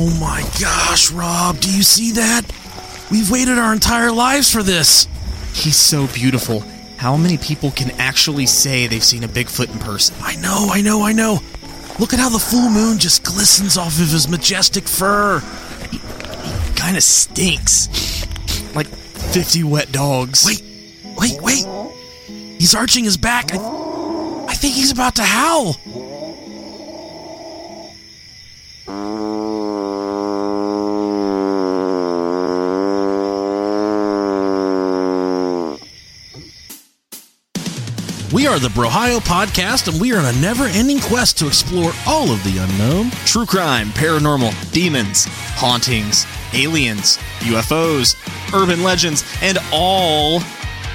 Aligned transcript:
Oh 0.00 0.16
my 0.20 0.42
gosh, 0.60 1.10
Rob, 1.10 1.58
do 1.58 1.68
you 1.68 1.82
see 1.82 2.12
that? 2.12 2.42
We've 3.10 3.28
waited 3.32 3.58
our 3.58 3.72
entire 3.72 4.12
lives 4.12 4.48
for 4.48 4.62
this. 4.62 5.08
He's 5.52 5.74
so 5.74 6.06
beautiful. 6.06 6.60
How 6.98 7.16
many 7.16 7.36
people 7.36 7.72
can 7.72 7.90
actually 7.98 8.46
say 8.46 8.86
they've 8.86 9.02
seen 9.02 9.24
a 9.24 9.28
Bigfoot 9.28 9.72
in 9.72 9.78
person? 9.80 10.14
I 10.20 10.36
know, 10.36 10.68
I 10.70 10.82
know, 10.82 11.02
I 11.02 11.10
know. 11.10 11.40
Look 11.98 12.14
at 12.14 12.20
how 12.20 12.28
the 12.28 12.38
full 12.38 12.70
moon 12.70 12.98
just 12.98 13.24
glistens 13.24 13.76
off 13.76 14.00
of 14.00 14.08
his 14.08 14.28
majestic 14.28 14.86
fur. 14.86 15.40
He, 15.90 15.98
he 15.98 16.74
kind 16.76 16.96
of 16.96 17.02
stinks. 17.02 17.88
Like 18.76 18.86
50 18.86 19.64
wet 19.64 19.90
dogs. 19.90 20.46
Wait, 20.46 20.62
wait, 21.18 21.42
wait. 21.42 21.66
He's 22.60 22.72
arching 22.72 23.02
his 23.02 23.16
back. 23.16 23.52
I, 23.52 24.46
I 24.48 24.54
think 24.54 24.74
he's 24.74 24.92
about 24.92 25.16
to 25.16 25.24
howl. 25.24 25.74
Are 38.48 38.58
the 38.58 38.68
Brohio 38.68 39.18
Podcast, 39.18 39.92
and 39.92 40.00
we 40.00 40.10
are 40.14 40.18
on 40.18 40.24
a 40.24 40.40
never 40.40 40.64
ending 40.64 41.00
quest 41.00 41.36
to 41.36 41.46
explore 41.46 41.92
all 42.06 42.30
of 42.30 42.42
the 42.44 42.56
unknown. 42.56 43.10
True 43.26 43.44
crime, 43.44 43.88
paranormal, 43.88 44.72
demons, 44.72 45.26
hauntings, 45.28 46.26
aliens, 46.54 47.18
UFOs, 47.40 48.16
urban 48.54 48.82
legends, 48.82 49.22
and 49.42 49.58
all 49.70 50.36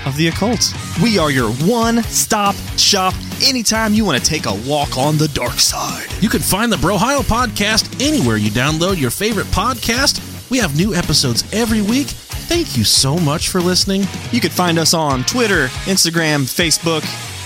of 0.08 0.18
the 0.18 0.30
occult. 0.30 0.74
We 1.02 1.20
are 1.20 1.30
your 1.30 1.52
one 1.52 2.02
stop 2.04 2.56
shop 2.78 3.14
anytime 3.44 3.94
you 3.94 4.04
want 4.04 4.24
to 4.24 4.26
take 4.28 4.48
a 4.48 4.56
walk 4.68 4.98
on 4.98 5.20
the 5.20 5.28
dark 5.28 5.60
side. 5.60 6.08
You 6.22 6.30
can 6.30 6.42
find 6.42 6.72
the 6.72 6.78
Brohio 6.78 7.20
Podcast 7.20 8.02
anywhere 8.02 8.38
you 8.38 8.50
download 8.50 9.00
your 9.00 9.12
favorite 9.12 9.48
podcast. 9.48 10.50
We 10.50 10.58
have 10.58 10.76
new 10.76 10.96
episodes 10.96 11.44
every 11.54 11.84
week. 11.84 12.08
Thank 12.08 12.78
you 12.78 12.84
so 12.84 13.18
much 13.18 13.50
for 13.50 13.62
listening. 13.62 14.06
You 14.32 14.42
can 14.42 14.52
find 14.52 14.78
us 14.78 14.94
on 14.94 15.24
Twitter, 15.24 15.68
Instagram, 15.86 16.44
Facebook, 16.44 17.04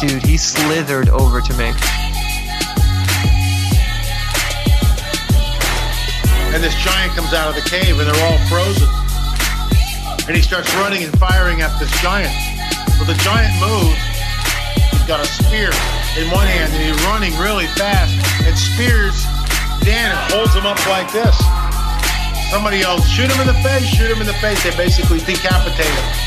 dude, 0.00 0.22
he 0.24 0.36
slithered 0.36 1.08
over 1.08 1.40
to 1.40 1.52
me. 1.54 1.72
And 6.54 6.64
this 6.64 6.74
giant 6.82 7.12
comes 7.12 7.32
out 7.32 7.48
of 7.48 7.54
the 7.54 7.68
cave, 7.68 7.98
and 7.98 8.08
they're 8.08 8.24
all 8.24 8.38
frozen. 8.48 8.88
And 10.26 10.36
he 10.36 10.42
starts 10.42 10.72
running 10.76 11.04
and 11.04 11.16
firing 11.18 11.60
at 11.60 11.76
this 11.78 11.90
giant. 12.00 12.32
Well, 12.96 13.06
the 13.06 13.18
giant 13.22 13.52
moves. 13.60 14.00
He's 14.90 15.06
got 15.06 15.20
a 15.20 15.28
spear 15.28 15.70
in 16.16 16.30
one 16.30 16.46
hand, 16.46 16.72
and 16.72 16.82
he's 16.82 16.96
running 17.06 17.36
really 17.38 17.66
fast 17.76 18.12
and 18.44 18.56
spears 18.56 19.26
Dan 19.86 20.10
and 20.10 20.32
holds 20.32 20.52
him 20.52 20.66
up 20.66 20.82
like 20.88 21.12
this. 21.12 21.38
Somebody 22.50 22.82
else, 22.82 23.06
shoot 23.06 23.30
him 23.30 23.40
in 23.40 23.46
the 23.46 23.54
face, 23.62 23.86
shoot 23.86 24.10
him 24.10 24.20
in 24.20 24.26
the 24.26 24.34
face. 24.42 24.60
They 24.64 24.74
basically 24.76 25.20
decapitate 25.20 25.86
him. 25.86 26.25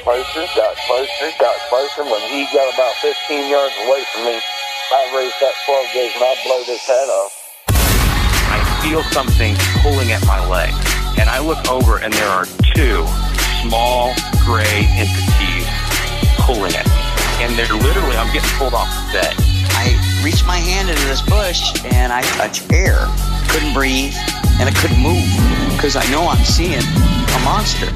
Got 0.00 0.24
closer, 0.24 0.46
got 0.56 0.76
closer, 0.86 1.30
got 1.38 1.56
closer. 1.68 2.04
When 2.04 2.20
he 2.30 2.44
got 2.52 2.72
about 2.74 2.94
15 2.96 3.50
yards 3.50 3.74
away 3.84 4.02
from 4.12 4.24
me, 4.24 4.40
I 4.92 5.16
raised 5.16 5.36
that 5.40 5.52
12 5.66 5.86
gauge 5.92 6.12
and 6.14 6.24
I 6.24 6.36
blowed 6.44 6.66
his 6.66 6.80
head 6.80 7.08
off. 7.08 7.32
I 7.68 8.58
feel 8.82 9.02
something 9.12 9.54
pulling 9.82 10.12
at 10.12 10.24
my 10.26 10.40
leg. 10.48 10.72
And 11.18 11.28
I 11.28 11.40
look 11.40 11.68
over 11.70 11.98
and 11.98 12.12
there 12.12 12.28
are 12.28 12.46
two 12.74 13.04
small 13.62 14.14
gray 14.44 14.88
entities 14.96 15.68
pulling 16.46 16.74
at 16.74 16.86
me. 16.86 17.00
And 17.44 17.52
they're 17.58 17.76
literally, 17.76 18.16
I'm 18.16 18.32
getting 18.32 18.50
pulled 18.56 18.74
off 18.74 18.88
the 18.88 19.20
bed. 19.20 19.34
I 19.76 19.96
reached 20.24 20.46
my 20.46 20.56
hand 20.56 20.88
into 20.88 21.04
this 21.06 21.22
bush 21.22 21.72
and 21.92 22.12
I 22.12 22.22
touched 22.40 22.72
air. 22.72 23.06
Couldn't 23.48 23.74
breathe 23.74 24.14
and 24.60 24.68
I 24.68 24.72
couldn't 24.80 25.00
move 25.00 25.28
because 25.76 25.96
I 25.96 26.04
know 26.10 26.28
I'm 26.28 26.44
seeing 26.44 26.80
a 26.80 27.40
monster. 27.44 27.92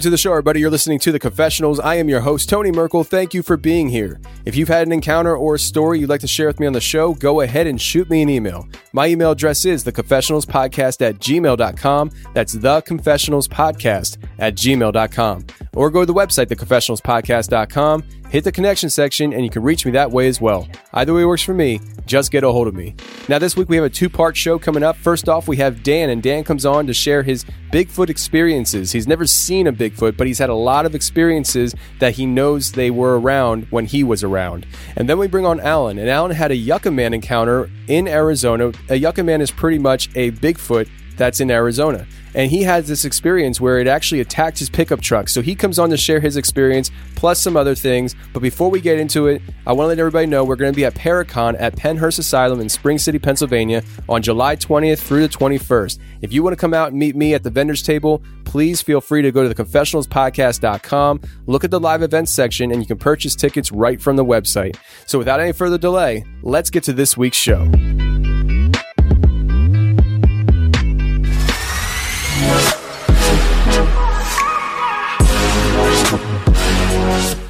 Welcome 0.00 0.12
to 0.12 0.12
the 0.12 0.16
show, 0.16 0.30
everybody. 0.30 0.60
You're 0.60 0.70
listening 0.70 0.98
to 1.00 1.12
The 1.12 1.18
Confessionals. 1.18 1.78
I 1.78 1.96
am 1.96 2.08
your 2.08 2.20
host, 2.20 2.48
Tony 2.48 2.72
Merkel. 2.72 3.04
Thank 3.04 3.34
you 3.34 3.42
for 3.42 3.58
being 3.58 3.86
here. 3.86 4.18
If 4.46 4.56
you've 4.56 4.66
had 4.66 4.86
an 4.86 4.94
encounter 4.94 5.36
or 5.36 5.56
a 5.56 5.58
story 5.58 5.98
you'd 5.98 6.08
like 6.08 6.22
to 6.22 6.26
share 6.26 6.46
with 6.46 6.58
me 6.58 6.66
on 6.66 6.72
the 6.72 6.80
show, 6.80 7.12
go 7.12 7.42
ahead 7.42 7.66
and 7.66 7.78
shoot 7.78 8.08
me 8.08 8.22
an 8.22 8.30
email. 8.30 8.66
My 8.94 9.08
email 9.08 9.32
address 9.32 9.66
is 9.66 9.84
theconfessionalspodcast 9.84 11.06
at 11.06 11.16
gmail.com. 11.16 12.10
That's 12.32 12.56
theconfessionalspodcast 12.56 14.16
at 14.38 14.54
gmail.com. 14.54 15.46
Or 15.74 15.90
go 15.90 16.00
to 16.00 16.06
the 16.06 16.14
website, 16.14 16.46
theconfessionalspodcast.com, 16.46 18.02
hit 18.30 18.44
the 18.44 18.52
connection 18.52 18.88
section, 18.88 19.34
and 19.34 19.44
you 19.44 19.50
can 19.50 19.62
reach 19.62 19.84
me 19.84 19.92
that 19.92 20.10
way 20.10 20.28
as 20.28 20.40
well. 20.40 20.66
Either 20.94 21.12
way 21.12 21.26
works 21.26 21.42
for 21.42 21.52
me. 21.52 21.78
Just 22.06 22.32
get 22.32 22.42
a 22.42 22.50
hold 22.50 22.66
of 22.66 22.74
me. 22.74 22.96
Now, 23.28 23.38
this 23.38 23.56
week 23.56 23.68
we 23.68 23.76
have 23.76 23.84
a 23.84 23.90
two 23.90 24.08
part 24.08 24.36
show 24.36 24.58
coming 24.58 24.82
up. 24.82 24.96
First 24.96 25.28
off, 25.28 25.46
we 25.46 25.58
have 25.58 25.84
Dan, 25.84 26.10
and 26.10 26.20
Dan 26.20 26.42
comes 26.42 26.66
on 26.66 26.86
to 26.88 26.94
share 26.94 27.22
his 27.22 27.44
Bigfoot 27.70 28.08
experiences. 28.10 28.90
He's 28.90 29.06
never 29.06 29.26
seen 29.28 29.68
a 29.68 29.72
Bigfoot, 29.72 29.89
but 29.98 30.26
he's 30.26 30.38
had 30.38 30.50
a 30.50 30.54
lot 30.54 30.86
of 30.86 30.94
experiences 30.94 31.74
that 31.98 32.14
he 32.14 32.26
knows 32.26 32.72
they 32.72 32.90
were 32.90 33.18
around 33.18 33.66
when 33.70 33.86
he 33.86 34.02
was 34.04 34.22
around. 34.22 34.66
And 34.96 35.08
then 35.08 35.18
we 35.18 35.26
bring 35.26 35.46
on 35.46 35.60
Allan, 35.60 35.98
and 35.98 36.08
Allan 36.08 36.32
had 36.32 36.50
a 36.50 36.56
Yucca 36.56 36.90
Man 36.90 37.14
encounter 37.14 37.70
in 37.88 38.08
Arizona. 38.08 38.72
A 38.88 38.96
Yucca 38.96 39.22
Man 39.22 39.40
is 39.40 39.50
pretty 39.50 39.78
much 39.78 40.08
a 40.14 40.30
Bigfoot 40.32 40.88
that's 41.20 41.38
in 41.38 41.50
Arizona. 41.50 42.06
And 42.34 42.50
he 42.50 42.62
has 42.62 42.88
this 42.88 43.04
experience 43.04 43.60
where 43.60 43.78
it 43.78 43.86
actually 43.86 44.20
attacked 44.20 44.58
his 44.58 44.70
pickup 44.70 45.02
truck. 45.02 45.28
So 45.28 45.42
he 45.42 45.54
comes 45.54 45.78
on 45.78 45.90
to 45.90 45.98
share 45.98 46.18
his 46.18 46.38
experience 46.38 46.90
plus 47.14 47.38
some 47.38 47.58
other 47.58 47.74
things. 47.74 48.16
But 48.32 48.40
before 48.40 48.70
we 48.70 48.80
get 48.80 48.98
into 48.98 49.26
it, 49.26 49.42
I 49.66 49.72
want 49.72 49.84
to 49.84 49.88
let 49.88 49.98
everybody 49.98 50.26
know 50.26 50.44
we're 50.44 50.56
going 50.56 50.72
to 50.72 50.76
be 50.76 50.86
at 50.86 50.94
Paracon 50.94 51.60
at 51.60 51.76
Pennhurst 51.76 52.18
Asylum 52.18 52.58
in 52.60 52.70
Spring 52.70 52.96
City, 52.96 53.18
Pennsylvania 53.18 53.82
on 54.08 54.22
July 54.22 54.56
20th 54.56 55.00
through 55.00 55.20
the 55.20 55.28
21st. 55.28 55.98
If 56.22 56.32
you 56.32 56.42
want 56.42 56.54
to 56.54 56.60
come 56.60 56.72
out 56.72 56.88
and 56.88 56.98
meet 56.98 57.14
me 57.14 57.34
at 57.34 57.42
the 57.42 57.50
vendor's 57.50 57.82
table, 57.82 58.22
please 58.44 58.80
feel 58.80 59.02
free 59.02 59.20
to 59.20 59.30
go 59.30 59.46
to 59.46 59.54
theconfessionalspodcast.com, 59.54 61.20
look 61.46 61.64
at 61.64 61.70
the 61.70 61.80
live 61.80 62.02
events 62.02 62.32
section, 62.32 62.72
and 62.72 62.80
you 62.80 62.86
can 62.86 62.96
purchase 62.96 63.34
tickets 63.34 63.70
right 63.70 64.00
from 64.00 64.16
the 64.16 64.24
website. 64.24 64.76
So 65.06 65.18
without 65.18 65.38
any 65.38 65.52
further 65.52 65.76
delay, 65.76 66.24
let's 66.42 66.70
get 66.70 66.84
to 66.84 66.94
this 66.94 67.14
week's 67.14 67.36
show. 67.36 67.70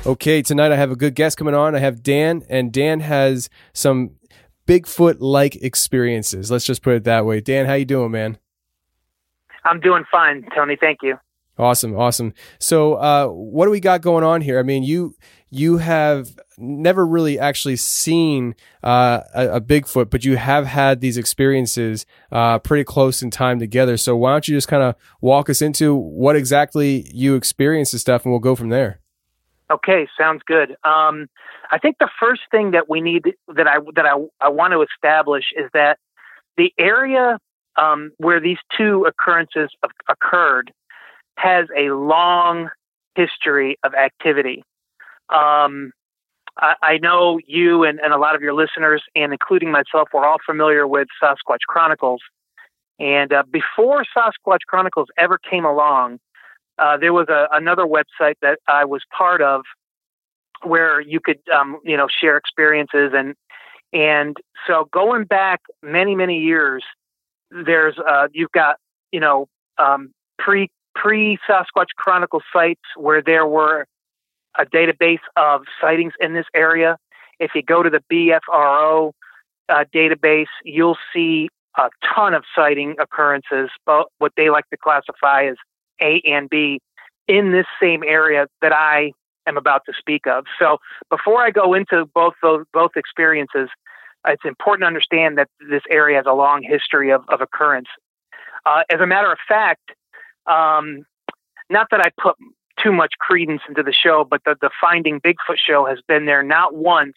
Okay, 0.06 0.41
tonight 0.41 0.73
I 0.73 0.76
have 0.76 0.91
a 0.91 0.97
good 0.97 1.14
guest 1.14 1.37
coming 1.37 1.55
on. 1.55 1.75
I 1.75 1.79
have 1.79 2.02
Dan, 2.02 2.43
and 2.49 2.73
Dan 2.73 3.00
has 3.00 3.50
some 3.75 4.12
Bigfoot-like 4.67 5.56
experiences. 5.56 6.50
Let's 6.50 6.64
just 6.64 6.81
put 6.81 6.94
it 6.94 7.05
that 7.05 7.26
way. 7.26 7.43
Dan, 7.43 7.67
how 7.67 7.75
you 7.75 7.85
doing, 7.85 8.11
man? 8.11 8.38
I'm 9.62 9.79
doing 9.79 10.05
fine, 10.11 10.47
Tony. 10.55 10.79
Thank 10.81 11.00
you. 11.02 11.19
Awesome, 11.58 11.94
awesome. 11.94 12.32
So, 12.58 12.94
uh, 12.94 13.26
what 13.26 13.67
do 13.67 13.70
we 13.70 13.81
got 13.81 14.00
going 14.00 14.25
on 14.25 14.41
here? 14.41 14.58
I 14.58 14.62
mean, 14.62 14.85
you 14.85 15.17
you 15.50 15.76
have 15.76 16.31
never 16.56 17.06
really 17.06 17.38
actually 17.38 17.76
seen 17.76 18.55
uh, 18.82 19.20
a, 19.35 19.49
a, 19.56 19.61
Bigfoot, 19.61 20.08
but 20.08 20.25
you 20.25 20.38
have 20.38 20.64
had 20.64 21.00
these 21.00 21.19
experiences 21.19 22.06
uh, 22.32 22.58
pretty 22.61 22.85
close 22.85 23.20
in 23.20 23.31
time 23.31 23.58
together. 23.58 23.99
So, 23.99 24.17
why 24.17 24.32
don't 24.32 24.49
you 24.49 24.56
just 24.56 24.69
kind 24.69 24.82
of 24.82 24.94
walk 25.20 25.50
us 25.50 25.61
into 25.61 25.94
what 25.94 26.37
exactly 26.37 27.11
you 27.12 27.35
experienced 27.35 27.93
and 27.93 28.00
stuff, 28.00 28.25
and 28.25 28.32
we'll 28.32 28.41
go 28.41 28.56
from 28.56 28.70
there. 28.70 29.00
Okay, 29.70 30.08
sounds 30.19 30.43
good. 30.46 30.70
Um, 30.82 31.28
I 31.70 31.78
think 31.78 31.96
the 32.00 32.08
first 32.19 32.43
thing 32.50 32.72
that 32.72 32.88
we 32.88 33.00
need 33.00 33.34
that 33.55 33.69
I 33.69 33.76
that 33.94 34.05
I, 34.05 34.17
I 34.40 34.49
want 34.49 34.72
to 34.72 34.82
establish 34.82 35.44
is 35.56 35.70
that 35.75 35.99
the 36.56 36.72
area 36.78 37.38
um, 37.76 38.11
where 38.19 38.40
these 38.40 38.58
two 38.76 39.05
occurrences 39.05 39.70
occurred 40.08 40.72
has 41.37 41.67
a 41.76 41.90
long 41.90 42.69
history 43.14 43.78
of 43.84 43.94
activity. 43.94 44.64
Um, 45.28 45.93
I, 46.58 46.75
I 46.82 46.99
know 46.99 47.38
you 47.46 47.84
and, 47.84 48.00
and 48.00 48.12
a 48.12 48.19
lot 48.19 48.34
of 48.34 48.43
your 48.43 48.55
listeners, 48.55 49.02
and 49.14 49.32
including 49.32 49.70
myself, 49.70 50.08
we're 50.12 50.26
all 50.26 50.38
familiar 50.44 50.87
with 50.87 51.06
Sasquatch 51.23 51.61
Chronicles. 51.69 52.20
And 52.99 53.32
uh, 53.32 53.44
before 53.50 54.05
Sasquatch 54.16 54.61
Chronicles 54.66 55.08
ever 55.16 55.38
came 55.38 55.64
along, 55.64 56.19
uh, 56.78 56.96
there 56.96 57.12
was 57.12 57.28
a, 57.28 57.49
another 57.52 57.84
website 57.84 58.34
that 58.43 58.58
I 58.67 58.84
was 58.84 59.02
part 59.17 59.43
of 59.43 59.62
where 60.62 61.00
you 61.00 61.20
could, 61.20 61.40
um, 61.55 61.78
you 61.84 61.96
know, 61.96 62.06
share 62.08 62.37
experiences 62.37 63.12
and 63.14 63.34
and 63.93 64.37
so 64.67 64.88
going 64.93 65.25
back 65.25 65.62
many 65.82 66.14
many 66.14 66.38
years, 66.38 66.84
there's 67.50 67.99
uh, 67.99 68.28
you've 68.32 68.52
got 68.52 68.76
you 69.12 69.20
know 69.20 69.49
um, 69.78 70.12
pre 70.38 70.70
pre 70.94 71.38
Sasquatch 71.49 71.88
Chronicle 71.96 72.43
sites 72.52 72.82
where 72.96 73.23
there 73.23 73.46
were 73.46 73.87
a 74.58 74.66
database 74.66 75.20
of 75.37 75.62
sightings 75.81 76.12
in 76.20 76.34
this 76.34 76.46
area. 76.55 76.96
If 77.38 77.52
you 77.55 77.62
go 77.62 77.82
to 77.82 77.90
the 77.90 78.02
BFRO 78.12 79.12
uh, 79.69 79.84
database, 79.94 80.46
you'll 80.64 80.99
see 81.12 81.49
a 81.78 81.88
ton 82.14 82.34
of 82.34 82.44
sighting 82.55 82.96
occurrences, 82.99 83.70
but 83.87 84.08
what 84.19 84.32
they 84.37 84.50
like 84.50 84.69
to 84.70 84.76
classify 84.76 85.44
as 85.44 85.56
A 86.00 86.23
and 86.26 86.49
B 86.49 86.81
in 87.29 87.52
this 87.52 87.67
same 87.81 88.02
area 88.02 88.47
that 88.62 88.73
I 88.73 89.12
am 89.47 89.56
about 89.56 89.82
to 89.87 89.93
speak 89.99 90.26
of. 90.26 90.44
So 90.58 90.79
before 91.08 91.43
I 91.43 91.50
go 91.50 91.75
into 91.75 92.06
both 92.14 92.35
those 92.43 92.64
both 92.73 92.93
experiences, 92.97 93.69
it's 94.26 94.44
important 94.44 94.82
to 94.82 94.87
understand 94.87 95.38
that 95.38 95.49
this 95.69 95.82
area 95.88 96.17
has 96.17 96.26
a 96.26 96.32
long 96.32 96.62
history 96.62 97.11
of, 97.11 97.23
of 97.29 97.41
occurrence. 97.41 97.88
Uh, 98.67 98.82
as 98.91 99.00
a 99.00 99.06
matter 99.06 99.32
of 99.32 99.38
fact, 99.49 99.93
um, 100.47 101.05
not 101.70 101.88
that 101.91 102.00
I 102.00 102.11
put 102.20 102.37
too 102.82 102.93
much 102.93 103.14
credence 103.19 103.62
into 103.69 103.82
the 103.82 103.93
show, 103.93 104.26
but 104.29 104.43
the, 104.44 104.56
the 104.61 104.70
Finding 104.81 105.20
Bigfoot 105.20 105.56
show 105.56 105.87
has 105.87 105.99
been 106.06 106.26
there 106.26 106.43
not 106.43 106.75
once, 106.75 107.14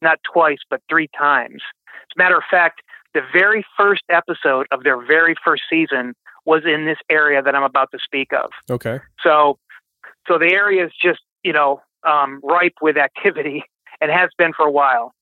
not 0.00 0.18
twice, 0.30 0.58
but 0.68 0.80
three 0.88 1.08
times. 1.16 1.62
As 1.86 2.16
a 2.16 2.18
matter 2.18 2.36
of 2.36 2.44
fact, 2.50 2.82
the 3.14 3.20
very 3.32 3.64
first 3.76 4.02
episode 4.08 4.66
of 4.72 4.84
their 4.84 5.00
very 5.04 5.34
first 5.44 5.62
season 5.68 6.14
was 6.44 6.62
in 6.64 6.86
this 6.86 6.98
area 7.10 7.42
that 7.42 7.54
I'm 7.54 7.62
about 7.62 7.90
to 7.92 7.98
speak 8.02 8.32
of. 8.32 8.50
Okay. 8.70 9.00
So, 9.22 9.58
so 10.26 10.38
the 10.38 10.52
area 10.52 10.84
is 10.86 10.92
just 11.00 11.20
you 11.44 11.52
know 11.52 11.80
um, 12.06 12.40
ripe 12.42 12.74
with 12.80 12.96
activity 12.96 13.64
and 14.00 14.10
has 14.10 14.30
been 14.36 14.52
for 14.52 14.66
a 14.66 14.70
while. 14.70 15.12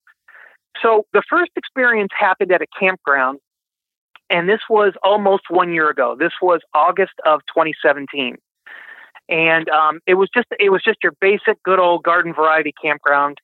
So 0.82 1.04
the 1.12 1.22
first 1.28 1.50
experience 1.56 2.10
happened 2.18 2.52
at 2.52 2.62
a 2.62 2.66
campground, 2.78 3.38
and 4.28 4.48
this 4.48 4.60
was 4.68 4.94
almost 5.02 5.44
one 5.50 5.72
year 5.72 5.90
ago. 5.90 6.16
This 6.18 6.32
was 6.40 6.60
August 6.74 7.14
of 7.26 7.40
2017, 7.54 8.36
and 9.28 9.68
um, 9.68 10.00
it 10.06 10.14
was 10.14 10.28
just 10.34 10.46
it 10.58 10.70
was 10.70 10.82
just 10.82 10.98
your 11.02 11.12
basic 11.20 11.62
good 11.64 11.78
old 11.78 12.02
garden 12.02 12.32
variety 12.32 12.72
campground. 12.82 13.38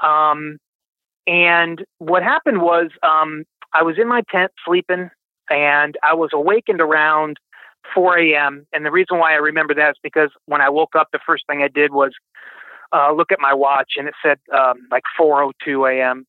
Um, 0.00 0.58
and 1.26 1.84
what 1.98 2.22
happened 2.22 2.60
was 2.60 2.90
um, 3.02 3.44
I 3.72 3.82
was 3.82 3.96
in 3.98 4.08
my 4.08 4.22
tent 4.30 4.52
sleeping, 4.64 5.10
and 5.50 5.96
I 6.02 6.14
was 6.14 6.30
awakened 6.32 6.80
around 6.80 7.38
4 7.94 8.18
a.m. 8.18 8.66
And 8.72 8.84
the 8.84 8.90
reason 8.90 9.18
why 9.18 9.32
I 9.32 9.36
remember 9.36 9.74
that 9.74 9.90
is 9.90 9.96
because 10.02 10.30
when 10.46 10.60
I 10.60 10.68
woke 10.68 10.96
up, 10.96 11.08
the 11.12 11.20
first 11.24 11.44
thing 11.46 11.62
I 11.62 11.68
did 11.68 11.92
was 11.92 12.12
uh, 12.92 13.12
look 13.12 13.32
at 13.32 13.40
my 13.40 13.54
watch, 13.54 13.92
and 13.96 14.08
it 14.08 14.14
said 14.22 14.38
um, 14.56 14.86
like 14.90 15.02
4:02 15.18 15.98
a.m. 15.98 16.26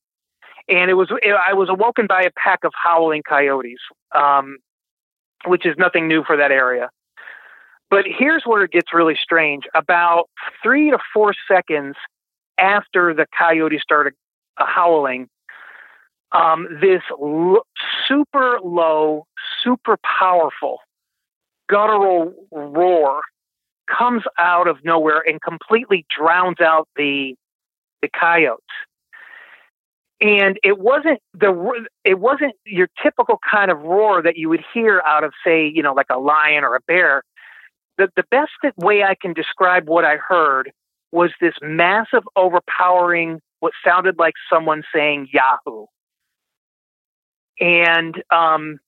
And 0.70 0.92
it 0.92 0.96
was 0.96 1.10
I 1.12 1.54
was 1.54 1.70
awoken 1.70 2.08
by 2.08 2.24
a 2.24 2.32
pack 2.38 2.64
of 2.64 2.72
howling 2.76 3.24
coyotes, 3.28 3.80
um, 4.14 4.58
which 5.46 5.66
is 5.66 5.76
nothing 5.78 6.08
new 6.08 6.24
for 6.24 6.36
that 6.38 6.52
area. 6.52 6.90
But 7.90 8.06
here's 8.06 8.44
where 8.46 8.64
it 8.64 8.72
gets 8.72 8.94
really 8.94 9.18
strange. 9.22 9.64
About 9.74 10.26
three 10.62 10.92
to 10.92 10.98
four 11.14 11.34
seconds 11.50 11.96
after 12.58 13.14
the 13.14 13.28
coyote 13.38 13.80
started 13.80 14.14
uh, 14.58 14.66
howling, 14.68 15.30
um, 16.34 16.68
this 16.82 17.02
l- 17.12 17.66
super 18.08 18.60
low, 18.64 19.26
super 19.64 19.98
powerful 20.20 20.80
guttural 21.70 22.34
roar 22.52 23.22
comes 23.88 24.24
out 24.38 24.68
of 24.68 24.84
nowhere 24.84 25.24
and 25.26 25.42
completely 25.42 26.06
drowns 26.16 26.60
out 26.60 26.88
the 26.96 27.36
the 28.02 28.10
coyotes. 28.10 28.64
And 30.20 30.58
it 30.64 30.80
wasn't 30.80 31.20
the 31.34 31.86
it 32.04 32.20
wasn't 32.20 32.54
your 32.66 32.88
typical 33.02 33.40
kind 33.50 33.72
of 33.72 33.80
roar 33.82 34.22
that 34.22 34.36
you 34.36 34.50
would 34.50 34.64
hear 34.74 35.02
out 35.06 35.24
of 35.24 35.32
say 35.46 35.68
you 35.68 35.84
know 35.84 35.94
like 35.94 36.08
a 36.10 36.18
lion 36.18 36.64
or 36.64 36.76
a 36.76 36.80
bear. 36.88 37.24
The 37.98 38.10
the 38.16 38.24
best 38.30 38.52
way 38.78 39.04
I 39.04 39.16
can 39.20 39.34
describe 39.34 39.88
what 39.88 40.06
I 40.06 40.18
heard 40.18 40.72
was 41.12 41.32
this 41.40 41.54
massive, 41.62 42.24
overpowering, 42.36 43.40
what 43.60 43.74
sounded 43.86 44.18
like 44.20 44.34
someone 44.52 44.84
saying 44.94 45.30
Yahoo. 45.32 45.86
And 47.60 48.22
um, 48.32 48.80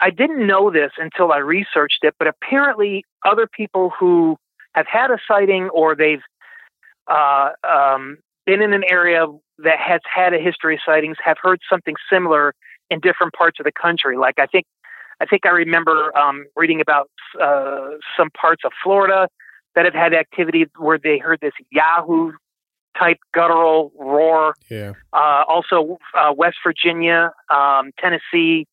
I 0.00 0.10
didn't 0.10 0.46
know 0.46 0.70
this 0.70 0.92
until 0.98 1.32
I 1.32 1.38
researched 1.38 2.00
it, 2.02 2.14
but 2.18 2.28
apparently 2.28 3.04
other 3.24 3.46
people 3.46 3.90
who 3.98 4.36
have 4.74 4.86
had 4.86 5.10
a 5.10 5.18
sighting 5.26 5.68
or 5.70 5.94
they've 5.94 6.22
uh, 7.08 7.50
um, 7.68 8.18
been 8.46 8.62
in 8.62 8.72
an 8.72 8.84
area 8.88 9.26
that 9.58 9.78
has 9.78 10.00
had 10.12 10.34
a 10.34 10.38
history 10.38 10.74
of 10.74 10.80
sightings 10.84 11.16
have 11.24 11.36
heard 11.40 11.60
something 11.70 11.94
similar 12.10 12.54
in 12.90 13.00
different 13.00 13.32
parts 13.32 13.58
of 13.60 13.64
the 13.64 13.72
country. 13.72 14.16
Like 14.16 14.38
I 14.38 14.46
think, 14.46 14.66
I 15.20 15.26
think 15.26 15.46
I 15.46 15.50
remember 15.50 16.16
um, 16.16 16.46
reading 16.56 16.80
about 16.80 17.08
uh, 17.40 17.90
some 18.16 18.30
parts 18.30 18.62
of 18.64 18.72
Florida 18.82 19.28
that 19.74 19.84
have 19.84 19.94
had 19.94 20.12
activity 20.14 20.66
where 20.76 20.98
they 20.98 21.18
heard 21.18 21.38
this 21.40 21.52
Yahoo 21.70 22.32
type 22.98 23.18
guttural 23.32 23.92
roar. 23.98 24.54
Yeah. 24.68 24.92
Uh, 25.12 25.44
also, 25.48 25.98
uh, 26.14 26.32
West 26.36 26.56
Virginia, 26.64 27.32
um, 27.50 27.90
Tennessee, 27.98 28.66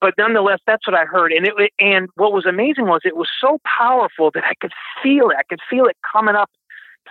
but 0.00 0.14
nonetheless, 0.16 0.60
that's 0.66 0.86
what 0.86 0.96
I 0.96 1.04
heard. 1.04 1.32
And 1.32 1.46
it 1.46 1.72
and 1.78 2.08
what 2.14 2.32
was 2.32 2.46
amazing 2.46 2.86
was 2.86 3.02
it 3.04 3.16
was 3.16 3.28
so 3.40 3.58
powerful 3.64 4.30
that 4.32 4.44
I 4.44 4.54
could 4.60 4.72
feel 5.02 5.30
it. 5.30 5.36
I 5.38 5.42
could 5.42 5.60
feel 5.68 5.86
it 5.86 5.96
coming 6.10 6.34
up 6.34 6.50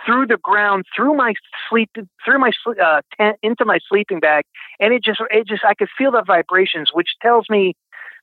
through 0.04 0.26
the 0.26 0.36
ground, 0.36 0.84
through 0.94 1.14
my 1.14 1.34
sleep, 1.68 1.90
through 2.24 2.38
my 2.38 2.50
uh, 2.82 3.00
tent, 3.16 3.36
into 3.42 3.64
my 3.64 3.78
sleeping 3.88 4.20
bag, 4.20 4.44
and 4.80 4.92
it 4.92 5.02
just 5.02 5.20
it 5.30 5.46
just 5.46 5.64
I 5.64 5.74
could 5.74 5.88
feel 5.96 6.12
the 6.12 6.22
vibrations, 6.26 6.90
which 6.92 7.10
tells 7.22 7.48
me 7.48 7.74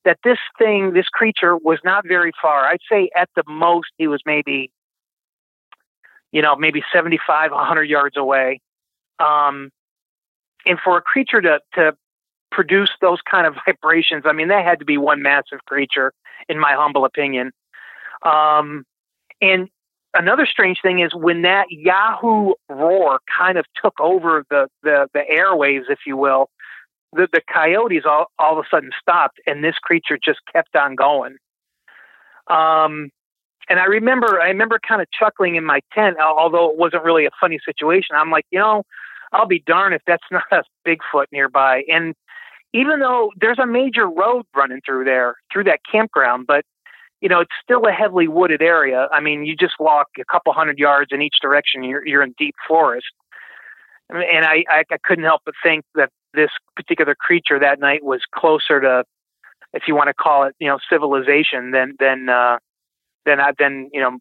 that 0.06 0.18
this 0.24 0.40
thing, 0.58 0.94
this 0.94 1.08
creature, 1.08 1.58
was 1.58 1.80
not 1.84 2.06
very 2.08 2.32
far. 2.42 2.66
I'd 2.66 2.80
say 2.92 3.10
at 3.16 3.30
the 3.36 3.44
most 3.48 3.88
he 3.98 4.08
was 4.08 4.22
maybe, 4.25 4.72
you 6.34 6.42
know, 6.42 6.58
maybe 6.58 6.84
75, 6.92 7.52
100 7.52 7.84
yards 7.84 8.18
away. 8.18 8.60
Um, 9.20 9.70
and 10.66 10.80
for 10.84 10.98
a 10.98 11.02
creature 11.02 11.40
to 11.42 11.60
to 11.75 11.94
produce 12.52 12.92
those 13.02 13.20
kind 13.30 13.48
of 13.48 13.56
vibrations. 13.66 14.24
I 14.25 14.34
mean, 14.34 14.48
that 14.50 14.66
had 14.66 14.80
to 14.80 14.86
be 14.86 14.98
one 14.98 15.22
massive 15.22 15.60
creature, 15.66 16.13
in 16.48 16.60
my 16.60 16.74
humble 16.74 17.06
opinion. 17.06 17.52
Um, 18.24 18.86
and 19.42 19.68
another 20.13 20.46
strange 20.46 20.80
thing 20.82 21.00
is 21.00 21.13
when 21.13 21.42
that 21.42 21.66
Yahoo 21.70 22.54
roar 22.70 23.20
kind 23.38 23.58
of 23.58 23.66
took 23.82 24.00
over 24.00 24.46
the, 24.50 24.68
the, 24.84 25.08
the 25.13 25.24
airwaves, 25.30 25.90
if 25.90 26.00
you 26.06 26.16
will, 26.16 26.50
the, 27.12 27.28
the 27.32 27.42
coyotes 27.52 28.04
all, 28.06 28.28
all 28.40 28.58
of 28.58 28.66
a 28.66 28.70
sudden 28.70 28.92
stopped 29.00 29.40
and 29.46 29.63
this 29.63 29.75
creature 29.75 30.18
just 30.24 30.40
kept 30.52 30.75
on 30.75 30.96
going. 30.96 31.36
Um, 32.50 33.10
and 33.70 33.79
I 33.79 33.86
remember, 33.86 34.41
I 34.41 34.48
remember 34.48 34.79
kind 34.86 35.01
of 35.01 35.08
chuckling 35.12 35.55
in 35.55 35.63
my 35.63 35.82
tent, 35.93 36.17
although 36.20 36.70
it 36.70 36.77
wasn't 36.77 37.03
really 37.03 37.25
a 37.25 37.32
funny 37.39 37.60
situation. 37.63 38.15
I'm 38.15 38.29
like, 38.29 38.46
you 38.51 38.60
know, 38.60 38.84
I'll 39.32 39.48
be 39.48 39.63
darned 39.65 39.96
if 39.96 40.01
that's 40.05 40.24
not 40.32 40.43
a 40.51 40.63
Bigfoot 40.88 41.25
nearby. 41.32 41.84
And 41.91 42.13
even 42.74 43.00
though 43.00 43.32
there's 43.39 43.60
a 43.60 43.67
major 43.67 44.08
road 44.08 44.46
running 44.55 44.82
through 44.86 45.05
there, 45.05 45.36
through 45.51 45.65
that 45.65 45.82
campground, 45.89 46.48
but 46.48 46.65
you 47.22 47.29
know, 47.29 47.39
it's 47.39 47.53
still 47.63 47.86
a 47.88 47.91
heavily 47.91 48.27
wooded 48.27 48.62
area. 48.62 49.08
I 49.10 49.22
mean, 49.22 49.46
you 49.46 49.55
just 49.55 49.75
walk 49.79 50.08
a 50.20 50.25
couple 50.25 50.51
hundred 50.51 50.77
yards 50.77 51.12
in 51.13 51.22
each 51.22 51.36
direction, 51.41 51.84
you're, 51.84 52.05
you're 52.05 52.22
in 52.22 52.36
deep 52.38 52.55
forest. 52.67 53.08
And 54.10 54.46
I, 54.46 54.65
I, 54.70 54.84
I 54.91 54.98
couldn't 55.01 55.24
help 55.24 55.41
but 55.46 55.53
think 55.63 55.86
that 55.96 56.10
this 56.34 56.50
particular 56.75 57.15
creature 57.15 57.58
that 57.60 57.79
night 57.79 58.03
was 58.03 58.22
closer 58.36 58.82
to, 58.82 59.05
if 59.74 59.84
you 59.88 59.96
want 59.96 60.10
to 60.10 60.13
call 60.13 60.43
it, 60.43 60.55
you 60.60 60.67
know, 60.67 60.79
civilization 60.89 61.72
than, 61.72 61.96
than, 61.98 62.27
uh, 62.27 62.58
than 63.25 63.39
I, 63.39 63.51
than, 63.58 63.89
you 63.94 64.01
know, 64.01 64.18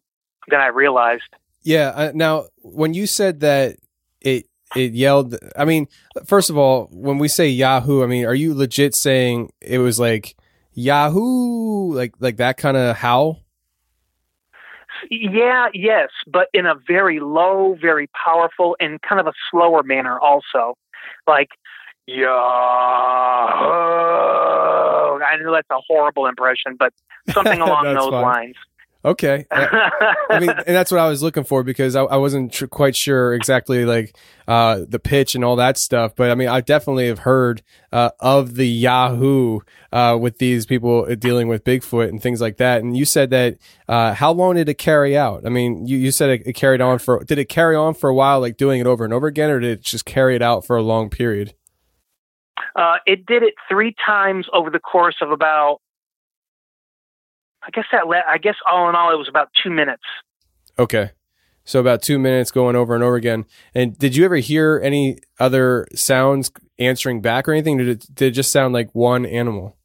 than 0.47 0.59
I 0.59 0.67
realized. 0.67 1.23
Yeah. 1.63 1.89
Uh, 1.89 2.11
now, 2.13 2.45
when 2.61 2.93
you 2.93 3.07
said 3.07 3.39
that 3.41 3.77
it, 4.21 4.47
it 4.75 4.93
yelled. 4.93 5.37
I 5.57 5.65
mean, 5.65 5.87
first 6.25 6.49
of 6.49 6.57
all, 6.57 6.89
when 6.91 7.17
we 7.17 7.27
say 7.27 7.47
Yahoo, 7.47 8.03
I 8.03 8.07
mean, 8.07 8.25
are 8.25 8.33
you 8.33 8.53
legit 8.53 8.95
saying 8.95 9.51
it 9.61 9.77
was 9.77 9.99
like 9.99 10.35
Yahoo, 10.73 11.93
like 11.93 12.13
like 12.19 12.37
that 12.37 12.57
kind 12.57 12.77
of 12.77 12.97
howl? 12.97 13.39
Yeah, 15.09 15.67
yes, 15.73 16.09
but 16.27 16.47
in 16.53 16.65
a 16.65 16.75
very 16.87 17.19
low, 17.19 17.77
very 17.79 18.07
powerful, 18.07 18.75
and 18.79 19.01
kind 19.01 19.19
of 19.19 19.27
a 19.27 19.33
slower 19.51 19.83
manner, 19.83 20.19
also. 20.19 20.77
Like 21.27 21.49
Yahoo. 22.07 22.23
I 25.23 25.37
know 25.39 25.53
that's 25.53 25.69
a 25.69 25.81
horrible 25.87 26.25
impression, 26.25 26.75
but 26.77 26.93
something 27.31 27.59
along 27.61 27.85
those 27.85 28.09
fine. 28.09 28.21
lines. 28.21 28.55
Okay. 29.05 29.45
I, 29.51 30.15
I 30.29 30.39
mean, 30.39 30.49
and 30.49 30.75
that's 30.75 30.91
what 30.91 30.99
I 30.99 31.09
was 31.09 31.21
looking 31.21 31.43
for 31.43 31.63
because 31.63 31.95
I, 31.95 32.03
I 32.03 32.15
wasn't 32.15 32.53
tr- 32.53 32.67
quite 32.67 32.95
sure 32.95 33.33
exactly 33.33 33.85
like 33.85 34.15
uh, 34.47 34.81
the 34.87 34.99
pitch 34.99 35.35
and 35.35 35.43
all 35.43 35.57
that 35.57 35.77
stuff. 35.77 36.15
But 36.15 36.31
I 36.31 36.35
mean, 36.35 36.47
I 36.47 36.61
definitely 36.61 37.07
have 37.07 37.19
heard 37.19 37.63
uh, 37.91 38.11
of 38.21 38.55
the 38.55 38.67
Yahoo 38.67 39.59
uh, 39.91 40.17
with 40.19 40.37
these 40.37 40.65
people 40.65 41.13
dealing 41.15 41.49
with 41.49 41.65
Bigfoot 41.65 42.07
and 42.07 42.21
things 42.21 42.39
like 42.39 42.57
that. 42.57 42.81
And 42.81 42.95
you 42.95 43.03
said 43.03 43.29
that 43.31 43.57
uh, 43.89 44.13
how 44.13 44.31
long 44.31 44.55
did 44.55 44.69
it 44.69 44.77
carry 44.77 45.17
out? 45.17 45.45
I 45.45 45.49
mean, 45.49 45.85
you, 45.85 45.97
you 45.97 46.11
said 46.11 46.29
it, 46.29 46.43
it 46.45 46.53
carried 46.53 46.79
on 46.79 46.99
for, 46.99 47.23
did 47.25 47.37
it 47.37 47.49
carry 47.49 47.75
on 47.75 47.93
for 47.95 48.09
a 48.09 48.15
while, 48.15 48.39
like 48.39 48.55
doing 48.55 48.79
it 48.79 48.87
over 48.87 49.03
and 49.03 49.13
over 49.13 49.27
again, 49.27 49.49
or 49.49 49.59
did 49.59 49.79
it 49.79 49.81
just 49.81 50.05
carry 50.05 50.35
it 50.35 50.41
out 50.41 50.65
for 50.65 50.77
a 50.77 50.81
long 50.81 51.09
period? 51.09 51.53
Uh, 52.75 52.95
it 53.05 53.25
did 53.25 53.43
it 53.43 53.53
three 53.69 53.93
times 54.05 54.47
over 54.53 54.69
the 54.69 54.79
course 54.79 55.17
of 55.21 55.29
about 55.29 55.79
I 57.65 57.71
guess 57.71 57.85
that 57.91 58.07
le- 58.07 58.23
I 58.27 58.37
guess 58.37 58.55
all 58.69 58.89
in 58.89 58.95
all 58.95 59.11
it 59.11 59.17
was 59.17 59.29
about 59.29 59.49
two 59.63 59.69
minutes. 59.69 60.03
Okay. 60.77 61.11
So 61.65 61.79
about 61.79 62.01
two 62.01 62.19
minutes 62.19 62.51
going 62.51 62.75
over 62.75 62.93
and 62.93 63.03
over 63.03 63.15
again. 63.15 63.45
And 63.73 63.97
did 63.97 64.15
you 64.15 64.25
ever 64.25 64.35
hear 64.37 64.81
any 64.83 65.19
other 65.39 65.87
sounds 65.95 66.51
answering 66.77 67.21
back 67.21 67.47
or 67.47 67.53
anything? 67.53 67.77
Did 67.77 67.87
it, 67.87 68.07
did 68.13 68.27
it 68.27 68.31
just 68.31 68.51
sound 68.51 68.73
like 68.73 68.93
one 68.93 69.25
animal? 69.25 69.77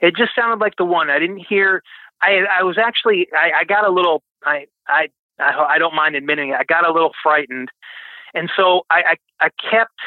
It 0.00 0.16
just 0.16 0.34
sounded 0.36 0.60
like 0.60 0.76
the 0.76 0.84
one. 0.84 1.10
I 1.10 1.18
didn't 1.18 1.44
hear. 1.48 1.82
I 2.20 2.44
I 2.60 2.62
was 2.62 2.78
actually 2.78 3.28
I, 3.32 3.60
I 3.60 3.64
got 3.64 3.86
a 3.86 3.90
little. 3.90 4.22
I, 4.44 4.66
I 4.86 5.08
I 5.38 5.66
I 5.70 5.78
don't 5.78 5.94
mind 5.94 6.14
admitting 6.14 6.50
it. 6.50 6.56
I 6.58 6.64
got 6.64 6.88
a 6.88 6.92
little 6.92 7.12
frightened, 7.22 7.70
and 8.34 8.50
so 8.56 8.82
I 8.90 9.16
I, 9.40 9.46
I 9.46 9.48
kept. 9.70 9.98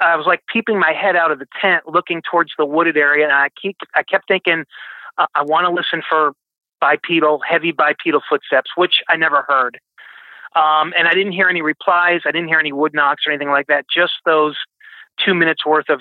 I 0.00 0.14
was 0.14 0.26
like 0.26 0.42
peeping 0.52 0.78
my 0.78 0.92
head 0.92 1.16
out 1.16 1.32
of 1.32 1.40
the 1.40 1.46
tent, 1.60 1.84
looking 1.88 2.22
towards 2.28 2.52
the 2.56 2.64
wooded 2.64 2.96
area, 2.96 3.24
and 3.24 3.32
I 3.32 3.48
keep 3.60 3.76
I 3.94 4.02
kept 4.02 4.28
thinking, 4.28 4.64
I 5.34 5.42
want 5.42 5.66
to 5.66 5.72
listen 5.72 6.02
for 6.08 6.32
bipedal, 6.80 7.40
heavy 7.48 7.72
bipedal 7.72 8.20
footsteps, 8.28 8.70
which 8.76 8.94
I 9.08 9.16
never 9.16 9.44
heard. 9.48 9.78
Um, 10.54 10.92
and 10.96 11.06
I 11.06 11.14
didn't 11.14 11.32
hear 11.32 11.48
any 11.48 11.62
replies. 11.62 12.22
I 12.24 12.30
didn't 12.30 12.48
hear 12.48 12.58
any 12.58 12.72
wood 12.72 12.92
knocks 12.94 13.24
or 13.26 13.32
anything 13.32 13.50
like 13.50 13.66
that. 13.66 13.84
Just 13.94 14.14
those 14.24 14.56
two 15.24 15.34
minutes 15.34 15.66
worth 15.66 15.88
of 15.88 16.00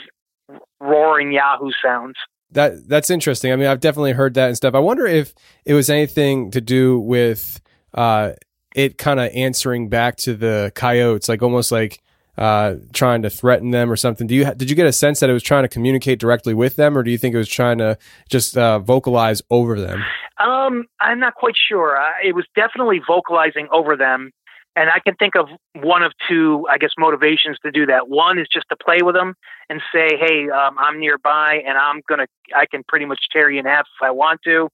roaring 0.79 1.31
Yahoo 1.31 1.71
sounds. 1.83 2.15
That 2.51 2.87
that's 2.87 3.09
interesting. 3.09 3.51
I 3.51 3.57
mean, 3.57 3.67
I've 3.67 3.81
definitely 3.81 4.13
heard 4.13 4.35
that 4.35 4.47
and 4.47 4.55
stuff. 4.55 4.73
I 4.73 4.79
wonder 4.79 5.05
if 5.05 5.33
it 5.65 5.73
was 5.73 5.89
anything 5.89 6.51
to 6.51 6.61
do 6.61 6.97
with 6.97 7.59
uh, 7.93 8.33
it 8.73 8.97
kind 8.97 9.19
of 9.19 9.29
answering 9.33 9.89
back 9.89 10.15
to 10.17 10.33
the 10.33 10.71
coyotes, 10.73 11.27
like 11.27 11.41
almost 11.41 11.71
like 11.71 12.01
uh, 12.37 12.75
trying 12.93 13.21
to 13.23 13.29
threaten 13.29 13.71
them 13.71 13.91
or 13.91 13.95
something. 13.95 14.27
Do 14.27 14.35
you 14.35 14.45
did 14.53 14.69
you 14.69 14.75
get 14.75 14.85
a 14.85 14.93
sense 14.93 15.19
that 15.19 15.29
it 15.29 15.33
was 15.33 15.43
trying 15.43 15.63
to 15.63 15.67
communicate 15.67 16.19
directly 16.19 16.53
with 16.53 16.75
them, 16.75 16.97
or 16.97 17.03
do 17.03 17.11
you 17.11 17.17
think 17.17 17.33
it 17.33 17.37
was 17.37 17.49
trying 17.49 17.79
to 17.79 17.97
just 18.29 18.57
uh, 18.57 18.79
vocalize 18.79 19.41
over 19.49 19.79
them? 19.79 20.03
Um, 20.39 20.85
I'm 21.01 21.19
not 21.19 21.33
quite 21.35 21.55
sure. 21.57 21.97
Uh, 21.97 22.11
it 22.23 22.35
was 22.35 22.45
definitely 22.55 23.01
vocalizing 23.05 23.67
over 23.71 23.95
them, 23.97 24.31
and 24.75 24.89
I 24.89 24.99
can 24.99 25.15
think 25.15 25.35
of 25.35 25.47
one 25.81 26.03
of 26.03 26.11
two, 26.27 26.67
I 26.69 26.77
guess, 26.77 26.91
motivations 26.97 27.57
to 27.65 27.71
do 27.71 27.87
that. 27.87 28.07
One 28.07 28.37
is 28.37 28.47
just 28.51 28.67
to 28.69 28.75
play 28.75 29.01
with 29.01 29.15
them 29.15 29.33
and 29.69 29.81
say, 29.91 30.09
"Hey, 30.19 30.49
um, 30.49 30.77
I'm 30.77 30.99
nearby, 30.99 31.63
and 31.65 31.77
I'm 31.77 32.01
gonna, 32.07 32.27
I 32.55 32.65
can 32.67 32.83
pretty 32.87 33.05
much 33.05 33.19
tear 33.31 33.49
you 33.49 33.59
in 33.59 33.65
half 33.65 33.87
if 33.99 34.05
I 34.05 34.11
want 34.11 34.41
to." 34.43 34.69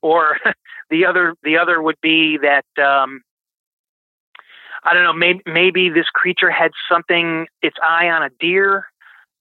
Or 0.00 0.38
the 0.90 1.04
other, 1.04 1.34
the 1.42 1.58
other 1.58 1.82
would 1.82 2.00
be 2.00 2.38
that 2.38 2.64
um, 2.82 3.20
I 4.84 4.94
don't 4.94 5.04
know, 5.04 5.12
maybe, 5.12 5.42
maybe 5.46 5.88
this 5.90 6.06
creature 6.12 6.50
had 6.50 6.72
something, 6.90 7.46
its 7.62 7.76
eye 7.82 8.08
on 8.08 8.22
a 8.22 8.30
deer, 8.40 8.86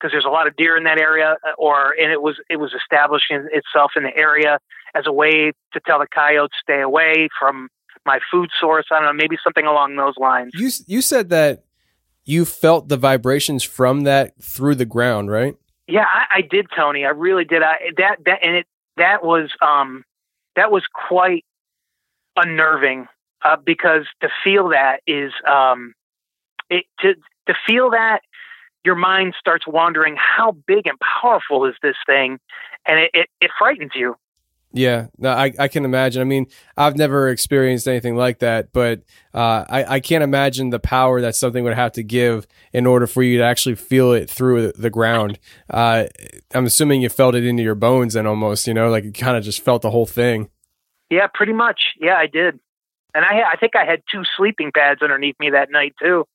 because 0.01 0.11
there's 0.11 0.25
a 0.25 0.29
lot 0.29 0.47
of 0.47 0.55
deer 0.55 0.77
in 0.77 0.83
that 0.83 0.99
area, 0.99 1.37
uh, 1.43 1.51
or 1.57 1.93
and 1.99 2.11
it 2.11 2.21
was 2.21 2.35
it 2.49 2.57
was 2.57 2.73
establishing 2.73 3.47
itself 3.51 3.91
in 3.95 4.03
the 4.03 4.15
area 4.15 4.59
as 4.95 5.05
a 5.05 5.11
way 5.11 5.51
to 5.73 5.79
tell 5.85 5.99
the 5.99 6.07
coyotes 6.07 6.55
stay 6.61 6.81
away 6.81 7.29
from 7.39 7.69
my 8.05 8.19
food 8.31 8.49
source. 8.59 8.85
I 8.91 8.95
don't 8.95 9.05
know, 9.05 9.13
maybe 9.13 9.37
something 9.43 9.65
along 9.65 9.95
those 9.95 10.15
lines. 10.17 10.51
You 10.53 10.69
you 10.87 11.01
said 11.01 11.29
that 11.29 11.63
you 12.23 12.45
felt 12.45 12.87
the 12.89 12.97
vibrations 12.97 13.63
from 13.63 14.01
that 14.01 14.33
through 14.41 14.75
the 14.75 14.85
ground, 14.85 15.31
right? 15.31 15.55
Yeah, 15.87 16.05
I, 16.05 16.37
I 16.37 16.41
did, 16.41 16.67
Tony. 16.75 17.05
I 17.05 17.09
really 17.09 17.45
did. 17.45 17.61
I 17.63 17.91
that 17.97 18.17
that 18.25 18.39
and 18.43 18.57
it 18.57 18.67
that 18.97 19.23
was 19.23 19.51
um 19.61 20.03
that 20.55 20.71
was 20.71 20.83
quite 20.93 21.45
unnerving 22.35 23.07
uh, 23.43 23.57
because 23.63 24.05
to 24.21 24.29
feel 24.43 24.69
that 24.69 25.01
is 25.07 25.31
um, 25.47 25.93
it, 26.69 26.85
to 26.99 27.13
to 27.47 27.53
feel 27.67 27.91
that 27.91 28.21
your 28.83 28.95
mind 28.95 29.35
starts 29.39 29.65
wondering 29.67 30.15
how 30.17 30.51
big 30.67 30.87
and 30.87 30.97
powerful 30.99 31.65
is 31.65 31.75
this 31.81 31.95
thing, 32.05 32.39
and 32.85 32.99
it, 32.99 33.11
it, 33.13 33.29
it 33.39 33.51
frightens 33.57 33.91
you. 33.95 34.15
Yeah, 34.73 35.07
no, 35.17 35.31
I, 35.31 35.51
I 35.59 35.67
can 35.67 35.83
imagine. 35.83 36.21
I 36.21 36.25
mean, 36.25 36.47
I've 36.77 36.95
never 36.95 37.27
experienced 37.27 37.89
anything 37.89 38.15
like 38.15 38.39
that, 38.39 38.71
but 38.71 39.01
uh, 39.33 39.65
I, 39.67 39.95
I 39.95 39.99
can't 39.99 40.23
imagine 40.23 40.69
the 40.69 40.79
power 40.79 41.19
that 41.19 41.35
something 41.35 41.65
would 41.65 41.73
have 41.73 41.91
to 41.93 42.03
give 42.03 42.47
in 42.71 42.85
order 42.85 43.05
for 43.05 43.21
you 43.21 43.39
to 43.39 43.43
actually 43.43 43.75
feel 43.75 44.13
it 44.13 44.29
through 44.29 44.71
the 44.71 44.89
ground. 44.89 45.39
Uh, 45.69 46.05
I'm 46.53 46.65
assuming 46.65 47.01
you 47.01 47.09
felt 47.09 47.35
it 47.35 47.45
into 47.45 47.63
your 47.63 47.75
bones 47.75 48.15
and 48.15 48.25
almost, 48.25 48.65
you 48.65 48.73
know, 48.73 48.89
like 48.89 49.03
you 49.03 49.11
kind 49.11 49.35
of 49.35 49.43
just 49.43 49.61
felt 49.61 49.81
the 49.81 49.91
whole 49.91 50.05
thing. 50.05 50.49
Yeah, 51.09 51.27
pretty 51.33 51.53
much. 51.53 51.81
Yeah, 51.99 52.15
I 52.15 52.27
did 52.27 52.57
and 53.13 53.25
I 53.25 53.51
I 53.53 53.55
think 53.57 53.75
I 53.75 53.85
had 53.85 54.01
two 54.11 54.23
sleeping 54.37 54.71
pads 54.75 55.01
underneath 55.01 55.35
me 55.39 55.51
that 55.51 55.71
night 55.71 55.93
too. 56.01 56.25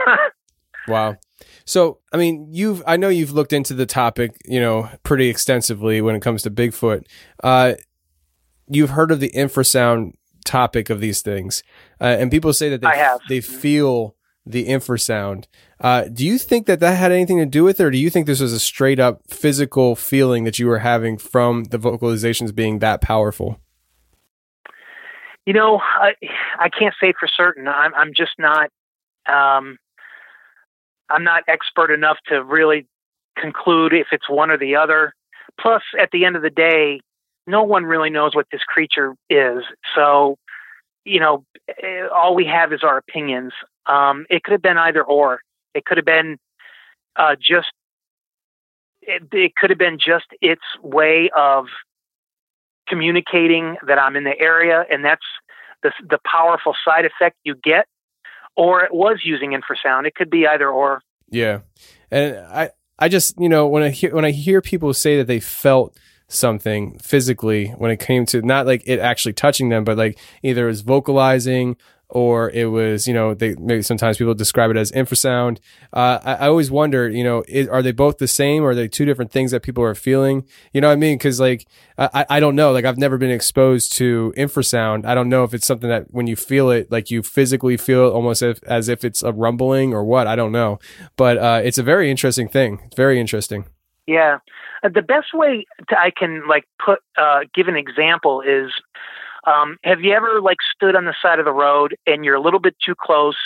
wow. 0.89 1.17
So, 1.65 1.99
I 2.13 2.17
mean, 2.17 2.49
you've 2.51 2.83
I 2.87 2.97
know 2.97 3.09
you've 3.09 3.33
looked 3.33 3.53
into 3.53 3.75
the 3.75 3.87
topic, 3.87 4.37
you 4.45 4.61
know, 4.61 4.89
pretty 5.03 5.29
extensively 5.29 6.01
when 6.01 6.15
it 6.15 6.23
comes 6.23 6.43
to 6.43 6.51
Bigfoot. 6.51 7.05
Uh, 7.43 7.75
you've 8.69 8.91
heard 8.91 9.11
of 9.11 9.21
the 9.21 9.31
infrasound 9.31 10.15
topic 10.45 10.91
of 10.91 11.01
these 11.01 11.23
things, 11.23 11.63
uh, 12.01 12.05
and 12.05 12.31
people 12.31 12.53
say 12.53 12.71
that 12.71 12.81
they 12.81 13.35
they 13.37 13.41
feel 13.41 14.17
the 14.47 14.67
infrasound. 14.67 15.45
Uh, 15.81 16.05
do 16.05 16.27
you 16.27 16.39
think 16.39 16.67
that 16.67 16.81
that 16.81 16.97
had 16.97 17.13
anything 17.13 17.39
to 17.39 17.47
do 17.47 17.65
with 17.65 17.79
it, 17.81 17.85
or 17.85 17.91
do 17.91 17.99
you 17.99 18.11
think 18.11 18.27
this 18.27 18.41
was 18.41 18.53
a 18.53 18.59
straight 18.59 18.99
up 18.99 19.21
physical 19.29 19.95
feeling 19.95 20.45
that 20.45 20.59
you 20.59 20.67
were 20.67 20.79
having 20.79 21.19
from 21.19 21.65
the 21.65 21.79
vocalizations 21.79 22.55
being 22.55 22.79
that 22.79 23.01
powerful? 23.01 23.61
You 25.49 25.55
know, 25.55 25.81
I, 25.81 26.13
I 26.59 26.69
can't 26.69 26.95
say 27.01 27.15
for 27.19 27.27
certain. 27.27 27.69
I'm, 27.69 27.95
I'm 27.95 28.13
just 28.15 28.33
not. 28.39 28.69
Um, 29.27 29.79
I'm 31.09 31.25
not 31.25 31.45
expert 31.49 31.91
enough 31.91 32.19
to 32.27 32.45
really 32.45 32.87
conclude 33.35 33.95
if 33.95 34.09
it's 34.13 34.29
one 34.29 34.51
or 34.51 34.59
the 34.59 34.77
other. 34.77 35.15
Plus, 35.59 35.83
at 35.99 36.11
the 36.13 36.27
end 36.27 36.37
of 36.37 36.43
the 36.43 36.51
day, 36.51 37.01
no 37.47 37.63
one 37.63 37.85
really 37.85 38.11
knows 38.11 38.35
what 38.35 38.45
this 38.53 38.61
creature 38.65 39.15
is. 39.31 39.65
So, 39.95 40.37
you 41.07 41.19
know, 41.19 41.47
eh, 41.83 42.07
all 42.15 42.35
we 42.35 42.45
have 42.45 42.75
is 42.75 42.83
our 42.83 42.99
opinions. 42.99 43.55
Um, 43.87 44.27
it 44.29 44.45
could 44.45 44.53
have 44.53 44.61
been 44.61 44.77
either 44.77 45.03
or. 45.03 45.41
It 45.75 45.87
could 45.87 45.97
have 45.97 46.05
been 46.05 46.37
uh, 47.17 47.37
just. 47.41 47.73
It, 49.01 49.23
it 49.33 49.57
could 49.57 49.71
have 49.71 49.79
been 49.79 49.99
just 49.99 50.27
its 50.43 50.61
way 50.83 51.31
of 51.35 51.69
communicating 52.89 53.77
that 53.87 53.99
I'm 53.99 54.17
in 54.17 54.25
the 54.25 54.39
area, 54.39 54.85
and 54.91 55.05
that's 55.05 55.25
the, 55.83 55.93
the 56.09 56.19
powerful 56.25 56.75
side 56.85 57.05
effect 57.05 57.37
you 57.45 57.55
get, 57.55 57.87
or 58.57 58.83
it 58.85 58.93
was 58.93 59.21
using 59.25 59.51
infrasound. 59.51 60.07
It 60.07 60.15
could 60.15 60.31
be 60.31 60.47
either 60.47 60.69
or. 60.69 61.01
Yeah, 61.31 61.61
and 62.11 62.39
I 62.39 62.71
I 62.99 63.09
just 63.09 63.39
you 63.39 63.49
know 63.49 63.67
when 63.69 63.83
I 63.83 63.91
hear 63.91 64.15
when 64.15 64.25
I 64.25 64.31
hear 64.31 64.61
people 64.61 64.93
say 64.95 65.19
that 65.19 65.27
they 65.27 65.41
felt 65.41 65.97
something 66.29 66.99
physically 66.99 67.69
when 67.79 67.91
it 67.91 67.99
came 67.99 68.27
to 68.27 68.43
not 68.43 68.67
like 68.67 68.83
it 68.87 68.99
actually 68.99 69.33
touching 69.33 69.69
them, 69.69 69.85
but 69.85 69.97
like 69.97 70.19
either 70.43 70.65
it 70.65 70.71
was 70.71 70.83
vocalizing 70.83 71.77
or 72.11 72.51
it 72.51 72.67
was, 72.67 73.07
you 73.07 73.13
know, 73.13 73.35
they 73.35 73.55
maybe 73.57 73.83
sometimes 73.83 74.17
people 74.17 74.35
describe 74.35 74.71
it 74.71 74.77
as 74.77 74.91
infrasound. 74.93 75.59
Uh, 75.93 76.19
I, 76.25 76.35
I, 76.35 76.49
always 76.49 76.71
wonder, 76.71 77.09
you 77.09 77.23
know, 77.23 77.45
is, 77.47 77.69
are 77.69 77.83
they 77.83 77.93
both 77.93 78.17
the 78.17 78.27
same 78.27 78.63
or 78.63 78.71
are 78.71 78.75
they 78.75 78.89
two 78.89 79.05
different 79.05 79.31
things 79.31 79.51
that 79.51 79.63
people 79.63 79.85
are 79.85 79.95
feeling? 79.95 80.45
You 80.73 80.81
know 80.81 80.89
what 80.89 80.95
I 80.95 80.97
mean? 80.97 81.19
Cause 81.19 81.39
like, 81.39 81.67
I, 81.99 82.25
I 82.31 82.41
don't 82.41 82.57
know. 82.57 82.73
Like 82.73 82.87
I've 82.87 82.97
never 82.97 83.19
been 83.19 83.31
exposed 83.31 83.93
to 83.95 84.33
infrasound. 84.39 85.05
I 85.05 85.15
don't 85.15 85.29
know 85.29 85.45
if 85.45 85.53
it's 85.53 85.67
something 85.67 85.91
that 85.91 86.07
when 86.11 86.27
you 86.27 86.37
feel 86.37 86.71
it, 86.71 86.91
like 86.91 87.11
you 87.11 87.23
physically 87.23 87.77
feel 87.77 88.07
it 88.07 88.13
almost 88.13 88.43
if, 88.43 88.63
as 88.65 88.89
if 88.89 89.05
it's 89.05 89.23
a 89.23 89.33
rumbling 89.33 89.93
or 89.93 90.03
what. 90.03 90.27
I 90.27 90.35
don't 90.35 90.53
know. 90.53 90.79
But, 91.17 91.37
uh, 91.37 91.61
it's 91.63 91.79
a 91.79 91.83
very 91.83 92.11
interesting 92.11 92.49
thing. 92.49 92.81
It's 92.87 92.97
very 92.97 93.21
interesting. 93.21 93.67
Yeah. 94.07 94.39
Uh, 94.83 94.89
the 94.95 95.03
best 95.03 95.35
way 95.35 95.67
to, 95.91 95.99
I 95.99 96.11
can 96.11 96.49
like 96.49 96.65
put, 96.83 97.01
uh, 97.19 97.41
give 97.55 97.69
an 97.69 97.77
example 97.77 98.41
is, 98.41 98.73
um, 99.47 99.77
have 99.85 100.01
you 100.01 100.13
ever 100.13 100.41
like 100.41 100.59
stood 100.75 100.97
on 100.97 101.05
the 101.05 101.15
side 101.21 101.39
of 101.39 101.45
the 101.45 101.53
road 101.53 101.97
and 102.07 102.25
you're 102.25 102.35
a 102.35 102.41
little 102.41 102.61
bit 102.61 102.77
too 102.85 102.95
close 102.95 103.37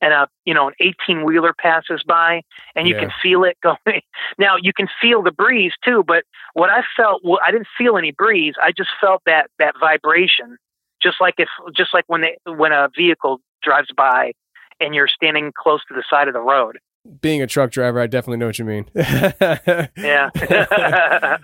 and 0.00 0.12
a 0.12 0.28
you 0.44 0.54
know 0.54 0.68
an 0.68 0.74
18 0.80 1.24
wheeler 1.24 1.52
passes 1.58 2.02
by 2.06 2.42
and 2.74 2.88
you 2.88 2.94
yeah. 2.94 3.00
can 3.00 3.10
feel 3.22 3.44
it 3.44 3.56
going? 3.62 4.02
Now 4.38 4.56
you 4.60 4.72
can 4.72 4.88
feel 5.00 5.22
the 5.22 5.32
breeze 5.32 5.72
too 5.84 6.02
but 6.06 6.24
what 6.54 6.70
i 6.70 6.82
felt 6.96 7.22
well 7.24 7.40
i 7.46 7.50
didn't 7.50 7.68
feel 7.76 7.96
any 7.96 8.12
breeze. 8.12 8.54
I 8.62 8.72
just 8.72 8.90
felt 9.00 9.22
that 9.26 9.50
that 9.58 9.74
vibration. 9.78 10.56
Just 11.02 11.16
like 11.20 11.34
if 11.38 11.48
just 11.74 11.94
like 11.94 12.04
when 12.08 12.20
they 12.22 12.36
when 12.44 12.72
a 12.72 12.88
vehicle 12.96 13.40
drives 13.62 13.88
by 13.96 14.32
and 14.80 14.94
you're 14.94 15.08
standing 15.08 15.52
close 15.56 15.80
to 15.88 15.94
the 15.94 16.04
side 16.08 16.28
of 16.28 16.34
the 16.34 16.40
road. 16.40 16.78
Being 17.22 17.40
a 17.40 17.46
truck 17.46 17.70
driver 17.70 18.00
i 18.00 18.06
definitely 18.06 18.38
know 18.38 18.46
what 18.46 18.58
you 18.58 18.64
mean. 18.64 18.86
Yeah. 19.96 20.28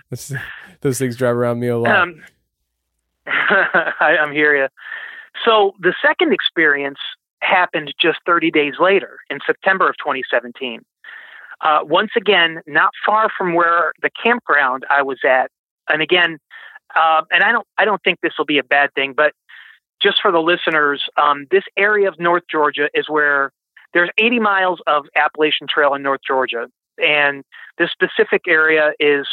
Those, 0.81 0.99
things 0.99 1.15
drive 1.15 1.35
around 1.35 1.59
me 1.59 1.67
a 1.67 1.77
lot. 1.77 1.95
Um, 1.95 2.23
I, 3.99 4.17
I'm 4.19 4.31
here. 4.31 4.55
You. 4.55 4.67
So 5.45 5.73
the 5.79 5.93
second 6.01 6.33
experience 6.33 6.99
happened 7.41 7.93
just 7.99 8.19
30 8.25 8.51
days 8.51 8.73
later 8.79 9.19
in 9.29 9.39
September 9.45 9.89
of 9.89 9.97
2017. 9.97 10.81
Uh, 11.61 11.79
once 11.83 12.11
again, 12.15 12.61
not 12.67 12.91
far 13.05 13.29
from 13.35 13.53
where 13.53 13.93
the 14.01 14.09
campground 14.23 14.85
I 14.89 15.01
was 15.01 15.19
at, 15.27 15.49
and 15.89 16.01
again, 16.01 16.37
uh, 16.95 17.23
and 17.31 17.43
I 17.43 17.51
don't, 17.51 17.67
I 17.77 17.85
don't 17.85 18.01
think 18.03 18.19
this 18.21 18.33
will 18.37 18.45
be 18.45 18.59
a 18.59 18.63
bad 18.63 18.93
thing, 18.93 19.13
but 19.13 19.33
just 20.01 20.21
for 20.21 20.31
the 20.31 20.39
listeners, 20.39 21.03
um, 21.17 21.47
this 21.49 21.63
area 21.75 22.07
of 22.07 22.19
North 22.19 22.43
Georgia 22.49 22.89
is 22.93 23.09
where 23.09 23.51
there's 23.93 24.09
80 24.19 24.39
miles 24.39 24.79
of 24.85 25.05
Appalachian 25.15 25.67
Trail 25.67 25.95
in 25.95 26.03
North 26.03 26.21
Georgia, 26.25 26.67
and 26.99 27.43
this 27.77 27.89
specific 27.91 28.43
area 28.47 28.91
is, 28.99 29.27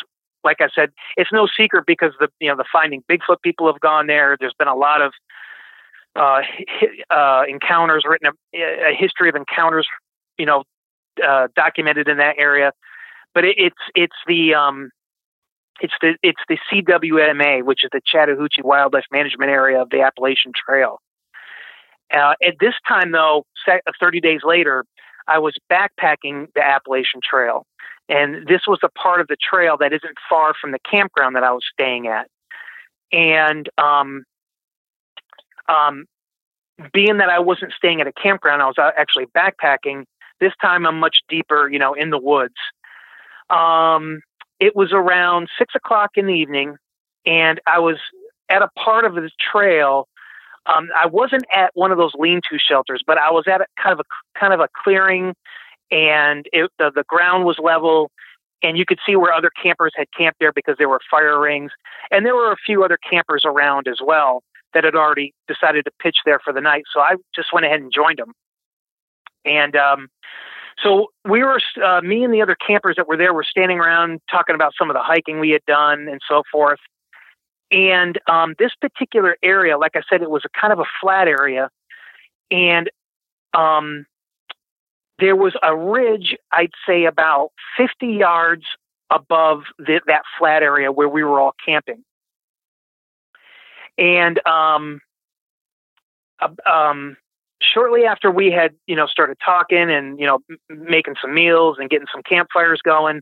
like 0.45 0.61
I 0.61 0.69
said, 0.75 0.91
it's 1.17 1.33
no 1.33 1.47
secret 1.47 1.85
because 1.87 2.13
the 2.21 2.29
you 2.41 2.49
know 2.49 2.57
the 2.57 2.65
Finding 2.71 3.03
Bigfoot 3.11 3.43
people 3.43 3.67
have 3.67 3.81
gone 3.81 4.07
there. 4.07 4.37
There's 4.39 4.55
been 4.59 4.69
a 4.69 4.77
lot 4.77 5.03
of 5.03 5.13
uh, 6.17 6.43
uh, 7.11 7.43
encounters 7.49 8.05
written, 8.09 8.31
a, 8.55 8.59
a, 8.59 8.95
history 8.97 9.29
of 9.29 9.35
encounters, 9.35 9.87
you 10.39 10.47
know, 10.47 10.63
uh, 11.27 11.49
documented 11.57 12.09
in 12.09 12.19
that 12.19 12.37
area. 12.39 12.73
But 13.35 13.45
it, 13.45 13.57
it's 13.59 13.77
it's 13.95 14.17
the 14.27 14.55
um, 14.55 14.91
it's 15.81 15.95
the 16.01 16.17
it's 16.23 16.41
the 16.49 16.59
CWMA, 16.71 17.65
which 17.65 17.85
is 17.85 17.91
the 17.93 18.01
Chattahoochee 18.07 18.63
Wildlife 18.63 19.07
Management 19.11 19.51
Area 19.51 19.81
of 19.81 19.91
the 19.91 20.03
Appalachian 20.03 20.53
Trail. 20.55 21.01
Uh, 22.13 22.35
at 22.47 22.55
this 22.61 22.75
time, 22.87 23.13
though, 23.13 23.45
30 23.99 24.21
days 24.21 24.41
later, 24.45 24.85
I 25.27 25.39
was 25.39 25.57
backpacking 25.73 26.47
the 26.55 26.63
Appalachian 26.63 27.21
Trail, 27.29 27.67
and 28.09 28.47
this 28.47 28.63
was 28.67 28.79
a 28.83 28.89
part 28.91 29.21
of 29.21 29.29
the 29.29 29.37
trail 29.37 29.77
that 29.79 29.93
isn't 29.93 30.17
far 30.29 30.55
from 30.61 30.73
the 30.73 30.79
campground 30.91 31.37
that 31.37 31.45
I 31.45 31.53
was 31.53 31.65
staying 31.73 32.07
at. 32.07 32.29
And 33.13 33.69
um, 33.79 34.25
um, 35.69 36.05
being 36.93 37.19
that 37.19 37.31
I 37.31 37.39
wasn't 37.39 37.73
staying 37.77 38.01
at 38.01 38.07
a 38.07 38.13
campground, 38.13 38.63
I 38.63 38.67
was 38.67 38.77
actually 38.79 39.27
backpacking. 39.27 40.05
This 40.41 40.53
time, 40.61 40.87
I'm 40.87 40.99
much 40.99 41.19
deeper, 41.29 41.69
you 41.71 41.79
know, 41.79 41.95
in 41.95 42.11
the 42.11 42.19
woods. 42.19 42.55
Um, 43.51 44.21
it 44.61 44.75
was 44.75 44.93
around 44.93 45.49
six 45.59 45.75
o'clock 45.75 46.13
in 46.17 46.27
the 46.27 46.35
evening, 46.35 46.77
and 47.25 47.61
I 47.67 47.79
was 47.79 47.97
at 48.49 48.63
a 48.63 48.69
part 48.77 49.05
of 49.05 49.15
the 49.15 49.31
trail. 49.53 50.09
Um, 50.67 50.89
I 50.97 51.07
wasn't 51.07 51.45
at 51.55 51.71
one 51.75 51.93
of 51.93 51.99
those 51.99 52.13
lean-to 52.15 52.59
shelters, 52.59 53.03
but 53.07 53.19
I 53.19 53.31
was 53.31 53.45
at 53.47 53.61
a, 53.61 53.67
kind 53.81 53.93
of 53.93 54.01
a 54.01 54.39
kind 54.39 54.53
of 54.53 54.61
a 54.61 54.69
clearing, 54.83 55.35
and 55.95 56.49
it, 56.53 56.71
the, 56.79 56.91
the 56.93 57.05
ground 57.07 57.45
was 57.45 57.57
level, 57.63 58.11
and 58.63 58.77
you 58.77 58.85
could 58.85 58.99
see 59.07 59.15
where 59.15 59.33
other 59.33 59.51
campers 59.63 59.93
had 59.95 60.09
camped 60.17 60.41
there 60.41 60.53
because 60.53 60.75
there 60.77 60.89
were 60.89 61.01
fire 61.09 61.41
rings, 61.41 61.71
and 62.11 62.27
there 62.27 62.35
were 62.35 62.51
a 62.51 62.57
few 62.57 62.83
other 62.83 62.99
campers 63.09 63.45
around 63.45 63.87
as 63.87 63.99
well 64.05 64.43
that 64.75 64.83
had 64.83 64.97
already 64.97 65.33
decided 65.47 65.85
to 65.85 65.93
pitch 66.03 66.17
there 66.27 66.41
for 66.41 66.53
the 66.53 66.61
night. 66.61 66.83
So 66.93 67.01
I 67.01 67.15
just 67.35 67.53
went 67.53 67.65
ahead 67.65 67.81
and 67.81 67.93
joined 67.93 68.19
them. 68.19 68.33
And 69.45 69.77
um, 69.77 70.09
so 70.83 71.13
we 71.25 71.45
were, 71.45 71.61
uh, 71.83 72.01
me 72.01 72.25
and 72.25 72.35
the 72.35 72.43
other 72.43 72.57
campers 72.57 72.97
that 72.97 73.07
were 73.07 73.17
there 73.17 73.33
were 73.33 73.45
standing 73.45 73.79
around 73.79 74.21
talking 74.29 74.57
about 74.57 74.73
some 74.77 74.91
of 74.91 74.95
the 74.95 75.03
hiking 75.03 75.39
we 75.39 75.51
had 75.51 75.65
done 75.67 76.09
and 76.09 76.21
so 76.29 76.43
forth. 76.51 76.81
And 77.71 78.19
um, 78.29 78.55
this 78.59 78.73
particular 78.81 79.37
area, 79.45 79.79
like 79.79 79.93
I 79.95 80.03
said, 80.11 80.23
it 80.23 80.31
was 80.31 80.43
a 80.45 80.61
kind 80.61 80.73
of 80.73 80.81
a 80.81 80.85
flat 81.01 81.29
area. 81.29 81.71
And 82.51 82.91
um, 83.53 84.07
there 85.19 85.37
was 85.37 85.55
a 85.63 85.77
ridge, 85.77 86.37
I'd 86.53 86.73
say 86.87 87.05
about 87.05 87.51
50 87.77 88.07
yards 88.07 88.65
above 89.11 89.63
the, 89.79 90.01
that 90.07 90.23
flat 90.39 90.63
area 90.63 90.91
where 90.91 91.09
we 91.09 91.23
were 91.23 91.41
all 91.41 91.55
camping. 91.65 92.05
And 93.97 94.45
um, 94.47 95.01
um, 96.71 97.17
shortly 97.63 98.05
after 98.05 98.31
we 98.31 98.51
had, 98.51 98.75
you 98.87 98.97
know, 98.97 99.07
started 99.07 99.37
talking 99.45 99.91
and 99.91 100.19
you 100.19 100.27
know 100.27 100.41
making 100.69 101.15
some 101.21 101.33
meals 101.33 101.77
and 101.79 101.89
getting 101.89 102.09
some 102.13 102.23
campfires 102.23 102.81
going, 102.83 103.21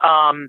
um, 0.00 0.48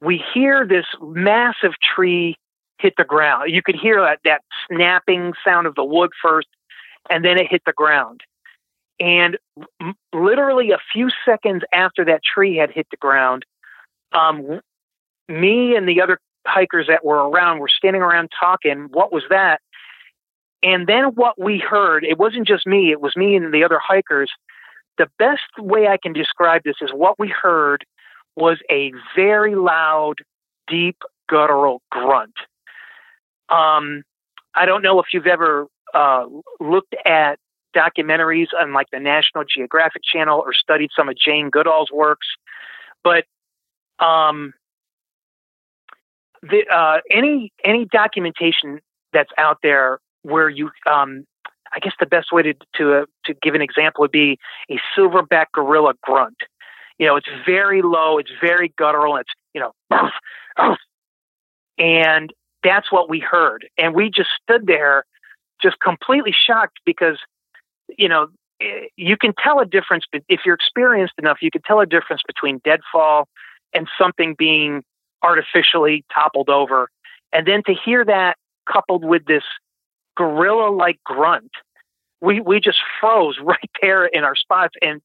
we 0.00 0.22
hear 0.32 0.66
this 0.66 0.86
massive 1.00 1.72
tree 1.94 2.36
hit 2.78 2.94
the 2.96 3.04
ground. 3.04 3.50
You 3.52 3.62
could 3.62 3.76
hear 3.76 4.00
that, 4.00 4.20
that 4.24 4.42
snapping 4.68 5.34
sound 5.44 5.66
of 5.66 5.74
the 5.74 5.84
wood 5.84 6.10
first, 6.22 6.48
and 7.10 7.24
then 7.24 7.38
it 7.38 7.46
hit 7.50 7.62
the 7.66 7.72
ground. 7.72 8.22
And 9.00 9.38
literally 10.12 10.70
a 10.72 10.78
few 10.92 11.08
seconds 11.24 11.62
after 11.72 12.04
that 12.04 12.20
tree 12.22 12.56
had 12.56 12.70
hit 12.70 12.86
the 12.90 12.98
ground, 12.98 13.44
um, 14.12 14.60
me 15.28 15.74
and 15.74 15.88
the 15.88 16.02
other 16.02 16.18
hikers 16.46 16.86
that 16.88 17.04
were 17.04 17.28
around 17.28 17.58
were 17.60 17.68
standing 17.68 18.02
around 18.02 18.30
talking. 18.38 18.88
What 18.92 19.12
was 19.12 19.22
that? 19.30 19.60
And 20.62 20.86
then 20.86 21.04
what 21.14 21.40
we 21.40 21.58
heard, 21.58 22.04
it 22.04 22.18
wasn't 22.18 22.46
just 22.46 22.66
me, 22.66 22.90
it 22.90 23.00
was 23.00 23.16
me 23.16 23.34
and 23.36 23.52
the 23.52 23.64
other 23.64 23.80
hikers. 23.82 24.30
The 24.98 25.08
best 25.18 25.40
way 25.58 25.88
I 25.88 25.96
can 25.96 26.12
describe 26.12 26.62
this 26.64 26.76
is 26.82 26.90
what 26.92 27.18
we 27.18 27.28
heard 27.28 27.84
was 28.36 28.58
a 28.70 28.92
very 29.16 29.54
loud, 29.54 30.16
deep, 30.68 30.98
guttural 31.28 31.80
grunt. 31.90 32.34
Um, 33.48 34.02
I 34.54 34.66
don't 34.66 34.82
know 34.82 35.00
if 35.00 35.06
you've 35.12 35.26
ever 35.26 35.66
uh, 35.94 36.26
looked 36.60 36.94
at 37.06 37.38
documentaries 37.74 38.48
on 38.58 38.72
like 38.72 38.88
the 38.90 39.00
National 39.00 39.44
Geographic 39.44 40.02
Channel 40.02 40.42
or 40.44 40.52
studied 40.52 40.90
some 40.94 41.08
of 41.08 41.16
Jane 41.16 41.50
Goodall's 41.50 41.90
works, 41.92 42.26
but 43.02 43.24
um, 43.98 44.52
the, 46.42 46.64
uh, 46.72 47.00
any 47.10 47.52
any 47.64 47.84
documentation 47.84 48.80
that's 49.12 49.30
out 49.36 49.58
there 49.62 50.00
where 50.22 50.48
you 50.48 50.70
um, 50.90 51.24
I 51.72 51.78
guess 51.78 51.92
the 52.00 52.06
best 52.06 52.32
way 52.32 52.42
to 52.42 52.54
to 52.76 52.94
uh, 52.94 53.04
to 53.26 53.34
give 53.34 53.54
an 53.54 53.62
example 53.62 54.02
would 54.02 54.10
be 54.10 54.38
a 54.70 54.78
silverback 54.96 55.46
gorilla 55.52 55.94
grunt. 56.02 56.36
You 56.98 57.06
know, 57.06 57.16
it's 57.16 57.28
very 57.46 57.82
low, 57.82 58.18
it's 58.18 58.30
very 58.40 58.72
guttural, 58.76 59.16
it's 59.16 59.30
you 59.54 59.60
know, 59.60 60.76
and 61.78 62.32
that's 62.62 62.92
what 62.92 63.08
we 63.08 63.20
heard, 63.20 63.68
and 63.78 63.94
we 63.94 64.10
just 64.10 64.30
stood 64.42 64.66
there, 64.66 65.04
just 65.62 65.80
completely 65.80 66.32
shocked 66.32 66.78
because, 66.84 67.18
you 67.98 68.08
know, 68.08 68.28
eh, 68.60 68.86
you 68.96 69.16
can 69.16 69.32
tell 69.42 69.60
a 69.60 69.66
difference 69.66 70.04
if 70.28 70.40
you're 70.44 70.54
experienced 70.54 71.14
enough. 71.18 71.38
You 71.40 71.50
can 71.50 71.62
tell 71.62 71.80
a 71.80 71.86
difference 71.86 72.22
between 72.26 72.60
deadfall 72.64 73.28
and 73.72 73.88
something 73.98 74.34
being 74.38 74.82
artificially 75.22 76.04
toppled 76.12 76.48
over. 76.48 76.88
And 77.32 77.46
then 77.46 77.62
to 77.66 77.74
hear 77.74 78.04
that 78.04 78.36
coupled 78.70 79.04
with 79.04 79.24
this 79.26 79.44
gorilla 80.16 80.70
like 80.70 80.98
grunt, 81.04 81.50
we, 82.20 82.40
we 82.40 82.60
just 82.60 82.78
froze 83.00 83.36
right 83.42 83.70
there 83.80 84.06
in 84.06 84.24
our 84.24 84.36
spots. 84.36 84.74
And 84.82 85.00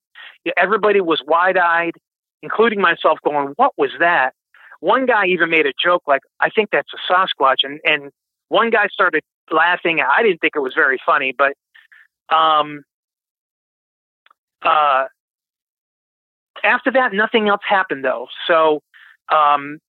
everybody 0.57 1.01
was 1.01 1.21
wide 1.25 1.57
eyed, 1.57 1.93
including 2.41 2.81
myself, 2.81 3.19
going, 3.23 3.53
What 3.57 3.73
was 3.77 3.91
that? 3.99 4.33
One 4.79 5.05
guy 5.05 5.25
even 5.27 5.49
made 5.49 5.65
a 5.65 5.73
joke 5.81 6.03
like, 6.05 6.21
I 6.39 6.49
think 6.49 6.69
that's 6.71 6.91
a 6.93 7.11
Sasquatch. 7.11 7.63
And, 7.63 7.79
and 7.85 8.11
one 8.49 8.69
guy 8.69 8.87
started 8.87 9.23
laughing. 9.51 10.01
I 10.01 10.21
didn't 10.21 10.39
think 10.39 10.53
it 10.55 10.59
was 10.59 10.73
very 10.73 10.99
funny, 11.05 11.33
but 11.35 11.53
um, 12.29 12.83
uh, 14.61 15.05
after 16.63 16.91
that, 16.91 17.13
nothing 17.13 17.49
else 17.49 17.61
happened 17.67 18.03
though. 18.03 18.27
So 18.47 18.81
um, 19.31 19.79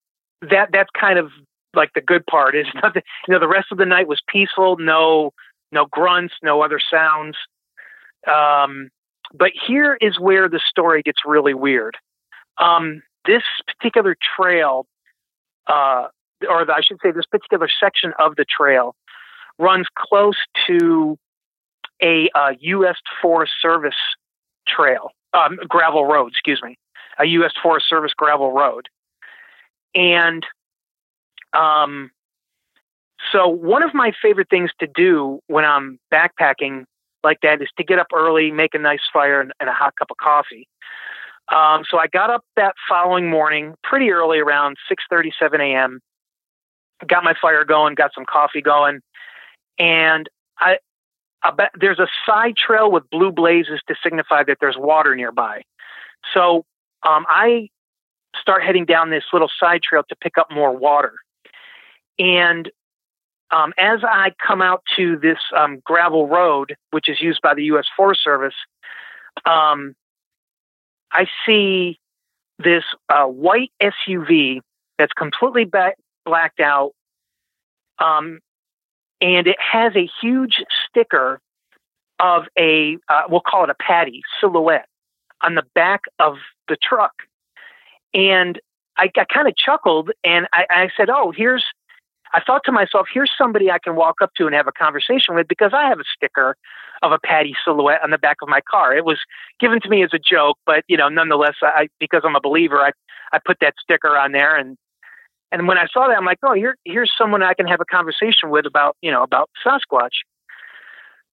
that 0.43 0.71
that's 0.73 0.91
kind 0.99 1.19
of 1.19 1.31
like 1.75 1.91
the 1.95 2.01
good 2.01 2.27
part 2.27 2.55
is 2.55 2.67
nothing 2.83 3.03
you 3.29 3.35
know 3.35 3.41
the 3.41 3.49
rest 3.49 3.69
of 3.73 3.79
the 3.79 3.87
night 3.87 4.09
was 4.09 4.21
peaceful. 4.29 4.77
No 4.79 5.33
no 5.73 5.87
grunts 5.87 6.35
no 6.43 6.63
other 6.63 6.81
sounds. 6.91 7.37
Um, 8.27 8.91
but 9.35 9.53
here 9.67 9.97
is 10.01 10.19
where 10.19 10.49
the 10.49 10.61
story 10.69 11.03
gets 11.03 11.19
really 11.25 11.55
weird. 11.55 11.97
Um, 12.59 13.03
this 13.27 13.43
particular 13.67 14.17
trail 14.37 14.87
uh, 15.67 16.07
or 16.49 16.65
the, 16.65 16.73
i 16.73 16.81
should 16.81 16.99
say 17.03 17.11
this 17.11 17.27
particular 17.27 17.69
section 17.81 18.13
of 18.19 18.37
the 18.37 18.45
trail 18.45 18.95
runs 19.59 19.87
close 19.97 20.37
to 20.67 21.19
a 22.03 22.29
uh, 22.35 22.53
u.s 22.61 22.97
forest 23.23 23.53
service 23.61 23.95
trail 24.67 25.11
um, 25.33 25.59
gravel 25.69 26.05
road 26.05 26.29
excuse 26.29 26.61
me 26.63 26.77
a 27.19 27.25
u.s 27.25 27.53
forest 27.63 27.89
service 27.89 28.13
gravel 28.17 28.53
road 28.53 28.89
and 29.95 30.45
um, 31.53 32.11
so 33.33 33.49
one 33.49 33.83
of 33.83 33.95
my 33.95 34.13
favorite 34.21 34.49
things 34.51 34.71
to 34.81 34.87
do 34.87 35.41
when 35.47 35.65
I'm 35.65 35.99
backpacking 36.13 36.85
like 37.25 37.39
that 37.43 37.61
is 37.63 37.69
to 37.79 37.85
get 37.85 37.99
up 37.99 38.09
early, 38.15 38.51
make 38.51 38.75
a 38.75 38.79
nice 38.79 39.01
fire 39.13 39.41
and, 39.41 39.53
and 39.59 39.69
a 39.69 39.73
hot 39.73 39.95
cup 39.99 40.11
of 40.11 40.17
coffee. 40.19 40.69
Um, 41.49 41.85
so 41.89 41.99
I 41.99 42.07
got 42.09 42.31
up 42.31 42.45
that 42.57 42.75
following 42.89 43.31
morning 43.31 43.75
pretty 43.83 44.11
early 44.11 44.39
around 44.39 44.77
6:37 44.89 45.61
a.m. 45.61 46.01
Got 47.07 47.25
my 47.25 47.35
fire 47.41 47.65
going, 47.65 47.95
got 47.95 48.13
some 48.15 48.25
coffee 48.29 48.63
going, 48.63 49.01
and 49.79 50.29
I, 50.59 50.79
Bet 51.53 51.71
there's 51.79 51.99
a 51.99 52.09
side 52.27 52.57
trail 52.57 52.91
with 52.91 53.09
blue 53.11 53.33
blazes 53.33 53.81
to 53.89 53.95
signify 54.03 54.45
that 54.45 54.59
there's 54.61 54.77
water 54.79 55.15
nearby. 55.15 55.63
So 56.33 56.65
um, 57.03 57.25
I 57.29 57.69
start 58.41 58.63
heading 58.63 58.85
down 58.85 59.11
this 59.11 59.25
little 59.33 59.51
side 59.61 59.83
trail 59.83 60.03
to 60.09 60.17
pick 60.17 60.39
up 60.39 60.51
more 60.51 60.77
water. 60.77 61.15
And 62.19 62.71
um, 63.51 63.73
as 63.79 64.01
I 64.03 64.33
come 64.45 64.61
out 64.61 64.83
to 64.97 65.17
this 65.19 65.39
um, 65.57 65.81
gravel 65.85 66.27
road, 66.27 66.77
which 66.91 67.09
is 67.09 67.21
used 67.21 67.41
by 67.43 67.55
the 67.55 67.65
U.S. 67.65 67.87
Forest 67.97 68.23
Service, 68.25 68.55
um, 69.45 69.95
I 71.13 71.27
see 71.45 71.99
this 72.59 72.85
uh, 73.09 73.25
white 73.25 73.71
SUV 73.81 74.61
that's 74.99 75.13
completely 75.13 75.65
ba- 75.65 75.95
blacked 76.25 76.61
out, 76.61 76.93
um, 77.99 78.41
and 79.21 79.47
it 79.47 79.57
has 79.61 79.95
a 79.97 80.09
huge 80.21 80.63
sticker 80.89 81.41
of 82.21 82.45
a 82.59 82.97
uh, 83.09 83.23
we'll 83.29 83.41
call 83.41 83.65
it 83.65 83.71
a 83.71 83.75
Patty 83.75 84.23
silhouette 84.41 84.89
on 85.43 85.55
the 85.55 85.65
back 85.75 86.03
of 86.19 86.37
the 86.69 86.77
truck, 86.77 87.13
and 88.15 88.61
I, 88.97 89.11
I 89.17 89.25
kind 89.25 89.49
of 89.49 89.57
chuckled 89.57 90.11
and 90.25 90.47
I, 90.53 90.67
I 90.71 90.89
said, 90.97 91.11
"Oh, 91.11 91.33
here's." 91.35 91.65
I 92.35 92.41
thought 92.45 92.63
to 92.65 92.73
myself, 92.73 93.07
"Here's 93.13 93.31
somebody 93.37 93.71
I 93.71 93.79
can 93.79 93.95
walk 93.97 94.17
up 94.21 94.33
to 94.37 94.47
and 94.47 94.55
have 94.55 94.67
a 94.67 94.73
conversation 94.73 95.35
with 95.35 95.47
because 95.49 95.73
I 95.73 95.89
have 95.89 96.01
a 96.01 96.05
sticker 96.17 96.57
of 97.03 97.13
a 97.13 97.19
Patty 97.19 97.55
silhouette 97.65 98.03
on 98.03 98.11
the 98.11 98.19
back 98.19 98.39
of 98.43 98.49
my 98.49 98.61
car." 98.61 98.97
It 98.97 99.05
was 99.05 99.19
given 99.61 99.81
to 99.83 99.89
me 99.89 100.03
as 100.03 100.11
a 100.13 100.19
joke, 100.19 100.59
but 100.67 100.85
you 100.89 100.97
know, 100.97 101.09
nonetheless, 101.09 101.55
I 101.63 101.89
because 102.01 102.23
I'm 102.25 102.37
a 102.37 102.41
believer, 102.41 102.81
I 102.81 102.93
I 103.33 103.39
put 103.45 103.59
that 103.61 103.75
sticker 103.81 104.17
on 104.17 104.33
there 104.33 104.57
and 104.57 104.77
and 105.53 105.69
when 105.69 105.79
I 105.79 105.87
saw 105.93 106.09
that, 106.09 106.17
I'm 106.17 106.25
like, 106.25 106.39
oh, 106.43 106.55
here, 106.55 106.77
here's 106.85 107.13
someone 107.17 107.43
I 107.43 107.55
can 107.55 107.67
have 107.67 107.81
a 107.81 107.85
conversation 107.85 108.51
with 108.51 108.67
about, 108.67 108.97
you 109.01 109.11
know, 109.11 109.23
about 109.23 109.51
Sasquatch. 109.65 110.25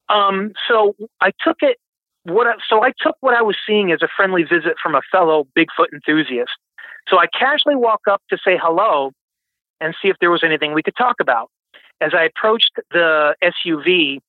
Um, 0.09 0.53
so 0.67 0.95
I 1.21 1.31
took 1.43 1.57
it. 1.61 1.77
What 2.25 2.47
I, 2.47 2.53
so 2.69 2.83
I 2.83 2.93
took 3.01 3.17
what 3.19 3.35
I 3.35 3.41
was 3.41 3.57
seeing 3.67 3.91
as 3.91 4.01
a 4.01 4.07
friendly 4.15 4.43
visit 4.43 4.75
from 4.81 4.95
a 4.95 5.01
fellow 5.11 5.45
Bigfoot 5.57 5.91
enthusiast. 5.91 6.51
So 7.09 7.17
I 7.19 7.25
casually 7.27 7.75
walk 7.75 8.01
up 8.09 8.21
to 8.29 8.37
say 8.37 8.57
hello 8.61 9.11
and 9.81 9.93
see 10.01 10.07
if 10.07 10.15
there 10.21 10.31
was 10.31 10.43
anything 10.43 10.73
we 10.73 10.83
could 10.83 10.95
talk 10.95 11.15
about. 11.19 11.49
As 11.99 12.11
I 12.13 12.23
approached 12.23 12.71
the 12.91 13.35
SUV, 13.43 14.19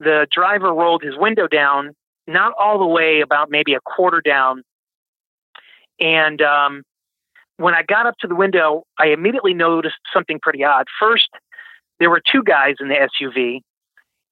the 0.00 0.26
driver 0.30 0.74
rolled 0.74 1.02
his 1.02 1.16
window 1.16 1.46
down, 1.46 1.94
not 2.26 2.52
all 2.58 2.78
the 2.78 2.86
way, 2.86 3.20
about 3.22 3.50
maybe 3.50 3.72
a 3.74 3.80
quarter 3.80 4.20
down. 4.20 4.62
And 5.98 6.42
um, 6.42 6.82
when 7.60 7.74
I 7.74 7.82
got 7.82 8.06
up 8.06 8.16
to 8.20 8.26
the 8.26 8.34
window, 8.34 8.84
I 8.98 9.08
immediately 9.08 9.52
noticed 9.52 9.98
something 10.12 10.40
pretty 10.40 10.64
odd. 10.64 10.86
First, 10.98 11.28
there 11.98 12.08
were 12.08 12.20
two 12.20 12.42
guys 12.42 12.76
in 12.80 12.88
the 12.88 12.94
SUV, 12.94 13.60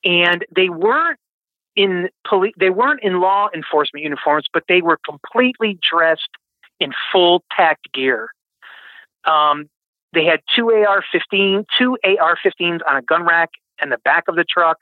and 0.02 0.46
they 0.54 0.70
weren't 0.70 1.18
in 1.76 2.08
police. 2.26 2.54
They 2.58 2.70
weren't 2.70 3.02
in 3.02 3.20
law 3.20 3.48
enforcement 3.54 4.02
uniforms, 4.02 4.46
but 4.52 4.64
they 4.66 4.80
were 4.80 4.98
completely 5.04 5.78
dressed 5.88 6.30
in 6.80 6.92
full 7.12 7.44
tact 7.54 7.92
gear. 7.92 8.30
Um, 9.24 9.68
they 10.14 10.24
had 10.24 10.40
two 10.56 10.70
AR-15, 10.70 11.66
two 11.76 11.98
AR-15s 12.02 12.80
on 12.88 12.96
a 12.96 13.02
gun 13.02 13.26
rack 13.26 13.50
in 13.82 13.90
the 13.90 13.98
back 13.98 14.24
of 14.28 14.36
the 14.36 14.44
truck, 14.44 14.78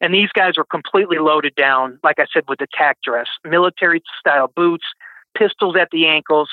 and 0.00 0.12
these 0.12 0.30
guys 0.32 0.54
were 0.56 0.64
completely 0.64 1.18
loaded 1.18 1.54
down. 1.54 2.00
Like 2.02 2.18
I 2.18 2.26
said, 2.32 2.42
with 2.48 2.58
the 2.58 2.66
tack 2.76 2.98
dress, 3.04 3.28
military-style 3.44 4.52
boots, 4.56 4.86
pistols 5.36 5.76
at 5.76 5.90
the 5.92 6.08
ankles, 6.08 6.50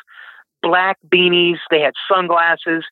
black 0.61 0.97
beanies. 1.07 1.57
They 1.69 1.81
had 1.81 1.93
sunglasses. 2.11 2.83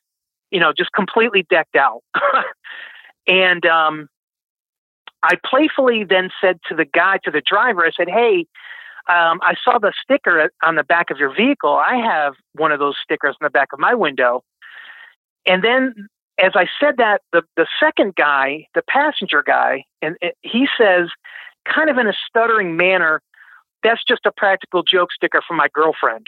You 0.50 0.60
know, 0.60 0.72
just 0.76 0.92
completely 0.92 1.44
decked 1.50 1.76
out. 1.76 2.02
and 3.26 3.66
um, 3.66 4.08
I 5.22 5.34
playfully 5.44 6.04
then 6.04 6.30
said 6.40 6.60
to 6.68 6.76
the 6.76 6.84
guy, 6.84 7.18
to 7.24 7.30
the 7.30 7.42
driver, 7.44 7.84
I 7.84 7.90
said, 7.96 8.08
"Hey." 8.08 8.46
um, 9.08 9.38
I 9.42 9.54
saw 9.62 9.78
the 9.78 9.92
sticker 10.02 10.50
on 10.64 10.74
the 10.74 10.82
back 10.82 11.10
of 11.10 11.18
your 11.18 11.32
vehicle. 11.32 11.74
I 11.74 11.96
have 11.96 12.34
one 12.54 12.72
of 12.72 12.80
those 12.80 12.96
stickers 13.00 13.36
on 13.40 13.46
the 13.46 13.50
back 13.50 13.68
of 13.72 13.78
my 13.78 13.94
window. 13.94 14.42
And 15.46 15.62
then 15.62 16.08
as 16.38 16.52
I 16.54 16.66
said 16.80 16.96
that, 16.98 17.22
the, 17.32 17.42
the 17.56 17.66
second 17.80 18.14
guy, 18.16 18.66
the 18.74 18.82
passenger 18.82 19.42
guy, 19.46 19.84
and 20.02 20.16
he 20.42 20.66
says, 20.78 21.08
kind 21.72 21.88
of 21.88 21.98
in 21.98 22.06
a 22.08 22.12
stuttering 22.28 22.76
manner, 22.76 23.22
that's 23.82 24.02
just 24.04 24.26
a 24.26 24.32
practical 24.36 24.82
joke 24.82 25.12
sticker 25.12 25.40
from 25.46 25.56
my 25.56 25.68
girlfriend. 25.72 26.26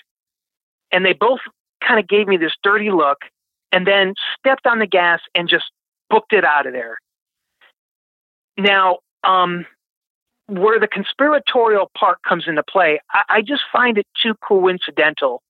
And 0.92 1.05
they 1.05 1.12
both 1.12 1.40
kind 1.87 2.01
of 2.01 2.09
gave 2.09 2.27
me 2.27 2.37
this 2.37 2.53
dirty 2.62 2.90
look 2.90 3.18
and 3.72 3.87
then 3.87 4.14
stepped 4.38 4.66
on 4.66 4.79
the 4.79 4.87
gas 4.87 5.20
and 5.35 5.48
just 5.48 5.66
booked 6.11 6.33
it 6.33 6.44
out 6.44 6.66
of 6.66 6.72
there. 6.72 6.98
Now, 8.57 8.98
um, 9.24 9.66
where 10.46 10.81
the 10.81 10.88
conspiratorial 10.88 11.90
part 11.96 12.18
comes 12.22 12.44
into 12.46 12.62
play, 12.62 13.01
I, 13.12 13.22
I 13.29 13.42
just 13.42 13.62
find 13.70 13.98
it 13.98 14.07
too 14.22 14.35
coincidental 14.42 15.42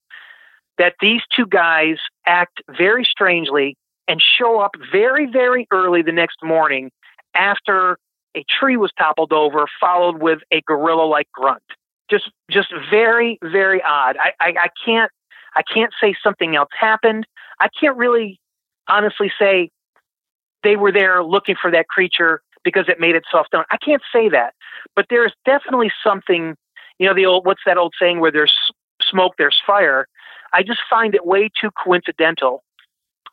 that 0.77 0.95
these 1.01 1.21
two 1.35 1.45
guys 1.45 1.97
act 2.25 2.61
very 2.77 3.03
strangely 3.03 3.75
and 4.07 4.21
show 4.21 4.59
up 4.59 4.71
very, 4.91 5.25
very 5.25 5.67
early 5.71 6.01
the 6.01 6.11
next 6.11 6.37
morning 6.43 6.91
after 7.33 7.97
a 8.35 8.43
tree 8.59 8.77
was 8.77 8.91
toppled 8.97 9.33
over, 9.33 9.65
followed 9.79 10.21
with 10.21 10.39
a 10.51 10.61
gorilla-like 10.61 11.27
grunt. 11.33 11.63
Just, 12.09 12.29
just 12.49 12.73
very, 12.89 13.37
very 13.41 13.81
odd. 13.81 14.17
I, 14.17 14.31
I, 14.39 14.53
I 14.57 14.67
can't, 14.85 15.11
I 15.55 15.61
can't 15.63 15.93
say 16.01 16.15
something 16.23 16.55
else 16.55 16.69
happened. 16.77 17.25
I 17.59 17.69
can't 17.79 17.97
really, 17.97 18.39
honestly 18.87 19.31
say 19.39 19.69
they 20.63 20.75
were 20.75 20.91
there 20.91 21.23
looking 21.23 21.55
for 21.61 21.71
that 21.71 21.87
creature 21.87 22.41
because 22.63 22.89
it 22.89 22.99
made 22.99 23.15
itself 23.15 23.47
known. 23.53 23.63
I 23.71 23.77
can't 23.77 24.01
say 24.13 24.29
that, 24.29 24.53
but 24.95 25.05
there's 25.09 25.33
definitely 25.45 25.91
something. 26.03 26.55
You 26.97 27.07
know, 27.07 27.13
the 27.13 27.25
old 27.25 27.45
what's 27.45 27.61
that 27.65 27.77
old 27.77 27.93
saying 27.99 28.19
where 28.19 28.31
there's 28.31 28.53
smoke, 29.01 29.35
there's 29.37 29.59
fire. 29.65 30.07
I 30.51 30.63
just 30.63 30.81
find 30.89 31.15
it 31.15 31.25
way 31.25 31.49
too 31.59 31.69
coincidental 31.71 32.63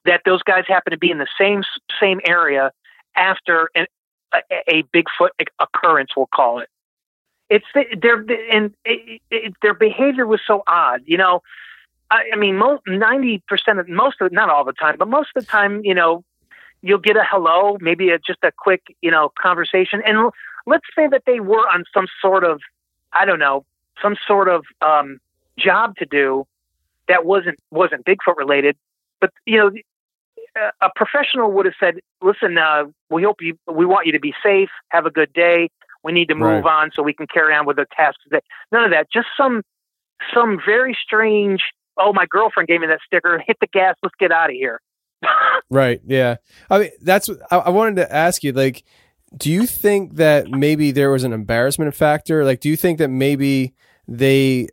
that 0.04 0.22
those 0.24 0.42
guys 0.42 0.64
happen 0.68 0.92
to 0.92 0.98
be 0.98 1.10
in 1.10 1.18
the 1.18 1.26
same 1.38 1.62
same 2.00 2.20
area 2.24 2.70
after 3.16 3.70
an, 3.74 3.86
a, 4.32 4.38
a 4.68 4.82
Bigfoot 4.94 5.30
occurrence. 5.58 6.10
We'll 6.16 6.28
call 6.34 6.60
it. 6.60 6.68
It's 7.48 7.66
their 7.74 8.24
and 8.50 8.74
it, 8.84 9.20
it, 9.30 9.54
their 9.62 9.74
behavior 9.74 10.26
was 10.26 10.40
so 10.46 10.62
odd. 10.66 11.02
You 11.06 11.16
know, 11.16 11.42
I, 12.10 12.24
I 12.32 12.36
mean, 12.36 12.60
ninety 12.86 13.42
percent 13.48 13.78
of 13.78 13.88
most 13.88 14.20
of 14.20 14.32
not 14.32 14.48
all 14.48 14.64
the 14.64 14.72
time, 14.72 14.96
but 14.98 15.08
most 15.08 15.30
of 15.34 15.44
the 15.44 15.50
time, 15.50 15.80
you 15.84 15.94
know, 15.94 16.24
you'll 16.82 16.98
get 16.98 17.16
a 17.16 17.24
hello, 17.24 17.76
maybe 17.80 18.10
a, 18.10 18.18
just 18.18 18.38
a 18.42 18.52
quick, 18.52 18.82
you 19.02 19.10
know, 19.10 19.32
conversation. 19.40 20.02
And 20.06 20.30
let's 20.66 20.86
say 20.94 21.08
that 21.08 21.22
they 21.26 21.40
were 21.40 21.66
on 21.68 21.84
some 21.92 22.06
sort 22.20 22.44
of, 22.44 22.60
I 23.12 23.24
don't 23.24 23.38
know, 23.38 23.64
some 24.00 24.16
sort 24.26 24.48
of 24.48 24.64
um, 24.82 25.18
job 25.58 25.96
to 25.96 26.06
do 26.06 26.46
that 27.08 27.24
wasn't 27.24 27.58
wasn't 27.70 28.04
Bigfoot 28.04 28.36
related. 28.36 28.76
But 29.20 29.32
you 29.46 29.58
know, 29.58 29.70
a 30.80 30.90
professional 30.94 31.50
would 31.52 31.66
have 31.66 31.74
said, 31.78 31.96
"Listen, 32.22 32.58
uh, 32.58 32.84
we 33.10 33.22
hope 33.22 33.40
you, 33.40 33.58
we 33.66 33.86
want 33.86 34.06
you 34.06 34.12
to 34.12 34.20
be 34.20 34.34
safe. 34.42 34.70
Have 34.88 35.06
a 35.06 35.10
good 35.10 35.32
day. 35.32 35.70
We 36.02 36.12
need 36.12 36.28
to 36.28 36.34
move 36.34 36.64
right. 36.64 36.82
on 36.82 36.90
so 36.94 37.02
we 37.02 37.14
can 37.14 37.26
carry 37.26 37.54
on 37.54 37.66
with 37.66 37.76
the 37.76 37.86
tasks." 37.96 38.22
That 38.30 38.44
none 38.70 38.84
of 38.84 38.90
that. 38.90 39.10
Just 39.12 39.28
some 39.36 39.62
some 40.34 40.58
very 40.64 40.96
strange. 41.02 41.62
Oh, 41.98 42.12
my 42.12 42.26
girlfriend 42.28 42.68
gave 42.68 42.80
me 42.80 42.86
that 42.88 43.00
sticker. 43.06 43.42
Hit 43.46 43.56
the 43.60 43.66
gas. 43.66 43.96
Let's 44.02 44.14
get 44.18 44.32
out 44.32 44.50
of 44.50 44.54
here 44.54 44.80
right. 45.70 46.00
Yeah. 46.06 46.36
I 46.70 46.78
mean, 46.78 46.90
that's 47.02 47.30
I, 47.50 47.56
I 47.56 47.70
wanted 47.70 47.96
to 47.96 48.14
ask 48.14 48.42
you. 48.44 48.52
Like, 48.52 48.84
do 49.36 49.50
you 49.50 49.66
think 49.66 50.16
that 50.16 50.48
maybe 50.48 50.90
there 50.92 51.10
was 51.10 51.24
an 51.24 51.32
embarrassment 51.32 51.94
factor? 51.94 52.44
Like, 52.44 52.60
do 52.60 52.68
you 52.68 52.76
think 52.76 52.98
that 52.98 53.08
maybe 53.08 53.74
they, 54.06 54.68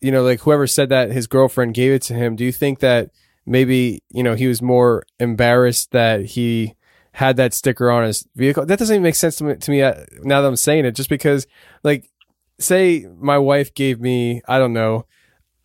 you 0.00 0.10
know, 0.12 0.22
like 0.22 0.40
whoever 0.40 0.66
said 0.66 0.88
that 0.90 1.10
his 1.10 1.26
girlfriend 1.26 1.74
gave 1.74 1.92
it 1.92 2.02
to 2.02 2.14
him? 2.14 2.36
Do 2.36 2.44
you 2.44 2.52
think 2.52 2.80
that 2.80 3.10
maybe 3.46 4.02
you 4.10 4.22
know 4.22 4.34
he 4.34 4.46
was 4.46 4.62
more 4.62 5.04
embarrassed 5.20 5.92
that 5.92 6.24
he 6.24 6.74
had 7.12 7.36
that 7.36 7.54
sticker 7.54 7.90
on 7.90 8.04
his 8.04 8.26
vehicle? 8.34 8.66
That 8.66 8.78
doesn't 8.78 8.94
even 8.94 9.02
make 9.02 9.14
sense 9.14 9.36
to 9.36 9.44
me, 9.44 9.56
to 9.56 9.70
me 9.70 9.82
uh, 9.82 10.04
now 10.22 10.42
that 10.42 10.48
I'm 10.48 10.56
saying 10.56 10.84
it. 10.84 10.92
Just 10.92 11.08
because, 11.08 11.46
like, 11.82 12.10
say 12.58 13.06
my 13.18 13.38
wife 13.38 13.72
gave 13.74 14.00
me, 14.00 14.42
I 14.46 14.58
don't 14.58 14.72
know 14.72 15.06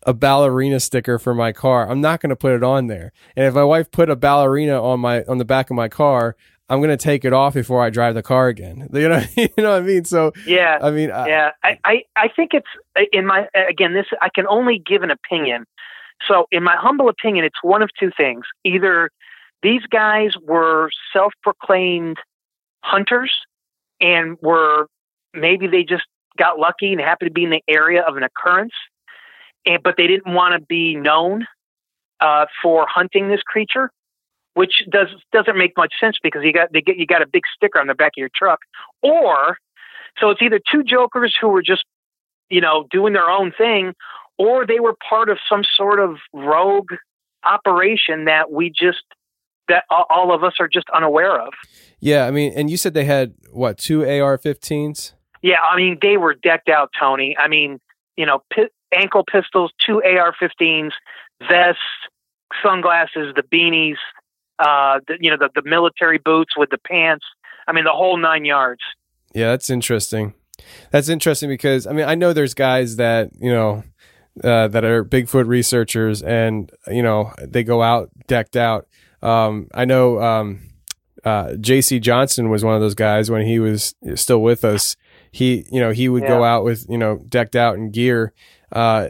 a 0.04 0.14
ballerina 0.14 0.80
sticker 0.80 1.18
for 1.18 1.34
my 1.34 1.52
car. 1.52 1.88
I'm 1.88 2.00
not 2.00 2.20
going 2.20 2.30
to 2.30 2.36
put 2.36 2.52
it 2.52 2.62
on 2.62 2.86
there. 2.86 3.12
And 3.36 3.46
if 3.46 3.54
my 3.54 3.64
wife 3.64 3.90
put 3.90 4.08
a 4.08 4.16
ballerina 4.16 4.82
on 4.82 5.00
my 5.00 5.22
on 5.24 5.38
the 5.38 5.44
back 5.44 5.70
of 5.70 5.76
my 5.76 5.88
car, 5.88 6.36
I'm 6.68 6.78
going 6.78 6.90
to 6.90 6.96
take 6.96 7.24
it 7.24 7.32
off 7.32 7.54
before 7.54 7.82
I 7.82 7.90
drive 7.90 8.14
the 8.14 8.22
car 8.22 8.48
again. 8.48 8.88
You 8.92 9.08
know, 9.08 9.22
you 9.36 9.48
know 9.58 9.72
what 9.72 9.82
I 9.82 9.86
mean? 9.86 10.04
So 10.04 10.32
yeah, 10.46 10.78
I 10.80 10.90
mean, 10.90 11.08
yeah, 11.08 11.50
I, 11.62 11.78
I, 11.84 12.02
I 12.16 12.28
think 12.34 12.50
it's 12.54 13.08
in 13.12 13.26
my 13.26 13.48
again 13.54 13.92
this 13.92 14.06
I 14.20 14.28
can 14.34 14.46
only 14.46 14.82
give 14.84 15.02
an 15.02 15.10
opinion. 15.10 15.64
So 16.28 16.46
in 16.52 16.62
my 16.62 16.76
humble 16.76 17.08
opinion, 17.08 17.44
it's 17.44 17.58
one 17.62 17.82
of 17.82 17.90
two 17.98 18.10
things: 18.16 18.44
either 18.64 19.10
these 19.62 19.82
guys 19.90 20.30
were 20.42 20.90
self-proclaimed 21.12 22.16
hunters 22.82 23.32
and 24.00 24.38
were 24.40 24.86
maybe 25.34 25.66
they 25.66 25.82
just 25.82 26.04
got 26.38 26.58
lucky 26.58 26.92
and 26.92 27.00
happened 27.00 27.28
to 27.28 27.32
be 27.34 27.44
in 27.44 27.50
the 27.50 27.62
area 27.68 28.02
of 28.02 28.16
an 28.16 28.22
occurrence 28.22 28.72
and, 29.66 29.82
but 29.82 29.94
they 29.96 30.06
didn't 30.06 30.32
want 30.32 30.58
to 30.58 30.66
be 30.66 30.94
known 30.96 31.46
uh, 32.20 32.46
for 32.62 32.86
hunting 32.88 33.28
this 33.28 33.42
creature, 33.42 33.90
which 34.54 34.82
does 34.90 35.08
doesn't 35.32 35.56
make 35.56 35.72
much 35.76 35.92
sense 36.00 36.16
because 36.22 36.42
you 36.44 36.52
got 36.52 36.72
they 36.72 36.80
get 36.80 36.96
you 36.96 37.06
got 37.06 37.22
a 37.22 37.26
big 37.26 37.42
sticker 37.54 37.78
on 37.78 37.86
the 37.86 37.94
back 37.94 38.12
of 38.16 38.20
your 38.20 38.30
truck, 38.34 38.60
or 39.02 39.58
so 40.20 40.30
it's 40.30 40.42
either 40.42 40.60
two 40.70 40.82
jokers 40.82 41.36
who 41.40 41.48
were 41.48 41.62
just 41.62 41.84
you 42.48 42.60
know 42.60 42.86
doing 42.90 43.12
their 43.12 43.30
own 43.30 43.52
thing, 43.56 43.94
or 44.38 44.66
they 44.66 44.80
were 44.80 44.94
part 45.08 45.28
of 45.28 45.38
some 45.48 45.62
sort 45.76 46.00
of 46.00 46.16
rogue 46.32 46.92
operation 47.44 48.26
that 48.26 48.50
we 48.50 48.70
just 48.70 49.02
that 49.68 49.84
all- 49.88 50.34
of 50.34 50.42
us 50.44 50.54
are 50.58 50.68
just 50.68 50.88
unaware 50.90 51.40
of. 51.40 51.52
Yeah, 52.00 52.26
I 52.26 52.30
mean, 52.30 52.52
and 52.54 52.68
you 52.70 52.76
said 52.76 52.92
they 52.92 53.04
had 53.04 53.34
what 53.52 53.78
two 53.78 54.02
AR-15s? 54.04 55.12
Yeah, 55.42 55.56
I 55.62 55.76
mean 55.76 55.98
they 56.02 56.16
were 56.16 56.34
decked 56.34 56.68
out, 56.68 56.90
Tony. 56.98 57.36
I 57.38 57.48
mean, 57.48 57.78
you 58.16 58.26
know, 58.26 58.42
ankle 58.94 59.24
pistols, 59.24 59.72
two 59.84 60.02
AR-15s, 60.02 60.92
vests, 61.40 61.80
sunglasses, 62.62 63.34
the 63.34 63.42
beanies, 63.42 63.96
uh, 64.58 65.00
the, 65.06 65.16
you 65.20 65.30
know, 65.30 65.36
the, 65.38 65.50
the 65.54 65.68
military 65.68 66.18
boots 66.18 66.56
with 66.56 66.70
the 66.70 66.78
pants. 66.78 67.24
I 67.66 67.72
mean, 67.72 67.84
the 67.84 67.90
whole 67.90 68.16
nine 68.16 68.44
yards. 68.44 68.80
Yeah, 69.32 69.50
that's 69.50 69.70
interesting. 69.70 70.34
That's 70.90 71.08
interesting 71.08 71.48
because 71.48 71.86
I 71.86 71.92
mean 71.92 72.06
I 72.06 72.14
know 72.14 72.32
there's 72.32 72.54
guys 72.54 72.96
that 72.96 73.30
you 73.38 73.50
know 73.50 73.82
uh, 74.42 74.68
that 74.68 74.84
are 74.84 75.04
Bigfoot 75.04 75.46
researchers 75.46 76.22
and 76.22 76.70
you 76.88 77.02
know 77.02 77.32
they 77.40 77.64
go 77.64 77.82
out 77.82 78.10
decked 78.26 78.56
out. 78.56 78.86
Um, 79.22 79.68
I 79.74 79.84
know 79.84 80.20
um, 80.20 80.60
uh, 81.24 81.54
J.C. 81.54 82.00
Johnson 82.00 82.48
was 82.48 82.64
one 82.64 82.74
of 82.74 82.80
those 82.80 82.94
guys 82.94 83.30
when 83.30 83.46
he 83.46 83.58
was 83.58 83.94
still 84.14 84.40
with 84.40 84.64
us. 84.64 84.96
He 85.30 85.64
you 85.70 85.80
know 85.80 85.90
he 85.90 86.08
would 86.08 86.26
go 86.26 86.44
out 86.44 86.64
with 86.64 86.86
you 86.88 86.98
know 86.98 87.18
decked 87.28 87.56
out 87.56 87.76
in 87.76 87.90
gear. 87.90 88.32
Uh, 88.72 89.08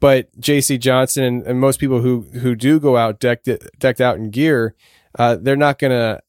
but 0.00 0.28
J.C. 0.38 0.78
Johnson 0.78 1.24
and, 1.24 1.42
and 1.42 1.60
most 1.60 1.80
people 1.80 2.00
who 2.00 2.22
who 2.22 2.54
do 2.54 2.78
go 2.78 2.96
out 2.96 3.18
decked 3.18 3.48
decked 3.78 4.00
out 4.00 4.16
in 4.16 4.30
gear, 4.30 4.74
uh, 5.18 5.36
they're 5.40 5.56
not 5.56 5.78
gonna 5.78 6.20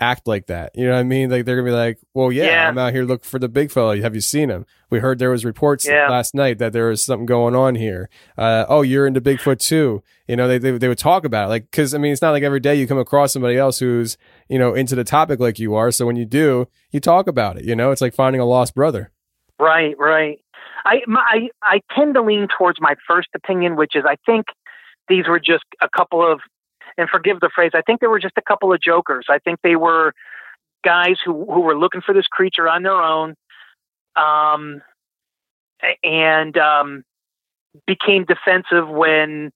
act 0.00 0.26
like 0.26 0.46
that. 0.48 0.72
You 0.74 0.86
know 0.86 0.94
what 0.94 0.98
I 0.98 1.04
mean? 1.04 1.30
Like 1.30 1.44
they're 1.44 1.54
gonna 1.54 1.68
be 1.68 1.72
like, 1.72 2.00
"Well, 2.14 2.32
yeah, 2.32 2.46
Yeah. 2.46 2.68
I'm 2.68 2.76
out 2.76 2.92
here 2.92 3.04
looking 3.04 3.28
for 3.28 3.38
the 3.38 3.48
big 3.48 3.70
fella. 3.70 3.96
Have 4.00 4.16
you 4.16 4.20
seen 4.20 4.50
him? 4.50 4.66
We 4.90 4.98
heard 4.98 5.20
there 5.20 5.30
was 5.30 5.44
reports 5.44 5.86
Yeah. 5.86 6.08
last 6.10 6.34
night 6.34 6.58
that 6.58 6.72
there 6.72 6.88
was 6.88 7.04
something 7.04 7.26
going 7.26 7.54
on 7.54 7.76
here. 7.76 8.10
Uh, 8.36 8.64
oh, 8.68 8.82
you're 8.82 9.06
into 9.06 9.20
Bigfoot 9.20 9.60
too. 9.60 10.02
You 10.26 10.34
know, 10.34 10.48
they 10.48 10.58
they, 10.58 10.72
they 10.72 10.88
would 10.88 10.98
talk 10.98 11.24
about 11.24 11.46
it, 11.46 11.50
like 11.50 11.70
because 11.70 11.94
I 11.94 11.98
mean, 11.98 12.12
it's 12.12 12.20
not 12.22 12.32
like 12.32 12.42
every 12.42 12.58
day 12.60 12.74
you 12.74 12.88
come 12.88 12.98
across 12.98 13.32
somebody 13.32 13.56
else 13.56 13.78
who's 13.78 14.18
you 14.48 14.58
know 14.58 14.74
into 14.74 14.96
the 14.96 15.04
topic 15.04 15.38
like 15.38 15.60
you 15.60 15.76
are. 15.76 15.92
So 15.92 16.04
when 16.04 16.16
you 16.16 16.24
do, 16.24 16.66
you 16.90 16.98
talk 16.98 17.28
about 17.28 17.58
it. 17.58 17.64
You 17.64 17.76
know, 17.76 17.92
it's 17.92 18.00
like 18.00 18.12
finding 18.14 18.40
a 18.40 18.44
lost 18.44 18.74
brother. 18.74 19.12
Right, 19.60 19.96
right. 20.00 20.40
I, 20.84 21.02
my, 21.06 21.48
I 21.62 21.80
tend 21.94 22.14
to 22.14 22.22
lean 22.22 22.48
towards 22.48 22.80
my 22.80 22.94
first 23.06 23.28
opinion, 23.34 23.76
which 23.76 23.96
is 23.96 24.04
I 24.06 24.16
think 24.26 24.46
these 25.08 25.26
were 25.26 25.40
just 25.40 25.64
a 25.80 25.88
couple 25.88 26.20
of, 26.24 26.40
and 26.96 27.08
forgive 27.08 27.40
the 27.40 27.50
phrase, 27.54 27.72
I 27.74 27.82
think 27.82 28.00
they 28.00 28.06
were 28.06 28.20
just 28.20 28.36
a 28.36 28.42
couple 28.42 28.72
of 28.72 28.80
jokers. 28.80 29.26
I 29.28 29.38
think 29.38 29.60
they 29.62 29.76
were 29.76 30.12
guys 30.84 31.16
who 31.24 31.46
who 31.46 31.60
were 31.60 31.76
looking 31.76 32.02
for 32.02 32.12
this 32.12 32.26
creature 32.26 32.68
on 32.68 32.82
their 32.82 33.00
own, 33.00 33.34
um, 34.16 34.82
and 36.04 36.56
um, 36.56 37.02
became 37.86 38.24
defensive 38.24 38.88
when. 38.88 39.50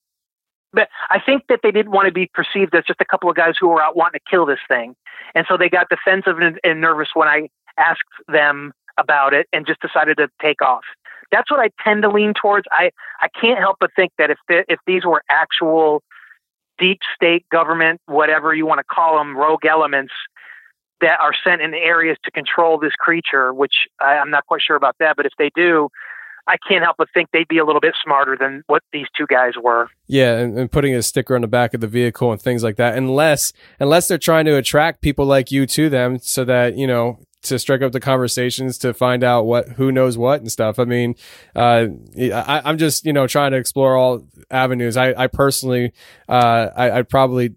But 0.72 0.88
I 1.08 1.18
think 1.18 1.44
that 1.48 1.60
they 1.62 1.70
didn't 1.70 1.92
want 1.92 2.06
to 2.06 2.12
be 2.12 2.28
perceived 2.34 2.74
as 2.74 2.84
just 2.86 3.00
a 3.00 3.04
couple 3.04 3.30
of 3.30 3.36
guys 3.36 3.54
who 3.58 3.68
were 3.68 3.82
out 3.82 3.96
wanting 3.96 4.20
to 4.20 4.30
kill 4.30 4.44
this 4.44 4.58
thing, 4.66 4.96
and 5.34 5.46
so 5.48 5.56
they 5.56 5.68
got 5.68 5.88
defensive 5.88 6.38
and, 6.40 6.58
and 6.64 6.80
nervous 6.80 7.08
when 7.14 7.28
I 7.28 7.48
asked 7.78 8.02
them 8.26 8.72
about 8.98 9.32
it 9.32 9.46
and 9.52 9.66
just 9.66 9.80
decided 9.80 10.16
to 10.16 10.28
take 10.42 10.60
off. 10.60 10.82
That's 11.30 11.50
what 11.50 11.60
I 11.60 11.70
tend 11.84 12.02
to 12.02 12.08
lean 12.08 12.32
towards. 12.40 12.66
I, 12.70 12.90
I 13.20 13.28
can't 13.40 13.58
help 13.58 13.76
but 13.80 13.90
think 13.94 14.12
that 14.18 14.30
if 14.30 14.38
the, 14.48 14.64
if 14.68 14.78
these 14.86 15.04
were 15.04 15.22
actual 15.30 16.02
deep 16.78 17.00
state 17.14 17.44
government, 17.50 18.00
whatever 18.06 18.54
you 18.54 18.66
want 18.66 18.78
to 18.78 18.84
call 18.84 19.18
them, 19.18 19.36
rogue 19.36 19.64
elements 19.64 20.12
that 21.00 21.18
are 21.20 21.32
sent 21.44 21.60
in 21.60 21.74
areas 21.74 22.16
to 22.24 22.30
control 22.30 22.78
this 22.78 22.92
creature, 22.98 23.52
which 23.52 23.74
I, 24.00 24.14
I'm 24.14 24.30
not 24.30 24.46
quite 24.46 24.62
sure 24.66 24.76
about 24.76 24.96
that, 25.00 25.16
but 25.16 25.26
if 25.26 25.32
they 25.38 25.50
do, 25.54 25.88
I 26.48 26.56
can't 26.66 26.82
help 26.82 26.96
but 26.96 27.08
think 27.12 27.28
they'd 27.30 27.46
be 27.46 27.58
a 27.58 27.64
little 27.64 27.80
bit 27.80 27.94
smarter 28.02 28.36
than 28.38 28.64
what 28.68 28.82
these 28.90 29.06
two 29.16 29.26
guys 29.26 29.52
were. 29.62 29.90
Yeah, 30.06 30.38
and, 30.38 30.58
and 30.58 30.72
putting 30.72 30.94
a 30.94 31.02
sticker 31.02 31.34
on 31.34 31.42
the 31.42 31.46
back 31.46 31.74
of 31.74 31.82
the 31.82 31.86
vehicle 31.86 32.32
and 32.32 32.40
things 32.40 32.64
like 32.64 32.76
that. 32.76 32.96
Unless 32.96 33.52
unless 33.78 34.08
they're 34.08 34.16
trying 34.16 34.46
to 34.46 34.56
attract 34.56 35.02
people 35.02 35.26
like 35.26 35.52
you 35.52 35.66
to 35.66 35.90
them, 35.90 36.18
so 36.18 36.44
that 36.46 36.76
you 36.76 36.86
know 36.86 37.18
to 37.48 37.58
strike 37.58 37.82
up 37.82 37.92
the 37.92 38.00
conversations 38.00 38.78
to 38.78 38.94
find 38.94 39.22
out 39.22 39.44
what 39.44 39.70
who 39.70 39.92
knows 39.92 40.16
what 40.16 40.40
and 40.40 40.50
stuff. 40.50 40.78
I 40.78 40.84
mean, 40.84 41.14
uh, 41.54 41.88
I, 42.16 42.62
I'm 42.64 42.78
just 42.78 43.04
you 43.04 43.12
know 43.12 43.26
trying 43.26 43.52
to 43.52 43.58
explore 43.58 43.96
all 43.96 44.24
avenues. 44.50 44.96
I, 44.96 45.14
I 45.16 45.26
personally, 45.26 45.92
uh, 46.28 46.68
I, 46.76 46.90
I'd 46.92 47.08
probably 47.08 47.54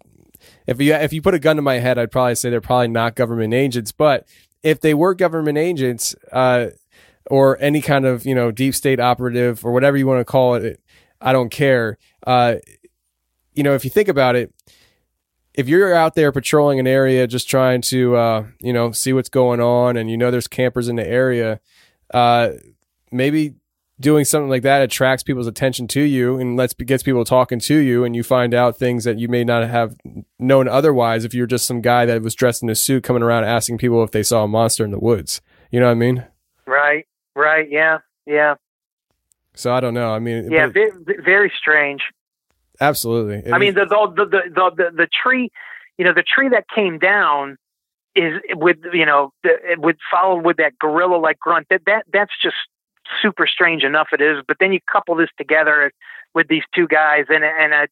if 0.67 0.81
you 0.81 0.93
if 0.93 1.13
you 1.13 1.21
put 1.21 1.33
a 1.33 1.39
gun 1.39 1.55
to 1.55 1.61
my 1.61 1.75
head, 1.75 1.97
I'd 1.97 2.11
probably 2.11 2.35
say 2.35 2.49
they're 2.49 2.61
probably 2.61 2.89
not 2.89 3.15
government 3.15 3.53
agents. 3.53 3.91
But 3.91 4.27
if 4.63 4.81
they 4.81 4.93
were 4.93 5.13
government 5.13 5.57
agents, 5.57 6.15
uh, 6.31 6.67
or 7.27 7.57
any 7.61 7.81
kind 7.81 8.05
of 8.05 8.25
you 8.25 8.35
know 8.35 8.51
deep 8.51 8.75
state 8.75 8.99
operative 8.99 9.65
or 9.65 9.71
whatever 9.71 9.97
you 9.97 10.07
want 10.07 10.19
to 10.19 10.25
call 10.25 10.55
it, 10.55 10.79
I 11.19 11.33
don't 11.33 11.49
care. 11.49 11.97
Uh, 12.25 12.55
you 13.53 13.63
know, 13.63 13.73
if 13.73 13.83
you 13.83 13.89
think 13.89 14.07
about 14.07 14.35
it, 14.35 14.53
if 15.53 15.67
you're 15.67 15.93
out 15.93 16.15
there 16.15 16.31
patrolling 16.31 16.79
an 16.79 16.87
area 16.87 17.27
just 17.27 17.49
trying 17.49 17.81
to 17.81 18.15
uh, 18.15 18.45
you 18.59 18.73
know 18.73 18.91
see 18.91 19.13
what's 19.13 19.29
going 19.29 19.59
on, 19.59 19.97
and 19.97 20.09
you 20.09 20.17
know 20.17 20.31
there's 20.31 20.47
campers 20.47 20.87
in 20.87 20.95
the 20.95 21.07
area, 21.07 21.59
uh, 22.13 22.49
maybe 23.11 23.55
doing 23.99 24.25
something 24.25 24.49
like 24.49 24.63
that 24.63 24.81
attracts 24.81 25.23
people's 25.23 25.47
attention 25.47 25.87
to 25.87 26.01
you 26.01 26.37
and 26.39 26.57
lets 26.57 26.73
gets 26.73 27.03
people 27.03 27.23
talking 27.23 27.59
to 27.59 27.75
you 27.75 28.03
and 28.03 28.15
you 28.15 28.23
find 28.23 28.53
out 28.53 28.75
things 28.75 29.03
that 29.03 29.19
you 29.19 29.27
may 29.27 29.43
not 29.43 29.67
have 29.67 29.95
known 30.39 30.67
otherwise 30.67 31.23
if 31.23 31.33
you're 31.33 31.45
just 31.45 31.65
some 31.65 31.81
guy 31.81 32.05
that 32.05 32.21
was 32.21 32.33
dressed 32.33 32.63
in 32.63 32.69
a 32.69 32.75
suit 32.75 33.03
coming 33.03 33.21
around 33.21 33.43
asking 33.43 33.77
people 33.77 34.03
if 34.03 34.11
they 34.11 34.23
saw 34.23 34.43
a 34.43 34.47
monster 34.47 34.83
in 34.83 34.89
the 34.89 34.99
woods 34.99 35.39
you 35.69 35.79
know 35.79 35.85
what 35.85 35.91
i 35.91 35.95
mean 35.95 36.25
Right, 36.65 37.05
right, 37.35 37.69
yeah, 37.69 37.99
yeah, 38.25 38.55
so 39.53 39.71
i 39.71 39.79
don't 39.79 39.93
know 39.93 40.11
i 40.11 40.19
mean 40.19 40.51
yeah. 40.51 40.67
very 41.23 41.51
strange. 41.55 42.01
Absolutely 42.81 43.49
It 43.49 43.53
I 43.53 43.57
mean, 43.57 43.73
the 43.75 43.85
the, 43.85 44.25
the 44.25 44.25
the 44.25 44.71
the 44.75 44.91
the 44.97 45.07
tree, 45.07 45.49
you 45.97 46.05
know, 46.05 46.13
the 46.13 46.23
tree 46.23 46.49
that 46.49 46.65
came 46.73 46.99
down 46.99 47.57
is 48.15 48.41
with 48.53 48.77
you 48.93 49.05
know 49.05 49.31
the, 49.43 49.51
with 49.77 49.97
followed 50.11 50.45
with 50.45 50.57
that 50.57 50.77
gorilla 50.79 51.17
like 51.17 51.39
grunt. 51.39 51.67
That 51.69 51.81
that 51.85 52.05
that's 52.11 52.33
just 52.41 52.55
super 53.21 53.47
strange 53.47 53.83
enough. 53.83 54.09
It 54.11 54.21
is, 54.21 54.43
but 54.47 54.57
then 54.59 54.73
you 54.73 54.79
couple 54.91 55.15
this 55.15 55.29
together 55.37 55.91
with 56.33 56.47
these 56.47 56.63
two 56.73 56.87
guys, 56.87 57.25
and 57.29 57.43
and 57.43 57.73
uh, 57.73 57.87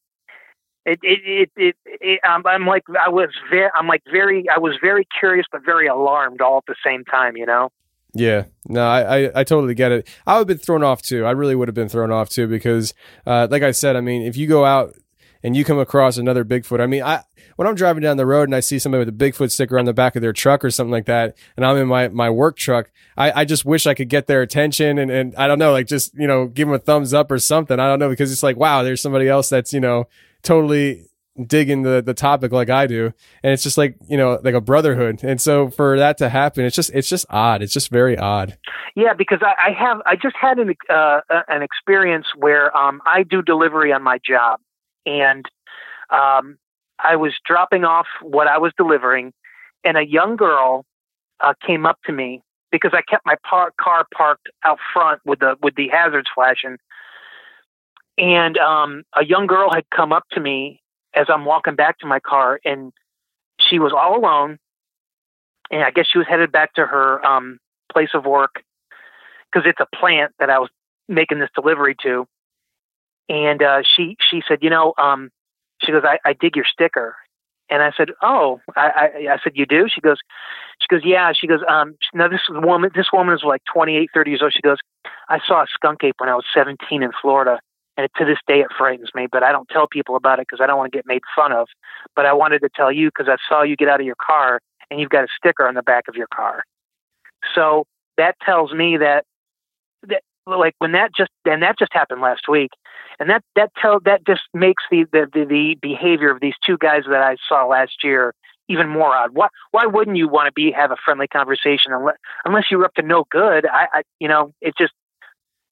it 0.84 0.98
it 1.02 1.50
it, 1.56 1.76
it, 1.84 2.20
I'm, 2.24 2.46
I'm 2.46 2.66
like 2.66 2.84
I 2.88 3.08
was 3.08 3.30
very 3.50 3.70
I'm 3.74 3.86
like 3.86 4.02
very 4.10 4.46
I 4.54 4.58
was 4.58 4.76
very 4.80 5.06
curious 5.18 5.46
but 5.50 5.64
very 5.64 5.86
alarmed 5.86 6.40
all 6.40 6.58
at 6.58 6.66
the 6.66 6.76
same 6.84 7.04
time. 7.04 7.36
You 7.36 7.46
know. 7.46 7.70
Yeah, 8.12 8.44
no, 8.66 8.86
I, 8.86 9.18
I, 9.18 9.40
I 9.40 9.44
totally 9.44 9.74
get 9.74 9.92
it. 9.92 10.08
I 10.26 10.34
would 10.34 10.40
have 10.40 10.46
been 10.46 10.58
thrown 10.58 10.82
off 10.82 11.00
too. 11.02 11.24
I 11.24 11.30
really 11.30 11.54
would 11.54 11.68
have 11.68 11.74
been 11.74 11.88
thrown 11.88 12.10
off 12.10 12.28
too 12.28 12.48
because, 12.48 12.92
uh, 13.26 13.46
like 13.50 13.62
I 13.62 13.70
said, 13.70 13.96
I 13.96 14.00
mean, 14.00 14.22
if 14.22 14.36
you 14.36 14.46
go 14.48 14.64
out 14.64 14.96
and 15.42 15.56
you 15.56 15.64
come 15.64 15.78
across 15.78 16.16
another 16.16 16.44
Bigfoot, 16.44 16.80
I 16.80 16.86
mean, 16.86 17.02
I 17.02 17.22
when 17.54 17.68
I'm 17.68 17.74
driving 17.74 18.02
down 18.02 18.16
the 18.16 18.26
road 18.26 18.48
and 18.48 18.54
I 18.54 18.60
see 18.60 18.78
somebody 18.78 19.04
with 19.04 19.08
a 19.08 19.12
Bigfoot 19.12 19.50
sticker 19.52 19.78
on 19.78 19.84
the 19.84 19.92
back 19.92 20.16
of 20.16 20.22
their 20.22 20.32
truck 20.32 20.64
or 20.64 20.70
something 20.70 20.90
like 20.90 21.06
that, 21.06 21.36
and 21.56 21.64
I'm 21.64 21.76
in 21.76 21.86
my 21.86 22.08
my 22.08 22.30
work 22.30 22.56
truck, 22.56 22.90
I, 23.16 23.42
I 23.42 23.44
just 23.44 23.64
wish 23.64 23.86
I 23.86 23.94
could 23.94 24.08
get 24.08 24.26
their 24.26 24.42
attention 24.42 24.98
and 24.98 25.10
and 25.10 25.36
I 25.36 25.46
don't 25.46 25.58
know, 25.58 25.70
like 25.70 25.86
just 25.86 26.12
you 26.14 26.26
know, 26.26 26.46
give 26.46 26.66
them 26.66 26.74
a 26.74 26.78
thumbs 26.78 27.14
up 27.14 27.30
or 27.30 27.38
something. 27.38 27.78
I 27.78 27.86
don't 27.86 28.00
know 28.00 28.08
because 28.08 28.32
it's 28.32 28.42
like, 28.42 28.56
wow, 28.56 28.82
there's 28.82 29.02
somebody 29.02 29.28
else 29.28 29.48
that's 29.48 29.72
you 29.72 29.80
know 29.80 30.08
totally 30.42 31.09
digging 31.46 31.82
the 31.82 32.02
the 32.02 32.14
topic 32.14 32.52
like 32.52 32.70
I 32.70 32.86
do, 32.86 33.12
and 33.42 33.52
it's 33.52 33.62
just 33.62 33.78
like 33.78 33.96
you 34.08 34.16
know 34.16 34.38
like 34.42 34.54
a 34.54 34.60
brotherhood. 34.60 35.22
And 35.22 35.40
so 35.40 35.68
for 35.70 35.98
that 35.98 36.18
to 36.18 36.28
happen, 36.28 36.64
it's 36.64 36.76
just 36.76 36.90
it's 36.94 37.08
just 37.08 37.26
odd. 37.30 37.62
It's 37.62 37.72
just 37.72 37.90
very 37.90 38.16
odd. 38.16 38.58
Yeah, 38.96 39.14
because 39.14 39.40
I, 39.42 39.70
I 39.70 39.72
have 39.72 39.98
I 40.06 40.16
just 40.16 40.36
had 40.40 40.58
an 40.58 40.74
uh, 40.88 41.20
an 41.48 41.62
experience 41.62 42.26
where 42.36 42.76
um, 42.76 43.00
I 43.06 43.22
do 43.22 43.42
delivery 43.42 43.92
on 43.92 44.02
my 44.02 44.18
job, 44.26 44.60
and 45.06 45.44
um, 46.10 46.58
I 46.98 47.16
was 47.16 47.32
dropping 47.46 47.84
off 47.84 48.06
what 48.22 48.46
I 48.46 48.58
was 48.58 48.72
delivering, 48.76 49.32
and 49.84 49.96
a 49.96 50.06
young 50.06 50.36
girl 50.36 50.84
uh, 51.40 51.54
came 51.66 51.86
up 51.86 51.98
to 52.06 52.12
me 52.12 52.42
because 52.72 52.92
I 52.94 53.02
kept 53.02 53.24
my 53.26 53.36
par- 53.48 53.72
car 53.80 54.06
parked 54.14 54.48
out 54.64 54.78
front 54.92 55.20
with 55.24 55.40
the 55.40 55.56
with 55.62 55.74
the 55.76 55.88
hazards 55.88 56.28
flashing, 56.34 56.76
and 58.18 58.58
um, 58.58 59.04
a 59.16 59.24
young 59.24 59.46
girl 59.46 59.70
had 59.72 59.84
come 59.94 60.12
up 60.12 60.24
to 60.32 60.40
me 60.40 60.79
as 61.14 61.26
I'm 61.28 61.44
walking 61.44 61.74
back 61.74 61.98
to 61.98 62.06
my 62.06 62.20
car, 62.20 62.60
and 62.64 62.92
she 63.58 63.78
was 63.78 63.92
all 63.92 64.18
alone, 64.18 64.58
and 65.70 65.82
I 65.82 65.90
guess 65.90 66.06
she 66.10 66.18
was 66.18 66.26
headed 66.28 66.52
back 66.52 66.74
to 66.74 66.86
her 66.86 67.24
um, 67.24 67.58
place 67.92 68.10
of 68.14 68.24
work 68.24 68.62
because 69.52 69.68
it's 69.68 69.80
a 69.80 69.96
plant 69.96 70.32
that 70.38 70.50
I 70.50 70.58
was 70.58 70.70
making 71.08 71.40
this 71.40 71.50
delivery 71.54 71.96
to. 72.02 72.26
And 73.28 73.62
uh, 73.62 73.82
she 73.96 74.16
she 74.30 74.42
said, 74.46 74.58
you 74.62 74.70
know, 74.70 74.94
um, 74.98 75.30
she 75.82 75.92
goes, 75.92 76.02
I, 76.04 76.18
I 76.24 76.32
dig 76.32 76.56
your 76.56 76.64
sticker. 76.64 77.16
And 77.70 77.82
I 77.82 77.92
said, 77.96 78.10
oh, 78.20 78.60
I, 78.74 78.90
I, 78.90 79.32
I 79.34 79.38
said, 79.44 79.52
you 79.54 79.64
do? 79.64 79.86
She 79.88 80.00
goes, 80.00 80.18
she 80.80 80.88
goes, 80.88 81.02
yeah. 81.04 81.32
She 81.32 81.46
goes, 81.46 81.60
um, 81.68 81.94
now 82.12 82.26
this 82.26 82.40
woman, 82.50 82.90
this 82.96 83.06
woman 83.12 83.32
is 83.32 83.44
like 83.44 83.62
28, 83.72 84.10
30 84.12 84.30
years 84.30 84.42
old. 84.42 84.52
She 84.52 84.60
goes, 84.60 84.78
I 85.28 85.38
saw 85.46 85.62
a 85.62 85.66
skunk 85.72 86.02
ape 86.02 86.16
when 86.18 86.28
I 86.28 86.34
was 86.34 86.44
17 86.52 87.02
in 87.02 87.12
Florida. 87.22 87.60
And 88.00 88.08
to 88.16 88.24
this 88.24 88.38
day, 88.46 88.60
it 88.60 88.68
frightens 88.78 89.10
me, 89.14 89.26
but 89.30 89.42
I 89.42 89.52
don't 89.52 89.68
tell 89.68 89.86
people 89.86 90.16
about 90.16 90.38
it 90.38 90.46
because 90.48 90.62
I 90.62 90.66
don't 90.66 90.78
want 90.78 90.90
to 90.90 90.96
get 90.96 91.06
made 91.06 91.20
fun 91.36 91.52
of. 91.52 91.68
But 92.16 92.24
I 92.24 92.32
wanted 92.32 92.60
to 92.60 92.70
tell 92.74 92.90
you 92.90 93.08
because 93.08 93.28
I 93.28 93.36
saw 93.46 93.62
you 93.62 93.76
get 93.76 93.88
out 93.88 94.00
of 94.00 94.06
your 94.06 94.16
car 94.16 94.60
and 94.90 94.98
you've 94.98 95.10
got 95.10 95.24
a 95.24 95.28
sticker 95.36 95.68
on 95.68 95.74
the 95.74 95.82
back 95.82 96.08
of 96.08 96.14
your 96.14 96.26
car. 96.34 96.62
So 97.54 97.84
that 98.16 98.36
tells 98.42 98.72
me 98.72 98.96
that 98.96 99.24
that 100.08 100.22
like 100.46 100.74
when 100.78 100.92
that 100.92 101.14
just 101.14 101.30
and 101.44 101.62
that 101.62 101.78
just 101.78 101.92
happened 101.92 102.22
last 102.22 102.48
week, 102.48 102.70
and 103.18 103.28
that 103.28 103.44
that 103.54 103.70
tell 103.80 104.00
that 104.06 104.26
just 104.26 104.42
makes 104.54 104.82
the 104.90 105.04
the 105.12 105.26
the, 105.30 105.44
the 105.44 105.76
behavior 105.82 106.30
of 106.30 106.40
these 106.40 106.54
two 106.64 106.78
guys 106.78 107.02
that 107.06 107.22
I 107.22 107.36
saw 107.48 107.66
last 107.66 108.02
year 108.02 108.32
even 108.70 108.88
more 108.88 109.14
odd. 109.14 109.30
Why 109.34 109.48
why 109.72 109.84
wouldn't 109.84 110.16
you 110.16 110.26
want 110.26 110.46
to 110.46 110.52
be 110.52 110.72
have 110.72 110.90
a 110.90 110.96
friendly 111.04 111.28
conversation 111.28 111.92
unless 111.92 112.16
unless 112.46 112.64
you 112.70 112.78
were 112.78 112.86
up 112.86 112.94
to 112.94 113.02
no 113.02 113.24
good? 113.30 113.66
I, 113.66 113.88
I 113.92 114.02
you 114.20 114.28
know 114.28 114.54
it 114.62 114.74
just 114.78 114.92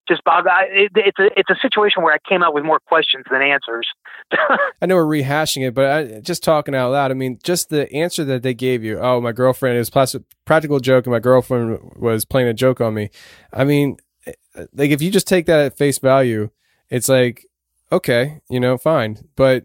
just 0.09 0.23
it, 0.27 0.93
it's 0.95 1.19
a 1.19 1.29
it's 1.37 1.51
a 1.51 1.57
situation 1.61 2.03
where 2.03 2.15
I 2.15 2.19
came 2.29 2.43
out 2.43 2.55
with 2.55 2.65
more 2.65 2.81
questions 2.81 3.25
than 3.31 3.43
answers. 3.43 3.87
I 4.83 4.87
know 4.87 4.97
we're 4.97 5.05
rehashing 5.05 5.67
it, 5.67 5.75
but 5.75 5.87
I, 5.87 6.21
just 6.21 6.43
talking 6.43 6.75
out 6.75 6.93
loud. 6.93 7.11
I 7.11 7.15
mean, 7.15 7.39
just 7.43 7.69
the 7.69 7.93
answer 7.93 8.25
that 8.25 8.43
they 8.43 8.55
gave 8.55 8.83
you. 8.83 8.99
Oh, 8.99 9.21
my 9.21 9.33
girlfriend 9.33 9.79
is 9.79 9.91
plastic, 9.91 10.23
practical 10.45 10.81
joke, 10.81 11.07
and 11.07 11.13
my 11.13 11.21
girlfriend 11.21 11.79
was 11.97 12.25
playing 12.25 12.49
a 12.49 12.55
joke 12.55 12.81
on 12.81 12.95
me. 12.95 13.11
I 13.53 13.65
mean, 13.65 13.99
eh, 14.27 14.33
like 14.73 14.91
if 14.91 15.03
you 15.03 15.11
just 15.11 15.29
take 15.29 15.47
that 15.47 15.61
at 15.61 15.79
face 15.79 15.99
value, 15.99 16.51
it's 16.91 17.09
like 17.09 17.45
okay, 17.91 18.41
you 18.51 18.61
know, 18.61 18.77
fine, 18.77 19.19
but 19.37 19.65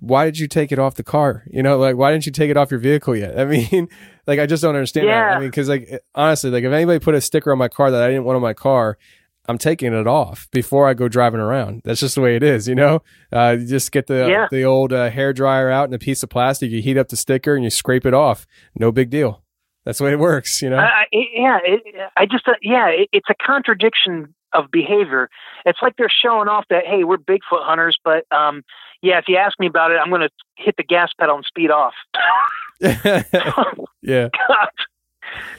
why 0.00 0.24
did 0.24 0.38
you 0.38 0.48
take 0.48 0.72
it 0.72 0.78
off 0.78 0.96
the 0.96 1.02
car? 1.02 1.44
You 1.50 1.62
know, 1.62 1.78
like 1.78 1.96
why 1.96 2.12
didn't 2.12 2.26
you 2.26 2.32
take 2.32 2.50
it 2.50 2.56
off 2.56 2.70
your 2.70 2.80
vehicle 2.80 3.16
yet? 3.16 3.38
I 3.38 3.44
mean, 3.44 3.88
like 4.26 4.38
I 4.38 4.46
just 4.46 4.62
don't 4.62 4.74
understand 4.74 5.06
yeah. 5.06 5.30
that. 5.30 5.36
I 5.36 5.40
mean, 5.40 5.50
because 5.50 5.68
like 5.68 6.02
honestly, 6.14 6.50
like 6.50 6.64
if 6.64 6.72
anybody 6.72 6.98
put 6.98 7.14
a 7.14 7.20
sticker 7.20 7.52
on 7.52 7.58
my 7.58 7.68
car 7.68 7.90
that 7.90 8.02
I 8.02 8.08
didn't 8.08 8.24
want 8.24 8.36
on 8.36 8.42
my 8.42 8.54
car, 8.54 8.98
I'm 9.46 9.58
taking 9.58 9.92
it 9.92 10.06
off 10.06 10.48
before 10.50 10.88
I 10.88 10.94
go 10.94 11.08
driving 11.08 11.40
around. 11.40 11.82
That's 11.84 12.00
just 12.00 12.14
the 12.14 12.20
way 12.20 12.36
it 12.36 12.42
is, 12.42 12.66
you 12.66 12.74
know. 12.74 13.02
Uh, 13.32 13.56
you 13.58 13.66
just 13.66 13.92
get 13.92 14.06
the 14.06 14.28
yeah. 14.28 14.46
the 14.50 14.64
old 14.64 14.92
uh, 14.92 15.10
hair 15.10 15.32
dryer 15.32 15.70
out 15.70 15.84
and 15.84 15.94
a 15.94 15.98
piece 15.98 16.22
of 16.22 16.30
plastic. 16.30 16.70
You 16.70 16.80
heat 16.80 16.96
up 16.96 17.08
the 17.08 17.16
sticker 17.16 17.54
and 17.54 17.62
you 17.62 17.70
scrape 17.70 18.06
it 18.06 18.14
off. 18.14 18.46
No 18.74 18.90
big 18.90 19.10
deal. 19.10 19.42
That's 19.84 19.98
the 19.98 20.04
way 20.04 20.12
it 20.12 20.18
works, 20.18 20.62
you 20.62 20.70
know. 20.70 20.78
I, 20.78 21.04
yeah, 21.12 21.58
it, 21.62 21.82
I 22.16 22.24
just 22.24 22.48
uh, 22.48 22.54
yeah, 22.62 22.88
it, 22.88 23.10
it's 23.12 23.28
a 23.28 23.34
contradiction 23.34 24.34
of 24.54 24.70
behavior. 24.70 25.28
It's 25.66 25.80
like 25.82 25.96
they're 25.98 26.08
showing 26.08 26.48
off 26.48 26.64
that 26.70 26.86
hey, 26.86 27.04
we're 27.04 27.18
Bigfoot 27.18 27.64
hunters, 27.64 27.98
but 28.02 28.24
um, 28.32 28.62
yeah, 29.02 29.18
if 29.18 29.24
you 29.28 29.36
ask 29.36 29.60
me 29.60 29.66
about 29.66 29.90
it, 29.90 29.98
I'm 30.02 30.08
going 30.08 30.22
to 30.22 30.30
hit 30.56 30.76
the 30.78 30.82
gas 30.82 31.10
pedal 31.18 31.36
and 31.36 31.44
speed 31.44 31.70
off. 31.70 31.92
yeah. 32.80 34.28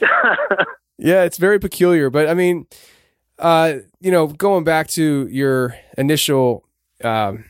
yeah, 0.98 1.22
it's 1.24 1.38
very 1.38 1.58
peculiar, 1.58 2.10
but 2.10 2.28
I 2.28 2.34
mean, 2.34 2.66
uh, 3.38 3.74
you 4.00 4.10
know, 4.10 4.26
going 4.26 4.64
back 4.64 4.88
to 4.88 5.28
your 5.30 5.76
initial, 5.98 6.64
um, 7.04 7.44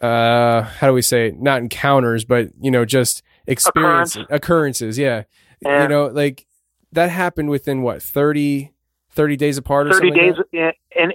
uh, 0.00 0.62
how 0.62 0.86
do 0.86 0.92
we 0.92 1.02
say, 1.02 1.28
it? 1.28 1.40
not 1.40 1.60
encounters, 1.60 2.24
but 2.24 2.50
you 2.60 2.70
know, 2.70 2.84
just 2.84 3.22
experiences, 3.46 4.22
Occurrence. 4.22 4.28
occurrences. 4.30 4.98
Yeah. 4.98 5.24
yeah. 5.60 5.82
You 5.82 5.88
know, 5.88 6.06
like 6.06 6.46
that 6.92 7.10
happened 7.10 7.50
within 7.50 7.82
what 7.82 8.02
30, 8.02 8.72
30 9.10 9.36
days 9.36 9.58
apart 9.58 9.88
or 9.88 9.92
30 9.92 10.10
days. 10.12 10.34
Like 10.36 10.46
yeah, 10.52 10.70
and 10.96 11.12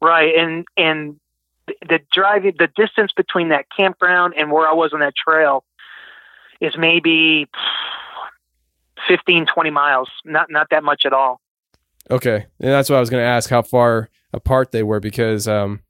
right. 0.00 0.34
And, 0.36 0.66
and 0.76 1.20
the 1.66 2.00
driving 2.12 2.54
the 2.58 2.68
distance 2.76 3.12
between 3.16 3.48
that 3.48 3.66
campground 3.74 4.34
and 4.36 4.50
where 4.50 4.68
I 4.68 4.74
was 4.74 4.92
on 4.92 5.00
that 5.00 5.14
trail 5.16 5.64
is 6.60 6.74
maybe 6.76 7.48
15 9.08 9.46
20 9.46 9.70
miles 9.70 10.08
not 10.24 10.50
not 10.50 10.68
that 10.70 10.84
much 10.84 11.02
at 11.04 11.12
all 11.12 11.40
okay. 12.10 12.46
And 12.60 12.70
that's 12.70 12.90
what 12.90 12.96
I 12.96 13.00
was 13.00 13.10
going 13.10 13.22
to 13.22 13.28
ask 13.28 13.50
how 13.50 13.62
far 13.62 14.10
apart 14.34 14.72
they 14.72 14.82
were 14.82 15.00
because 15.00 15.46
um 15.48 15.80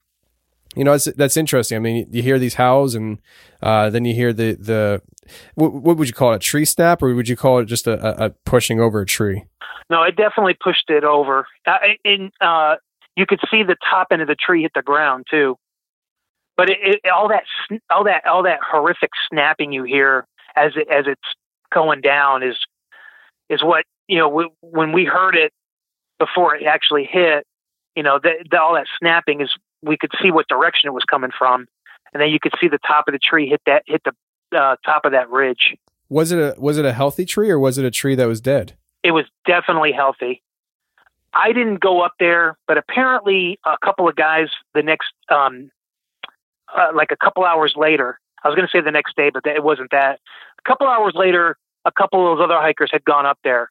you 0.77 0.85
know 0.85 0.92
that's 0.92 1.07
that's 1.16 1.37
interesting. 1.37 1.77
I 1.77 1.79
mean 1.81 2.07
you 2.11 2.22
hear 2.22 2.38
these 2.38 2.55
howls 2.55 2.94
and 2.94 3.18
uh 3.62 3.90
then 3.90 4.05
you 4.05 4.14
hear 4.14 4.33
the 4.33 4.55
the 4.55 5.03
what, 5.55 5.72
what 5.72 5.96
would 5.96 6.09
you 6.09 6.14
call 6.14 6.33
it? 6.33 6.37
A 6.37 6.38
tree 6.40 6.64
snap 6.64 7.03
or 7.03 7.14
would 7.14 7.29
you 7.29 7.37
call 7.37 7.59
it 7.59 7.64
just 7.64 7.87
a, 7.87 8.24
a, 8.24 8.31
pushing 8.44 8.81
over 8.81 9.00
a 9.00 9.07
tree? 9.07 9.44
No 9.90 10.03
it 10.03 10.16
definitely 10.16 10.55
pushed 10.55 10.90
it 10.90 11.05
over. 11.05 11.46
Uh, 11.66 11.79
uh 12.40 12.77
you 13.16 13.27
could 13.27 13.40
see 13.50 13.62
the 13.62 13.77
top 13.88 14.09
end 14.11 14.22
of 14.22 14.29
the 14.29 14.35
tree 14.35 14.62
hit 14.62 14.72
the 14.74 14.83
ground 14.83 15.27
too. 15.31 15.57
But 16.57 16.70
it, 16.70 16.79
it, 16.83 17.00
all 17.11 17.29
that 17.29 17.44
all 17.90 18.05
that 18.05 18.27
all 18.27 18.42
that 18.44 18.61
horrific 18.62 19.11
snapping 19.31 19.72
you 19.72 19.85
hear 19.85 20.27
as 20.55 20.72
it, 20.77 20.88
as 20.88 21.07
it's 21.07 21.35
going 21.72 22.00
down 22.00 22.42
is 22.42 22.57
is 23.48 23.62
what 23.62 23.85
you 24.07 24.18
know 24.18 24.29
we, 24.29 24.48
when 24.61 24.92
we 24.92 25.05
heard 25.05 25.35
it 25.35 25.53
before 26.18 26.55
it 26.55 26.64
actually 26.64 27.05
hit 27.05 27.46
you 27.96 28.03
know 28.03 28.18
the, 28.22 28.33
the, 28.50 28.61
all 28.61 28.74
that 28.74 28.87
snapping 28.98 29.40
is 29.40 29.50
we 29.83 29.96
could 29.96 30.11
see 30.22 30.31
what 30.31 30.48
direction 30.48 30.88
it 30.88 30.92
was 30.92 31.05
coming 31.05 31.31
from 31.37 31.66
and 32.12 32.22
then 32.22 32.31
you 32.31 32.38
could 32.40 32.53
see 32.61 32.68
the 32.68 32.79
top 32.87 33.07
of 33.09 33.12
the 33.12 33.18
tree 33.18 33.48
hit 33.48 33.61
that 33.66 33.83
hit 33.87 34.03
the 34.05 34.12
uh, 34.57 34.77
top 34.85 35.05
of 35.05 35.12
that 35.12 35.31
ridge 35.31 35.77
was 36.09 36.33
it 36.33 36.38
a 36.38 36.55
was 36.61 36.79
it 36.79 36.85
a 36.85 36.92
healthy 36.92 37.24
tree 37.24 37.50
or 37.50 37.59
was 37.59 37.79
it 37.79 37.85
a 37.85 37.90
tree 37.90 38.14
that 38.14 38.27
was 38.27 38.40
dead 38.40 38.74
it 39.03 39.11
was 39.11 39.24
definitely 39.46 39.92
healthy 39.92 40.42
I 41.35 41.53
didn't 41.53 41.81
go 41.81 42.00
up 42.00 42.12
there, 42.20 42.57
but 42.68 42.79
apparently 42.79 43.59
a 43.66 43.77
couple 43.85 44.09
of 44.09 44.14
guys 44.14 44.48
the 44.72 44.83
next 44.83 45.12
um, 45.31 45.70
uh, 46.77 46.90
like 46.94 47.11
a 47.11 47.16
couple 47.16 47.44
hours 47.44 47.74
later. 47.77 48.18
I 48.42 48.48
was 48.48 48.55
going 48.55 48.66
to 48.66 48.70
say 48.70 48.81
the 48.81 48.90
next 48.90 49.16
day, 49.16 49.31
but 49.31 49.44
it 49.46 49.62
wasn't 49.62 49.90
that. 49.90 50.20
A 50.59 50.68
couple 50.68 50.87
hours 50.87 51.14
later, 51.14 51.57
a 51.85 51.92
couple 51.92 52.31
of 52.31 52.38
those 52.38 52.44
other 52.44 52.61
hikers 52.61 52.90
had 52.92 53.05
gone 53.05 53.27
up 53.27 53.38
there, 53.42 53.70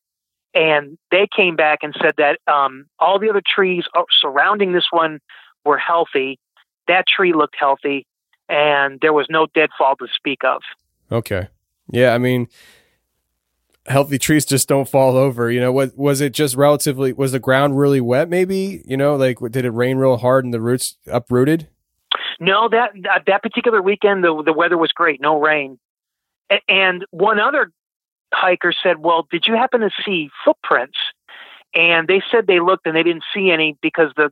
and 0.53 0.97
they 1.11 1.27
came 1.35 1.55
back 1.55 1.79
and 1.81 1.95
said 2.01 2.13
that 2.17 2.39
um, 2.51 2.85
all 2.99 3.19
the 3.19 3.29
other 3.29 3.41
trees 3.45 3.85
surrounding 4.21 4.73
this 4.73 4.87
one 4.91 5.19
were 5.65 5.77
healthy. 5.77 6.39
That 6.87 7.05
tree 7.07 7.33
looked 7.33 7.55
healthy, 7.57 8.05
and 8.49 8.99
there 9.01 9.13
was 9.13 9.27
no 9.29 9.47
deadfall 9.53 9.95
to 9.97 10.07
speak 10.15 10.39
of. 10.43 10.61
Okay. 11.11 11.47
Yeah, 11.91 12.13
I 12.13 12.17
mean, 12.17 12.47
healthy 13.85 14.17
trees 14.17 14.45
just 14.45 14.67
don't 14.67 14.87
fall 14.87 15.17
over. 15.17 15.51
You 15.51 15.59
know, 15.59 15.71
what 15.71 15.97
was 15.97 16.21
it 16.21 16.33
just 16.33 16.55
relatively 16.55 17.13
was 17.13 17.31
the 17.31 17.39
ground 17.39 17.77
really 17.77 18.01
wet 18.01 18.29
maybe? 18.29 18.81
You 18.85 18.97
know, 18.97 19.15
like 19.15 19.39
did 19.51 19.65
it 19.65 19.71
rain 19.71 19.97
real 19.97 20.17
hard 20.17 20.45
and 20.45 20.53
the 20.53 20.61
roots 20.61 20.97
uprooted? 21.07 21.67
No, 22.39 22.69
that 22.69 22.91
that 23.25 23.43
particular 23.43 23.81
weekend 23.81 24.23
the 24.23 24.43
the 24.43 24.53
weather 24.53 24.77
was 24.77 24.91
great, 24.91 25.21
no 25.21 25.39
rain. 25.39 25.79
And 26.67 27.05
one 27.11 27.39
other 27.39 27.71
hiker 28.33 28.73
said, 28.83 28.99
"Well, 28.99 29.27
did 29.29 29.45
you 29.47 29.55
happen 29.55 29.81
to 29.81 29.89
see 30.05 30.29
footprints?" 30.43 30.97
And 31.73 32.07
they 32.07 32.21
said 32.31 32.47
they 32.47 32.59
looked 32.59 32.85
and 32.85 32.95
they 32.95 33.03
didn't 33.03 33.23
see 33.33 33.51
any 33.51 33.77
because 33.81 34.11
the 34.15 34.31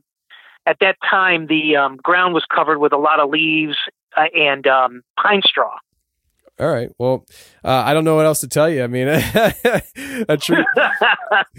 at 0.66 0.78
that 0.80 0.96
time 1.08 1.46
the 1.46 1.76
um, 1.76 1.96
ground 1.96 2.34
was 2.34 2.44
covered 2.52 2.78
with 2.78 2.92
a 2.92 2.98
lot 2.98 3.20
of 3.20 3.30
leaves 3.30 3.76
uh, 4.16 4.26
and 4.34 4.66
um, 4.66 5.02
pine 5.20 5.42
straw. 5.44 5.76
All 6.60 6.68
right. 6.68 6.90
Well, 6.98 7.24
uh, 7.64 7.82
I 7.84 7.94
don't 7.94 8.04
know 8.04 8.14
what 8.14 8.26
else 8.26 8.40
to 8.40 8.48
tell 8.48 8.68
you. 8.68 8.84
I 8.84 8.86
mean, 8.86 9.08
a 10.28 10.36
tree. 10.36 10.64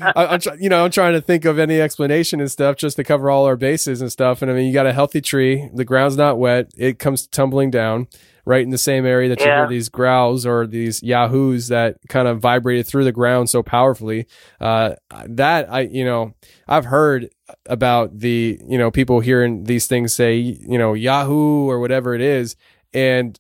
I, 0.01 0.36
am 0.36 0.39
you 0.60 0.69
know, 0.69 0.86
I'm 0.86 0.91
trying 0.91 1.13
to 1.13 1.21
think 1.21 1.45
of 1.45 1.58
any 1.60 1.82
explanation 1.82 2.39
and 2.39 2.49
stuff 2.49 2.77
just 2.77 2.95
to 2.97 3.03
cover 3.03 3.29
all 3.29 3.45
our 3.45 3.58
bases 3.58 4.01
and 4.01 4.12
stuff. 4.12 4.41
And 4.41 4.49
I 4.49 4.53
mean, 4.53 4.67
you 4.67 4.73
got 4.73 4.86
a 4.86 4.93
healthy 4.93 5.19
tree. 5.19 5.69
The 5.73 5.84
ground's 5.84 6.15
not 6.15 6.38
wet. 6.38 6.71
It 6.77 6.99
comes 6.99 7.27
tumbling 7.27 7.71
down 7.71 8.08
right 8.45 8.63
in 8.63 8.71
the 8.71 8.77
same 8.77 9.06
area 9.06 9.29
that 9.29 9.39
yeah. 9.39 9.45
you 9.45 9.51
hear 9.51 9.67
these 9.67 9.89
growls 9.89 10.45
or 10.45 10.67
these 10.67 11.01
yahoos 11.01 11.69
that 11.69 11.97
kind 12.10 12.27
of 12.27 12.39
vibrated 12.39 12.86
through 12.86 13.03
the 13.03 13.12
ground 13.12 13.49
so 13.49 13.63
powerfully. 13.63 14.25
Uh, 14.60 14.95
that 15.25 15.71
I, 15.71 15.82
you 15.82 16.03
know, 16.03 16.34
I've 16.67 16.86
heard 16.86 17.29
about 17.65 18.19
the, 18.19 18.60
you 18.67 18.77
know, 18.77 18.91
people 18.91 19.19
hearing 19.21 19.63
these 19.63 19.88
things 19.88 20.13
say, 20.13 20.36
you 20.36 20.77
know, 20.77 20.93
Yahoo 20.93 21.69
or 21.69 21.79
whatever 21.79 22.13
it 22.13 22.21
is. 22.21 22.56
And 22.93 23.39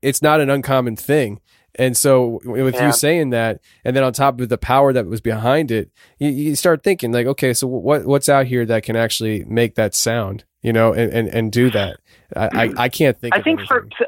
it's 0.00 0.22
not 0.22 0.40
an 0.40 0.50
uncommon 0.50 0.96
thing. 0.96 1.40
And 1.78 1.96
so 1.96 2.40
with 2.44 2.74
yeah. 2.74 2.86
you 2.86 2.92
saying 2.92 3.30
that, 3.30 3.60
and 3.84 3.94
then 3.94 4.02
on 4.02 4.12
top 4.12 4.40
of 4.40 4.48
the 4.48 4.58
power 4.58 4.92
that 4.92 5.06
was 5.06 5.20
behind 5.20 5.70
it, 5.70 5.92
you, 6.18 6.28
you, 6.28 6.56
start 6.56 6.82
thinking 6.82 7.12
like, 7.12 7.26
okay, 7.28 7.54
so 7.54 7.68
what 7.68 8.04
what's 8.04 8.28
out 8.28 8.46
here 8.46 8.66
that 8.66 8.82
can 8.82 8.96
actually 8.96 9.44
make 9.44 9.76
that 9.76 9.94
sound, 9.94 10.44
you 10.60 10.72
know, 10.72 10.92
and 10.92 11.12
and, 11.12 11.28
and 11.28 11.52
do 11.52 11.70
that? 11.70 12.00
I, 12.34 12.48
I, 12.52 12.72
I 12.76 12.88
can't 12.88 13.18
think. 13.20 13.32
I 13.34 13.42
think 13.42 13.60
anything. 13.60 13.90
for 13.96 14.06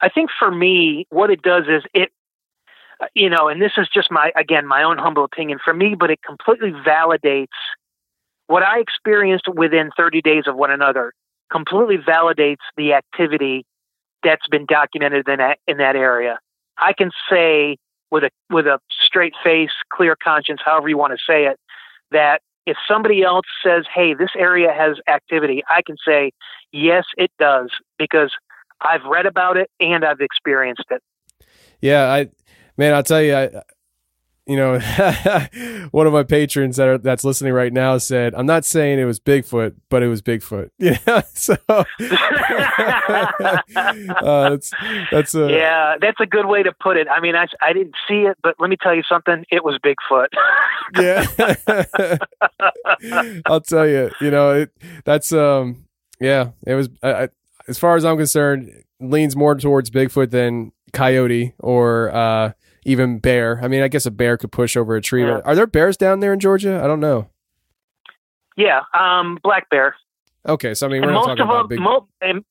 I 0.00 0.10
think 0.10 0.30
for 0.38 0.50
me, 0.50 1.06
what 1.10 1.30
it 1.30 1.42
does 1.42 1.64
is 1.68 1.82
it, 1.94 2.10
uh, 3.00 3.06
you 3.14 3.30
know, 3.30 3.48
and 3.48 3.60
this 3.60 3.72
is 3.78 3.88
just 3.92 4.10
my 4.10 4.30
again 4.36 4.66
my 4.66 4.82
own 4.82 4.98
humble 4.98 5.24
opinion 5.24 5.58
for 5.64 5.72
me, 5.72 5.96
but 5.98 6.10
it 6.10 6.20
completely 6.22 6.72
validates 6.72 7.46
what 8.46 8.62
I 8.62 8.80
experienced 8.80 9.48
within 9.48 9.90
30 9.96 10.20
days 10.22 10.44
of 10.46 10.56
one 10.56 10.70
another. 10.70 11.12
Completely 11.50 11.96
validates 11.96 12.56
the 12.76 12.92
activity 12.92 13.64
that's 14.22 14.46
been 14.48 14.66
documented 14.66 15.26
in 15.28 15.38
that 15.38 15.58
in 15.66 15.78
that 15.78 15.96
area. 15.96 16.38
I 16.78 16.92
can 16.92 17.10
say 17.30 17.76
with 18.10 18.24
a 18.24 18.30
with 18.50 18.66
a 18.66 18.78
straight 19.04 19.34
face, 19.44 19.70
clear 19.92 20.16
conscience, 20.16 20.60
however 20.64 20.88
you 20.88 20.96
want 20.96 21.12
to 21.12 21.18
say 21.26 21.46
it, 21.46 21.58
that 22.10 22.40
if 22.66 22.76
somebody 22.86 23.22
else 23.22 23.46
says, 23.62 23.84
"Hey, 23.92 24.14
this 24.14 24.30
area 24.36 24.72
has 24.72 24.96
activity," 25.08 25.62
I 25.68 25.82
can 25.82 25.96
say, 26.06 26.32
"Yes, 26.72 27.04
it 27.16 27.30
does," 27.38 27.70
because 27.98 28.32
I've 28.80 29.04
read 29.04 29.26
about 29.26 29.56
it 29.56 29.70
and 29.80 30.04
I've 30.04 30.20
experienced 30.20 30.86
it. 30.90 31.02
Yeah, 31.80 32.10
I 32.10 32.28
man, 32.76 32.94
I'll 32.94 33.02
tell 33.02 33.22
you, 33.22 33.34
I, 33.34 33.62
you 34.48 34.56
know, 34.56 34.78
one 35.90 36.06
of 36.06 36.14
my 36.14 36.22
patrons 36.22 36.76
that 36.78 36.88
are, 36.88 36.96
that's 36.96 37.22
listening 37.22 37.52
right 37.52 37.72
now 37.72 37.98
said, 37.98 38.34
"I'm 38.34 38.46
not 38.46 38.64
saying 38.64 38.98
it 38.98 39.04
was 39.04 39.20
Bigfoot, 39.20 39.74
but 39.90 40.02
it 40.02 40.08
was 40.08 40.22
Bigfoot." 40.22 40.70
Yeah, 40.78 41.22
so 41.34 41.56
uh, 41.68 41.84
that's 44.50 44.72
that's 45.12 45.34
a 45.34 45.50
yeah, 45.50 45.96
that's 46.00 46.18
a 46.18 46.24
good 46.24 46.46
way 46.46 46.62
to 46.62 46.72
put 46.72 46.96
it. 46.96 47.08
I 47.08 47.20
mean, 47.20 47.34
I, 47.34 47.46
I 47.60 47.74
didn't 47.74 47.94
see 48.08 48.22
it, 48.22 48.38
but 48.42 48.54
let 48.58 48.70
me 48.70 48.76
tell 48.82 48.94
you 48.94 49.02
something. 49.06 49.44
It 49.50 49.62
was 49.64 49.78
Bigfoot. 49.84 50.28
yeah. 50.96 51.26
I'll 53.44 53.60
tell 53.60 53.86
you, 53.86 54.10
you 54.20 54.30
know, 54.30 54.52
it, 54.52 54.70
that's 55.04 55.30
um, 55.32 55.84
yeah, 56.20 56.52
it 56.66 56.74
was. 56.74 56.88
I, 57.02 57.24
I, 57.24 57.28
as 57.66 57.78
far 57.78 57.96
as 57.96 58.04
I'm 58.06 58.16
concerned, 58.16 58.84
leans 58.98 59.36
more 59.36 59.54
towards 59.56 59.90
Bigfoot 59.90 60.30
than 60.30 60.72
coyote 60.94 61.52
or 61.58 62.10
uh 62.14 62.52
even 62.84 63.18
bear. 63.18 63.60
I 63.62 63.68
mean, 63.68 63.82
I 63.82 63.88
guess 63.88 64.06
a 64.06 64.10
bear 64.10 64.36
could 64.36 64.52
push 64.52 64.76
over 64.76 64.96
a 64.96 65.00
tree. 65.00 65.24
Yeah. 65.24 65.40
Are 65.44 65.54
there 65.54 65.66
bears 65.66 65.96
down 65.96 66.20
there 66.20 66.32
in 66.32 66.40
Georgia? 66.40 66.80
I 66.82 66.86
don't 66.86 67.00
know. 67.00 67.28
yeah, 68.56 68.82
um, 68.98 69.38
black 69.42 69.68
bear. 69.70 69.94
Okay, 70.46 70.74
so 70.74 70.86
I 70.86 70.90
mean, 70.90 71.02
we're 71.02 71.08
and 71.08 71.14
not 71.14 71.20
most 71.20 71.26
talking 71.38 71.42
of 71.42 71.48
about 71.48 71.62
them, 71.62 71.68
big. 71.68 71.80
mo- 71.80 72.08
and 72.20 72.44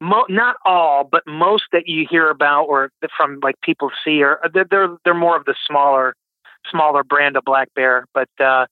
mo- 0.00 0.26
not 0.28 0.56
all, 0.64 1.04
but 1.04 1.22
most 1.26 1.64
that 1.72 1.86
you 1.86 2.06
hear 2.08 2.30
about 2.30 2.64
or 2.64 2.90
from 3.16 3.40
like 3.42 3.60
people 3.62 3.90
see 4.04 4.22
are 4.22 4.40
they're 4.54 4.64
they're, 4.70 4.96
they're 5.04 5.14
more 5.14 5.36
of 5.36 5.44
the 5.44 5.54
smaller 5.66 6.14
smaller 6.70 7.02
brand 7.04 7.36
of 7.36 7.44
black 7.44 7.68
bear, 7.74 8.06
but 8.14 8.28
uh, 8.40 8.66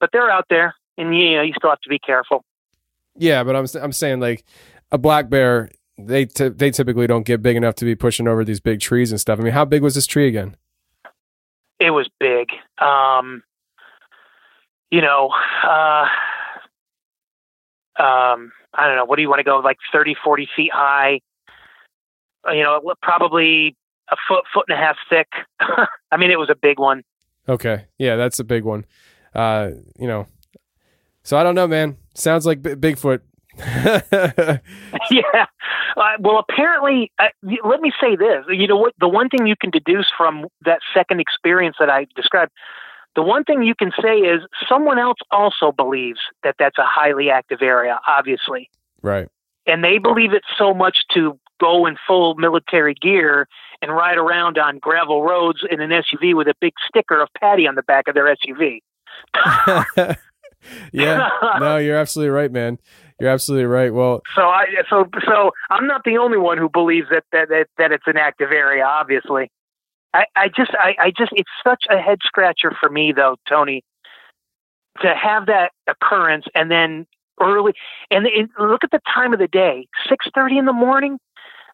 but 0.00 0.10
they're 0.12 0.30
out 0.30 0.46
there, 0.50 0.74
and 0.98 1.16
you 1.16 1.36
know 1.36 1.42
you 1.42 1.52
still 1.56 1.70
have 1.70 1.80
to 1.80 1.88
be 1.88 1.98
careful. 1.98 2.44
Yeah, 3.16 3.42
but 3.44 3.56
I'm 3.56 3.66
I'm 3.80 3.92
saying 3.92 4.20
like 4.20 4.44
a 4.92 4.98
black 4.98 5.30
bear. 5.30 5.70
They 5.98 6.26
t- 6.26 6.48
they 6.48 6.70
typically 6.70 7.06
don't 7.06 7.24
get 7.24 7.42
big 7.42 7.56
enough 7.56 7.74
to 7.76 7.84
be 7.84 7.94
pushing 7.94 8.28
over 8.28 8.44
these 8.44 8.60
big 8.60 8.80
trees 8.80 9.10
and 9.10 9.20
stuff. 9.20 9.40
I 9.40 9.42
mean, 9.42 9.52
how 9.52 9.64
big 9.64 9.82
was 9.82 9.94
this 9.94 10.06
tree 10.06 10.28
again? 10.28 10.56
It 11.80 11.90
was 11.90 12.08
big. 12.20 12.48
Um, 12.78 13.42
you 14.90 15.00
know, 15.00 15.30
uh, 15.64 16.06
um, 17.98 18.52
I 18.74 18.86
don't 18.86 18.96
know. 18.96 19.04
What 19.06 19.16
do 19.16 19.22
you 19.22 19.28
want 19.28 19.40
to 19.40 19.44
go 19.44 19.58
like 19.58 19.78
30, 19.92 20.16
40 20.22 20.48
feet 20.54 20.70
high? 20.72 21.20
You 22.46 22.62
know, 22.62 22.94
probably 23.02 23.76
a 24.10 24.16
foot, 24.28 24.44
foot 24.52 24.66
and 24.68 24.78
a 24.78 24.80
half 24.80 24.96
thick. 25.10 25.28
I 25.60 26.16
mean, 26.16 26.30
it 26.30 26.38
was 26.38 26.50
a 26.50 26.54
big 26.54 26.78
one. 26.78 27.02
Okay, 27.48 27.86
yeah, 27.98 28.16
that's 28.16 28.38
a 28.38 28.44
big 28.44 28.64
one. 28.64 28.84
Uh, 29.34 29.70
you 29.98 30.06
know, 30.06 30.26
so 31.22 31.36
I 31.36 31.42
don't 31.42 31.54
know, 31.54 31.66
man. 31.66 31.96
Sounds 32.14 32.46
like 32.46 32.62
B- 32.62 32.70
Bigfoot. 32.74 33.20
yeah. 35.10 35.46
Uh, 35.96 36.12
well, 36.20 36.44
apparently, 36.48 37.10
uh, 37.18 37.28
let 37.64 37.80
me 37.80 37.92
say 38.00 38.16
this. 38.16 38.44
You 38.48 38.66
know 38.66 38.76
what? 38.76 38.94
The 39.00 39.08
one 39.08 39.28
thing 39.28 39.46
you 39.46 39.56
can 39.58 39.70
deduce 39.70 40.10
from 40.16 40.46
that 40.64 40.80
second 40.92 41.20
experience 41.20 41.76
that 41.78 41.90
I 41.90 42.06
described, 42.14 42.52
the 43.14 43.22
one 43.22 43.44
thing 43.44 43.62
you 43.62 43.74
can 43.74 43.92
say 44.02 44.18
is 44.18 44.42
someone 44.68 44.98
else 44.98 45.18
also 45.30 45.72
believes 45.72 46.20
that 46.42 46.56
that's 46.58 46.78
a 46.78 46.84
highly 46.84 47.30
active 47.30 47.62
area, 47.62 47.98
obviously. 48.06 48.70
right. 49.02 49.28
And 49.68 49.82
they 49.82 49.98
believe 49.98 50.32
it 50.32 50.44
so 50.56 50.72
much 50.72 50.98
to 51.14 51.40
go 51.58 51.86
in 51.86 51.96
full 52.06 52.34
military 52.36 52.94
gear 52.94 53.48
and 53.82 53.90
ride 53.90 54.18
around 54.18 54.58
on 54.58 54.78
gravel 54.78 55.24
roads 55.24 55.64
in 55.68 55.80
an 55.80 55.90
SUV 55.90 56.36
with 56.36 56.46
a 56.46 56.54
big 56.60 56.74
sticker 56.88 57.20
of 57.20 57.28
Patty 57.40 57.66
on 57.66 57.74
the 57.74 57.82
back 57.82 58.06
of 58.06 58.14
their 58.14 58.34
SUV. 58.36 58.78
yeah. 60.92 61.28
No, 61.58 61.78
you're 61.78 61.96
absolutely 61.96 62.30
right, 62.30 62.52
man. 62.52 62.78
You're 63.18 63.30
absolutely 63.30 63.66
right. 63.66 63.92
Well, 63.92 64.22
So 64.34 64.42
I 64.42 64.66
so 64.90 65.08
so 65.26 65.52
I'm 65.70 65.86
not 65.86 66.02
the 66.04 66.18
only 66.18 66.38
one 66.38 66.58
who 66.58 66.68
believes 66.68 67.08
that 67.10 67.24
that 67.32 67.48
that, 67.48 67.66
that 67.78 67.92
it's 67.92 68.06
an 68.06 68.18
active 68.18 68.52
area. 68.52 68.84
Obviously, 68.84 69.50
I, 70.12 70.26
I 70.36 70.48
just 70.48 70.72
I, 70.74 70.94
I 70.98 71.10
just 71.16 71.32
it's 71.34 71.50
such 71.64 71.84
a 71.90 71.98
head 71.98 72.18
scratcher 72.24 72.72
for 72.78 72.90
me 72.90 73.12
though, 73.12 73.36
Tony, 73.48 73.82
to 75.00 75.14
have 75.14 75.46
that 75.46 75.72
occurrence 75.86 76.44
and 76.54 76.70
then 76.70 77.06
early 77.40 77.72
and 78.10 78.26
look 78.58 78.84
at 78.84 78.90
the 78.90 79.00
time 79.14 79.32
of 79.32 79.38
the 79.38 79.48
day, 79.48 79.86
six 80.08 80.26
thirty 80.34 80.58
in 80.58 80.66
the 80.66 80.72
morning. 80.72 81.18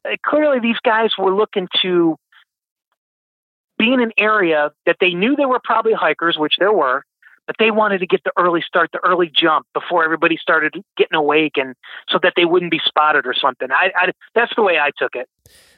Uh, 0.05 0.17
clearly, 0.25 0.61
these 0.61 0.79
guys 0.85 1.11
were 1.19 1.35
looking 1.35 1.69
to 1.83 2.17
be 3.79 3.93
in 3.93 4.01
an 4.01 4.13
area 4.17 4.71
that 4.87 4.97
they 5.01 5.11
knew 5.11 5.35
there 5.35 5.49
were 5.49 5.61
probably 5.63 5.93
hikers, 5.93 6.37
which 6.39 6.55
there 6.59 6.73
were, 6.73 7.05
but 7.47 7.57
they 7.59 7.71
wanted 7.71 7.99
to 7.99 8.07
get 8.07 8.23
the 8.25 8.33
early 8.39 8.63
start, 8.67 8.91
the 8.93 9.01
early 9.05 9.31
jump 9.35 9.67
before 9.75 10.05
everybody 10.05 10.37
started 10.37 10.75
getting 10.97 11.15
awake, 11.17 11.53
and 11.57 11.75
so 12.09 12.19
that 12.23 12.35
they 12.37 12.45
wouldn't 12.45 12.71
be 12.71 12.81
spotted 12.85 13.27
or 13.27 13.35
something. 13.35 13.69
I, 13.71 13.91
I 13.97 14.11
that's 14.35 14.53
the 14.57 14.63
way 14.63 14.79
I 14.79 14.91
took 14.97 15.15
it. 15.15 15.29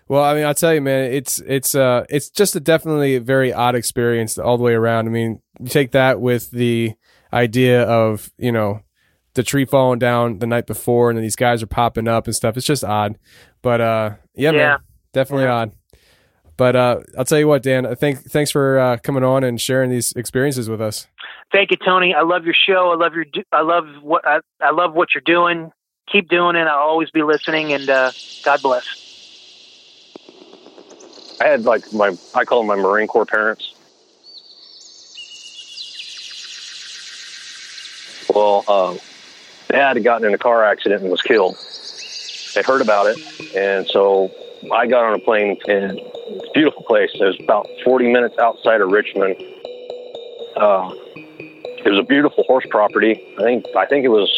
Well, 0.07 0.23
I 0.23 0.35
mean, 0.35 0.45
I'll 0.45 0.55
tell 0.55 0.75
you, 0.75 0.81
man, 0.83 1.12
it's 1.12 1.39
it's 1.41 1.75
uh 1.75 2.05
it's 2.11 2.29
just 2.31 2.55
a 2.57 2.61
definitely 2.61 3.19
very 3.19 3.53
odd 3.53 3.75
experience 3.75 4.37
all 4.39 4.59
the 4.59 4.65
way 4.65 4.75
around. 4.75 5.07
I 5.07 5.11
mean, 5.11 5.41
you 5.61 5.69
take 5.69 5.93
that 5.93 6.21
with 6.21 6.51
the 6.51 6.93
idea 7.33 7.83
of 7.85 8.31
you 8.37 8.53
know 8.53 8.81
the 9.33 9.43
tree 9.43 9.65
falling 9.65 9.99
down 9.99 10.39
the 10.41 10.47
night 10.47 10.67
before, 10.67 11.11
and 11.11 11.17
then 11.17 11.23
these 11.23 11.37
guys 11.37 11.62
are 11.62 11.67
popping 11.67 12.07
up 12.07 12.27
and 12.27 12.37
stuff. 12.37 12.57
It's 12.57 12.67
just 12.67 12.85
odd, 12.85 13.19
but 13.62 13.81
uh, 13.81 14.11
yeah, 14.35 14.51
Yeah. 14.53 14.57
man, 14.59 14.79
definitely 15.15 15.47
odd. 15.47 15.73
But 16.57 16.77
uh, 16.77 17.01
I'll 17.19 17.25
tell 17.25 17.39
you 17.41 17.49
what, 17.49 17.62
Dan. 17.65 17.85
I 17.85 17.95
think 17.97 18.31
thanks 18.31 18.53
for 18.53 18.79
uh, 18.79 18.97
coming 18.99 19.25
on 19.25 19.43
and 19.43 19.61
sharing 19.61 19.91
these 19.91 20.12
experiences 20.12 20.69
with 20.69 20.81
us. 20.81 21.09
Thank 21.55 21.71
you, 21.71 21.77
Tony. 21.77 22.13
I 22.13 22.23
love 22.23 22.45
your 22.45 22.55
show. 22.67 22.91
I 22.91 22.97
love 22.97 23.15
your. 23.15 23.27
I 23.53 23.63
love 23.63 23.87
what 24.03 24.27
I, 24.27 24.41
I 24.61 24.73
love 24.73 24.93
what 24.93 25.11
you're 25.15 25.23
doing. 25.25 25.71
Keep 26.11 26.29
doing 26.29 26.57
it. 26.57 26.67
I'll 26.67 26.79
always 26.81 27.11
be 27.11 27.23
listening, 27.23 27.73
and 27.73 27.89
uh, 27.89 28.11
God 28.43 28.61
bless. 28.61 28.83
I 31.41 31.47
had 31.47 31.65
like 31.65 31.93
my 31.93 32.19
I 32.35 32.45
call 32.45 32.59
them 32.59 32.67
my 32.67 32.75
Marine 32.75 33.07
Corps 33.07 33.25
parents. 33.25 33.73
Well, 38.35 38.65
um, 38.67 38.99
dad 39.69 39.95
had 39.95 40.03
gotten 40.03 40.27
in 40.27 40.35
a 40.35 40.39
car 40.39 40.65
accident 40.65 41.03
and 41.03 41.11
was 41.13 41.23
killed. 41.23 41.57
They 42.57 42.63
heard 42.63 42.81
about 42.81 43.07
it, 43.07 43.55
and 43.55 43.87
so 43.89 44.33
I 44.73 44.89
got 44.89 45.05
on 45.05 45.15
a 45.15 45.21
plane 45.21 45.57
and 45.69 46.01
beautiful 46.53 46.83
place. 46.83 47.11
It 47.15 47.23
was 47.23 47.39
about 47.39 47.69
40 47.85 48.13
minutes 48.13 48.39
outside 48.41 48.81
of 48.81 48.91
Richmond. 48.91 49.37
Uh, 50.57 50.93
it 51.85 51.91
was 51.91 51.99
a 51.99 52.03
beautiful 52.03 52.45
horse 52.45 52.66
property. 52.70 53.22
I 53.39 53.43
think 53.43 53.66
I 53.76 53.87
think 53.87 54.05
it 54.05 54.09
was 54.09 54.30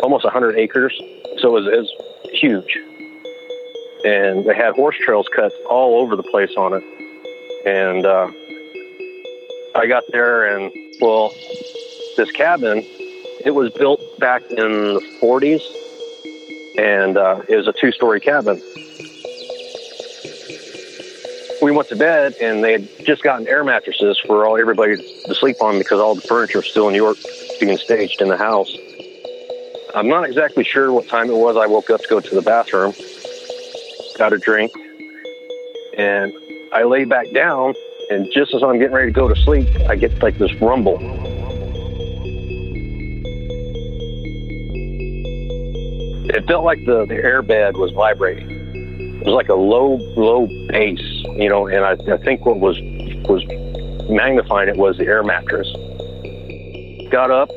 almost 0.00 0.24
100 0.24 0.56
acres, 0.56 0.94
so 1.38 1.56
it 1.56 1.62
was, 1.62 1.66
it 1.66 1.78
was 1.78 1.92
huge 2.32 2.78
and 4.04 4.44
they 4.44 4.54
had 4.54 4.74
horse 4.74 4.96
trails 5.02 5.26
cut 5.34 5.52
all 5.68 6.00
over 6.00 6.14
the 6.14 6.22
place 6.22 6.54
on 6.56 6.74
it. 6.74 6.84
And 7.66 8.04
uh, 8.04 8.30
I 9.74 9.86
got 9.86 10.04
there, 10.12 10.44
and 10.44 10.70
well, 11.00 11.32
this 12.16 12.30
cabin, 12.32 12.82
it 13.44 13.54
was 13.54 13.72
built 13.72 14.00
back 14.20 14.42
in 14.50 14.56
the 14.56 15.18
40s, 15.22 15.62
and 16.78 17.16
uh, 17.16 17.40
it 17.48 17.56
was 17.56 17.66
a 17.66 17.72
two-story 17.72 18.20
cabin. 18.20 18.60
We 21.64 21.72
went 21.72 21.88
to 21.88 21.96
bed, 21.96 22.34
and 22.40 22.62
they 22.62 22.72
had 22.72 22.88
just 23.06 23.22
gotten 23.22 23.48
air 23.48 23.64
mattresses 23.64 24.20
for 24.26 24.46
all 24.46 24.58
everybody 24.58 24.96
to 24.96 25.34
sleep 25.34 25.56
on 25.62 25.78
because 25.78 25.98
all 25.98 26.14
the 26.14 26.20
furniture 26.20 26.58
was 26.58 26.66
still 26.66 26.88
in 26.88 26.92
New 26.92 27.02
York 27.02 27.16
being 27.58 27.78
staged 27.78 28.20
in 28.20 28.28
the 28.28 28.36
house. 28.36 28.70
I'm 29.94 30.08
not 30.08 30.24
exactly 30.24 30.62
sure 30.62 30.92
what 30.92 31.08
time 31.08 31.30
it 31.30 31.36
was. 31.36 31.56
I 31.56 31.66
woke 31.66 31.88
up 31.88 32.02
to 32.02 32.08
go 32.08 32.20
to 32.20 32.34
the 32.34 32.42
bathroom 32.42 32.92
got 34.16 34.32
a 34.32 34.38
drink, 34.38 34.72
and 35.96 36.32
I 36.72 36.84
lay 36.84 37.04
back 37.04 37.30
down. 37.32 37.74
And 38.10 38.30
just 38.32 38.54
as 38.54 38.62
I'm 38.62 38.78
getting 38.78 38.94
ready 38.94 39.08
to 39.08 39.12
go 39.12 39.28
to 39.28 39.36
sleep, 39.36 39.68
I 39.88 39.96
get 39.96 40.22
like 40.22 40.38
this 40.38 40.52
rumble. 40.60 40.98
It 46.26 46.46
felt 46.46 46.64
like 46.64 46.84
the, 46.84 47.06
the 47.06 47.14
airbed 47.14 47.74
was 47.74 47.92
vibrating. 47.92 48.50
It 48.50 49.24
was 49.24 49.34
like 49.34 49.48
a 49.48 49.54
low, 49.54 49.96
low 50.16 50.46
bass, 50.68 51.00
you 51.36 51.48
know. 51.48 51.66
And 51.66 51.84
I, 51.84 51.92
I 52.12 52.16
think 52.18 52.44
what 52.44 52.58
was 52.60 52.78
was 53.28 53.44
magnifying 54.08 54.68
it 54.68 54.76
was 54.76 54.98
the 54.98 55.04
air 55.04 55.22
mattress. 55.22 55.70
Got 57.10 57.30
up, 57.30 57.50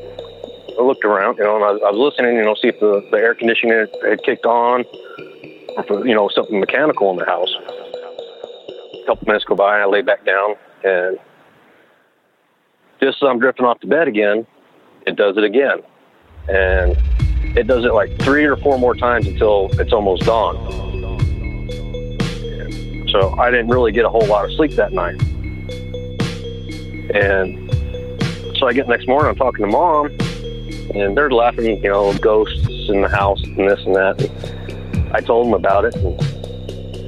I 0.78 0.82
looked 0.82 1.04
around, 1.04 1.38
you 1.38 1.44
know, 1.44 1.56
and 1.56 1.64
I, 1.64 1.88
I 1.88 1.90
was 1.90 2.12
listening, 2.12 2.36
you 2.36 2.44
know, 2.44 2.54
see 2.54 2.68
if 2.68 2.78
the, 2.78 3.06
the 3.10 3.16
air 3.16 3.34
conditioning 3.34 3.76
had, 3.76 3.90
had 4.08 4.22
kicked 4.22 4.46
on 4.46 4.84
or 5.76 5.82
for, 5.84 6.06
you 6.06 6.14
know, 6.14 6.28
something 6.28 6.60
mechanical 6.60 7.10
in 7.10 7.16
the 7.16 7.24
house. 7.24 7.52
A 7.58 9.06
couple 9.06 9.26
minutes 9.26 9.44
go 9.44 9.56
by, 9.56 9.74
and 9.74 9.82
I 9.82 9.86
lay 9.86 10.02
back 10.02 10.24
down, 10.24 10.54
and 10.84 11.18
just 13.00 13.22
as 13.22 13.28
I'm 13.28 13.40
drifting 13.40 13.66
off 13.66 13.80
to 13.80 13.86
bed 13.86 14.06
again, 14.06 14.46
it 15.06 15.16
does 15.16 15.36
it 15.36 15.44
again. 15.44 15.80
And 16.48 16.96
it 17.56 17.66
does 17.66 17.84
it 17.84 17.92
like 17.92 18.16
three 18.20 18.44
or 18.44 18.56
four 18.56 18.78
more 18.78 18.94
times 18.94 19.26
until 19.26 19.70
it's 19.80 19.92
almost 19.92 20.22
dawn. 20.22 20.56
So 23.10 23.34
I 23.38 23.50
didn't 23.50 23.68
really 23.68 23.92
get 23.92 24.04
a 24.04 24.08
whole 24.08 24.26
lot 24.26 24.44
of 24.44 24.52
sleep 24.52 24.72
that 24.72 24.92
night. 24.92 25.20
And 27.14 27.70
so 28.58 28.66
I 28.66 28.72
get 28.72 28.88
next 28.88 29.08
morning, 29.08 29.30
I'm 29.30 29.36
talking 29.36 29.64
to 29.64 29.70
mom, 29.70 30.06
and 30.94 31.16
they're 31.16 31.30
laughing, 31.30 31.82
you 31.82 31.90
know, 31.90 32.12
ghosts 32.18 32.88
in 32.88 33.00
the 33.02 33.08
house 33.08 33.42
and 33.42 33.68
this 33.68 33.80
and 33.86 33.94
that. 33.94 34.20
And 34.20 35.12
I 35.12 35.20
told 35.20 35.46
them 35.46 35.54
about 35.54 35.84
it, 35.84 35.94
and 35.96 36.20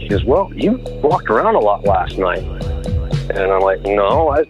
she 0.03 0.09
goes, 0.09 0.25
"Well, 0.25 0.51
you 0.55 0.81
walked 1.03 1.29
around 1.29 1.57
a 1.57 1.61
lot 1.61 1.85
last 1.85 2.17
night." 2.19 2.45
And 3.31 3.53
I'm 3.53 3.61
like, 3.61 3.83
no, 3.83 4.31
I. 4.31 4.45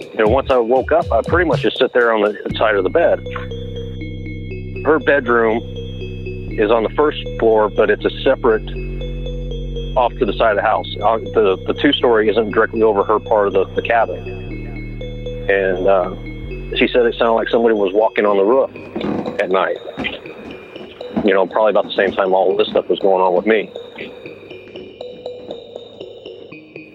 You 0.00 0.26
know, 0.26 0.32
once 0.32 0.50
I 0.50 0.58
woke 0.58 0.92
up, 0.92 1.10
I 1.12 1.22
pretty 1.22 1.48
much 1.48 1.62
just 1.62 1.78
sit 1.78 1.92
there 1.94 2.12
on 2.12 2.20
the 2.22 2.54
side 2.58 2.74
of 2.74 2.84
the 2.84 2.90
bed. 2.90 3.20
Her 4.84 4.98
bedroom 4.98 5.62
is 6.58 6.70
on 6.70 6.82
the 6.82 6.90
first 6.90 7.18
floor, 7.38 7.70
but 7.70 7.90
it's 7.90 8.04
a 8.04 8.10
separate 8.22 8.68
off 9.96 10.12
to 10.18 10.24
the 10.24 10.32
side 10.34 10.50
of 10.50 10.56
the 10.56 10.62
house. 10.62 10.86
Uh, 11.02 11.18
the 11.18 11.62
the 11.66 11.74
two 11.74 11.92
story 11.92 12.28
isn't 12.28 12.50
directly 12.50 12.82
over 12.82 13.02
her 13.04 13.18
part 13.18 13.48
of 13.48 13.52
the, 13.52 13.64
the 13.74 13.82
cabin. 13.82 14.18
And 15.48 15.86
uh, 15.86 16.14
she 16.76 16.86
said 16.88 17.06
it 17.06 17.14
sounded 17.14 17.34
like 17.34 17.48
somebody 17.48 17.74
was 17.74 17.92
walking 17.92 18.24
on 18.24 18.36
the 18.36 18.44
roof 18.44 18.70
at 19.40 19.50
night. 19.50 19.78
You 21.24 21.34
know, 21.34 21.46
probably 21.46 21.70
about 21.70 21.84
the 21.84 21.94
same 21.96 22.12
time 22.12 22.32
all 22.32 22.56
this 22.56 22.68
stuff 22.68 22.88
was 22.88 22.98
going 23.00 23.20
on 23.20 23.34
with 23.34 23.46
me. 23.46 23.68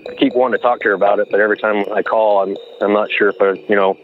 I 0.09 0.15
keep 0.17 0.33
wanting 0.33 0.57
to 0.57 0.63
talk 0.63 0.79
to 0.81 0.89
her 0.89 0.93
about 0.93 1.19
it, 1.19 1.27
but 1.29 1.39
every 1.39 1.57
time 1.57 1.85
I 1.93 2.01
call, 2.01 2.43
I'm 2.43 2.55
I'm 2.81 2.93
not 2.93 3.09
sure 3.11 3.29
if 3.29 3.35
I, 3.41 3.53
you 3.67 3.75
know, 3.75 3.95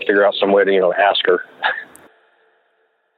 figure 0.00 0.26
out 0.26 0.34
some 0.34 0.52
way 0.52 0.64
to 0.64 0.72
you 0.72 0.80
know 0.80 0.92
ask 0.92 1.24
her. 1.26 1.40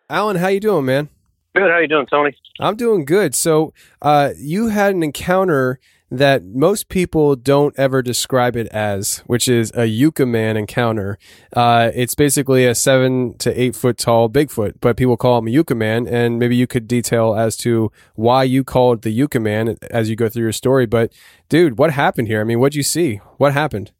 Allan, 0.09 0.37
how 0.37 0.49
you 0.49 0.61
doing, 0.61 0.85
man? 0.85 1.09
Good. 1.55 1.70
How 1.70 1.78
you 1.78 1.88
doing, 1.88 2.07
Tony? 2.07 2.34
I'm 2.61 2.76
doing 2.76 3.05
good. 3.05 3.34
So, 3.34 3.74
uh, 4.00 4.30
you 4.38 4.68
had 4.68 4.94
an 4.94 5.03
encounter 5.03 5.78
that 6.11 6.44
most 6.44 6.88
people 6.88 7.36
don't 7.36 7.74
ever 7.78 8.03
describe 8.03 8.55
it 8.55 8.66
as, 8.68 9.18
which 9.26 9.48
is 9.48 9.72
a 9.74 9.86
Yucca 9.86 10.26
Man 10.26 10.57
encounter. 10.57 11.18
Uh, 11.55 11.90
it's 11.94 12.14
basically 12.14 12.66
a 12.66 12.74
seven 12.74 13.36
to 13.38 13.61
eight 13.61 13.74
foot 13.74 13.96
tall 13.96 14.28
Bigfoot, 14.28 14.74
but 14.80 14.96
people 14.96 15.16
call 15.16 15.38
him 15.38 15.46
a 15.46 15.50
Yucca 15.50 15.74
Man. 15.74 16.07
And 16.07 16.38
maybe 16.38 16.57
you 16.57 16.66
could 16.66 16.86
detail 16.86 17.34
as 17.34 17.57
to 17.59 17.90
why 18.14 18.44
you 18.44 18.64
called 18.64 19.03
the 19.03 19.11
Yucca 19.11 19.40
Man 19.40 19.76
as 19.90 20.09
you 20.09 20.16
go 20.16 20.28
through 20.28 20.42
your 20.44 20.53
story. 20.53 20.86
But, 20.86 21.12
dude, 21.48 21.78
what 21.78 21.92
happened 21.92 22.28
here? 22.28 22.40
I 22.40 22.44
mean, 22.44 22.61
what'd 22.61 22.74
you 22.74 22.82
see? 22.82 23.16
What 23.36 23.53
happened? 23.53 23.92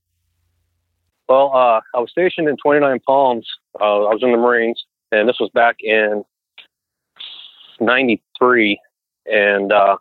Well, 1.29 1.51
uh, 1.55 1.81
I 1.95 2.01
was 2.01 2.11
stationed 2.11 2.49
in 2.49 2.57
29 2.63 3.01
Palms. 3.07 3.47
Uh, 3.79 4.05
I 4.05 4.13
was 4.13 4.21
in 4.23 4.33
the 4.33 4.39
Marines, 4.39 4.83
and 5.13 5.27
this 5.27 5.37
was 5.41 5.51
back 5.55 5.77
in 5.81 6.25
93. 7.85 8.81
And 9.27 9.73
uh, 9.73 9.97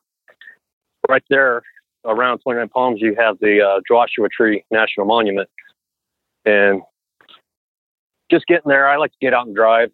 right 1.09 1.23
there 1.29 1.61
around 2.05 2.39
29 2.39 2.69
Palms, 2.69 3.01
you 3.01 3.15
have 3.17 3.37
the 3.39 3.61
uh, 3.61 3.81
Joshua 3.87 4.27
Tree 4.29 4.63
National 4.71 5.05
Monument. 5.05 5.49
And 6.45 6.81
just 8.31 8.47
getting 8.47 8.69
there, 8.69 8.87
I 8.87 8.97
like 8.97 9.11
to 9.11 9.17
get 9.21 9.33
out 9.33 9.45
and 9.45 9.55
drive. 9.55 9.91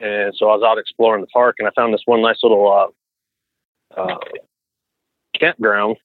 And 0.00 0.32
so 0.36 0.48
I 0.48 0.54
was 0.54 0.62
out 0.64 0.78
exploring 0.78 1.20
the 1.20 1.26
park, 1.26 1.56
and 1.58 1.66
I 1.66 1.72
found 1.74 1.92
this 1.92 2.02
one 2.04 2.22
nice 2.22 2.38
little 2.42 2.92
uh, 3.96 4.00
uh, 4.00 4.16
campground 5.38 5.96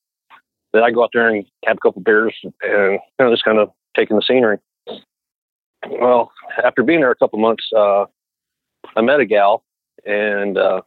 that 0.74 0.84
I 0.84 0.92
go 0.92 1.04
out 1.04 1.12
there 1.14 1.30
and 1.30 1.46
have 1.66 1.78
a 1.78 1.80
couple 1.80 2.02
beers 2.02 2.36
and 2.44 2.54
you 2.64 3.00
know, 3.20 3.32
just 3.32 3.46
kind 3.46 3.60
of 3.60 3.70
taking 3.96 4.16
the 4.16 4.24
scenery. 4.24 4.58
Well, 5.88 6.32
after 6.64 6.84
being 6.84 7.00
there 7.00 7.12
a 7.12 7.16
couple 7.16 7.40
months, 7.40 7.70
uh, 7.76 8.06
I 8.96 9.02
met 9.02 9.20
a 9.20 9.26
gal, 9.26 9.64
and 10.06 10.58
uh, 10.58 10.82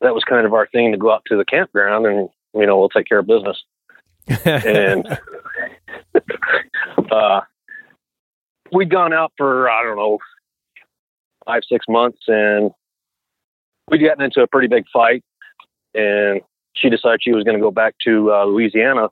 that 0.00 0.14
was 0.14 0.24
kind 0.24 0.46
of 0.46 0.54
our 0.54 0.66
thing 0.68 0.92
to 0.92 0.98
go 0.98 1.12
out 1.12 1.22
to 1.26 1.36
the 1.36 1.44
campground 1.44 2.06
and 2.06 2.28
you 2.54 2.66
know 2.66 2.78
we'll 2.78 2.88
take 2.88 3.08
care 3.08 3.18
of 3.18 3.26
business. 3.26 3.62
and 4.44 5.06
uh, 7.10 7.40
we'd 8.72 8.90
gone 8.90 9.12
out 9.12 9.32
for 9.36 9.70
I 9.70 9.82
don't 9.82 9.96
know 9.96 10.18
five 11.46 11.62
six 11.68 11.86
months, 11.88 12.18
and 12.26 12.70
we'd 13.90 14.04
gotten 14.04 14.24
into 14.24 14.42
a 14.42 14.46
pretty 14.46 14.68
big 14.68 14.84
fight, 14.92 15.24
and 15.94 16.40
she 16.74 16.90
decided 16.90 17.20
she 17.22 17.32
was 17.32 17.44
going 17.44 17.56
to 17.56 17.62
go 17.62 17.70
back 17.70 17.94
to 18.04 18.32
uh, 18.32 18.44
Louisiana, 18.44 19.08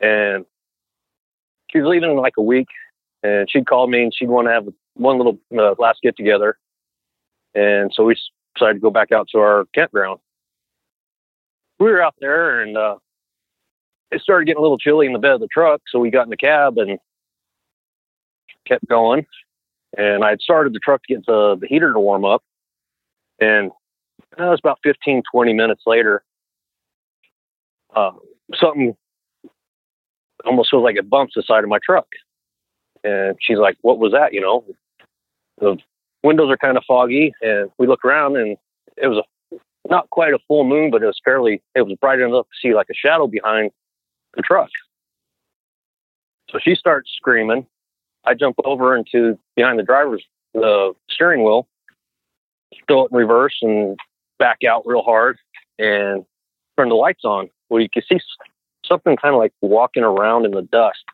and 0.00 0.44
she 1.70 1.80
was 1.80 1.88
leaving 1.88 2.10
in 2.10 2.16
like 2.16 2.34
a 2.38 2.42
week, 2.42 2.68
and 3.22 3.50
she'd 3.50 3.66
called 3.66 3.90
me 3.90 4.02
and 4.04 4.14
she'd 4.14 4.28
want 4.28 4.46
to 4.46 4.52
have 4.52 4.68
one 4.94 5.16
little 5.16 5.38
uh, 5.58 5.74
last 5.78 6.00
get 6.02 6.16
together, 6.16 6.58
and 7.54 7.90
so 7.94 8.04
we 8.04 8.16
decided 8.62 8.74
to 8.74 8.80
go 8.80 8.90
back 8.90 9.12
out 9.12 9.28
to 9.32 9.38
our 9.38 9.64
campground. 9.74 10.20
We 11.78 11.86
were 11.86 12.02
out 12.02 12.14
there 12.20 12.60
and 12.60 12.76
uh, 12.76 12.96
it 14.10 14.22
started 14.22 14.46
getting 14.46 14.58
a 14.58 14.62
little 14.62 14.78
chilly 14.78 15.06
in 15.06 15.12
the 15.12 15.18
bed 15.18 15.32
of 15.32 15.40
the 15.40 15.48
truck, 15.48 15.80
so 15.90 15.98
we 15.98 16.10
got 16.10 16.24
in 16.24 16.30
the 16.30 16.36
cab 16.36 16.78
and 16.78 16.98
kept 18.66 18.86
going. 18.86 19.26
And 19.96 20.24
I 20.24 20.30
had 20.30 20.40
started 20.40 20.72
the 20.72 20.78
truck 20.78 21.02
to 21.02 21.14
get 21.14 21.26
the, 21.26 21.56
the 21.60 21.66
heater 21.66 21.92
to 21.92 21.98
warm 21.98 22.24
up, 22.24 22.42
and 23.40 23.70
uh, 24.38 24.46
it 24.46 24.50
was 24.50 24.60
about 24.62 24.78
15, 24.82 25.22
20 25.30 25.52
minutes 25.52 25.82
later. 25.86 26.22
Uh, 27.94 28.12
something 28.54 28.96
almost 30.46 30.70
feels 30.70 30.82
like 30.82 30.96
it 30.96 31.10
bumps 31.10 31.34
the 31.36 31.42
side 31.42 31.64
of 31.64 31.68
my 31.68 31.78
truck. 31.84 32.06
And 33.04 33.36
she's 33.40 33.58
like, 33.58 33.76
What 33.82 33.98
was 33.98 34.12
that? 34.12 34.32
You 34.32 34.40
know, 34.40 35.84
windows 36.22 36.50
are 36.50 36.56
kind 36.56 36.76
of 36.76 36.84
foggy. 36.86 37.32
And 37.42 37.70
we 37.78 37.86
look 37.86 38.04
around 38.04 38.36
and 38.36 38.56
it 38.96 39.08
was 39.08 39.18
a, 39.18 39.56
not 39.88 40.10
quite 40.10 40.34
a 40.34 40.38
full 40.46 40.64
moon, 40.64 40.90
but 40.90 41.02
it 41.02 41.06
was 41.06 41.20
fairly, 41.24 41.62
it 41.74 41.82
was 41.82 41.96
bright 42.00 42.20
enough 42.20 42.46
to 42.46 42.68
see 42.68 42.74
like 42.74 42.88
a 42.90 42.94
shadow 42.94 43.26
behind 43.26 43.70
the 44.34 44.42
truck. 44.42 44.70
So 46.50 46.58
she 46.62 46.74
starts 46.74 47.10
screaming. 47.16 47.66
I 48.24 48.34
jump 48.34 48.56
over 48.64 48.96
into 48.96 49.38
behind 49.56 49.78
the 49.78 49.82
driver's 49.82 50.22
the 50.54 50.92
steering 51.10 51.44
wheel, 51.44 51.66
throw 52.86 53.06
it 53.06 53.10
in 53.10 53.16
reverse 53.16 53.56
and 53.62 53.98
back 54.38 54.58
out 54.68 54.86
real 54.86 55.02
hard 55.02 55.38
and 55.78 56.24
turn 56.76 56.88
the 56.88 56.94
lights 56.94 57.24
on. 57.24 57.48
Well, 57.68 57.80
you 57.80 57.88
can 57.88 58.02
see 58.08 58.20
something 58.84 59.16
kind 59.16 59.34
of 59.34 59.38
like 59.38 59.52
walking 59.62 60.02
around 60.02 60.44
in 60.44 60.50
the 60.50 60.62
dust 60.62 61.04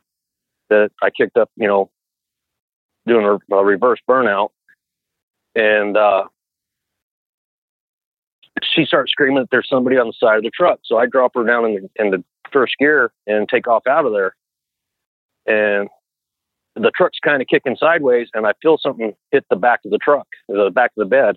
that 0.70 0.90
I 1.02 1.10
kicked 1.10 1.36
up, 1.36 1.50
you 1.56 1.66
know, 1.68 1.90
doing 3.06 3.24
a, 3.24 3.54
a 3.54 3.64
reverse 3.64 4.00
burnout. 4.08 4.50
And 5.58 5.96
uh, 5.96 6.24
she 8.62 8.84
starts 8.84 9.10
screaming 9.10 9.38
that 9.38 9.48
there's 9.50 9.68
somebody 9.68 9.96
on 9.98 10.06
the 10.06 10.12
side 10.12 10.36
of 10.36 10.44
the 10.44 10.50
truck. 10.50 10.78
So 10.84 10.98
I 10.98 11.06
drop 11.06 11.32
her 11.34 11.44
down 11.44 11.64
in 11.64 11.74
the, 11.74 12.04
in 12.04 12.10
the 12.12 12.24
first 12.52 12.76
gear 12.78 13.10
and 13.26 13.48
take 13.48 13.66
off 13.66 13.84
out 13.88 14.06
of 14.06 14.12
there. 14.12 14.36
And 15.46 15.88
the 16.76 16.92
truck's 16.96 17.18
kind 17.18 17.42
of 17.42 17.48
kicking 17.48 17.76
sideways, 17.76 18.28
and 18.34 18.46
I 18.46 18.52
feel 18.62 18.78
something 18.80 19.14
hit 19.32 19.44
the 19.50 19.56
back 19.56 19.80
of 19.84 19.90
the 19.90 19.98
truck, 19.98 20.28
the 20.48 20.70
back 20.72 20.92
of 20.96 21.08
the 21.08 21.10
bed. 21.10 21.36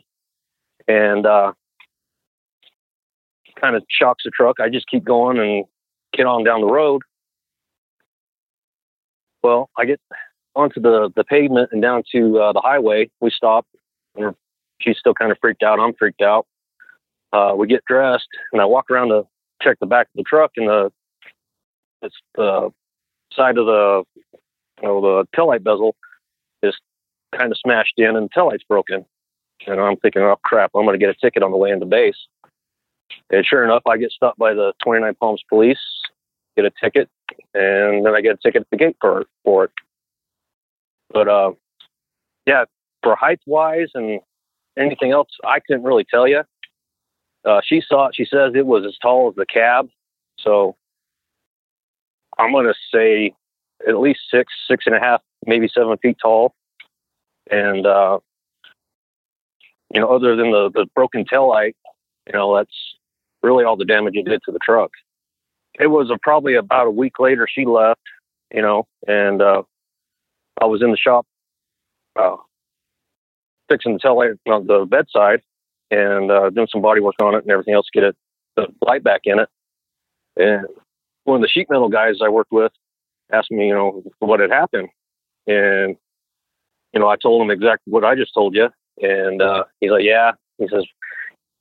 And 0.88 1.26
uh, 1.26 1.54
kind 3.60 3.76
of 3.76 3.84
shocks 3.90 4.24
the 4.24 4.30
truck. 4.32 4.60
I 4.60 4.70
just 4.70 4.88
keep 4.88 5.04
going 5.04 5.40
and 5.40 5.66
get 6.14 6.28
on 6.28 6.44
down 6.44 6.62
the 6.62 6.68
road. 6.68 7.02
Well, 9.42 9.72
I 9.78 9.86
get 9.86 10.00
onto 10.56 10.80
the, 10.80 11.12
the 11.16 11.24
pavement 11.24 11.70
and 11.72 11.82
down 11.82 12.04
to 12.12 12.40
uh, 12.40 12.54
the 12.54 12.62
highway. 12.62 13.10
We 13.20 13.32
stop. 13.32 13.66
She's 14.80 14.98
still 14.98 15.14
kind 15.14 15.32
of 15.32 15.38
freaked 15.40 15.64
out. 15.64 15.80
I'm 15.80 15.94
freaked 15.94 16.22
out. 16.22 16.48
Uh, 17.34 17.54
we 17.56 17.68
get 17.68 17.86
dressed, 17.86 18.28
and 18.52 18.62
I 18.62 18.66
walk 18.66 18.90
around 18.92 19.10
to 19.10 19.26
check 19.62 19.78
the 19.80 19.86
back 19.86 20.08
of 20.08 20.18
the 20.18 20.24
truck, 20.24 20.52
and 20.58 20.68
the 20.68 20.92
it's 22.02 22.16
the 22.36 22.72
side 23.32 23.58
of 23.58 23.66
the 23.66 24.04
you 24.82 24.88
know 24.88 25.02
the 25.02 25.26
tail 25.36 25.48
light 25.48 25.64
bezel 25.64 25.96
is 26.64 26.76
kind 27.36 27.52
of 27.52 27.58
smashed 27.58 27.94
in, 27.98 28.16
and 28.16 28.26
the 28.26 28.30
tail 28.34 28.48
light's 28.48 28.64
broken. 28.64 29.06
And 29.68 29.80
I'm 29.80 29.98
thinking, 29.98 30.24
oh 30.24 30.38
crap, 30.44 30.72
I'm 30.76 30.86
going 30.86 31.00
to 31.00 31.06
get 31.06 31.16
a 31.16 31.20
ticket 31.20 31.44
on 31.44 31.52
the 31.52 31.58
way 31.58 31.70
into 31.70 31.86
base. 31.86 32.18
And 33.30 33.46
sure 33.46 33.64
enough, 33.64 33.84
I 33.86 33.98
get 33.98 34.12
stopped 34.12 34.40
by 34.40 34.54
the 34.54 34.74
29 34.84 35.16
Palms 35.20 35.44
police, 35.48 35.80
get 36.56 36.66
a 36.66 36.72
ticket, 36.82 37.10
and 37.54 38.06
then 38.06 38.16
I 38.16 38.22
get 38.22 38.34
a 38.34 38.38
ticket 38.38 38.62
at 38.62 38.68
the 38.72 38.78
gate 38.78 38.98
for, 39.00 39.26
for 39.44 39.66
it. 39.66 39.72
But 41.12 41.28
uh, 41.28 41.52
yeah, 42.46 42.66
for 43.04 43.16
height 43.16 43.40
wise 43.46 43.90
and 43.94 44.20
anything 44.78 45.12
else, 45.12 45.30
I 45.44 45.60
couldn't 45.60 45.84
really 45.84 46.06
tell 46.10 46.28
you. 46.28 46.44
Uh, 47.44 47.62
she 47.64 47.82
saw 47.86 48.08
it. 48.08 48.16
She 48.16 48.26
says 48.26 48.54
it 48.56 48.66
was 48.66 48.86
as 48.86 48.98
tall 49.02 49.30
as 49.30 49.36
the 49.36 49.46
cab. 49.46 49.90
So 50.40 50.76
I'm 52.38 52.52
going 52.52 52.68
to 52.68 52.74
say 52.94 53.34
at 53.88 54.00
least 54.00 54.20
six, 54.30 54.54
six 54.68 54.86
and 54.86 54.96
a 54.96 55.00
half, 55.00 55.22
maybe 55.46 55.68
seven 55.68 55.98
feet 55.98 56.18
tall. 56.22 56.54
And, 57.50 57.86
uh, 57.86 58.20
you 59.94 60.00
know, 60.00 60.14
other 60.14 60.36
than 60.36 60.52
the, 60.52 60.70
the 60.74 60.86
broken 60.96 61.26
tail 61.26 61.50
light, 61.50 61.76
you 62.28 62.34
know, 62.34 62.56
that's 62.56 62.76
really 63.42 63.66
all 63.66 63.76
the 63.76 63.86
damage 63.86 64.16
it 64.16 64.26
did 64.26 64.42
to 64.46 64.52
the 64.52 64.60
truck. 64.64 64.92
It 65.80 65.88
was 65.88 66.10
a, 66.12 66.18
probably 66.22 66.56
about 66.56 66.88
a 66.88 66.92
week 66.92 67.20
later 67.20 67.48
she 67.52 67.66
left, 67.66 68.02
you 68.54 68.62
know, 68.62 68.86
and 69.08 69.42
uh, 69.42 69.64
I 70.62 70.66
was 70.66 70.84
in 70.84 70.92
the 70.92 70.98
shop 70.98 71.26
uh, 72.20 72.36
fixing 73.72 73.94
the 73.94 74.00
tail 74.00 74.18
light 74.18 74.32
on 74.48 74.68
the 74.68 74.86
bedside 74.86 75.42
and 75.90 76.30
uh, 76.30 76.50
doing 76.50 76.68
some 76.72 76.82
body 76.82 77.00
work 77.02 77.16
on 77.22 77.36
it 77.36 77.44
and 77.44 77.52
everything 77.52 77.74
else 77.74 77.88
to 77.92 78.00
get 78.00 78.08
it 78.08 78.16
the 78.56 78.68
light 78.86 79.04
back 79.04 79.22
in 79.24 79.40
it. 79.40 79.50
And 80.36 80.66
one 81.24 81.38
of 81.38 81.42
the 81.42 81.48
sheet 81.48 81.68
metal 81.70 81.90
guys 81.90 82.16
I 82.24 82.30
worked 82.30 82.52
with 82.52 82.72
asked 83.32 83.52
me, 83.52 83.68
you 83.68 83.74
know, 83.74 84.04
what 84.20 84.40
had 84.40 84.52
happened, 84.52 84.90
and 85.48 85.96
you 86.94 87.00
know, 87.00 87.08
I 87.08 87.16
told 87.16 87.42
him 87.42 87.52
exactly 87.52 87.92
what 87.92 88.04
I 88.04 88.16
just 88.16 88.34
told 88.34 88.56
you, 88.56 88.70
and 89.02 89.42
uh, 89.42 89.64
he's 89.80 89.92
like, 89.92 90.04
yeah. 90.04 90.32
He 90.58 90.68
says 90.68 90.84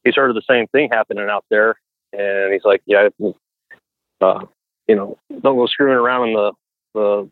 he's 0.05 0.17
heard 0.17 0.31
of 0.31 0.35
the 0.35 0.43
same 0.51 0.67
thing 0.69 0.89
happening 0.91 1.29
out 1.31 1.45
there, 1.51 1.77
and 2.13 2.53
he's 2.53 2.65
like, 2.65 2.83
yeah. 2.87 3.09
Uh, 4.21 4.45
you 4.87 4.97
know, 4.97 5.17
don't 5.31 5.57
go 5.57 5.67
screwing 5.67 5.97
around 5.97 6.29
in 6.29 6.35
the 6.35 6.53
the 6.95 7.31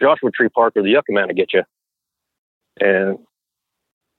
Joshua 0.00 0.30
Tree 0.30 0.48
Park 0.48 0.74
or 0.76 0.82
the 0.82 0.90
Yucca 0.90 1.12
Man 1.12 1.28
to 1.28 1.34
get 1.34 1.52
you. 1.52 1.62
And 2.80 3.18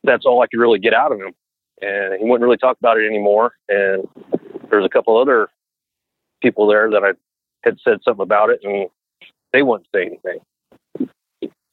that's 0.03 0.25
all 0.25 0.41
I 0.41 0.47
could 0.47 0.59
really 0.59 0.79
get 0.79 0.93
out 0.93 1.11
of 1.11 1.19
him. 1.19 1.33
And 1.81 2.19
he 2.19 2.25
wouldn't 2.25 2.43
really 2.43 2.57
talk 2.57 2.77
about 2.79 2.97
it 2.97 3.05
anymore. 3.05 3.53
And 3.69 4.07
there's 4.69 4.85
a 4.85 4.89
couple 4.89 5.17
other 5.17 5.49
people 6.41 6.67
there 6.67 6.89
that 6.89 7.03
I 7.03 7.13
had 7.63 7.77
said 7.83 7.99
something 8.03 8.23
about 8.23 8.49
it, 8.49 8.59
and 8.63 8.89
they 9.53 9.61
wouldn't 9.61 9.87
say 9.93 10.05
anything. 10.05 10.39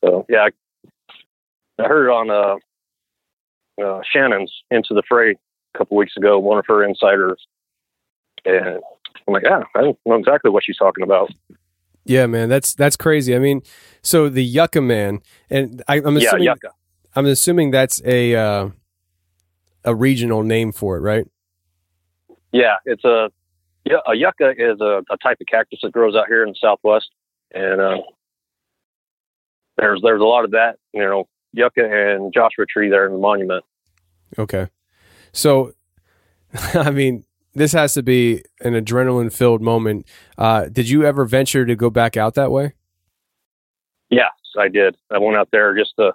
So 0.05 0.27
yeah, 0.29 0.49
I, 0.49 1.83
I 1.83 1.89
heard 1.89 2.11
on 2.11 2.31
uh, 2.31 2.57
uh, 3.83 4.01
Shannon's 4.11 4.53
Into 4.71 4.95
the 4.95 5.03
Fray 5.09 5.33
a 5.33 5.79
couple 5.79 5.97
weeks 5.97 6.17
ago, 6.17 6.39
one 6.39 6.59
of 6.59 6.67
her 6.67 6.85
insiders, 6.85 7.47
and 8.45 8.81
I'm 9.27 9.35
like, 9.35 9.45
yeah, 9.45 9.63
I 9.75 9.81
don't 9.81 9.99
know 10.07 10.17
exactly 10.17 10.51
what 10.51 10.65
she's 10.65 10.77
talking 10.77 11.05
about. 11.05 11.31
Yeah, 12.05 12.27
man, 12.27 12.49
that's 12.49 12.75
that's 12.75 12.97
crazy. 12.97 13.35
I 13.35 13.39
mean, 13.39 13.63
so 14.03 14.29
the 14.29 14.45
Yucca 14.45 14.81
Man, 14.81 15.21
and 15.49 15.83
I, 15.89 15.97
am 15.97 16.17
assuming 16.17 16.45
Yeah, 16.45 16.53
Yucca. 16.53 16.71
I'm 17.17 17.27
assuming 17.27 17.71
that's 17.71 18.03
a 18.05 18.35
uh, 18.35 18.69
a 19.85 19.95
regional 19.95 20.43
name 20.43 20.73
for 20.73 20.97
it, 20.97 21.01
right? 21.01 21.27
Yeah, 22.53 22.77
it's 22.85 23.05
a 23.05 23.31
yeah, 23.85 23.99
a 24.07 24.15
yucca 24.15 24.53
is 24.57 24.81
a, 24.81 25.03
a 25.11 25.17
type 25.23 25.39
of 25.41 25.47
cactus 25.47 25.81
that 25.83 25.93
grows 25.93 26.15
out 26.17 26.27
here 26.27 26.43
in 26.43 26.51
the 26.51 26.57
Southwest, 26.61 27.11
and 27.53 27.81
uh, 27.81 27.99
there's 29.77 30.01
there's 30.03 30.21
a 30.21 30.25
lot 30.25 30.45
of 30.45 30.53
that. 30.53 30.77
You 30.93 31.03
know, 31.03 31.29
yucca 31.53 31.85
and 31.85 32.33
Joshua 32.33 32.65
tree 32.67 32.89
there 32.89 33.07
in 33.07 33.13
the 33.13 33.19
monument. 33.19 33.65
Okay, 34.39 34.69
so 35.33 35.73
I 36.75 36.91
mean, 36.91 37.25
this 37.55 37.73
has 37.73 37.95
to 37.95 38.03
be 38.03 38.43
an 38.61 38.75
adrenaline 38.75 39.33
filled 39.33 39.63
moment. 39.63 40.07
Uh, 40.37 40.67
did 40.67 40.89
you 40.89 41.05
ever 41.05 41.25
venture 41.25 41.65
to 41.65 41.77
go 41.77 41.91
back 41.91 42.17
out 42.17 42.35
that 42.35 42.51
way? 42.51 42.75
Yes, 44.11 44.33
I 44.59 44.69
did. 44.69 44.97
I 45.11 45.19
went 45.19 45.37
out 45.37 45.49
there 45.53 45.77
just 45.77 45.95
to. 45.99 46.13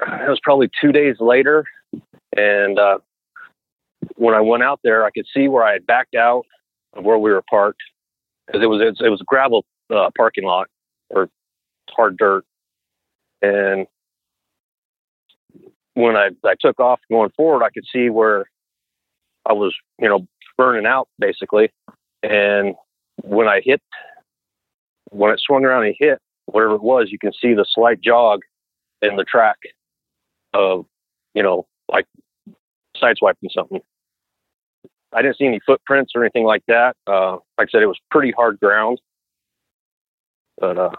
It 0.00 0.28
was 0.28 0.40
probably 0.42 0.68
two 0.80 0.92
days 0.92 1.16
later, 1.20 1.64
and 2.36 2.78
uh, 2.78 2.98
when 4.16 4.34
I 4.34 4.40
went 4.40 4.64
out 4.64 4.80
there, 4.82 5.04
I 5.04 5.10
could 5.10 5.26
see 5.32 5.46
where 5.48 5.64
I 5.64 5.72
had 5.72 5.86
backed 5.86 6.16
out 6.16 6.44
of 6.94 7.04
where 7.04 7.18
we 7.18 7.30
were 7.30 7.42
parked 7.48 7.80
it 8.52 8.66
was 8.66 8.96
it 9.00 9.08
was 9.08 9.20
a 9.20 9.24
gravel 9.24 9.64
uh, 9.94 10.10
parking 10.16 10.44
lot 10.44 10.68
or 11.10 11.28
hard 11.90 12.16
dirt, 12.16 12.44
and 13.40 13.86
when 15.94 16.16
I 16.16 16.30
I 16.44 16.54
took 16.60 16.78
off 16.80 17.00
going 17.10 17.30
forward, 17.36 17.64
I 17.64 17.70
could 17.70 17.84
see 17.90 18.10
where 18.10 18.50
I 19.46 19.52
was 19.52 19.74
you 19.98 20.08
know 20.08 20.26
burning 20.56 20.86
out 20.86 21.08
basically, 21.18 21.70
and 22.22 22.74
when 23.22 23.48
I 23.48 23.60
hit 23.62 23.82
when 25.10 25.32
it 25.32 25.40
swung 25.40 25.64
around 25.64 25.84
and 25.84 25.94
hit 25.98 26.18
whatever 26.46 26.74
it 26.74 26.82
was, 26.82 27.08
you 27.10 27.18
can 27.18 27.32
see 27.32 27.54
the 27.54 27.64
slight 27.68 28.00
jog 28.00 28.40
in 29.02 29.16
the 29.16 29.24
track 29.24 29.56
of 30.52 30.86
you 31.34 31.42
know 31.42 31.66
like 31.90 32.06
sideswiping 33.00 33.50
something. 33.52 33.80
I 35.12 35.22
didn't 35.22 35.38
see 35.38 35.46
any 35.46 35.60
footprints 35.64 36.12
or 36.14 36.24
anything 36.24 36.44
like 36.44 36.64
that. 36.66 36.96
Uh, 37.06 37.38
like 37.56 37.68
I 37.68 37.70
said, 37.70 37.82
it 37.82 37.86
was 37.86 37.98
pretty 38.10 38.32
hard 38.32 38.58
ground. 38.58 39.00
But 40.58 40.78
uh, 40.78 40.90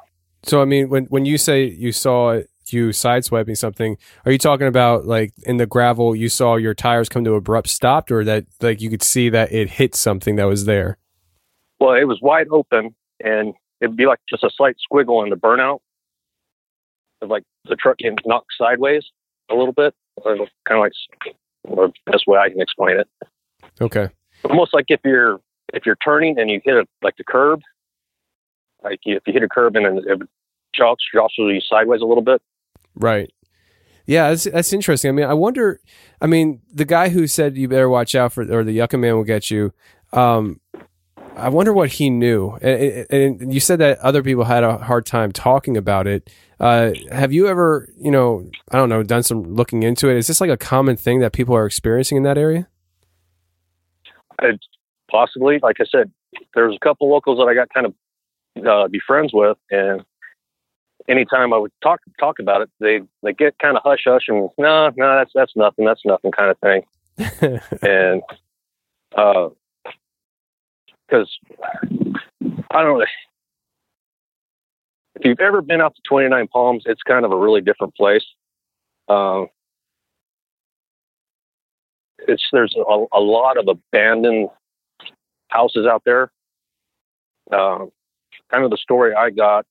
So 0.43 0.61
I 0.61 0.65
mean, 0.65 0.89
when 0.89 1.05
when 1.05 1.25
you 1.25 1.37
say 1.37 1.65
you 1.65 1.91
saw 1.91 2.41
you 2.72 2.89
sideswiping 2.89 3.57
something, 3.57 3.97
are 4.26 4.32
you 4.32 4.38
talking 4.38 4.68
about 4.68 5.05
like 5.05 5.34
in 5.43 5.57
the 5.57 5.66
gravel 5.66 6.16
you 6.16 6.30
saw 6.30 6.55
your 6.55 6.74
tires 6.74 7.09
come 7.09 7.24
to 7.24 7.34
abrupt 7.34 7.70
stop, 7.70 8.11
or 8.11 8.24
that 8.24 8.45
like 8.61 8.82
you 8.82 8.89
could 8.89 9.03
see 9.03 9.30
that 9.30 9.51
it 9.51 9.72
hit 9.72 9.95
something 9.95 10.36
that 10.36 10.45
was 10.45 10.66
there? 10.66 10.97
well, 11.80 11.95
it 11.95 12.05
was 12.05 12.20
wide 12.22 12.47
open, 12.51 12.95
and 13.24 13.53
it'd 13.82 13.95
be 13.95 14.05
like 14.05 14.20
just 14.30 14.43
a 14.43 14.49
slight 14.55 14.76
squiggle 14.91 15.24
in 15.24 15.30
the 15.30 15.36
burnout, 15.36 15.80
of 17.22 17.30
like 17.30 17.43
the 17.66 17.76
truck 17.76 17.97
can 17.99 18.16
knock 18.26 18.45
sideways 18.57 19.03
a 19.49 19.55
little 19.55 19.74
bit, 19.74 19.93
kind 20.24 20.39
of 20.41 20.78
like 20.80 20.93
the 21.63 21.91
best 22.11 22.26
way 22.28 22.39
I 22.39 22.49
can 22.49 22.61
explain 22.61 22.97
it. 22.99 23.07
Okay. 23.82 24.09
almost 24.43 24.74
like 24.74 24.86
if 24.89 25.01
you're 25.03 25.41
if 25.74 25.86
you're 25.86 25.97
turning 26.03 26.39
and 26.39 26.49
you 26.49 26.61
hit 26.63 26.76
a 26.76 26.86
like 27.01 27.18
the 27.18 27.24
curb, 27.24 27.61
like 28.84 28.99
if 29.03 29.24
you 29.26 29.34
hit 29.34 29.43
a 29.43 29.49
curb 29.49 29.76
and 29.76 29.86
then 29.86 29.97
it 29.97 30.22
jolts 30.74 31.03
jostles 31.13 31.53
you 31.53 31.61
sideways 31.61 32.01
a 32.01 32.05
little 32.05 32.24
bit. 32.24 32.41
Right. 32.95 33.31
Yeah, 34.05 34.29
that's 34.29 34.43
that's 34.43 34.73
interesting. 34.73 35.09
I 35.09 35.11
mean, 35.13 35.25
I 35.25 35.33
wonder. 35.33 35.79
I 36.21 36.27
mean, 36.27 36.61
the 36.71 36.85
guy 36.85 37.09
who 37.09 37.27
said 37.27 37.57
you 37.57 37.67
better 37.67 37.89
watch 37.89 38.13
out 38.13 38.33
for, 38.33 38.43
or 38.43 38.63
the 38.63 38.71
Yucca 38.71 38.97
Man 38.97 39.15
will 39.15 39.23
get 39.23 39.49
you. 39.49 39.73
Um, 40.13 40.59
I 41.35 41.49
wonder 41.49 41.73
what 41.73 41.89
he 41.89 42.09
knew. 42.09 42.51
And, 42.61 43.05
and 43.41 43.53
you 43.53 43.59
said 43.59 43.79
that 43.79 43.99
other 43.99 44.23
people 44.23 44.45
had 44.45 44.63
a 44.63 44.77
hard 44.77 45.05
time 45.05 45.31
talking 45.31 45.75
about 45.75 46.07
it. 46.07 46.29
Uh, 46.59 46.91
have 47.11 47.33
you 47.33 47.47
ever, 47.47 47.89
you 47.97 48.11
know, 48.11 48.49
I 48.71 48.77
don't 48.77 48.89
know, 48.89 49.03
done 49.03 49.23
some 49.23 49.43
looking 49.43 49.83
into 49.83 50.09
it? 50.09 50.17
Is 50.17 50.27
this 50.27 50.39
like 50.39 50.49
a 50.49 50.57
common 50.57 50.95
thing 50.95 51.19
that 51.19 51.33
people 51.33 51.55
are 51.55 51.65
experiencing 51.65 52.17
in 52.17 52.23
that 52.23 52.37
area? 52.37 52.67
Possibly, 55.11 55.59
like 55.61 55.77
I 55.79 55.85
said, 55.91 56.11
there's 56.53 56.75
a 56.75 56.79
couple 56.79 57.09
locals 57.09 57.39
that 57.39 57.45
I 57.45 57.53
got 57.53 57.69
kind 57.73 57.87
of 57.87 57.93
uh, 58.65 58.87
be 58.87 58.99
friends 59.05 59.31
with, 59.33 59.57
and 59.69 60.03
anytime 61.08 61.53
I 61.53 61.58
would 61.58 61.72
talk 61.82 62.01
talk 62.20 62.39
about 62.39 62.62
it, 62.62 62.70
they 62.80 63.01
they 63.24 63.34
get 63.34 63.58
kind 63.60 63.78
of 63.78 63.84
hush 63.84 64.03
hush 64.06 64.26
and 64.28 64.49
no, 64.58 64.91
no, 64.95 65.16
that's 65.18 65.32
that's 65.34 65.53
nothing, 65.56 65.86
that's 65.86 66.06
nothing 66.06 66.32
kind 66.32 66.51
of 66.51 66.60
thing. 66.60 66.84
and 67.82 68.22
uh, 69.16 69.49
because 71.08 71.30
I 72.72 72.82
don't 72.82 72.99
know 72.99 73.06
if 75.16 75.26
you've 75.26 75.39
ever 75.39 75.62
been 75.62 75.82
out 75.82 75.95
to 75.95 76.01
29 76.08 76.47
Palms, 76.47 76.84
it's 76.86 77.03
kind 77.03 77.26
of 77.26 77.32
a 77.32 77.38
really 77.38 77.62
different 77.62 77.95
place. 77.95 78.26
Um, 79.08 79.47
it's 82.28 82.43
there's 82.51 82.76
a, 82.76 83.06
a 83.14 83.20
lot 83.20 83.58
of 83.58 83.68
abandoned 83.68 84.49
houses 85.49 85.86
out 85.86 86.03
there. 86.06 86.32
Um, 87.51 87.91
kind 88.51 88.64
of 88.64 88.72
the 88.72 88.78
story 88.78 89.14
I 89.14 89.30
got 89.30 89.66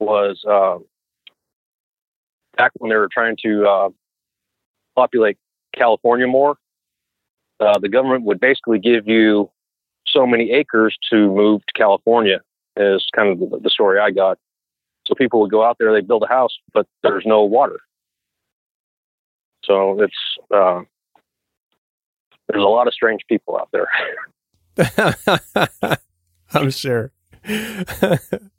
was 0.00 0.42
uh, 0.48 0.78
back 2.56 2.72
when 2.78 2.90
they 2.90 2.96
were 2.96 3.08
trying 3.12 3.36
to 3.44 3.66
uh, 3.66 3.88
populate 4.94 5.38
California 5.74 6.26
more. 6.26 6.56
Uh, 7.60 7.78
the 7.78 7.88
government 7.88 8.24
would 8.24 8.40
basically 8.40 8.78
give 8.78 9.08
you 9.08 9.50
so 10.06 10.26
many 10.26 10.52
acres 10.52 10.96
to 11.10 11.16
move 11.16 11.60
to 11.66 11.72
California. 11.74 12.40
Is 12.76 13.04
kind 13.14 13.30
of 13.30 13.62
the, 13.62 13.70
story 13.70 13.98
I 13.98 14.12
got. 14.12 14.38
So 15.08 15.14
people 15.16 15.40
would 15.40 15.50
go 15.50 15.64
out 15.64 15.78
there, 15.80 15.92
they 15.92 16.00
build 16.00 16.22
a 16.22 16.28
house, 16.28 16.56
but 16.72 16.86
there's 17.02 17.24
no 17.26 17.42
water. 17.42 17.80
So 19.64 20.00
it's 20.00 20.14
uh, 20.54 20.82
there's 22.48 22.62
a 22.62 22.68
lot 22.68 22.86
of 22.86 22.94
strange 22.94 23.22
people 23.28 23.58
out 23.58 23.68
there. 23.72 23.88
I'm 26.54 26.70
sure. 26.70 27.12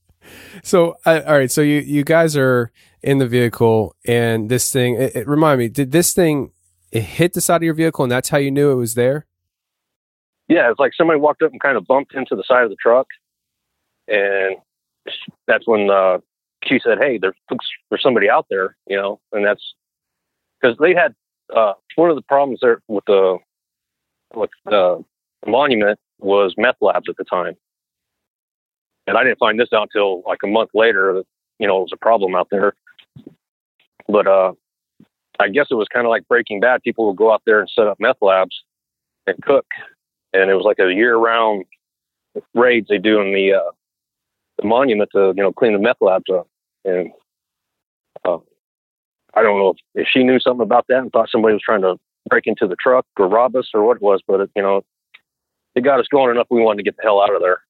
so, 0.63 0.97
I, 1.05 1.21
all 1.21 1.37
right. 1.37 1.51
So 1.51 1.61
you 1.61 1.79
you 1.79 2.03
guys 2.03 2.35
are 2.37 2.71
in 3.01 3.17
the 3.17 3.27
vehicle, 3.27 3.95
and 4.05 4.49
this 4.49 4.71
thing. 4.71 4.95
It, 4.95 5.15
it, 5.15 5.27
remind 5.27 5.59
me, 5.59 5.69
did 5.69 5.91
this 5.91 6.13
thing 6.13 6.51
it 6.91 7.01
hit 7.01 7.33
the 7.33 7.41
side 7.41 7.57
of 7.57 7.63
your 7.63 7.73
vehicle, 7.73 8.03
and 8.03 8.11
that's 8.11 8.29
how 8.29 8.37
you 8.37 8.51
knew 8.51 8.71
it 8.71 8.75
was 8.75 8.95
there? 8.95 9.25
yeah, 10.49 10.69
it's 10.69 10.79
like 10.79 10.93
somebody 10.95 11.19
walked 11.19 11.43
up 11.43 11.51
and 11.51 11.61
kind 11.61 11.77
of 11.77 11.85
bumped 11.85 12.15
into 12.15 12.35
the 12.35 12.43
side 12.43 12.63
of 12.63 12.71
the 12.71 12.75
truck, 12.75 13.07
and 14.07 14.57
that's 15.47 15.67
when 15.67 15.91
uh, 15.91 16.17
she 16.65 16.79
said, 16.83 16.97
"Hey, 16.99 17.19
there's 17.19 17.35
there's 17.89 18.01
somebody 18.01 18.29
out 18.29 18.47
there," 18.49 18.75
you 18.87 18.97
know, 18.97 19.21
and 19.31 19.45
that's 19.45 19.75
because 20.59 20.75
they 20.79 20.95
had 20.95 21.13
uh, 21.55 21.73
one 21.95 22.09
of 22.09 22.15
the 22.15 22.23
problems 22.23 22.59
there 22.61 22.81
with 22.87 23.05
the 23.05 23.37
with 24.33 24.49
the 24.65 25.05
monument 25.45 25.99
was 26.17 26.55
meth 26.57 26.77
labs 26.81 27.07
at 27.07 27.17
the 27.17 27.23
time, 27.23 27.55
and 29.09 29.17
I 29.17 29.23
didn't 29.23 29.39
find 29.39 29.59
this 29.59 29.73
out 29.73 29.89
until 29.91 30.21
like 30.27 30.37
a 30.43 30.47
month 30.47 30.69
later 30.75 31.13
that 31.15 31.25
you 31.57 31.67
know 31.67 31.79
it 31.79 31.81
was 31.81 31.93
a 31.93 31.97
problem 31.97 32.35
out 32.35 32.47
there. 32.51 32.73
But 34.07 34.27
uh, 34.27 34.53
I 35.39 35.49
guess 35.49 35.67
it 35.71 35.75
was 35.75 35.87
kind 35.91 36.05
of 36.05 36.11
like 36.11 36.27
Breaking 36.27 36.59
Bad. 36.59 36.83
People 36.83 37.07
would 37.07 37.17
go 37.17 37.33
out 37.33 37.41
there 37.45 37.59
and 37.59 37.69
set 37.73 37.87
up 37.87 37.99
meth 37.99 38.21
labs 38.21 38.55
and 39.25 39.41
cook, 39.41 39.65
and 40.31 40.51
it 40.51 40.53
was 40.53 40.63
like 40.63 40.77
a 40.79 40.93
year-round 40.93 41.65
raids 42.53 42.87
they 42.87 42.99
do 42.99 43.19
in 43.19 43.33
the 43.33 43.53
uh, 43.53 43.71
the 44.59 44.67
monument 44.67 45.09
to 45.15 45.33
you 45.35 45.41
know 45.41 45.51
clean 45.51 45.73
the 45.73 45.79
meth 45.79 46.01
labs 46.01 46.29
up. 46.31 46.47
And 46.85 47.11
uh, 48.25 48.37
I 49.33 49.41
don't 49.41 49.57
know 49.57 49.69
if, 49.69 49.77
if 50.03 50.07
she 50.07 50.23
knew 50.23 50.39
something 50.39 50.63
about 50.63 50.85
that 50.89 50.99
and 50.99 51.11
thought 51.11 51.29
somebody 51.31 51.53
was 51.53 51.63
trying 51.65 51.81
to 51.81 51.97
break 52.29 52.45
into 52.45 52.67
the 52.67 52.75
truck 52.79 53.07
or 53.17 53.27
rob 53.27 53.55
us 53.55 53.69
or 53.73 53.83
what 53.83 53.97
it 53.97 54.03
was, 54.03 54.21
but 54.27 54.39
it, 54.39 54.51
you 54.55 54.61
know, 54.61 54.83
it 55.73 55.81
got 55.81 55.99
us 55.99 56.07
going 56.11 56.29
enough. 56.29 56.47
We 56.51 56.61
wanted 56.61 56.77
to 56.77 56.83
get 56.83 56.95
the 56.97 57.03
hell 57.03 57.21
out 57.21 57.33
of 57.33 57.41
there. 57.41 57.61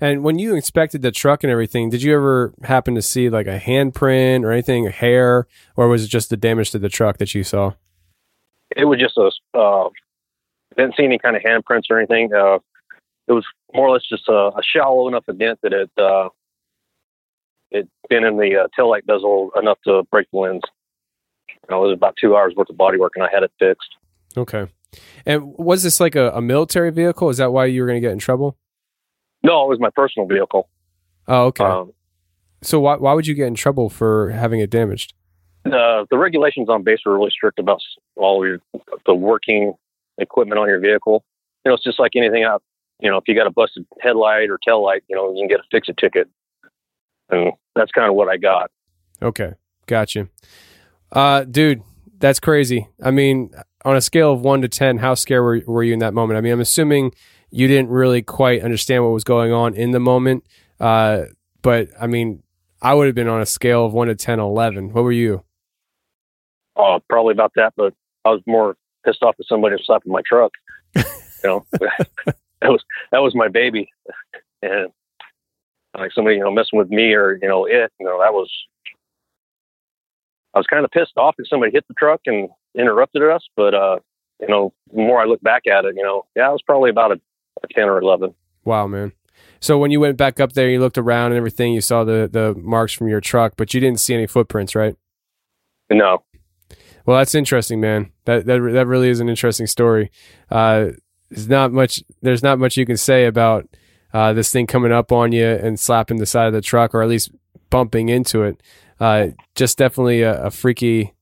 And 0.00 0.22
when 0.22 0.38
you 0.38 0.54
inspected 0.54 1.02
the 1.02 1.10
truck 1.10 1.42
and 1.42 1.50
everything, 1.50 1.90
did 1.90 2.02
you 2.02 2.14
ever 2.14 2.54
happen 2.62 2.94
to 2.94 3.02
see 3.02 3.28
like 3.28 3.46
a 3.46 3.58
handprint 3.58 4.44
or 4.44 4.52
anything, 4.52 4.86
a 4.86 4.90
hair, 4.90 5.46
or 5.76 5.88
was 5.88 6.04
it 6.04 6.08
just 6.08 6.30
the 6.30 6.36
damage 6.36 6.70
to 6.70 6.78
the 6.78 6.88
truck 6.88 7.18
that 7.18 7.34
you 7.34 7.42
saw? 7.42 7.72
It 8.76 8.84
was 8.84 9.00
just 9.00 9.16
a 9.16 9.30
uh, 9.58 9.88
didn't 10.76 10.94
see 10.96 11.04
any 11.04 11.18
kind 11.18 11.36
of 11.36 11.42
handprints 11.42 11.90
or 11.90 11.98
anything. 11.98 12.32
Uh, 12.32 12.58
it 13.26 13.32
was 13.32 13.44
more 13.74 13.88
or 13.88 13.92
less 13.92 14.02
just 14.08 14.28
a, 14.28 14.50
a 14.56 14.62
shallow 14.62 15.08
enough 15.08 15.24
a 15.28 15.32
dent 15.32 15.58
that 15.62 15.72
it 15.72 15.90
uh, 15.98 16.28
it 17.70 17.88
been 18.08 18.24
in 18.24 18.36
the 18.38 18.56
uh, 18.56 18.68
tail 18.74 18.88
light 18.88 19.04
bezel 19.04 19.50
enough 19.60 19.78
to 19.84 20.04
break 20.10 20.30
the 20.32 20.38
lens. 20.38 20.62
You 21.48 21.54
know, 21.70 21.84
it 21.84 21.88
was 21.88 21.96
about 21.96 22.14
two 22.20 22.36
hours 22.36 22.54
worth 22.56 22.70
of 22.70 22.76
body 22.76 22.98
work, 22.98 23.12
and 23.16 23.24
I 23.24 23.28
had 23.32 23.42
it 23.42 23.52
fixed. 23.58 23.96
Okay. 24.36 24.66
And 25.26 25.52
was 25.58 25.82
this 25.82 26.00
like 26.00 26.14
a, 26.14 26.30
a 26.30 26.40
military 26.40 26.90
vehicle? 26.90 27.28
Is 27.28 27.36
that 27.38 27.52
why 27.52 27.66
you 27.66 27.82
were 27.82 27.86
going 27.86 28.00
to 28.00 28.06
get 28.06 28.12
in 28.12 28.18
trouble? 28.18 28.56
No, 29.42 29.64
it 29.64 29.68
was 29.68 29.78
my 29.80 29.90
personal 29.90 30.26
vehicle. 30.26 30.68
Oh, 31.26 31.46
okay. 31.46 31.64
Um, 31.64 31.92
so 32.62 32.80
why 32.80 32.96
why 32.96 33.12
would 33.12 33.26
you 33.26 33.34
get 33.34 33.46
in 33.46 33.54
trouble 33.54 33.88
for 33.88 34.30
having 34.30 34.60
it 34.60 34.70
damaged? 34.70 35.14
uh, 35.72 36.04
the 36.10 36.18
regulations 36.18 36.68
on 36.68 36.82
base 36.82 37.00
are 37.06 37.12
really 37.12 37.30
strict 37.30 37.58
about 37.58 37.80
all 38.16 38.46
your 38.46 38.60
the 39.06 39.14
working 39.14 39.74
equipment 40.18 40.58
on 40.58 40.68
your 40.68 40.80
vehicle. 40.80 41.24
You 41.64 41.70
know, 41.70 41.74
it's 41.74 41.84
just 41.84 41.98
like 41.98 42.12
anything 42.16 42.44
out. 42.44 42.62
You 43.00 43.10
know, 43.10 43.16
if 43.16 43.24
you 43.26 43.34
got 43.34 43.46
a 43.46 43.50
busted 43.50 43.86
headlight 44.00 44.50
or 44.50 44.58
tail 44.58 44.82
light, 44.82 45.02
you 45.08 45.16
know, 45.16 45.32
you 45.32 45.42
can 45.42 45.48
get 45.48 45.60
a 45.60 45.64
fix 45.70 45.88
it 45.88 45.96
ticket, 45.98 46.28
and 47.30 47.52
that's 47.74 47.92
kind 47.92 48.08
of 48.08 48.14
what 48.14 48.28
I 48.28 48.36
got. 48.36 48.70
Okay, 49.22 49.54
gotcha. 49.86 50.28
Uh, 51.12 51.44
dude, 51.44 51.82
that's 52.18 52.40
crazy. 52.40 52.88
I 53.02 53.10
mean, 53.10 53.50
on 53.84 53.96
a 53.96 54.00
scale 54.00 54.32
of 54.32 54.40
one 54.40 54.62
to 54.62 54.68
ten, 54.68 54.98
how 54.98 55.14
scared 55.14 55.42
were, 55.42 55.72
were 55.72 55.82
you 55.82 55.92
in 55.92 56.00
that 56.00 56.14
moment? 56.14 56.38
I 56.38 56.40
mean, 56.40 56.52
I'm 56.52 56.60
assuming 56.60 57.12
you 57.50 57.68
didn't 57.68 57.90
really 57.90 58.22
quite 58.22 58.62
understand 58.62 59.04
what 59.04 59.12
was 59.12 59.24
going 59.24 59.52
on 59.52 59.74
in 59.74 59.92
the 59.92 60.00
moment. 60.00 60.44
Uh, 60.80 61.24
but 61.62 61.88
I 62.00 62.06
mean, 62.06 62.42
I 62.80 62.94
would 62.94 63.06
have 63.06 63.14
been 63.14 63.28
on 63.28 63.40
a 63.40 63.46
scale 63.46 63.84
of 63.84 63.92
one 63.92 64.08
to 64.08 64.14
10, 64.14 64.38
11. 64.38 64.92
What 64.92 65.04
were 65.04 65.12
you? 65.12 65.44
Uh, 66.76 67.00
probably 67.08 67.32
about 67.32 67.52
that, 67.56 67.72
but 67.76 67.92
I 68.24 68.30
was 68.30 68.42
more 68.46 68.76
pissed 69.04 69.22
off 69.22 69.36
that 69.36 69.48
somebody 69.48 69.76
slapping 69.82 70.12
my 70.12 70.22
truck. 70.24 70.52
you 70.94 71.02
know, 71.42 71.66
that 71.72 72.70
was 72.70 72.84
that 73.10 73.18
was 73.18 73.34
my 73.34 73.48
baby, 73.48 73.90
and 74.62 74.88
like 75.96 76.12
somebody 76.12 76.36
you 76.36 76.42
know 76.42 76.52
messing 76.52 76.78
with 76.78 76.88
me 76.88 77.14
or 77.14 77.38
you 77.42 77.48
know 77.48 77.64
it. 77.64 77.90
You 77.98 78.06
know, 78.06 78.20
that 78.20 78.32
was. 78.32 78.50
I 80.54 80.58
was 80.58 80.66
kind 80.66 80.84
of 80.84 80.90
pissed 80.90 81.16
off 81.16 81.36
that 81.36 81.46
somebody 81.46 81.72
hit 81.72 81.86
the 81.88 81.94
truck 81.94 82.20
and 82.26 82.48
interrupted 82.76 83.22
us, 83.22 83.46
but 83.56 83.74
uh, 83.74 83.98
you 84.40 84.48
know, 84.48 84.72
the 84.92 84.98
more 84.98 85.20
I 85.20 85.24
look 85.24 85.42
back 85.42 85.66
at 85.66 85.84
it, 85.84 85.94
you 85.96 86.02
know, 86.02 86.26
yeah, 86.36 86.48
I 86.48 86.52
was 86.52 86.62
probably 86.62 86.90
about 86.90 87.12
a, 87.12 87.20
ten 87.70 87.84
or 87.84 87.98
eleven. 87.98 88.34
Wow, 88.64 88.86
man. 88.86 89.12
So 89.60 89.78
when 89.78 89.90
you 89.90 90.00
went 90.00 90.16
back 90.16 90.40
up 90.40 90.52
there, 90.52 90.70
you 90.70 90.80
looked 90.80 90.98
around 90.98 91.32
and 91.32 91.36
everything, 91.36 91.72
you 91.72 91.80
saw 91.80 92.04
the, 92.04 92.28
the 92.30 92.54
marks 92.60 92.92
from 92.92 93.08
your 93.08 93.20
truck, 93.20 93.54
but 93.56 93.74
you 93.74 93.80
didn't 93.80 94.00
see 94.00 94.14
any 94.14 94.26
footprints, 94.26 94.74
right? 94.74 94.94
No. 95.90 96.22
Well, 97.06 97.16
that's 97.16 97.34
interesting, 97.34 97.80
man. 97.80 98.12
That 98.26 98.44
that 98.46 98.60
that 98.60 98.86
really 98.86 99.08
is 99.08 99.20
an 99.20 99.28
interesting 99.28 99.66
story. 99.66 100.10
Uh, 100.50 100.90
there's 101.30 101.48
not 101.48 101.72
much. 101.72 102.02
There's 102.20 102.42
not 102.42 102.58
much 102.58 102.76
you 102.76 102.84
can 102.84 102.98
say 102.98 103.24
about 103.24 103.66
uh, 104.12 104.32
this 104.34 104.52
thing 104.52 104.66
coming 104.66 104.92
up 104.92 105.10
on 105.10 105.32
you 105.32 105.46
and 105.46 105.80
slapping 105.80 106.18
the 106.18 106.26
side 106.26 106.46
of 106.48 106.52
the 106.52 106.60
truck, 106.60 106.94
or 106.94 107.02
at 107.02 107.08
least 107.08 107.30
bumping 107.70 108.10
into 108.10 108.42
it. 108.42 108.62
Uh, 109.00 109.28
just 109.54 109.78
definitely 109.78 110.22
a, 110.22 110.44
a 110.44 110.50
freaky, 110.50 111.14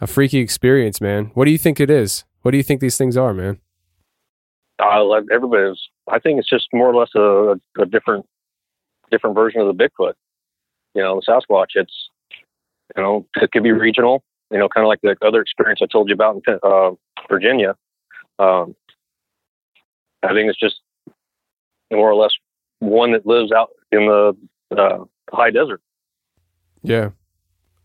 a 0.00 0.06
freaky 0.06 0.38
experience, 0.38 1.00
man. 1.00 1.30
What 1.34 1.46
do 1.46 1.50
you 1.50 1.58
think 1.58 1.80
it 1.80 1.90
is? 1.90 2.24
What 2.42 2.50
do 2.50 2.58
you 2.58 2.62
think 2.62 2.80
these 2.80 2.98
things 2.98 3.16
are, 3.16 3.32
man? 3.32 3.60
Uh, 4.80 5.04
like 5.04 5.24
everybody's. 5.32 5.78
I 6.08 6.18
think 6.18 6.38
it's 6.38 6.48
just 6.48 6.68
more 6.72 6.88
or 6.88 6.94
less 6.94 7.10
a, 7.14 7.60
a 7.80 7.86
different, 7.86 8.26
different 9.10 9.36
version 9.36 9.60
of 9.60 9.66
the 9.66 9.84
Bigfoot. 9.84 10.14
You 10.94 11.02
know, 11.02 11.20
the 11.20 11.32
Sasquatch. 11.32 11.68
It's, 11.74 12.10
you 12.96 13.02
know, 13.02 13.26
it 13.36 13.52
could 13.52 13.62
be 13.62 13.72
regional. 13.72 14.22
You 14.50 14.58
know, 14.58 14.68
kind 14.68 14.84
of 14.84 14.88
like 14.88 15.00
the 15.02 15.16
other 15.24 15.40
experience 15.40 15.80
I 15.82 15.86
told 15.86 16.08
you 16.08 16.14
about 16.14 16.42
in 16.46 16.58
uh, 16.62 16.90
Virginia. 17.28 17.76
Um, 18.38 18.74
I 20.22 20.28
think 20.28 20.50
it's 20.50 20.58
just 20.58 20.80
more 21.92 22.10
or 22.10 22.14
less 22.14 22.32
one 22.80 23.12
that 23.12 23.26
lives 23.26 23.52
out 23.52 23.70
in 23.92 24.06
the 24.06 24.36
uh, 24.76 25.04
high 25.32 25.50
desert. 25.50 25.80
Yeah. 26.82 27.10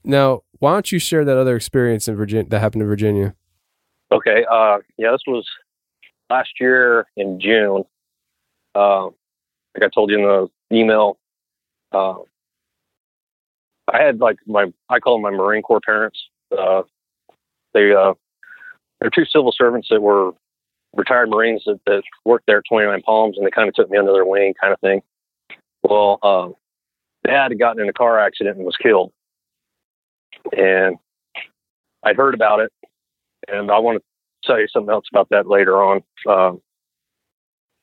Now, 0.03 0.41
why 0.59 0.73
don't 0.73 0.91
you 0.91 0.99
share 0.99 1.25
that 1.25 1.37
other 1.37 1.55
experience 1.55 2.07
in 2.07 2.15
Virginia 2.15 2.49
that 2.49 2.59
happened 2.59 2.81
in 2.81 2.87
Virginia? 2.87 3.35
Okay. 4.11 4.45
Uh, 4.49 4.77
yeah, 4.97 5.11
this 5.11 5.21
was 5.27 5.45
last 6.29 6.59
year 6.59 7.07
in 7.15 7.39
June. 7.39 7.83
Uh, 8.73 9.05
like 9.05 9.83
I 9.83 9.89
told 9.93 10.09
you 10.09 10.17
in 10.17 10.23
the 10.23 10.75
email, 10.75 11.17
uh, 11.91 12.15
I 13.91 14.01
had 14.01 14.19
like 14.19 14.37
my 14.45 14.65
I 14.89 14.99
call 14.99 15.15
them 15.15 15.23
my 15.23 15.31
Marine 15.31 15.61
Corps 15.61 15.81
parents. 15.81 16.19
Uh, 16.57 16.83
they 17.73 17.93
uh, 17.93 18.13
they're 18.99 19.09
two 19.09 19.25
civil 19.25 19.51
servants 19.51 19.87
that 19.89 20.01
were 20.01 20.31
retired 20.95 21.29
Marines 21.29 21.63
that, 21.65 21.79
that 21.85 22.03
worked 22.23 22.45
there 22.47 22.59
at 22.59 22.63
29 22.69 23.01
Palms, 23.01 23.37
and 23.37 23.45
they 23.45 23.51
kind 23.51 23.67
of 23.67 23.75
took 23.75 23.89
me 23.89 23.97
under 23.97 24.13
their 24.13 24.25
wing, 24.25 24.53
kind 24.59 24.73
of 24.73 24.79
thing. 24.79 25.01
Well, 25.83 26.19
uh, 26.23 26.49
dad 27.27 27.51
had 27.51 27.59
gotten 27.59 27.83
in 27.83 27.89
a 27.89 27.93
car 27.93 28.19
accident 28.19 28.57
and 28.57 28.65
was 28.65 28.77
killed, 28.77 29.11
and 30.57 30.97
I'd 32.03 32.15
heard 32.15 32.33
about 32.33 32.61
it, 32.61 32.71
and 33.47 33.69
I 33.69 33.79
want 33.79 33.97
to 33.97 34.03
tell 34.45 34.59
you 34.59 34.67
something 34.67 34.91
else 34.91 35.05
about 35.11 35.29
that 35.29 35.47
later 35.47 35.81
on. 35.81 36.01
Um, 36.27 36.61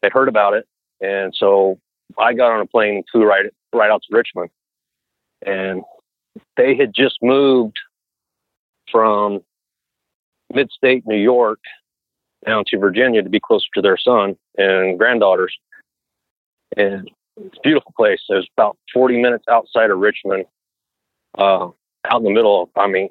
they 0.03 0.09
heard 0.11 0.29
about 0.29 0.55
it, 0.55 0.67
and 1.01 1.35
so 1.37 1.79
I 2.19 2.35
got 2.35 2.53
on 2.53 2.61
a 2.61 2.67
plane 2.67 2.97
and 2.97 3.05
flew 3.11 3.25
right 3.25 3.47
right 3.73 3.91
out 3.91 4.03
to 4.09 4.17
Richmond, 4.17 4.51
and 5.45 5.83
they 6.57 6.77
had 6.77 6.93
just 6.95 7.19
moved 7.23 7.77
from 8.91 9.41
mid-state 10.53 11.07
New 11.07 11.17
York 11.17 11.61
down 12.45 12.65
to 12.67 12.79
Virginia 12.79 13.23
to 13.23 13.31
be 13.31 13.41
closer 13.41 13.67
to 13.75 13.81
their 13.81 13.97
son 13.97 14.37
and 14.59 14.99
granddaughters, 14.99 15.57
and 16.77 17.11
it's 17.37 17.57
a 17.57 17.61
beautiful 17.63 17.93
place. 17.97 18.21
It 18.29 18.35
was 18.35 18.49
about 18.57 18.77
40 18.93 19.23
minutes 19.23 19.45
outside 19.49 19.91
of 19.91 19.99
Richmond, 19.99 20.45
uh, 21.39 21.69
out 22.05 22.19
in 22.19 22.25
the 22.25 22.31
middle 22.31 22.63
of. 22.63 22.69
I 22.77 22.89
mean, 22.89 23.09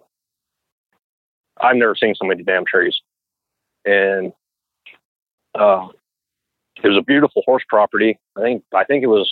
I've 1.60 1.76
never 1.76 1.96
seen 1.96 2.16
so 2.16 2.28
many 2.28 2.44
damn 2.44 2.66
trees, 2.66 3.00
and 3.86 4.34
uh, 5.56 5.88
it 6.84 6.88
was 6.88 6.98
a 6.98 7.04
beautiful 7.04 7.44
horse 7.46 7.64
property. 7.68 8.18
I 8.38 8.42
think 8.42 8.64
I 8.74 8.84
think 8.84 9.04
it 9.04 9.08
was 9.08 9.30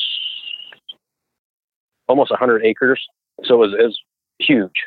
almost 2.08 2.32
100 2.32 2.66
acres, 2.66 3.06
so 3.44 3.56
it 3.56 3.58
was, 3.58 3.74
it 3.74 3.84
was 3.84 4.00
huge. 4.40 4.86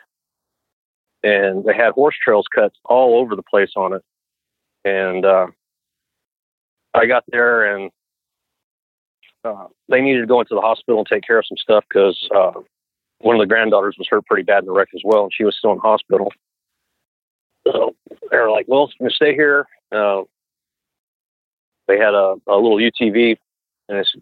And 1.22 1.64
they 1.64 1.74
had 1.74 1.92
horse 1.92 2.16
trails 2.22 2.46
cut 2.52 2.72
all 2.84 3.20
over 3.20 3.36
the 3.36 3.44
place 3.44 3.70
on 3.76 3.94
it. 3.94 4.02
And 4.84 5.24
uh, 5.24 5.46
I 6.94 7.06
got 7.06 7.22
there, 7.28 7.76
and 7.76 7.90
uh, 9.44 9.66
they 9.88 10.00
needed 10.00 10.22
to 10.22 10.26
go 10.26 10.40
into 10.40 10.56
the 10.56 10.60
hospital 10.60 10.98
and 10.98 11.06
take 11.06 11.24
care 11.24 11.38
of 11.38 11.46
some 11.46 11.56
stuff 11.56 11.84
because 11.88 12.28
uh, 12.34 12.52
one 13.18 13.36
of 13.36 13.40
the 13.40 13.46
granddaughters 13.46 13.94
was 13.98 14.08
hurt 14.10 14.26
pretty 14.26 14.42
bad 14.42 14.60
in 14.60 14.66
the 14.66 14.72
wreck 14.72 14.88
as 14.94 15.02
well, 15.04 15.24
and 15.24 15.32
she 15.32 15.44
was 15.44 15.56
still 15.56 15.72
in 15.72 15.78
hospital. 15.78 16.32
So 17.66 17.94
they're 18.30 18.50
like, 18.50 18.66
"Well, 18.68 18.84
I'm 18.84 19.06
gonna 19.06 19.10
stay 19.10 19.34
here." 19.34 19.66
Uh, 19.90 20.22
they 21.88 21.98
had 21.98 22.14
a, 22.14 22.36
a 22.46 22.56
little 22.56 22.78
UTV, 22.78 23.36
and 23.88 23.98
it's, 23.98 24.14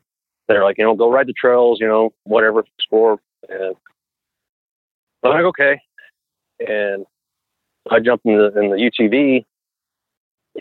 they're 0.49 0.65
like, 0.65 0.79
you 0.79 0.85
know, 0.85 0.95
go 0.95 1.11
ride 1.11 1.27
the 1.27 1.33
trails, 1.33 1.79
you 1.81 1.87
know, 1.87 2.13
whatever, 2.25 2.65
explore. 2.79 3.21
And 3.49 3.77
I'm 5.23 5.31
like, 5.31 5.45
okay. 5.45 5.81
And 6.67 7.07
I 7.91 8.01
jumped 8.01 8.27
in 8.27 8.37
the, 8.37 8.47
in 8.59 8.71
the 8.71 8.77
UTV, 8.77 9.45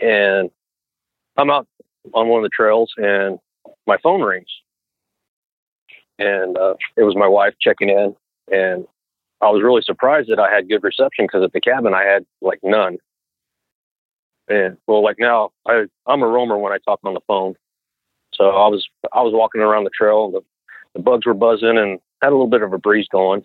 and 0.00 0.50
I'm 1.36 1.50
out 1.50 1.66
on 2.14 2.28
one 2.28 2.38
of 2.38 2.44
the 2.44 2.54
trails, 2.54 2.92
and 2.96 3.38
my 3.86 3.96
phone 4.02 4.22
rings, 4.22 4.48
and 6.18 6.56
uh, 6.56 6.74
it 6.96 7.02
was 7.02 7.16
my 7.16 7.28
wife 7.28 7.54
checking 7.60 7.88
in, 7.88 8.14
and 8.50 8.86
I 9.40 9.48
was 9.50 9.62
really 9.62 9.82
surprised 9.82 10.28
that 10.30 10.38
I 10.38 10.52
had 10.52 10.68
good 10.68 10.84
reception 10.84 11.24
because 11.24 11.42
at 11.42 11.52
the 11.52 11.60
cabin 11.60 11.94
I 11.94 12.04
had 12.04 12.26
like 12.42 12.60
none. 12.62 12.98
And 14.48 14.76
well, 14.86 15.02
like 15.02 15.16
now 15.18 15.50
I 15.66 15.84
I'm 16.06 16.22
a 16.22 16.26
roamer 16.26 16.58
when 16.58 16.72
I 16.72 16.78
talk 16.78 17.00
on 17.04 17.14
the 17.14 17.20
phone, 17.26 17.54
so 18.34 18.50
I 18.50 18.68
was 18.68 18.86
I 19.12 19.22
was 19.22 19.32
walking 19.32 19.60
around 19.60 19.84
the 19.84 19.90
trail 19.90 20.26
and 20.26 20.34
the, 20.34 20.40
the 20.94 21.02
bugs 21.02 21.24
were 21.24 21.34
buzzing 21.34 21.78
and 21.78 22.00
had 22.20 22.28
a 22.28 22.36
little 22.36 22.48
bit 22.48 22.62
of 22.62 22.72
a 22.72 22.78
breeze 22.78 23.06
going, 23.10 23.44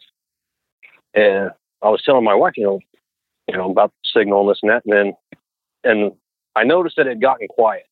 and 1.14 1.52
I 1.82 1.90
was 1.90 2.02
telling 2.04 2.24
my 2.24 2.34
wife, 2.34 2.54
you 2.58 2.64
know, 2.64 2.80
you 3.48 3.56
know 3.56 3.70
about 3.70 3.92
the 3.92 4.20
signal 4.20 4.42
and 4.42 4.50
this 4.50 4.60
and 4.64 4.72
that, 4.72 4.84
and 4.86 4.94
then 4.94 5.14
and 5.84 6.12
I 6.56 6.64
noticed 6.64 6.96
that 6.98 7.06
it 7.06 7.10
had 7.10 7.22
gotten 7.22 7.48
quiet, 7.48 7.86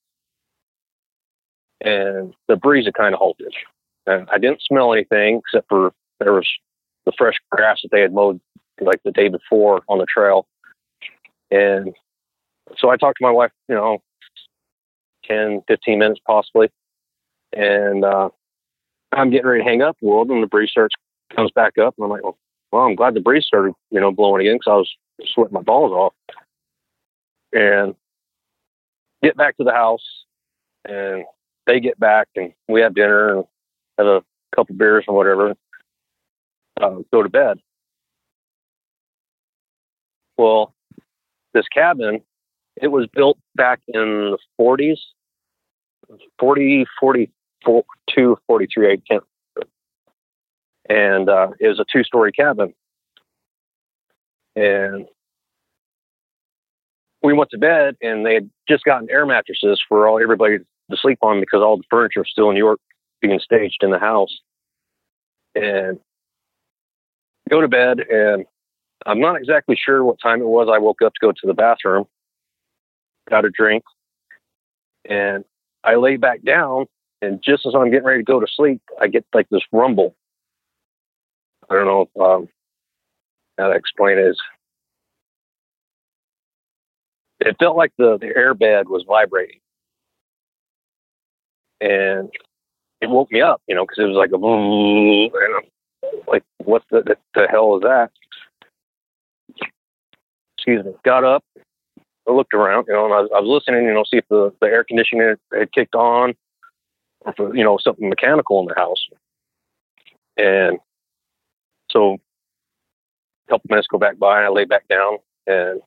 and 1.81 2.33
the 2.47 2.55
breeze 2.55 2.85
had 2.85 2.95
kind 2.95 3.13
of 3.13 3.19
halted. 3.19 3.53
And 4.05 4.27
I 4.31 4.37
didn't 4.37 4.61
smell 4.61 4.91
anything 4.91 5.39
except 5.39 5.69
for 5.69 5.93
there 6.19 6.33
was 6.33 6.47
the 7.05 7.11
fresh 7.17 7.35
grass 7.51 7.81
that 7.83 7.89
they 7.91 8.01
had 8.01 8.13
mowed 8.13 8.39
like 8.81 9.01
the 9.03 9.11
day 9.11 9.29
before 9.29 9.81
on 9.87 9.99
the 9.99 10.05
trail. 10.05 10.47
And 11.51 11.93
so 12.77 12.89
I 12.89 12.97
talked 12.97 13.19
to 13.19 13.25
my 13.25 13.31
wife, 13.31 13.51
you 13.69 13.75
know, 13.75 14.01
10, 15.25 15.61
15 15.67 15.99
minutes 15.99 16.19
possibly. 16.25 16.69
And 17.55 18.03
uh, 18.03 18.29
I'm 19.11 19.29
getting 19.29 19.47
ready 19.47 19.63
to 19.63 19.69
hang 19.69 19.81
up, 19.81 19.97
world, 20.01 20.29
and 20.29 20.41
the 20.41 20.47
breeze 20.47 20.71
starts 20.71 20.95
comes 21.35 21.51
back 21.51 21.77
up. 21.77 21.95
And 21.97 22.05
I'm 22.05 22.11
like, 22.11 22.23
well, 22.23 22.37
well 22.71 22.83
I'm 22.83 22.95
glad 22.95 23.13
the 23.13 23.19
breeze 23.19 23.45
started, 23.45 23.73
you 23.91 23.99
know, 23.99 24.11
blowing 24.11 24.41
again 24.41 24.57
because 24.57 24.71
I 24.71 24.75
was 24.75 24.91
sweating 25.33 25.53
my 25.53 25.61
balls 25.61 25.91
off. 25.91 26.13
And 27.53 27.95
get 29.21 29.37
back 29.37 29.57
to 29.57 29.63
the 29.63 29.71
house, 29.71 30.25
and 30.85 31.23
they 31.67 31.79
get 31.79 31.99
back, 31.99 32.27
and 32.35 32.51
we 32.67 32.81
have 32.81 32.95
dinner 32.95 33.37
and 33.37 33.45
have 33.97 34.07
a 34.07 34.23
couple 34.55 34.75
beers 34.75 35.05
and 35.07 35.15
whatever. 35.15 35.53
Uh, 36.81 36.97
go 37.11 37.23
to 37.23 37.29
bed. 37.29 37.59
Well, 40.37 40.73
this 41.53 41.67
cabin, 41.67 42.21
it 42.81 42.87
was 42.87 43.07
built 43.13 43.37
back 43.55 43.79
in 43.87 44.35
the 44.35 44.37
40s, 44.59 44.97
40, 46.39 46.85
42, 46.93 48.37
43, 48.47 48.91
I 48.91 48.97
can't. 49.07 49.23
And 50.89 51.29
uh, 51.29 51.49
it 51.59 51.67
was 51.67 51.79
a 51.79 51.85
two 51.91 52.03
story 52.03 52.31
cabin. 52.31 52.73
And 54.55 55.07
we 57.21 57.33
went 57.33 57.51
to 57.51 57.57
bed, 57.57 57.95
and 58.01 58.25
they 58.25 58.33
had 58.33 58.49
just 58.67 58.83
gotten 58.83 59.09
air 59.09 59.25
mattresses 59.25 59.81
for 59.87 60.07
all 60.07 60.21
everybody 60.21 60.57
to 60.57 60.97
sleep 60.97 61.19
on 61.21 61.39
because 61.39 61.61
all 61.61 61.77
the 61.77 61.83
furniture 61.89 62.19
was 62.19 62.29
still 62.29 62.49
in 62.49 62.55
New 62.55 62.63
York 62.63 62.79
being 63.21 63.39
staged 63.39 63.81
in 63.81 63.91
the 63.91 63.99
house. 63.99 64.39
And 65.55 65.99
go 67.49 67.61
to 67.61 67.67
bed, 67.67 67.99
and 67.99 68.45
I'm 69.05 69.19
not 69.19 69.35
exactly 69.35 69.75
sure 69.75 70.03
what 70.03 70.19
time 70.21 70.41
it 70.41 70.47
was. 70.47 70.69
I 70.71 70.79
woke 70.79 71.01
up 71.01 71.13
to 71.13 71.19
go 71.21 71.31
to 71.31 71.47
the 71.47 71.53
bathroom, 71.53 72.05
got 73.29 73.45
a 73.45 73.49
drink, 73.49 73.83
and 75.09 75.43
I 75.83 75.95
lay 75.95 76.17
back 76.17 76.43
down. 76.43 76.85
And 77.21 77.41
just 77.41 77.65
as 77.65 77.73
I'm 77.73 77.89
getting 77.89 78.05
ready 78.05 78.19
to 78.19 78.25
go 78.25 78.39
to 78.39 78.47
sleep, 78.53 78.81
I 78.99 79.07
get 79.07 79.25
like 79.33 79.47
this 79.49 79.63
rumble. 79.71 80.15
I 81.69 81.75
don't 81.75 81.85
know 81.85 82.23
um, 82.23 82.49
how 83.57 83.69
to 83.69 83.75
explain 83.75 84.17
it. 84.17 84.27
Is 84.27 84.39
it 87.39 87.55
felt 87.59 87.77
like 87.77 87.91
the 87.97 88.17
the 88.19 88.27
airbed 88.27 88.87
was 88.87 89.05
vibrating, 89.07 89.59
and 91.79 92.29
it 93.01 93.09
woke 93.09 93.31
me 93.31 93.41
up. 93.41 93.61
You 93.67 93.75
know, 93.75 93.85
because 93.85 93.99
it 93.99 94.07
was 94.07 94.17
like 94.17 94.31
a 94.33 94.37
boom, 94.37 95.31
and 95.33 95.55
I'm 95.55 95.63
like, 96.27 96.43
what 96.63 96.83
the, 96.89 97.17
the 97.35 97.47
hell 97.49 97.75
is 97.77 97.83
that? 97.83 98.09
Excuse 100.57 100.85
me. 100.85 100.93
Got 101.03 101.23
up, 101.23 101.43
I 102.27 102.31
looked 102.31 102.53
around, 102.53 102.85
you 102.87 102.93
know, 102.93 103.05
and 103.05 103.13
I 103.13 103.21
was, 103.21 103.29
I 103.35 103.39
was 103.41 103.49
listening, 103.49 103.85
you 103.85 103.93
know, 103.93 104.03
see 104.03 104.17
if 104.17 104.27
the, 104.29 104.53
the 104.61 104.67
air 104.67 104.83
conditioning 104.83 105.35
had 105.53 105.71
kicked 105.73 105.95
on, 105.95 106.33
or 107.25 107.55
you 107.55 107.63
know, 107.63 107.77
something 107.77 108.07
mechanical 108.09 108.61
in 108.61 108.67
the 108.67 108.75
house. 108.75 109.05
And 110.37 110.79
so 111.91 112.13
a 113.47 113.51
couple 113.51 113.67
minutes 113.69 113.87
go 113.87 113.97
back 113.97 114.17
by, 114.17 114.37
and 114.37 114.45
I 114.45 114.49
lay 114.49 114.65
back 114.65 114.87
down, 114.87 115.17
and 115.47 115.81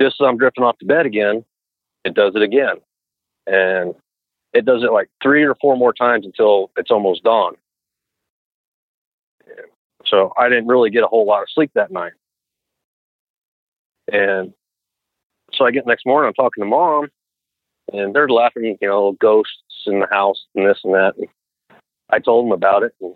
just 0.00 0.20
as 0.20 0.26
I'm 0.26 0.38
drifting 0.38 0.64
off 0.64 0.78
to 0.78 0.86
bed 0.86 1.06
again, 1.06 1.44
it 2.04 2.14
does 2.14 2.34
it 2.34 2.42
again. 2.42 2.76
And 3.46 3.94
it 4.52 4.64
does 4.64 4.82
it 4.82 4.92
like 4.92 5.08
three 5.22 5.44
or 5.44 5.54
four 5.60 5.76
more 5.76 5.92
times 5.92 6.26
until 6.26 6.70
it's 6.76 6.90
almost 6.90 7.22
dawn. 7.22 7.54
So 10.10 10.32
I 10.36 10.48
didn't 10.48 10.66
really 10.66 10.90
get 10.90 11.04
a 11.04 11.08
whole 11.08 11.26
lot 11.26 11.42
of 11.42 11.48
sleep 11.50 11.70
that 11.74 11.90
night. 11.90 12.12
And 14.10 14.52
so 15.52 15.66
I 15.66 15.70
get 15.70 15.86
next 15.86 16.06
morning, 16.06 16.28
I'm 16.28 16.34
talking 16.34 16.62
to 16.62 16.68
mom, 16.68 17.08
and 17.92 18.14
they're 18.14 18.28
laughing, 18.28 18.76
you 18.80 18.88
know, 18.88 19.12
ghosts 19.20 19.84
in 19.86 20.00
the 20.00 20.06
house 20.10 20.46
and 20.54 20.66
this 20.66 20.78
and 20.84 20.94
that. 20.94 21.14
And 21.16 21.28
I 22.10 22.18
told 22.18 22.46
them 22.46 22.52
about 22.52 22.82
it, 22.82 22.92
and 23.00 23.14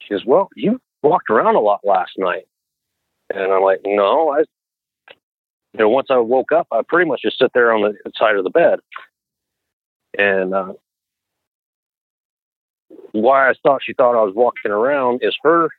she 0.00 0.14
says, 0.14 0.24
"Well, 0.24 0.48
you 0.56 0.80
walked 1.02 1.30
around 1.30 1.56
a 1.56 1.60
lot 1.60 1.80
last 1.84 2.12
night." 2.18 2.44
And 3.32 3.52
I'm 3.52 3.62
like, 3.62 3.80
"No, 3.84 4.30
I, 4.30 4.40
you 5.72 5.78
know, 5.80 5.88
once 5.88 6.08
I 6.10 6.18
woke 6.18 6.52
up, 6.52 6.66
I 6.72 6.82
pretty 6.88 7.08
much 7.08 7.22
just 7.22 7.38
sit 7.38 7.52
there 7.54 7.72
on 7.72 7.82
the 7.82 8.12
side 8.16 8.36
of 8.36 8.44
the 8.44 8.50
bed." 8.50 8.80
And 10.18 10.54
uh, 10.54 10.72
why 13.12 13.50
I 13.50 13.54
thought 13.62 13.82
she 13.84 13.94
thought 13.94 14.18
I 14.18 14.24
was 14.24 14.34
walking 14.34 14.70
around 14.70 15.20
is 15.22 15.36
her 15.42 15.70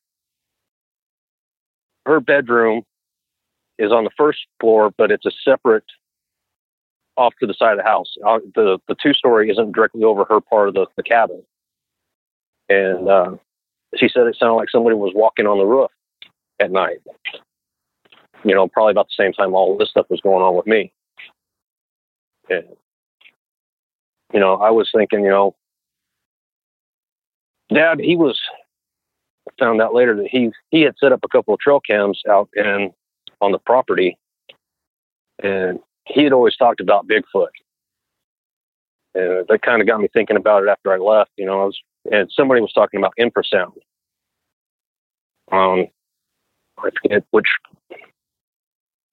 her 2.05 2.19
bedroom 2.19 2.83
is 3.77 3.91
on 3.91 4.03
the 4.03 4.11
first 4.17 4.39
floor, 4.59 4.91
but 4.97 5.11
it's 5.11 5.25
a 5.25 5.31
separate 5.43 5.85
off 7.15 7.33
to 7.39 7.47
the 7.47 7.53
side 7.53 7.73
of 7.73 7.77
the 7.77 7.83
house. 7.83 8.13
Uh, 8.25 8.39
the 8.55 8.79
the 8.87 8.95
two 9.01 9.13
story 9.13 9.49
isn't 9.49 9.71
directly 9.73 10.03
over 10.03 10.25
her 10.25 10.41
part 10.41 10.67
of 10.67 10.73
the, 10.73 10.87
the 10.95 11.03
cabin. 11.03 11.43
And 12.69 13.09
uh, 13.09 13.31
she 13.95 14.09
said 14.09 14.27
it 14.27 14.35
sounded 14.39 14.55
like 14.55 14.69
somebody 14.69 14.95
was 14.95 15.13
walking 15.15 15.45
on 15.45 15.57
the 15.57 15.65
roof 15.65 15.91
at 16.59 16.71
night. 16.71 16.99
You 18.43 18.55
know, 18.55 18.67
probably 18.67 18.91
about 18.91 19.07
the 19.07 19.23
same 19.23 19.33
time 19.33 19.53
all 19.53 19.77
this 19.77 19.89
stuff 19.89 20.07
was 20.09 20.21
going 20.21 20.43
on 20.43 20.55
with 20.55 20.67
me. 20.67 20.91
And 22.49 22.63
you 24.33 24.39
know, 24.39 24.55
I 24.55 24.71
was 24.71 24.89
thinking, 24.93 25.23
you 25.23 25.29
know, 25.29 25.55
Dad, 27.71 27.99
he 27.99 28.15
was 28.15 28.39
found 29.59 29.81
out 29.81 29.93
later 29.93 30.15
that 30.15 30.27
he 30.27 30.51
he 30.69 30.81
had 30.81 30.95
set 30.99 31.11
up 31.11 31.21
a 31.23 31.27
couple 31.27 31.53
of 31.53 31.59
trail 31.59 31.79
cams 31.79 32.21
out 32.29 32.49
in 32.55 32.91
on 33.41 33.51
the 33.51 33.59
property, 33.59 34.17
and 35.41 35.79
he 36.05 36.23
had 36.23 36.33
always 36.33 36.55
talked 36.55 36.79
about 36.79 37.07
Bigfoot, 37.07 37.47
and 39.15 39.47
that 39.47 39.61
kind 39.61 39.81
of 39.81 39.87
got 39.87 40.01
me 40.01 40.07
thinking 40.13 40.37
about 40.37 40.63
it 40.63 40.69
after 40.69 40.93
I 40.93 40.97
left. 40.97 41.31
You 41.37 41.45
know, 41.45 41.61
I 41.61 41.65
was 41.65 41.79
and 42.11 42.29
somebody 42.31 42.61
was 42.61 42.73
talking 42.73 42.99
about 42.99 43.13
infrasound. 43.19 43.73
Um, 45.51 45.87
I 46.77 46.89
forget 47.01 47.23
which 47.31 47.47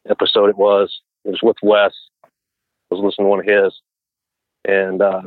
episode 0.08 0.48
it 0.50 0.56
was. 0.56 1.00
It 1.24 1.30
was 1.30 1.42
with 1.42 1.56
Wes. 1.62 1.92
I 2.24 2.28
was 2.94 3.04
listening 3.04 3.26
to 3.26 3.30
one 3.30 3.40
of 3.40 3.46
his, 3.46 3.80
and 4.64 5.02
uh, 5.02 5.22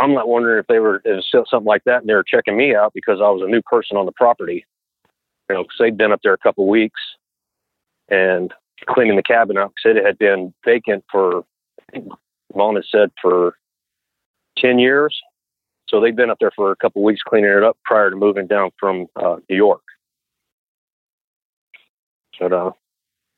I'm 0.00 0.14
not 0.14 0.28
wondering 0.28 0.58
if 0.58 0.66
they 0.66 0.78
were 0.78 1.02
was 1.04 1.28
something 1.30 1.64
like 1.64 1.84
that, 1.84 2.00
and 2.00 2.08
they 2.08 2.14
were 2.14 2.24
checking 2.24 2.56
me 2.56 2.74
out 2.74 2.92
because 2.94 3.20
I 3.20 3.28
was 3.28 3.42
a 3.44 3.50
new 3.50 3.60
person 3.62 3.98
on 3.98 4.06
the 4.06 4.12
property. 4.12 4.64
You 5.48 5.56
know, 5.56 5.62
because 5.64 5.76
they'd 5.78 5.96
been 5.96 6.12
up 6.12 6.20
there 6.22 6.32
a 6.32 6.38
couple 6.38 6.66
weeks 6.68 7.00
and 8.08 8.52
cleaning 8.88 9.16
the 9.16 9.22
cabin 9.22 9.58
up 9.58 9.72
because 9.74 9.98
it 9.98 10.06
had 10.06 10.16
been 10.16 10.54
vacant 10.64 11.04
for, 11.10 11.40
I 11.40 11.92
think 11.92 12.08
said 12.90 13.10
for 13.20 13.54
ten 14.56 14.78
years. 14.78 15.20
So 15.88 16.00
they'd 16.00 16.16
been 16.16 16.30
up 16.30 16.38
there 16.40 16.52
for 16.54 16.70
a 16.70 16.76
couple 16.76 17.02
weeks 17.02 17.20
cleaning 17.22 17.50
it 17.50 17.64
up 17.64 17.76
prior 17.84 18.10
to 18.10 18.16
moving 18.16 18.46
down 18.46 18.70
from 18.78 19.06
uh, 19.16 19.36
New 19.50 19.56
York. 19.56 19.82
But 22.38 22.54
uh, 22.54 22.70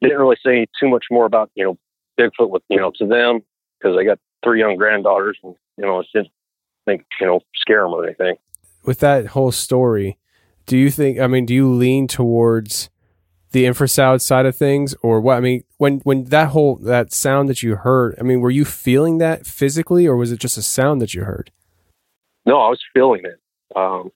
didn't 0.00 0.18
really 0.18 0.36
say 0.44 0.66
too 0.78 0.88
much 0.88 1.06
more 1.10 1.24
about 1.24 1.50
you 1.56 1.64
know 1.64 1.78
Bigfoot 2.20 2.50
with 2.50 2.62
you 2.68 2.76
know 2.76 2.92
to 2.98 3.06
them 3.06 3.40
because 3.80 3.96
they 3.96 4.04
got 4.04 4.20
three 4.44 4.60
young 4.60 4.76
granddaughters 4.76 5.38
and 5.42 5.56
you 5.76 5.84
know 5.84 5.98
it 5.98 6.06
didn't 6.14 6.30
think 6.85 7.05
you 7.20 7.26
know 7.26 7.41
scare 7.55 7.83
them 7.83 7.93
or 7.93 8.05
anything. 8.05 8.37
With 8.85 9.01
that 9.01 9.28
whole 9.28 9.53
story, 9.53 10.18
do 10.66 10.76
you 10.76 10.91
think? 10.91 11.18
I 11.20 11.26
mean, 11.26 11.47
do 11.47 11.55
you 11.55 11.72
lean 11.72 12.09
towards 12.09 12.91
the 13.53 13.64
infrasound 13.64 14.20
side 14.22 14.47
of 14.47 14.57
things, 14.57 14.95
or 15.03 15.20
what? 15.20 15.37
I 15.37 15.41
mean, 15.41 15.64
when 15.78 15.99
when 16.01 16.24
that 16.24 16.49
whole 16.49 16.76
that 16.76 17.12
sound 17.12 17.49
that 17.49 17.62
you 17.62 17.76
heard, 17.76 18.16
I 18.18 18.22
mean, 18.22 18.41
were 18.41 18.51
you 18.51 18.64
feeling 18.64 19.18
that 19.18 19.47
physically, 19.47 20.07
or 20.07 20.16
was 20.16 20.33
it 20.33 20.41
just 20.41 20.59
a 20.59 20.62
sound 20.62 21.01
that 21.03 21.14
you 21.14 21.24
heard? 21.24 21.51
No, 22.45 22.61
I 22.61 22.68
was 22.68 22.80
feeling 22.93 23.22
it. 23.24 23.39
Um, 23.76 24.11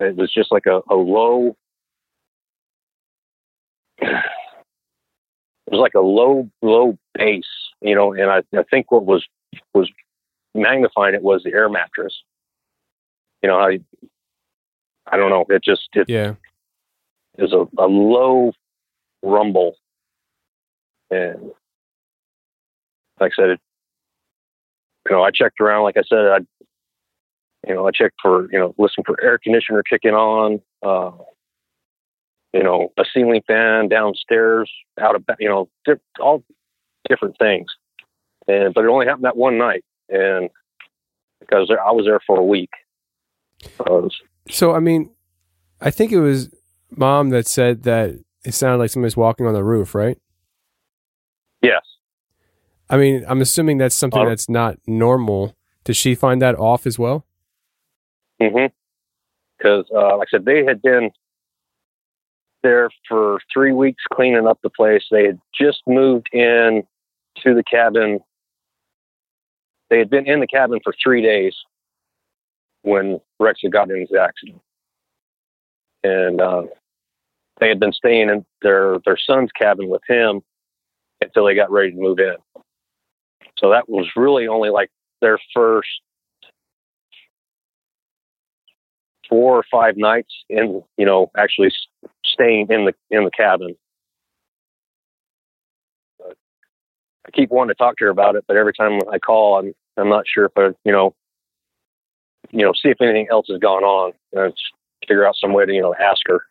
it 0.00 0.16
was 0.16 0.32
just 0.32 0.50
like 0.50 0.66
a, 0.66 0.80
a 0.90 0.96
low. 0.96 1.56
It 5.68 5.76
was 5.76 5.80
like 5.80 5.94
a 5.94 6.00
low, 6.00 6.50
low 6.60 6.98
bass, 7.14 7.46
you 7.80 7.94
know, 7.94 8.12
and 8.12 8.30
I, 8.30 8.42
I 8.54 8.62
think 8.70 8.92
what 8.92 9.06
was 9.06 9.24
was 9.72 9.90
magnifying 10.54 11.14
it 11.14 11.22
was 11.22 11.42
the 11.44 11.52
air 11.52 11.68
mattress. 11.68 12.14
You 13.42 13.48
know, 13.48 13.58
I 13.58 13.80
I 15.06 15.16
don't 15.16 15.30
know. 15.30 15.44
It 15.48 15.62
just 15.62 15.88
it 15.94 16.08
yeah. 16.08 16.34
is 17.38 17.52
a, 17.52 17.66
a 17.78 17.86
low 17.86 18.52
rumble, 19.22 19.76
and 21.10 21.50
like 23.20 23.32
I 23.38 23.42
said, 23.42 23.50
it, 23.50 23.60
you 25.08 25.16
know, 25.16 25.22
I 25.22 25.30
checked 25.30 25.60
around. 25.60 25.84
Like 25.84 25.96
I 25.96 26.02
said, 26.08 26.18
I 26.18 26.38
you 27.66 27.74
know 27.74 27.86
I 27.86 27.90
checked 27.90 28.16
for 28.22 28.50
you 28.52 28.58
know 28.58 28.74
listen 28.78 29.02
for 29.04 29.22
air 29.22 29.38
conditioner 29.38 29.82
kicking 29.82 30.14
on. 30.14 30.60
Uh, 30.82 31.12
you 32.52 32.62
know, 32.62 32.92
a 32.98 33.04
ceiling 33.14 33.42
fan 33.46 33.88
downstairs, 33.88 34.70
out 35.00 35.16
of 35.16 35.24
you 35.38 35.48
know, 35.48 35.68
all 36.20 36.44
different 37.08 37.36
things. 37.38 37.66
And 38.46 38.74
but 38.74 38.84
it 38.84 38.88
only 38.88 39.06
happened 39.06 39.24
that 39.24 39.36
one 39.36 39.58
night, 39.58 39.84
and 40.12 40.50
because 41.40 41.70
I 41.70 41.90
was 41.90 42.04
there 42.06 42.20
for 42.26 42.38
a 42.38 42.44
week. 42.44 42.70
Uh, 43.80 44.08
so 44.48 44.74
I 44.74 44.80
mean, 44.80 45.10
I 45.80 45.90
think 45.90 46.12
it 46.12 46.20
was 46.20 46.50
mom 46.90 47.30
that 47.30 47.46
said 47.46 47.82
that 47.84 48.18
it 48.44 48.52
sounded 48.52 48.78
like 48.78 48.90
somebody's 48.90 49.16
walking 49.16 49.46
on 49.46 49.54
the 49.54 49.64
roof, 49.64 49.94
right? 49.94 50.18
Yes. 51.62 51.82
I 52.90 52.96
mean, 52.96 53.24
I'm 53.26 53.40
assuming 53.40 53.78
that's 53.78 53.94
something 53.94 54.20
Um, 54.20 54.28
that's 54.28 54.48
not 54.48 54.78
normal. 54.86 55.56
Does 55.84 55.96
she 55.96 56.14
find 56.14 56.42
that 56.42 56.58
off 56.58 56.86
as 56.86 56.98
well? 56.98 57.24
Mm-hmm. 58.40 58.66
Because, 59.56 59.86
uh, 59.94 60.16
like 60.16 60.28
I 60.28 60.36
said, 60.36 60.44
they 60.44 60.64
had 60.64 60.82
been 60.82 61.10
there 62.62 62.90
for 63.08 63.40
three 63.52 63.72
weeks 63.72 64.02
cleaning 64.12 64.46
up 64.46 64.58
the 64.62 64.70
place. 64.70 65.04
They 65.10 65.26
had 65.26 65.38
just 65.54 65.82
moved 65.86 66.28
in 66.32 66.82
to 67.42 67.54
the 67.54 67.62
cabin. 67.62 68.20
They 69.92 69.98
had 69.98 70.08
been 70.08 70.26
in 70.26 70.40
the 70.40 70.46
cabin 70.46 70.80
for 70.82 70.94
three 71.02 71.20
days 71.20 71.54
when 72.80 73.20
Rex 73.38 73.60
had 73.62 73.72
gotten 73.72 73.94
into 73.94 74.08
the 74.10 74.22
accident. 74.22 74.62
And 76.02 76.40
uh, 76.40 76.62
they 77.60 77.68
had 77.68 77.78
been 77.78 77.92
staying 77.92 78.30
in 78.30 78.46
their, 78.62 78.96
their 79.04 79.18
son's 79.18 79.50
cabin 79.52 79.90
with 79.90 80.00
him 80.08 80.40
until 81.20 81.44
they 81.44 81.54
got 81.54 81.70
ready 81.70 81.90
to 81.90 81.96
move 81.98 82.20
in. 82.20 82.36
So 83.58 83.68
that 83.68 83.86
was 83.86 84.08
really 84.16 84.48
only 84.48 84.70
like 84.70 84.88
their 85.20 85.38
first 85.54 85.90
four 89.28 89.58
or 89.58 89.64
five 89.70 89.98
nights 89.98 90.32
in, 90.48 90.82
you 90.96 91.04
know, 91.04 91.30
actually 91.36 91.70
staying 92.24 92.68
in 92.70 92.86
the 92.86 92.94
in 93.10 93.24
the 93.24 93.30
cabin. 93.30 93.76
I 96.24 97.30
keep 97.34 97.50
wanting 97.50 97.74
to 97.74 97.78
talk 97.78 97.98
to 97.98 98.06
her 98.06 98.10
about 98.10 98.36
it, 98.36 98.44
but 98.48 98.56
every 98.56 98.72
time 98.72 98.98
I 99.12 99.18
call, 99.18 99.58
I'm 99.58 99.74
I'm 99.96 100.08
not 100.08 100.24
sure 100.26 100.46
if 100.46 100.52
I, 100.56 100.70
you 100.84 100.92
know, 100.92 101.14
you 102.50 102.64
know, 102.64 102.72
see 102.72 102.88
if 102.88 103.00
anything 103.00 103.28
else 103.30 103.46
has 103.48 103.58
gone 103.58 103.84
on 103.84 104.12
and 104.32 104.52
figure 105.06 105.26
out 105.26 105.36
some 105.36 105.52
way 105.52 105.66
to, 105.66 105.72
you 105.72 105.82
know, 105.82 105.94
ask 105.94 106.20
her. 106.26 106.42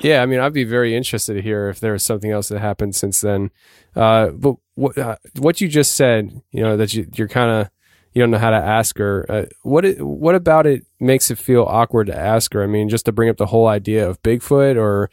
Yeah, 0.00 0.22
I 0.22 0.26
mean, 0.26 0.40
I'd 0.40 0.52
be 0.52 0.64
very 0.64 0.96
interested 0.96 1.34
to 1.34 1.42
hear 1.42 1.68
if 1.68 1.78
there 1.78 1.92
was 1.92 2.02
something 2.02 2.30
else 2.30 2.48
that 2.48 2.58
happened 2.58 2.96
since 2.96 3.20
then. 3.20 3.50
Uh, 3.94 4.28
but 4.28 4.56
what 4.74 4.98
uh, 4.98 5.16
what 5.38 5.60
you 5.60 5.68
just 5.68 5.94
said, 5.94 6.42
you 6.50 6.62
know, 6.62 6.76
that 6.76 6.92
you, 6.92 7.08
you're 7.14 7.28
kind 7.28 7.50
of 7.50 7.70
you 8.12 8.20
don't 8.20 8.30
know 8.30 8.38
how 8.38 8.50
to 8.50 8.56
ask 8.56 8.98
her. 8.98 9.24
Uh, 9.28 9.44
what 9.62 9.84
it, 9.84 10.04
what 10.04 10.34
about 10.34 10.66
it 10.66 10.84
makes 10.98 11.30
it 11.30 11.38
feel 11.38 11.62
awkward 11.62 12.08
to 12.08 12.16
ask 12.16 12.52
her? 12.52 12.62
I 12.62 12.66
mean, 12.66 12.88
just 12.88 13.04
to 13.06 13.12
bring 13.12 13.28
up 13.28 13.36
the 13.36 13.46
whole 13.46 13.68
idea 13.68 14.08
of 14.08 14.22
Bigfoot, 14.22 14.76
or 14.76 15.08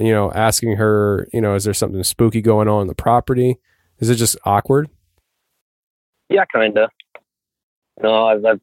you 0.00 0.12
know, 0.12 0.32
asking 0.32 0.76
her, 0.76 1.28
you 1.32 1.40
know, 1.40 1.54
is 1.54 1.64
there 1.64 1.74
something 1.74 2.02
spooky 2.02 2.40
going 2.40 2.68
on 2.68 2.82
in 2.82 2.88
the 2.88 2.94
property? 2.94 3.58
Is 4.00 4.10
it 4.10 4.16
just 4.16 4.36
awkward? 4.44 4.90
Yeah, 6.28 6.44
kind 6.52 6.76
of. 6.78 6.90
Know, 8.00 8.26
I've, 8.26 8.44
I've 8.44 8.60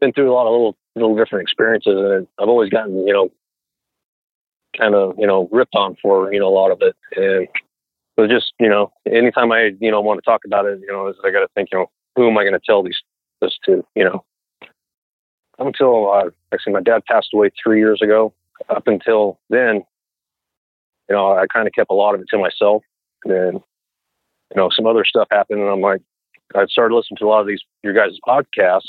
been 0.00 0.12
through 0.12 0.30
a 0.30 0.34
lot 0.34 0.46
of 0.46 0.52
little 0.52 0.76
little 0.94 1.16
different 1.16 1.42
experiences, 1.42 1.94
and 1.96 2.26
I've 2.38 2.48
always 2.48 2.70
gotten 2.70 3.06
you 3.06 3.12
know 3.12 3.30
kind 4.76 4.94
of 4.94 5.14
you 5.18 5.26
know 5.26 5.48
ripped 5.50 5.74
on 5.74 5.96
for 6.00 6.32
you 6.32 6.40
know 6.40 6.48
a 6.48 6.54
lot 6.54 6.70
of 6.70 6.78
it, 6.82 6.94
and 7.16 7.48
was 8.16 8.30
just 8.30 8.52
you 8.58 8.68
know 8.68 8.92
anytime 9.10 9.52
I 9.52 9.70
you 9.80 9.90
know 9.90 10.00
want 10.00 10.18
to 10.18 10.24
talk 10.24 10.42
about 10.44 10.66
it, 10.66 10.80
you 10.80 10.88
know, 10.88 11.12
I 11.24 11.30
got 11.30 11.40
to 11.40 11.48
think 11.54 11.70
you 11.72 11.78
know 11.78 11.86
who 12.16 12.28
am 12.28 12.38
I 12.38 12.42
going 12.42 12.54
to 12.54 12.60
tell 12.64 12.82
these 12.82 13.00
this 13.40 13.56
to? 13.64 13.84
You 13.94 14.04
know, 14.04 14.24
until 15.58 16.10
uh, 16.12 16.30
actually 16.52 16.72
my 16.74 16.82
dad 16.82 17.04
passed 17.06 17.28
away 17.34 17.50
three 17.62 17.78
years 17.78 18.00
ago. 18.02 18.32
Up 18.68 18.88
until 18.88 19.38
then, 19.50 19.84
you 21.08 21.14
know, 21.14 21.32
I 21.32 21.46
kind 21.46 21.66
of 21.66 21.72
kept 21.72 21.90
a 21.90 21.94
lot 21.94 22.14
of 22.14 22.20
it 22.20 22.26
to 22.30 22.38
myself. 22.38 22.82
And 23.24 23.32
then, 23.32 23.52
you 23.54 24.56
know, 24.56 24.68
some 24.74 24.86
other 24.86 25.04
stuff 25.04 25.28
happened, 25.30 25.60
and 25.60 25.68
I'm 25.68 25.80
like, 25.80 26.00
I 26.54 26.66
started 26.66 26.94
listening 26.94 27.18
to 27.18 27.26
a 27.26 27.28
lot 27.28 27.40
of 27.40 27.46
these 27.46 27.60
your 27.82 27.92
guys' 27.92 28.18
podcasts, 28.26 28.88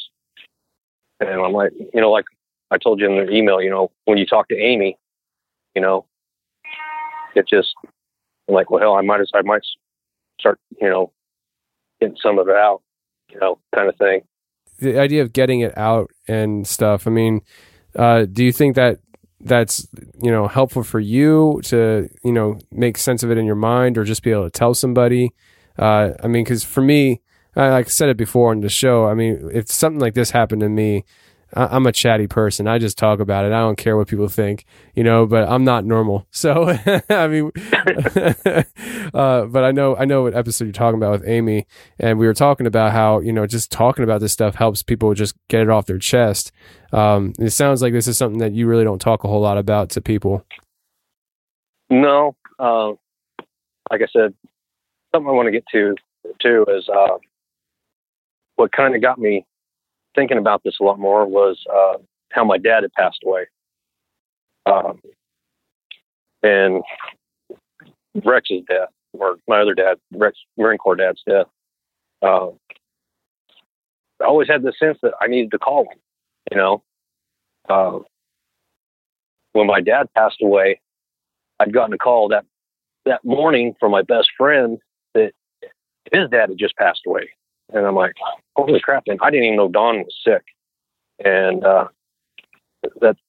and 1.19 1.29
I'm 1.29 1.53
like, 1.53 1.71
you 1.93 2.01
know, 2.01 2.11
like 2.11 2.25
I 2.71 2.77
told 2.77 2.99
you 2.99 3.07
in 3.09 3.25
the 3.25 3.31
email, 3.31 3.61
you 3.61 3.69
know, 3.69 3.91
when 4.05 4.17
you 4.17 4.25
talk 4.25 4.47
to 4.49 4.55
Amy, 4.55 4.97
you 5.75 5.81
know, 5.81 6.05
it 7.35 7.47
just 7.47 7.75
I'm 8.47 8.55
like, 8.55 8.69
well, 8.69 8.81
hell, 8.81 8.95
I 8.95 9.01
might 9.01 9.21
as 9.21 9.31
I 9.33 9.41
might 9.41 9.61
start, 10.39 10.59
you 10.81 10.89
know, 10.89 11.11
getting 11.99 12.17
some 12.21 12.39
of 12.39 12.47
it 12.47 12.55
out 12.55 12.81
you 13.31 13.39
know, 13.39 13.59
kind 13.73 13.89
of 13.89 13.95
thing. 13.97 14.21
The 14.79 14.97
idea 14.97 15.21
of 15.21 15.33
getting 15.33 15.59
it 15.61 15.77
out 15.77 16.11
and 16.27 16.67
stuff. 16.67 17.07
I 17.07 17.09
mean, 17.09 17.41
uh, 17.95 18.25
do 18.31 18.43
you 18.43 18.51
think 18.51 18.75
that 18.75 18.99
that's 19.41 19.87
you 20.21 20.29
know 20.31 20.47
helpful 20.47 20.83
for 20.83 20.99
you 20.99 21.61
to 21.63 22.09
you 22.25 22.33
know 22.33 22.59
make 22.71 22.97
sense 22.97 23.23
of 23.23 23.31
it 23.31 23.37
in 23.37 23.45
your 23.45 23.55
mind 23.55 23.97
or 23.97 24.03
just 24.03 24.23
be 24.23 24.31
able 24.31 24.45
to 24.45 24.49
tell 24.49 24.73
somebody? 24.73 25.31
Uh, 25.77 26.11
I 26.23 26.27
mean, 26.27 26.43
because 26.43 26.63
for 26.63 26.81
me, 26.81 27.21
I, 27.59 27.69
like 27.69 27.89
said 27.89 28.09
it 28.09 28.17
before 28.17 28.51
on 28.51 28.61
the 28.61 28.69
show. 28.69 29.07
I 29.07 29.13
mean, 29.13 29.49
if 29.53 29.69
something 29.71 29.99
like 29.99 30.13
this 30.13 30.31
happened 30.31 30.61
to 30.61 30.69
me, 30.69 31.03
I, 31.53 31.75
am 31.75 31.85
a 31.87 31.91
chatty 31.91 32.27
person. 32.27 32.67
I 32.67 32.77
just 32.77 32.97
talk 32.97 33.19
about 33.19 33.45
it. 33.45 33.51
I 33.51 33.59
don't 33.59 33.77
care 33.77 33.97
what 33.97 34.07
people 34.07 34.27
think, 34.27 34.65
you 34.95 35.03
know. 35.03 35.25
But 35.25 35.49
I'm 35.49 35.63
not 35.63 35.85
normal. 35.85 36.27
So 36.39 36.69
I 37.09 37.27
mean, 37.27 37.51
uh, 39.13 39.45
but 39.45 39.63
I 39.63 39.71
know 39.71 39.95
I 39.97 40.05
know 40.05 40.23
what 40.23 40.35
episode 40.35 40.65
you're 40.65 40.73
talking 40.73 40.97
about 40.97 41.11
with 41.11 41.27
Amy, 41.27 41.67
and 41.99 42.17
we 42.17 42.27
were 42.27 42.33
talking 42.33 42.65
about 42.65 42.93
how 42.93 43.19
you 43.19 43.33
know 43.33 43.45
just 43.45 43.71
talking 43.71 44.03
about 44.03 44.21
this 44.21 44.31
stuff 44.31 44.55
helps 44.55 44.83
people 44.83 45.13
just 45.13 45.35
get 45.49 45.61
it 45.61 45.69
off 45.69 45.85
their 45.85 45.97
chest. 45.97 46.51
Um, 46.93 47.33
it 47.39 47.49
sounds 47.49 47.81
like 47.81 47.93
this 47.93 48.07
is 48.07 48.17
something 48.17 48.39
that 48.39 48.53
you 48.53 48.67
really 48.67 48.85
don't 48.85 49.01
talk 49.01 49.23
a 49.23 49.27
whole 49.27 49.41
lot 49.41 49.57
about 49.57 49.89
to 49.91 50.01
people. 50.01 50.45
No, 51.89 52.35
uh, 52.57 52.89
like 53.91 54.01
I 54.01 54.07
said, 54.13 54.33
something 55.13 55.27
I 55.27 55.33
want 55.33 55.47
to 55.47 55.51
get 55.51 55.65
to 55.73 55.95
too 56.39 56.65
is 56.69 56.87
uh, 56.87 57.17
what 58.59 58.73
kind 58.73 58.93
of 58.93 59.01
got 59.01 59.17
me 59.17 59.45
thinking 60.15 60.37
about 60.37 60.61
this 60.65 60.77
a 60.81 60.83
lot 60.83 60.99
more 60.99 61.25
was 61.25 61.63
uh, 61.73 61.93
how 62.31 62.43
my 62.43 62.57
dad 62.57 62.83
had 62.83 62.91
passed 62.91 63.19
away. 63.25 63.45
Um, 64.65 64.99
and 66.43 66.83
Rex's 68.25 68.63
death, 68.67 68.89
or 69.13 69.37
my 69.47 69.61
other 69.61 69.73
dad, 69.73 69.97
Rex 70.11 70.37
Marine 70.57 70.77
Corps 70.77 70.97
dad's 70.97 71.23
death. 71.25 71.47
Uh, 72.21 72.49
I 74.21 74.25
always 74.25 74.49
had 74.49 74.63
the 74.63 74.73
sense 74.77 74.97
that 75.03 75.13
I 75.21 75.27
needed 75.27 75.51
to 75.51 75.59
call 75.59 75.83
him. 75.83 75.97
You 76.51 76.57
know, 76.57 76.83
uh, 77.69 77.99
when 79.53 79.67
my 79.67 79.79
dad 79.79 80.09
passed 80.17 80.41
away, 80.41 80.81
I'd 81.61 81.73
gotten 81.73 81.93
a 81.93 81.97
call 81.97 82.27
that 82.29 82.45
that 83.05 83.23
morning 83.23 83.73
from 83.79 83.91
my 83.91 84.01
best 84.01 84.29
friend 84.37 84.79
that 85.13 85.31
his 86.11 86.29
dad 86.29 86.49
had 86.49 86.57
just 86.57 86.75
passed 86.75 87.01
away. 87.07 87.29
And 87.73 87.85
I'm 87.85 87.95
like, 87.95 88.13
holy 88.55 88.79
crap, 88.79 89.03
man, 89.07 89.17
I 89.21 89.29
didn't 89.29 89.45
even 89.45 89.57
know 89.57 89.69
Don 89.69 89.99
was 89.99 90.15
sick. 90.25 90.43
And 91.23 91.63
uh, 91.63 91.87
that's 93.01 93.19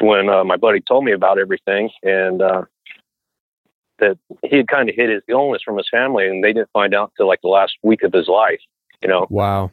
when 0.00 0.28
uh, 0.28 0.44
my 0.44 0.56
buddy 0.56 0.80
told 0.80 1.04
me 1.04 1.12
about 1.12 1.38
everything 1.38 1.90
and 2.02 2.42
uh, 2.42 2.62
that 3.98 4.18
he 4.42 4.56
had 4.56 4.68
kind 4.68 4.88
of 4.88 4.94
hid 4.94 5.10
his 5.10 5.22
illness 5.28 5.62
from 5.64 5.76
his 5.76 5.88
family 5.90 6.26
and 6.26 6.42
they 6.42 6.52
didn't 6.52 6.70
find 6.72 6.94
out 6.94 7.12
till 7.16 7.28
like 7.28 7.40
the 7.42 7.48
last 7.48 7.74
week 7.82 8.02
of 8.02 8.12
his 8.12 8.28
life, 8.28 8.60
you 9.02 9.08
know. 9.08 9.26
Wow. 9.30 9.70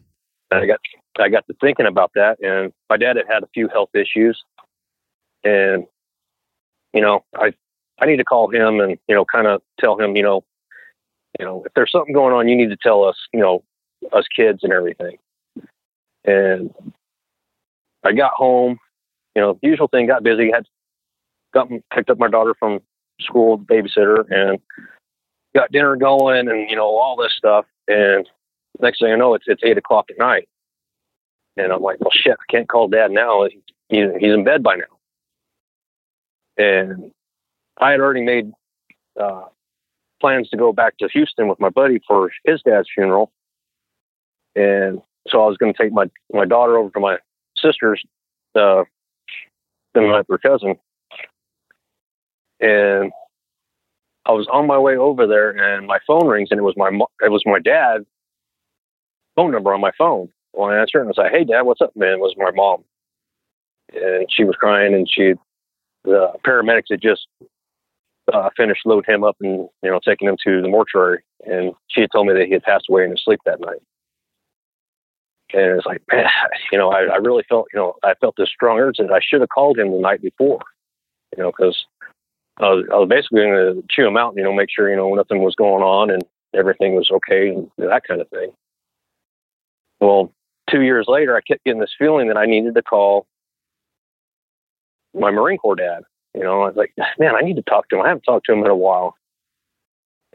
And 0.52 0.62
I 0.62 0.68
got 0.68 0.80
I 1.20 1.30
got 1.30 1.48
to 1.48 1.56
thinking 1.62 1.86
about 1.86 2.12
that 2.16 2.38
and 2.42 2.74
my 2.90 2.98
dad 2.98 3.16
had 3.16 3.26
had 3.28 3.44
a 3.44 3.50
few 3.54 3.68
health 3.70 3.90
issues 3.96 4.42
and 5.44 5.86
you 6.94 7.02
know, 7.02 7.24
I 7.36 7.54
I 8.00 8.06
need 8.06 8.18
to 8.18 8.26
call 8.26 8.50
him 8.50 8.80
and, 8.80 8.98
you 9.08 9.16
know, 9.16 9.26
kind 9.26 9.48
of 9.48 9.62
tell 9.80 10.00
him, 10.00 10.16
you 10.16 10.24
know, 10.24 10.44
you 11.40 11.46
know, 11.46 11.64
if 11.66 11.74
there's 11.74 11.92
something 11.92 12.14
going 12.14 12.34
on, 12.34 12.48
you 12.48 12.56
need 12.56 12.70
to 12.70 12.78
tell 12.82 13.04
us, 13.04 13.16
you 13.32 13.40
know, 13.40 13.64
us 14.14 14.26
kids 14.36 14.60
and 14.64 14.74
everything. 14.74 15.18
And 16.24 16.74
I 18.04 18.14
got 18.14 18.34
home, 18.34 18.80
you 19.36 19.42
know, 19.42 19.60
usual 19.62 19.88
thing, 19.88 20.08
got 20.08 20.24
busy, 20.24 20.52
had 20.52 20.66
got 21.54 21.70
picked 21.94 22.10
up 22.10 22.20
my 22.20 22.30
daughter 22.30 22.56
from 22.58 22.80
school, 23.20 23.58
babysitter, 23.58 24.26
and 24.30 24.60
got 25.56 25.72
dinner 25.72 25.96
going 25.96 26.48
and, 26.48 26.70
you 26.70 26.76
know, 26.76 26.86
all 26.86 27.16
this 27.16 27.34
stuff. 27.38 27.66
And 27.88 28.28
next 28.80 29.00
thing 29.00 29.12
I 29.12 29.16
know, 29.16 29.34
it's, 29.34 29.46
it's 29.48 29.62
eight 29.64 29.78
o'clock 29.78 30.08
at 30.10 30.18
night. 30.18 30.48
And 31.58 31.72
I'm 31.72 31.82
like, 31.82 32.00
well, 32.00 32.12
shit, 32.14 32.38
I 32.40 32.52
can't 32.52 32.70
call 32.70 32.88
dad 32.88 33.12
now. 33.12 33.46
He's, 33.90 34.10
he's 34.20 34.34
in 34.34 34.44
bed 34.44 34.64
by 34.64 34.76
now. 34.76 34.84
And 36.58 37.12
I 37.80 37.92
had 37.92 38.00
already 38.00 38.22
made 38.22 38.52
uh, 39.20 39.46
plans 40.20 40.50
to 40.50 40.58
go 40.58 40.72
back 40.72 40.98
to 41.00 41.10
Houston 41.12 41.48
with 41.48 41.60
my 41.60 41.70
buddy 41.70 42.00
for 42.08 42.32
his 42.46 42.62
dad's 42.62 42.88
funeral. 42.94 43.32
And 44.56 45.02
so 45.28 45.44
I 45.44 45.48
was 45.48 45.58
going 45.58 45.74
to 45.74 45.82
take 45.82 45.94
my, 45.94 46.06
my 46.34 46.46
daughter 46.46 46.78
over 46.78 46.90
to 46.92 47.00
my 47.00 47.18
sister's, 47.58 48.04
uh, 48.56 48.84
then 49.94 50.10
my 50.10 50.24
her 50.30 50.38
cousin. 50.38 50.76
And 52.60 53.12
I 54.26 54.32
was 54.32 54.48
on 54.52 54.68
my 54.68 54.78
way 54.78 54.98
over 54.98 55.26
there 55.26 55.50
and 55.50 55.88
my 55.88 56.00
phone 56.06 56.28
rings 56.28 56.50
and 56.52 56.60
it 56.60 56.64
was 56.64 56.76
my, 56.78 56.90
it 57.22 57.32
was 57.32 57.44
my 57.46 57.60
dad's 57.60 58.06
phone 59.36 59.52
number 59.52 59.74
on 59.74 59.82
my 59.82 59.92
phone. 59.98 60.30
Well, 60.54 60.70
I 60.70 60.78
answered 60.78 61.02
and 61.02 61.14
I 61.18 61.24
like, 61.24 61.32
Hey 61.32 61.44
dad, 61.44 61.64
what's 61.64 61.82
up, 61.82 61.96
man? 61.96 62.14
It 62.14 62.20
was 62.20 62.36
my 62.38 62.52
mom. 62.52 62.84
And 63.94 64.28
she 64.30 64.44
was 64.44 64.56
crying 64.56 64.94
and 64.94 65.10
she, 65.10 65.34
the 66.04 66.34
paramedics 66.46 66.92
had 66.92 67.02
just 67.02 67.28
uh, 68.32 68.50
finished 68.56 68.86
loading 68.86 69.14
him 69.14 69.24
up 69.24 69.36
and, 69.42 69.68
you 69.84 69.90
know, 69.90 70.00
taking 70.06 70.28
him 70.28 70.38
to 70.46 70.62
the 70.62 70.68
mortuary. 70.68 71.24
And 71.46 71.74
she 71.88 72.02
had 72.02 72.12
told 72.12 72.28
me 72.28 72.34
that 72.34 72.46
he 72.46 72.54
had 72.54 72.64
passed 72.64 72.86
away 72.90 73.04
in 73.04 73.12
his 73.12 73.22
sleep 73.24 73.40
that 73.46 73.60
night 73.60 73.82
and 75.54 75.78
it's 75.78 75.86
like, 75.86 76.02
man, 76.12 76.28
you 76.72 76.78
know, 76.78 76.92
I, 76.92 77.04
I 77.06 77.18
really 77.18 77.44
felt, 77.50 77.68
you 77.74 77.80
know, 77.80 77.96
I 78.04 78.16
felt 78.16 78.36
this 78.38 78.50
strong 78.50 78.80
urge 78.80 78.98
that 79.00 79.12
I 79.12 79.20
should 79.22 79.42
have 79.42 79.50
called 79.50 79.80
him 79.80 79.92
the 79.92 80.00
night 80.00 80.22
before, 80.22 80.60
you 81.38 81.44
know, 81.44 81.52
because 81.52 81.86
I 82.60 82.70
was, 82.70 82.86
I 82.94 82.98
was 82.98 83.10
basically 83.10 83.42
going 83.42 83.54
to 83.76 83.84
chew 83.90 84.08
him 84.08 84.18
out, 84.18 84.36
you 84.38 84.44
know, 84.44 84.54
make 84.54 84.70
sure, 84.72 84.90
you 84.90 84.98
know, 84.98 85.14
nothing 85.16 85.44
was 85.44 85.56
going 85.56 85.84
on 85.84 86.12
and 86.12 86.24
everything 86.56 86.96
was 86.96 87.10
okay 87.12 87.50
and 87.50 87.70
that 87.78 88.04
kind 88.08 88.22
of 88.22 88.30
thing. 88.30 88.52
Well, 90.02 90.34
two 90.70 90.82
years 90.82 91.06
later, 91.08 91.36
I 91.38 91.42
kept 91.42 91.64
getting 91.66 91.82
this 91.82 91.96
feeling 92.00 92.30
that 92.30 92.38
I 92.38 92.46
needed 92.48 92.76
to 92.76 92.84
call 92.84 93.28
my 95.14 95.32
Marine 95.32 95.58
Corps 95.58 95.76
dad 95.76 96.04
You 96.36 96.44
know, 96.44 96.64
I 96.64 96.68
was 96.68 96.76
like, 96.76 96.94
man, 97.20 97.36
I 97.36 97.42
need 97.42 97.58
to 97.58 97.64
talk 97.64 97.90
to 97.90 97.98
him. 97.98 98.04
I 98.04 98.10
haven't 98.10 98.24
talked 98.24 98.46
to 98.48 98.54
him 98.54 98.60
in 98.64 98.72
a 98.72 98.76
while, 98.76 99.16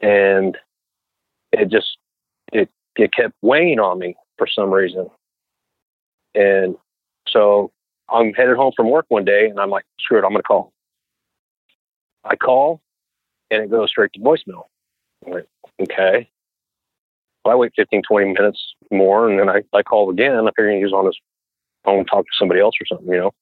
and 0.03 0.57
it 1.53 1.71
just 1.71 1.99
it 2.53 2.71
it 2.97 3.13
kept 3.15 3.35
weighing 3.43 3.81
on 3.81 3.99
me 3.99 4.17
for 4.39 4.47
some 4.47 4.71
reason. 4.71 5.09
And 6.35 6.77
so 7.29 7.73
I'm 8.09 8.33
headed 8.35 8.57
home 8.57 8.73
from 8.77 8.91
work 8.91 9.07
one 9.09 9.25
day, 9.25 9.47
and 9.49 9.59
I'm 9.59 9.71
like, 9.71 9.85
screw 10.01 10.19
it, 10.19 10.25
I'm 10.25 10.33
gonna 10.33 10.43
call. 10.43 10.73
I 12.25 12.37
call, 12.37 12.81
and 13.51 13.63
it 13.63 13.71
goes 13.71 13.91
straight 13.91 14.13
to 14.15 14.21
voicemail. 14.21 14.65
I'm 15.25 15.33
like, 15.33 15.47
okay. 15.81 16.29
Well, 17.45 17.55
I 17.55 17.57
wait 17.57 17.73
15, 17.77 18.03
20 18.03 18.33
minutes 18.33 18.75
more, 18.91 19.29
and 19.29 19.39
then 19.39 19.49
I, 19.49 19.63
I 19.73 19.83
call 19.83 20.11
again. 20.11 20.35
I 20.35 20.51
figure 20.57 20.77
he 20.77 20.85
was 20.85 20.93
on 20.93 21.07
his 21.07 21.19
phone, 21.85 22.05
talk 22.05 22.25
to 22.25 22.39
somebody 22.39 22.61
else 22.61 22.75
or 22.81 22.87
something, 22.87 23.09
you 23.09 23.19
know. 23.19 23.33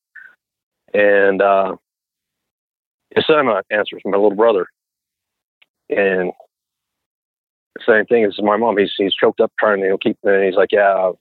And 0.93 1.43
uh, 1.43 1.77
his 3.15 3.27
son 3.27 3.49
answers, 3.71 4.03
my 4.05 4.13
little 4.17 4.35
brother, 4.35 4.67
and 5.89 6.33
same 7.87 8.07
thing 8.07 8.25
as 8.25 8.39
my 8.39 8.57
mom. 8.57 8.79
He's 8.79 8.93
he's 8.97 9.14
choked 9.14 9.41
up 9.41 9.53
trying 9.59 9.81
to 9.81 9.99
keep, 10.01 10.16
and 10.25 10.45
he's 10.45 10.57
like, 10.57 10.70
yeah, 10.72 11.12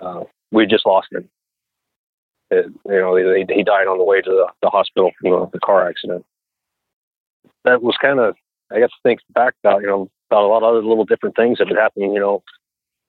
uh, 0.00 0.24
we 0.50 0.66
just 0.66 0.86
lost 0.86 1.08
him. 1.12 1.28
It, 2.50 2.66
you 2.86 3.00
know, 3.00 3.16
he, 3.16 3.44
he 3.52 3.64
died 3.64 3.88
on 3.88 3.98
the 3.98 4.04
way 4.04 4.22
to 4.22 4.30
the, 4.30 4.46
the 4.62 4.70
hospital 4.70 5.10
from 5.20 5.30
the, 5.30 5.50
the 5.52 5.58
car 5.58 5.88
accident. 5.88 6.24
That 7.64 7.82
was 7.82 7.96
kind 8.00 8.20
of, 8.20 8.36
I 8.72 8.78
guess, 8.78 8.90
think 9.02 9.20
back 9.34 9.54
about 9.62 9.82
you 9.82 9.88
know 9.88 10.08
about 10.30 10.44
a 10.44 10.46
lot 10.46 10.62
of 10.62 10.70
other 10.70 10.82
little 10.82 11.04
different 11.04 11.36
things 11.36 11.58
that 11.58 11.68
had 11.68 11.76
happened, 11.76 12.14
you 12.14 12.20
know, 12.20 12.42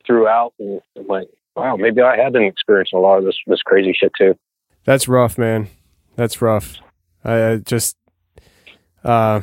throughout, 0.05 0.53
and 0.59 0.81
I'm 0.97 1.07
like, 1.07 1.27
wow, 1.55 1.75
maybe 1.75 2.01
I 2.01 2.17
had 2.17 2.33
been 2.33 2.43
experiencing 2.43 2.97
a 2.97 3.01
lot 3.01 3.17
of 3.17 3.25
this 3.25 3.37
this 3.47 3.61
crazy 3.61 3.95
shit 3.97 4.11
too. 4.17 4.35
That's 4.83 5.07
rough, 5.07 5.37
man. 5.37 5.67
That's 6.15 6.41
rough. 6.41 6.77
I, 7.23 7.51
I 7.51 7.57
just, 7.57 7.95
uh, 9.03 9.41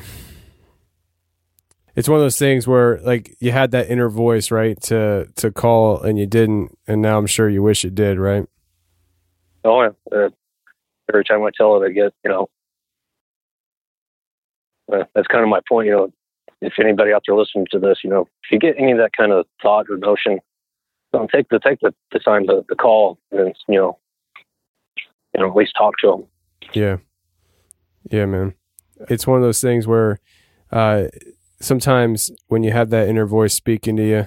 it's 1.97 2.09
one 2.09 2.19
of 2.19 2.25
those 2.25 2.39
things 2.39 2.67
where 2.67 2.99
like 3.01 3.37
you 3.39 3.53
had 3.53 3.71
that 3.71 3.89
inner 3.89 4.09
voice, 4.09 4.51
right, 4.51 4.81
to 4.83 5.29
to 5.37 5.51
call 5.51 6.01
and 6.01 6.19
you 6.19 6.27
didn't, 6.27 6.77
and 6.87 7.01
now 7.01 7.19
I'm 7.19 7.27
sure 7.27 7.49
you 7.49 7.63
wish 7.63 7.85
it 7.85 7.95
did, 7.95 8.19
right? 8.19 8.47
Oh 9.65 9.83
yeah. 9.83 9.91
Uh, 10.13 10.31
every 11.09 11.25
time 11.25 11.43
I 11.45 11.51
tell 11.57 11.81
it, 11.81 11.87
I 11.87 11.93
get 11.93 12.13
you 12.25 12.31
know. 12.31 12.49
Uh, 14.93 15.05
that's 15.15 15.29
kind 15.29 15.43
of 15.43 15.49
my 15.49 15.61
point, 15.69 15.87
you 15.87 15.93
know. 15.93 16.13
If 16.61 16.75
anybody 16.81 17.13
out 17.13 17.23
there 17.27 17.37
listening 17.37 17.67
to 17.73 17.79
this, 17.79 17.99
you 18.03 18.11
know, 18.11 18.23
if 18.23 18.51
you 18.51 18.59
get 18.59 18.77
any 18.79 18.93
of 18.93 18.99
that 18.99 19.11
kind 19.17 19.33
of 19.33 19.47
thought 19.63 19.87
or 19.91 19.99
notion, 19.99 20.39
don't 21.13 21.31
take 21.31 21.49
the 21.51 21.59
take 21.59 21.81
the, 21.81 21.95
the 22.11 22.19
time 22.19 22.47
to, 22.47 22.65
to 22.69 22.75
call 22.75 23.19
and 23.31 23.55
you 23.69 23.77
know, 23.77 23.99
you 25.35 25.41
know, 25.41 25.49
at 25.49 25.57
least 25.57 25.75
talk 25.77 25.95
to 25.99 26.11
them. 26.11 26.25
Yeah, 26.73 26.97
yeah, 28.11 28.27
man. 28.27 28.55
It's 29.09 29.27
one 29.27 29.37
of 29.37 29.43
those 29.43 29.61
things 29.61 29.87
where 29.87 30.21
uh, 30.73 31.05
sometimes 31.61 32.31
when 32.49 32.63
you 32.63 32.73
have 32.73 32.91
that 32.91 33.09
inner 33.09 33.27
voice 33.27 33.55
speaking 33.55 33.97
to 33.97 34.07
you, 34.07 34.27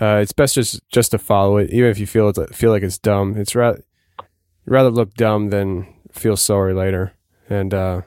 uh, 0.00 0.16
it's 0.16 0.32
best 0.32 0.54
just 0.54 0.80
just 0.90 1.10
to 1.12 1.18
follow 1.18 1.56
it, 1.56 1.70
even 1.70 1.90
if 1.90 1.98
you 1.98 2.06
feel 2.06 2.28
it, 2.28 2.54
feel 2.54 2.70
like 2.70 2.82
it's 2.82 2.98
dumb. 2.98 3.36
It's 3.36 3.54
rather 3.54 3.82
rather 4.66 4.90
look 4.90 5.14
dumb 5.14 5.50
than 5.50 5.86
feel 6.12 6.36
sorry 6.36 6.74
later. 6.74 7.12
And 7.48 7.72
uh, 7.72 8.02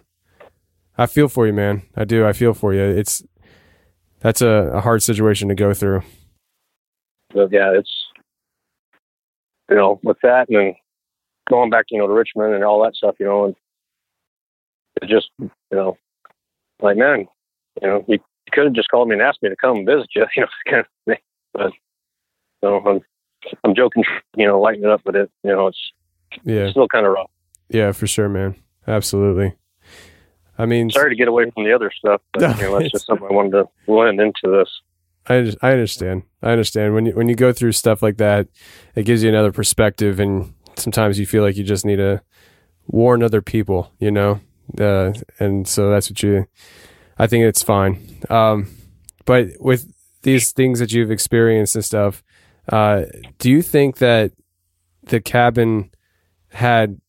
I 0.98 1.06
feel 1.06 1.30
for 1.30 1.48
you, 1.48 1.54
man. 1.54 1.84
I 1.96 2.06
do. 2.06 2.28
I 2.28 2.34
feel 2.34 2.54
for 2.54 2.74
you. 2.74 2.84
It's 2.84 3.24
that's 4.20 4.42
a, 4.42 4.72
a 4.74 4.82
hard 4.82 5.02
situation 5.02 5.48
to 5.50 5.56
go 5.56 5.74
through. 5.74 6.04
But 7.34 7.52
yeah, 7.52 7.72
it's 7.74 7.92
you 9.70 9.76
know 9.76 10.00
with 10.04 10.18
that 10.22 10.50
and 10.50 10.76
going 11.50 11.70
back, 11.70 11.86
you 11.90 12.00
know, 12.00 12.08
to 12.08 12.14
Richmond 12.14 12.54
and 12.54 12.64
all 12.64 12.84
that 12.84 12.96
stuff, 12.96 13.16
you 13.20 13.26
know, 13.26 13.46
and 13.46 13.56
just 15.10 15.30
you 15.40 15.50
know, 15.72 15.98
like 16.82 16.98
man, 16.98 17.28
you 17.82 17.88
know, 17.88 18.06
you 18.08 18.20
could 18.52 18.66
have 18.66 18.74
just 18.74 18.90
called 18.90 19.08
me 19.08 19.14
and 19.14 19.22
asked 19.22 19.42
me 19.42 19.50
to 19.50 19.56
come 19.56 19.86
visit 19.86 20.10
you, 20.16 20.26
you 20.36 20.42
know, 20.44 20.48
kind 20.66 20.80
of 20.82 20.88
thing. 21.06 21.18
But 21.54 21.72
you 22.62 22.70
know, 22.70 22.80
I'm 22.86 23.02
I'm 23.64 23.76
joking, 23.76 24.04
you 24.36 24.48
know, 24.48 24.60
lighten 24.60 24.84
it 24.84 24.90
up, 24.90 25.02
but 25.06 25.16
it, 25.16 25.32
you 25.44 25.52
know, 25.52 25.68
it's 25.68 25.92
yeah, 26.44 26.62
it's 26.62 26.72
still 26.72 26.88
kind 26.88 27.06
of 27.06 27.14
rough. 27.14 27.30
Yeah, 27.70 27.92
for 27.92 28.08
sure, 28.08 28.30
man. 28.30 28.56
Absolutely. 28.88 29.56
I 30.58 30.66
mean, 30.66 30.90
sorry 30.90 31.12
to 31.12 31.16
get 31.16 31.28
away 31.28 31.50
from 31.52 31.64
the 31.64 31.74
other 31.74 31.92
stuff, 31.98 32.22
but 32.34 32.42
you 32.58 32.64
know, 32.64 32.80
that's 32.80 32.92
just 32.92 33.06
something 33.06 33.28
I 33.30 33.34
wanted 33.34 33.52
to 33.52 33.70
blend 33.86 34.20
into 34.20 34.42
this. 34.46 34.70
I 35.28 35.54
I 35.66 35.72
understand. 35.72 36.24
I 36.42 36.52
understand 36.52 36.94
when 36.94 37.06
you 37.06 37.14
when 37.14 37.30
you 37.30 37.36
go 37.36 37.54
through 37.54 37.72
stuff 37.74 38.02
like 38.02 38.18
that, 38.18 38.48
it 38.96 39.04
gives 39.04 39.24
you 39.24 39.30
another 39.30 39.52
perspective, 39.52 40.20
and 40.20 40.54
sometimes 40.76 41.20
you 41.20 41.26
feel 41.26 41.44
like 41.44 41.56
you 41.56 41.64
just 41.64 41.86
need 41.86 41.98
to 41.98 42.22
warn 42.88 43.24
other 43.24 43.42
people, 43.42 43.92
you 44.00 44.12
know. 44.12 44.42
Uh, 44.80 45.14
and 45.40 45.68
so 45.68 45.90
that's 45.90 46.10
what 46.10 46.22
you. 46.22 46.48
I 47.20 47.28
think 47.28 47.44
it's 47.44 47.62
fine. 47.62 48.24
Um, 48.30 48.70
but 49.26 49.50
with 49.60 49.94
these 50.24 50.52
things 50.52 50.80
that 50.80 50.92
you've 50.92 51.12
experienced 51.12 51.76
and 51.76 51.86
stuff, 51.86 52.24
uh, 52.70 53.04
do 53.38 53.52
you 53.52 53.62
think 53.62 53.98
that 53.98 54.32
the 55.04 55.20
cabin 55.20 55.92
had 56.50 57.00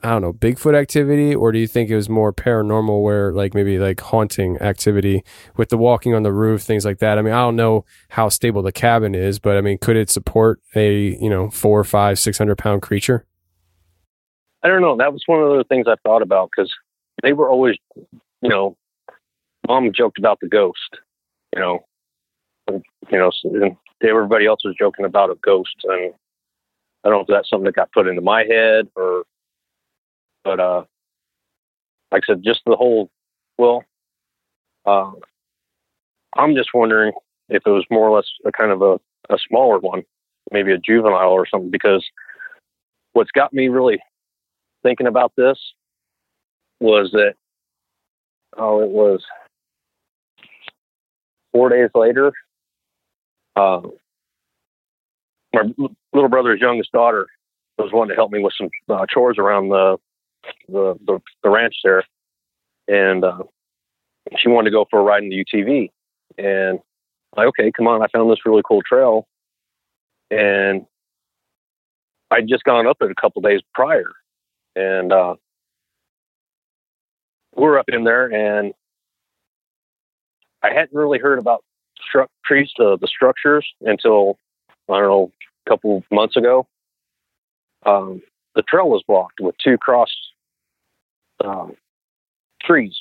I 0.00 0.10
don't 0.10 0.22
know, 0.22 0.32
Bigfoot 0.32 0.76
activity, 0.78 1.34
or 1.34 1.50
do 1.50 1.58
you 1.58 1.66
think 1.66 1.90
it 1.90 1.96
was 1.96 2.08
more 2.08 2.32
paranormal 2.32 3.02
where 3.02 3.32
like 3.32 3.52
maybe 3.52 3.80
like 3.80 4.00
haunting 4.00 4.56
activity 4.58 5.24
with 5.56 5.70
the 5.70 5.76
walking 5.76 6.14
on 6.14 6.22
the 6.22 6.32
roof, 6.32 6.62
things 6.62 6.84
like 6.84 6.98
that? 6.98 7.18
I 7.18 7.22
mean, 7.22 7.34
I 7.34 7.40
don't 7.40 7.56
know 7.56 7.84
how 8.10 8.28
stable 8.28 8.62
the 8.62 8.70
cabin 8.70 9.16
is, 9.16 9.40
but 9.40 9.56
I 9.56 9.60
mean, 9.60 9.76
could 9.76 9.96
it 9.96 10.08
support 10.08 10.60
a, 10.76 11.18
you 11.20 11.28
know, 11.28 11.50
four, 11.50 11.82
five, 11.82 12.20
six 12.20 12.38
hundred 12.38 12.58
pound 12.58 12.82
creature? 12.82 13.26
I 14.62 14.68
don't 14.68 14.80
know. 14.80 14.96
That 14.96 15.12
was 15.12 15.22
one 15.26 15.42
of 15.42 15.58
the 15.58 15.64
things 15.64 15.86
I 15.88 15.96
thought 16.04 16.22
about 16.22 16.50
because 16.54 16.72
they 17.24 17.32
were 17.32 17.50
always, 17.50 17.74
you 17.96 18.48
know, 18.48 18.76
mom 19.68 19.92
joked 19.92 20.18
about 20.18 20.40
the 20.40 20.48
ghost, 20.48 20.98
you 21.54 21.60
know, 21.60 21.80
and, 22.66 22.82
you 23.10 23.18
know, 23.18 23.30
and 23.44 23.76
everybody 24.02 24.46
else 24.46 24.64
was 24.64 24.74
joking 24.78 25.04
about 25.04 25.30
a 25.30 25.36
ghost. 25.42 25.76
And 25.84 26.14
I 27.04 27.08
don't 27.08 27.18
know 27.18 27.20
if 27.20 27.26
that's 27.28 27.50
something 27.50 27.66
that 27.66 27.76
got 27.76 27.92
put 27.92 28.08
into 28.08 28.22
my 28.22 28.44
head 28.44 28.88
or 28.96 29.24
but 30.44 30.60
uh, 30.60 30.84
like 32.10 32.22
I 32.28 32.32
said, 32.32 32.42
just 32.42 32.62
the 32.64 32.76
whole, 32.76 33.10
well, 33.58 33.84
uh, 34.86 35.12
I'm 36.34 36.54
just 36.54 36.70
wondering 36.72 37.12
if 37.50 37.62
it 37.66 37.70
was 37.70 37.84
more 37.90 38.08
or 38.08 38.16
less 38.16 38.26
a 38.46 38.52
kind 38.52 38.70
of 38.70 38.80
a, 38.80 38.94
a 39.28 39.38
smaller 39.46 39.78
one, 39.78 40.04
maybe 40.50 40.72
a 40.72 40.78
juvenile 40.78 41.32
or 41.32 41.46
something, 41.46 41.70
because 41.70 42.06
what's 43.12 43.30
got 43.30 43.52
me 43.52 43.68
really 43.68 43.98
thinking 44.82 45.06
about 45.06 45.32
this 45.36 45.58
was 46.80 47.10
that, 47.12 47.34
oh, 48.56 48.80
it 48.80 48.88
was 48.88 49.22
four 51.52 51.68
days 51.68 51.90
later, 51.94 52.32
uh, 53.56 53.80
my 55.52 55.62
little 56.12 56.28
brother's 56.28 56.60
youngest 56.60 56.92
daughter 56.92 57.26
was 57.78 57.90
wanting 57.92 58.10
to 58.10 58.14
help 58.14 58.30
me 58.30 58.42
with 58.42 58.52
some 58.58 58.68
uh, 58.88 59.06
chores 59.12 59.36
around 59.38 59.68
the 59.68 59.96
the, 60.68 60.94
the, 61.04 61.18
the 61.42 61.50
ranch 61.50 61.74
there, 61.82 62.04
and 62.86 63.24
uh, 63.24 63.42
she 64.36 64.48
wanted 64.48 64.70
to 64.70 64.74
go 64.74 64.86
for 64.90 65.00
a 65.00 65.02
ride 65.02 65.22
in 65.22 65.30
the 65.30 65.44
UTV. 65.44 65.90
And 66.38 66.78
I'm 67.36 67.44
like, 67.44 67.48
okay, 67.48 67.72
come 67.76 67.86
on, 67.86 68.02
I 68.02 68.06
found 68.08 68.30
this 68.30 68.46
really 68.46 68.62
cool 68.66 68.82
trail, 68.82 69.26
and 70.30 70.86
I'd 72.30 72.48
just 72.48 72.64
gone 72.64 72.86
up 72.86 72.98
it 73.00 73.10
a 73.10 73.20
couple 73.20 73.42
days 73.42 73.60
prior, 73.74 74.12
and 74.76 75.12
uh, 75.12 75.34
we're 77.54 77.78
up 77.78 77.88
in 77.88 78.04
there, 78.04 78.26
and 78.26 78.72
I 80.62 80.68
hadn't 80.68 80.92
really 80.92 81.18
heard 81.18 81.38
about 81.38 81.64
stru- 81.98 82.28
trees, 82.44 82.70
uh, 82.78 82.96
the 82.96 83.06
structures 83.06 83.66
until 83.82 84.38
I 84.88 85.00
don't 85.00 85.08
know, 85.08 85.32
a 85.66 85.70
couple 85.70 86.04
months 86.10 86.36
ago. 86.36 86.66
Um, 87.84 88.22
the 88.54 88.62
trail 88.62 88.88
was 88.88 89.02
blocked 89.06 89.40
with 89.40 89.54
two 89.62 89.78
cross 89.78 90.10
um, 91.44 91.74
trees. 92.62 92.96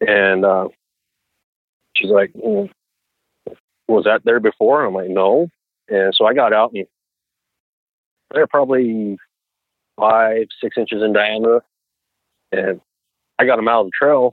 And 0.00 0.44
uh, 0.44 0.68
she's 1.96 2.10
like, 2.10 2.32
Was 2.34 4.04
that 4.04 4.22
there 4.24 4.40
before? 4.40 4.84
I'm 4.84 4.94
like, 4.94 5.08
No. 5.08 5.48
And 5.88 6.14
so 6.14 6.26
I 6.26 6.34
got 6.34 6.52
out 6.52 6.72
and 6.72 6.86
they're 8.32 8.46
probably 8.46 9.18
five, 9.98 10.46
six 10.62 10.76
inches 10.78 11.02
in 11.02 11.12
diameter. 11.12 11.62
And 12.52 12.80
I 13.38 13.44
got 13.44 13.56
them 13.56 13.68
out 13.68 13.80
of 13.80 13.86
the 13.86 13.92
trail 13.98 14.30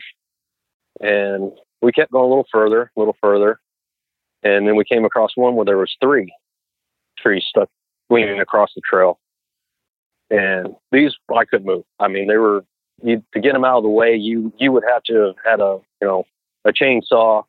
and 1.00 1.52
we 1.82 1.92
kept 1.92 2.12
going 2.12 2.26
a 2.26 2.28
little 2.28 2.48
further, 2.52 2.92
a 2.96 3.00
little 3.00 3.16
further. 3.22 3.60
And 4.44 4.68
then 4.68 4.76
we 4.76 4.86
came 4.86 5.06
across 5.06 5.32
one 5.36 5.56
where 5.56 5.66
there 5.66 5.78
was 5.78 5.96
three 6.02 6.34
trees 7.18 7.44
stuck 7.50 7.70
leaning 8.10 8.40
across 8.40 8.70
the 8.76 8.82
trail 8.82 9.20
and 10.30 10.76
these 10.92 11.14
I 11.36 11.46
couldn't 11.46 11.66
move. 11.66 11.84
I 12.00 12.08
mean, 12.08 12.28
they 12.28 12.38
were 12.38 12.64
you, 13.04 13.24
to 13.34 13.40
get 13.40 13.54
them 13.54 13.66
out 13.66 13.78
of 13.78 13.84
the 13.84 13.90
way. 13.90 14.16
You 14.16 14.52
you 14.58 14.72
would 14.72 14.84
have 14.88 15.04
to 15.04 15.14
have 15.28 15.36
had 15.46 15.60
a 15.60 15.80
you 16.02 16.08
know 16.08 16.26
a 16.66 16.72
chainsaw, 16.72 17.44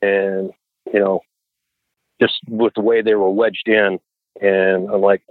and 0.00 0.50
you 0.92 1.00
know 1.00 1.20
just 2.20 2.34
with 2.48 2.74
the 2.74 2.82
way 2.82 3.02
they 3.02 3.14
were 3.14 3.30
wedged 3.30 3.68
in. 3.68 3.98
And 4.40 4.88
I'm 4.90 5.02
like, 5.02 5.22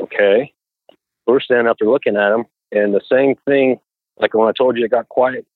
okay, 0.00 0.52
we're 1.26 1.40
standing 1.40 1.66
up 1.66 1.78
there 1.80 1.88
looking 1.88 2.16
at 2.16 2.30
them, 2.30 2.44
and 2.72 2.94
the 2.94 3.00
same 3.10 3.34
thing 3.46 3.80
like 4.18 4.34
when 4.34 4.48
I 4.48 4.52
told 4.52 4.76
you 4.76 4.84
it 4.84 4.90
got 4.90 5.08
quiet 5.08 5.46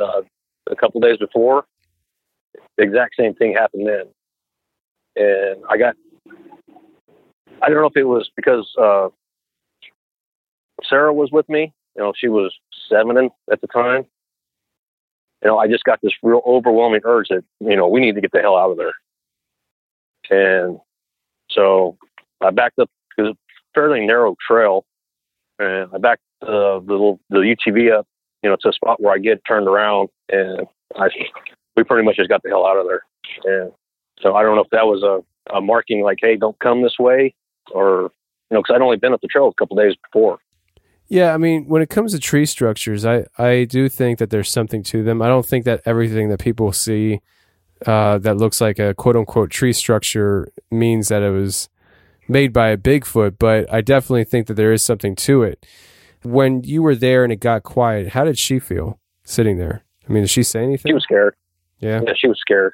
uh, 0.00 0.22
a 0.70 0.76
couple 0.76 1.00
days 1.00 1.18
before, 1.18 1.64
the 2.76 2.82
exact 2.82 3.14
same 3.18 3.34
thing 3.34 3.54
happened 3.54 3.86
then. 3.86 4.06
And 5.16 5.62
I 5.70 5.76
got, 5.76 5.96
I 7.62 7.68
don't 7.68 7.80
know 7.80 7.86
if 7.86 7.96
it 7.96 8.04
was 8.04 8.30
because 8.36 8.70
uh, 8.80 9.08
Sarah 10.88 11.12
was 11.12 11.30
with 11.32 11.48
me. 11.48 11.72
You 11.96 12.02
know, 12.02 12.12
she 12.14 12.28
was 12.28 12.54
seven 12.90 13.30
at 13.50 13.60
the 13.60 13.66
time. 13.68 14.04
You 15.42 15.48
know, 15.48 15.58
I 15.58 15.68
just 15.68 15.84
got 15.84 16.00
this 16.02 16.12
real 16.22 16.42
overwhelming 16.46 17.02
urge 17.04 17.28
that, 17.28 17.44
you 17.60 17.76
know, 17.76 17.88
we 17.88 18.00
need 18.00 18.14
to 18.14 18.20
get 18.20 18.32
the 18.32 18.40
hell 18.40 18.56
out 18.56 18.70
of 18.70 18.78
there. 18.78 18.94
And 20.30 20.78
so 21.50 21.96
I 22.40 22.50
backed 22.50 22.78
up 22.78 22.90
because 23.16 23.34
fairly 23.74 24.06
narrow 24.06 24.34
trail. 24.46 24.84
And 25.58 25.88
I 25.94 25.98
backed 25.98 26.22
uh, 26.42 26.80
the 26.80 26.84
little, 26.86 27.20
the 27.30 27.38
UTV 27.38 27.96
up, 27.96 28.06
you 28.46 28.50
know, 28.52 28.56
to 28.60 28.68
a 28.68 28.72
spot 28.72 29.02
where 29.02 29.12
I 29.12 29.18
get 29.18 29.42
turned 29.44 29.66
around 29.66 30.08
and 30.28 30.68
I, 30.94 31.08
we 31.76 31.82
pretty 31.82 32.04
much 32.04 32.14
just 32.14 32.28
got 32.28 32.44
the 32.44 32.48
hell 32.48 32.64
out 32.64 32.76
of 32.76 32.86
there. 32.86 33.02
And 33.42 33.72
so 34.20 34.36
I 34.36 34.42
don't 34.44 34.54
know 34.54 34.62
if 34.62 34.70
that 34.70 34.86
was 34.86 35.02
a, 35.02 35.56
a 35.56 35.60
marking 35.60 36.04
like, 36.04 36.18
hey, 36.22 36.36
don't 36.36 36.56
come 36.60 36.80
this 36.80 36.96
way, 36.96 37.34
or 37.72 38.12
you 38.50 38.54
know, 38.54 38.62
because 38.62 38.76
I'd 38.76 38.82
only 38.82 38.98
been 38.98 39.12
up 39.12 39.20
the 39.20 39.26
trail 39.26 39.48
a 39.48 39.54
couple 39.54 39.76
days 39.76 39.94
before. 40.04 40.38
Yeah, 41.08 41.34
I 41.34 41.38
mean, 41.38 41.66
when 41.66 41.82
it 41.82 41.90
comes 41.90 42.12
to 42.12 42.20
tree 42.20 42.46
structures, 42.46 43.04
I 43.04 43.26
I 43.36 43.64
do 43.64 43.88
think 43.88 44.20
that 44.20 44.30
there's 44.30 44.50
something 44.50 44.84
to 44.84 45.02
them. 45.02 45.20
I 45.20 45.26
don't 45.26 45.44
think 45.44 45.64
that 45.64 45.82
everything 45.84 46.28
that 46.28 46.38
people 46.38 46.70
see 46.72 47.20
uh, 47.84 48.18
that 48.18 48.36
looks 48.36 48.60
like 48.60 48.78
a 48.78 48.94
quote 48.94 49.16
unquote 49.16 49.50
tree 49.50 49.72
structure 49.72 50.52
means 50.70 51.08
that 51.08 51.22
it 51.22 51.30
was 51.30 51.68
made 52.28 52.52
by 52.52 52.68
a 52.68 52.76
Bigfoot, 52.76 53.38
but 53.40 53.72
I 53.72 53.80
definitely 53.80 54.24
think 54.24 54.46
that 54.46 54.54
there 54.54 54.72
is 54.72 54.84
something 54.84 55.16
to 55.16 55.42
it. 55.42 55.66
When 56.26 56.62
you 56.64 56.82
were 56.82 56.94
there 56.94 57.24
and 57.24 57.32
it 57.32 57.40
got 57.40 57.62
quiet, 57.62 58.08
how 58.08 58.24
did 58.24 58.38
she 58.38 58.58
feel 58.58 58.98
sitting 59.24 59.58
there? 59.58 59.84
I 60.08 60.12
mean, 60.12 60.22
did 60.22 60.30
she 60.30 60.42
say 60.42 60.62
anything? 60.62 60.90
She 60.90 60.94
was 60.94 61.02
scared. 61.02 61.34
Yeah. 61.80 62.00
Yeah, 62.06 62.12
she 62.16 62.28
was 62.28 62.38
scared. 62.40 62.72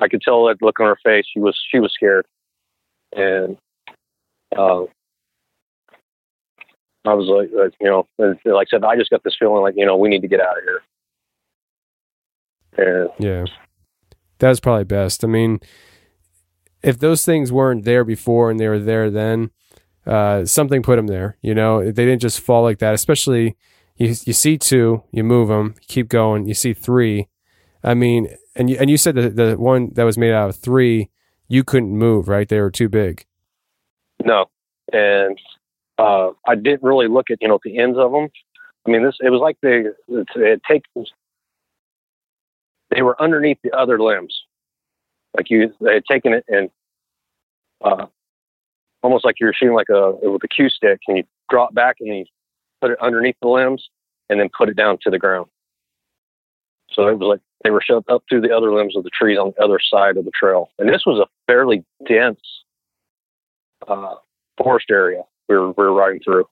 I 0.00 0.08
could 0.08 0.22
tell 0.22 0.46
that 0.46 0.62
look 0.62 0.80
on 0.80 0.86
her 0.86 0.98
face. 1.04 1.24
She 1.32 1.40
was 1.40 1.58
she 1.70 1.78
was 1.78 1.92
scared, 1.92 2.26
and 3.14 3.58
uh, 4.56 4.84
I 7.04 7.14
was 7.14 7.28
like, 7.28 7.50
like, 7.52 7.74
you 7.80 7.88
know, 7.88 8.06
like 8.18 8.68
I 8.68 8.70
said, 8.70 8.84
I 8.84 8.96
just 8.96 9.10
got 9.10 9.22
this 9.24 9.36
feeling 9.38 9.62
like 9.62 9.74
you 9.76 9.86
know 9.86 9.96
we 9.96 10.08
need 10.08 10.22
to 10.22 10.28
get 10.28 10.40
out 10.40 10.56
of 10.56 10.64
here. 10.64 10.82
And 12.76 13.10
Yeah. 13.18 13.44
That's 14.38 14.60
probably 14.60 14.84
best. 14.84 15.22
I 15.22 15.28
mean, 15.28 15.60
if 16.82 16.98
those 16.98 17.24
things 17.24 17.52
weren't 17.52 17.84
there 17.84 18.04
before 18.04 18.50
and 18.50 18.58
they 18.58 18.68
were 18.68 18.78
there 18.78 19.10
then, 19.10 19.50
uh, 20.06 20.44
something 20.44 20.82
put 20.82 20.96
them 20.96 21.06
there. 21.06 21.36
You 21.42 21.54
know, 21.54 21.84
they 21.84 22.04
didn't 22.04 22.20
just 22.20 22.40
fall 22.40 22.62
like 22.62 22.78
that. 22.78 22.94
Especially 22.94 23.56
you, 23.96 24.08
you 24.24 24.32
see 24.32 24.56
two, 24.56 25.02
you 25.12 25.22
move 25.22 25.48
them, 25.48 25.74
keep 25.86 26.08
going. 26.08 26.46
You 26.46 26.54
see 26.54 26.72
three. 26.72 27.28
I 27.84 27.94
mean, 27.94 28.28
and 28.56 28.70
you, 28.70 28.76
and 28.78 28.90
you 28.90 28.96
said 28.96 29.14
that 29.14 29.36
the 29.36 29.56
one 29.56 29.90
that 29.94 30.04
was 30.04 30.18
made 30.18 30.32
out 30.32 30.48
of 30.48 30.56
three, 30.56 31.10
you 31.48 31.64
couldn't 31.64 31.96
move, 31.96 32.28
right? 32.28 32.48
They 32.48 32.60
were 32.60 32.70
too 32.70 32.88
big. 32.88 33.26
No, 34.24 34.46
and 34.92 35.38
uh, 35.98 36.30
I 36.46 36.54
didn't 36.54 36.82
really 36.82 37.08
look 37.08 37.30
at 37.30 37.38
you 37.40 37.48
know 37.48 37.58
the 37.62 37.78
ends 37.78 37.98
of 37.98 38.12
them. 38.12 38.28
I 38.86 38.90
mean, 38.90 39.04
this 39.04 39.16
it 39.20 39.30
was 39.30 39.40
like 39.40 39.58
they 39.62 39.84
it 40.08 40.60
taken 40.68 41.04
they 42.90 43.02
were 43.02 43.20
underneath 43.20 43.58
the 43.62 43.72
other 43.72 44.00
limbs, 44.00 44.44
like 45.36 45.50
you 45.50 45.72
they 45.80 45.94
had 45.94 46.04
taken 46.06 46.32
it 46.32 46.44
and 46.48 46.70
uh, 47.82 48.06
almost 49.02 49.24
like 49.24 49.40
you're 49.40 49.52
shooting 49.52 49.74
like 49.74 49.88
a 49.88 50.12
with 50.22 50.44
a 50.44 50.48
cue 50.48 50.68
stick, 50.68 51.00
and 51.08 51.18
you 51.18 51.24
drop 51.48 51.74
back 51.74 51.96
and 52.00 52.08
you 52.08 52.24
put 52.80 52.90
it 52.90 52.98
underneath 53.00 53.36
the 53.42 53.48
limbs 53.48 53.88
and 54.28 54.40
then 54.40 54.48
put 54.56 54.68
it 54.68 54.76
down 54.76 54.98
to 55.02 55.10
the 55.10 55.18
ground. 55.18 55.46
So 56.92 57.08
it 57.08 57.18
was 57.18 57.28
like 57.28 57.40
they 57.64 57.70
were 57.70 57.82
shoved 57.82 58.10
up 58.10 58.24
through 58.28 58.40
the 58.42 58.56
other 58.56 58.72
limbs 58.72 58.96
of 58.96 59.04
the 59.04 59.10
trees 59.10 59.38
on 59.38 59.52
the 59.56 59.64
other 59.64 59.78
side 59.80 60.16
of 60.16 60.24
the 60.24 60.32
trail, 60.32 60.70
and 60.78 60.88
this 60.88 61.04
was 61.06 61.18
a 61.18 61.26
fairly 61.46 61.84
dense 62.06 62.40
uh, 63.88 64.14
forest 64.56 64.86
area 64.90 65.22
we 65.50 65.56
were, 65.56 65.68
we 65.72 65.84
were 65.84 65.92
riding 65.92 66.20
through. 66.20 66.46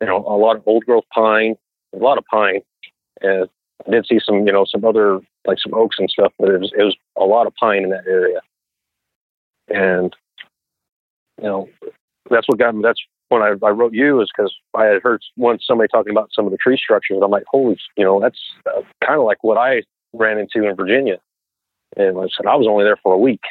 You 0.00 0.08
know, 0.08 0.18
a 0.26 0.36
lot 0.36 0.56
of 0.56 0.62
old 0.66 0.84
growth 0.84 1.04
pine, 1.12 1.54
a 1.94 1.98
lot 1.98 2.18
of 2.18 2.24
pine, 2.24 2.60
and 3.20 3.48
I 3.86 3.90
did 3.90 4.06
see 4.06 4.18
some, 4.24 4.46
you 4.46 4.52
know, 4.52 4.64
some 4.68 4.84
other 4.84 5.20
like 5.46 5.58
some 5.60 5.74
oaks 5.74 5.96
and 5.98 6.10
stuff, 6.10 6.32
but 6.38 6.48
it 6.48 6.58
was 6.58 6.72
it 6.76 6.82
was 6.82 6.96
a 7.16 7.24
lot 7.24 7.46
of 7.46 7.54
pine 7.54 7.84
in 7.84 7.90
that 7.90 8.06
area, 8.06 8.40
and 9.68 10.14
you 11.38 11.48
know, 11.48 11.68
that's 12.30 12.48
what 12.48 12.58
got 12.58 12.74
me. 12.74 12.82
That's 12.82 13.00
when 13.28 13.42
I, 13.42 13.54
I 13.64 13.70
wrote 13.70 13.92
you 13.92 14.20
is 14.20 14.30
because 14.36 14.54
I 14.74 14.84
had 14.84 15.02
heard 15.02 15.22
once 15.36 15.64
somebody 15.66 15.88
talking 15.88 16.12
about 16.12 16.30
some 16.32 16.46
of 16.46 16.52
the 16.52 16.58
tree 16.58 16.78
structures, 16.82 17.18
I'm 17.22 17.30
like, 17.30 17.44
holy, 17.48 17.78
you 17.96 18.04
know, 18.04 18.20
that's 18.20 18.38
uh, 18.66 18.82
kind 19.04 19.18
of 19.18 19.26
like 19.26 19.42
what 19.42 19.58
I 19.58 19.82
ran 20.12 20.38
into 20.38 20.66
in 20.66 20.76
Virginia, 20.76 21.18
and 21.96 22.18
I 22.18 22.26
said 22.36 22.46
I 22.46 22.56
was 22.56 22.66
only 22.68 22.84
there 22.84 22.98
for 23.02 23.14
a 23.14 23.18
week. 23.18 23.42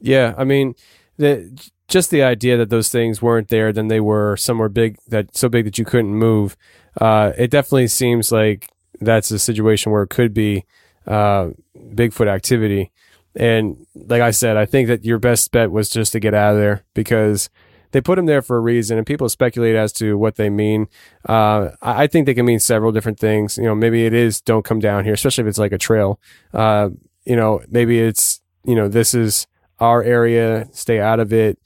Yeah, 0.00 0.34
I 0.36 0.44
mean, 0.44 0.74
the 1.16 1.70
just 1.88 2.10
the 2.10 2.22
idea 2.22 2.56
that 2.56 2.70
those 2.70 2.88
things 2.88 3.22
weren't 3.22 3.48
there, 3.48 3.72
then 3.72 3.88
they 3.88 4.00
were 4.00 4.36
somewhere 4.36 4.68
big 4.68 4.98
that 5.08 5.36
so 5.36 5.48
big 5.48 5.64
that 5.64 5.78
you 5.78 5.84
couldn't 5.84 6.14
move. 6.14 6.56
Uh, 7.00 7.32
it 7.36 7.50
definitely 7.50 7.88
seems 7.88 8.32
like 8.32 8.68
that's 9.00 9.30
a 9.30 9.38
situation 9.38 9.92
where 9.92 10.02
it 10.02 10.10
could 10.10 10.32
be 10.34 10.64
uh, 11.06 11.50
Bigfoot 11.76 12.28
activity. 12.28 12.90
And 13.36 13.86
like 13.94 14.22
I 14.22 14.30
said, 14.30 14.56
I 14.56 14.64
think 14.64 14.88
that 14.88 15.04
your 15.04 15.18
best 15.18 15.52
bet 15.52 15.70
was 15.70 15.90
just 15.90 16.12
to 16.12 16.20
get 16.20 16.34
out 16.34 16.54
of 16.54 16.58
there 16.58 16.84
because 16.94 17.50
they 17.92 18.00
put 18.00 18.16
them 18.16 18.26
there 18.26 18.42
for 18.42 18.56
a 18.56 18.60
reason, 18.60 18.98
and 18.98 19.06
people 19.06 19.28
speculate 19.28 19.76
as 19.76 19.92
to 19.94 20.18
what 20.18 20.36
they 20.36 20.50
mean. 20.50 20.88
Uh, 21.28 21.70
I 21.82 22.04
I 22.04 22.06
think 22.06 22.26
they 22.26 22.34
can 22.34 22.46
mean 22.46 22.60
several 22.60 22.92
different 22.92 23.18
things. 23.18 23.56
You 23.56 23.64
know, 23.64 23.74
maybe 23.74 24.04
it 24.04 24.14
is 24.14 24.40
don't 24.40 24.64
come 24.64 24.80
down 24.80 25.04
here, 25.04 25.14
especially 25.14 25.42
if 25.42 25.48
it's 25.48 25.58
like 25.58 25.72
a 25.72 25.78
trail. 25.78 26.20
Uh, 26.52 26.90
you 27.24 27.36
know, 27.36 27.62
maybe 27.68 28.00
it's 28.00 28.40
you 28.64 28.74
know 28.74 28.88
this 28.88 29.14
is 29.14 29.46
our 29.78 30.02
area, 30.02 30.68
stay 30.72 31.00
out 31.00 31.20
of 31.20 31.32
it. 31.32 31.58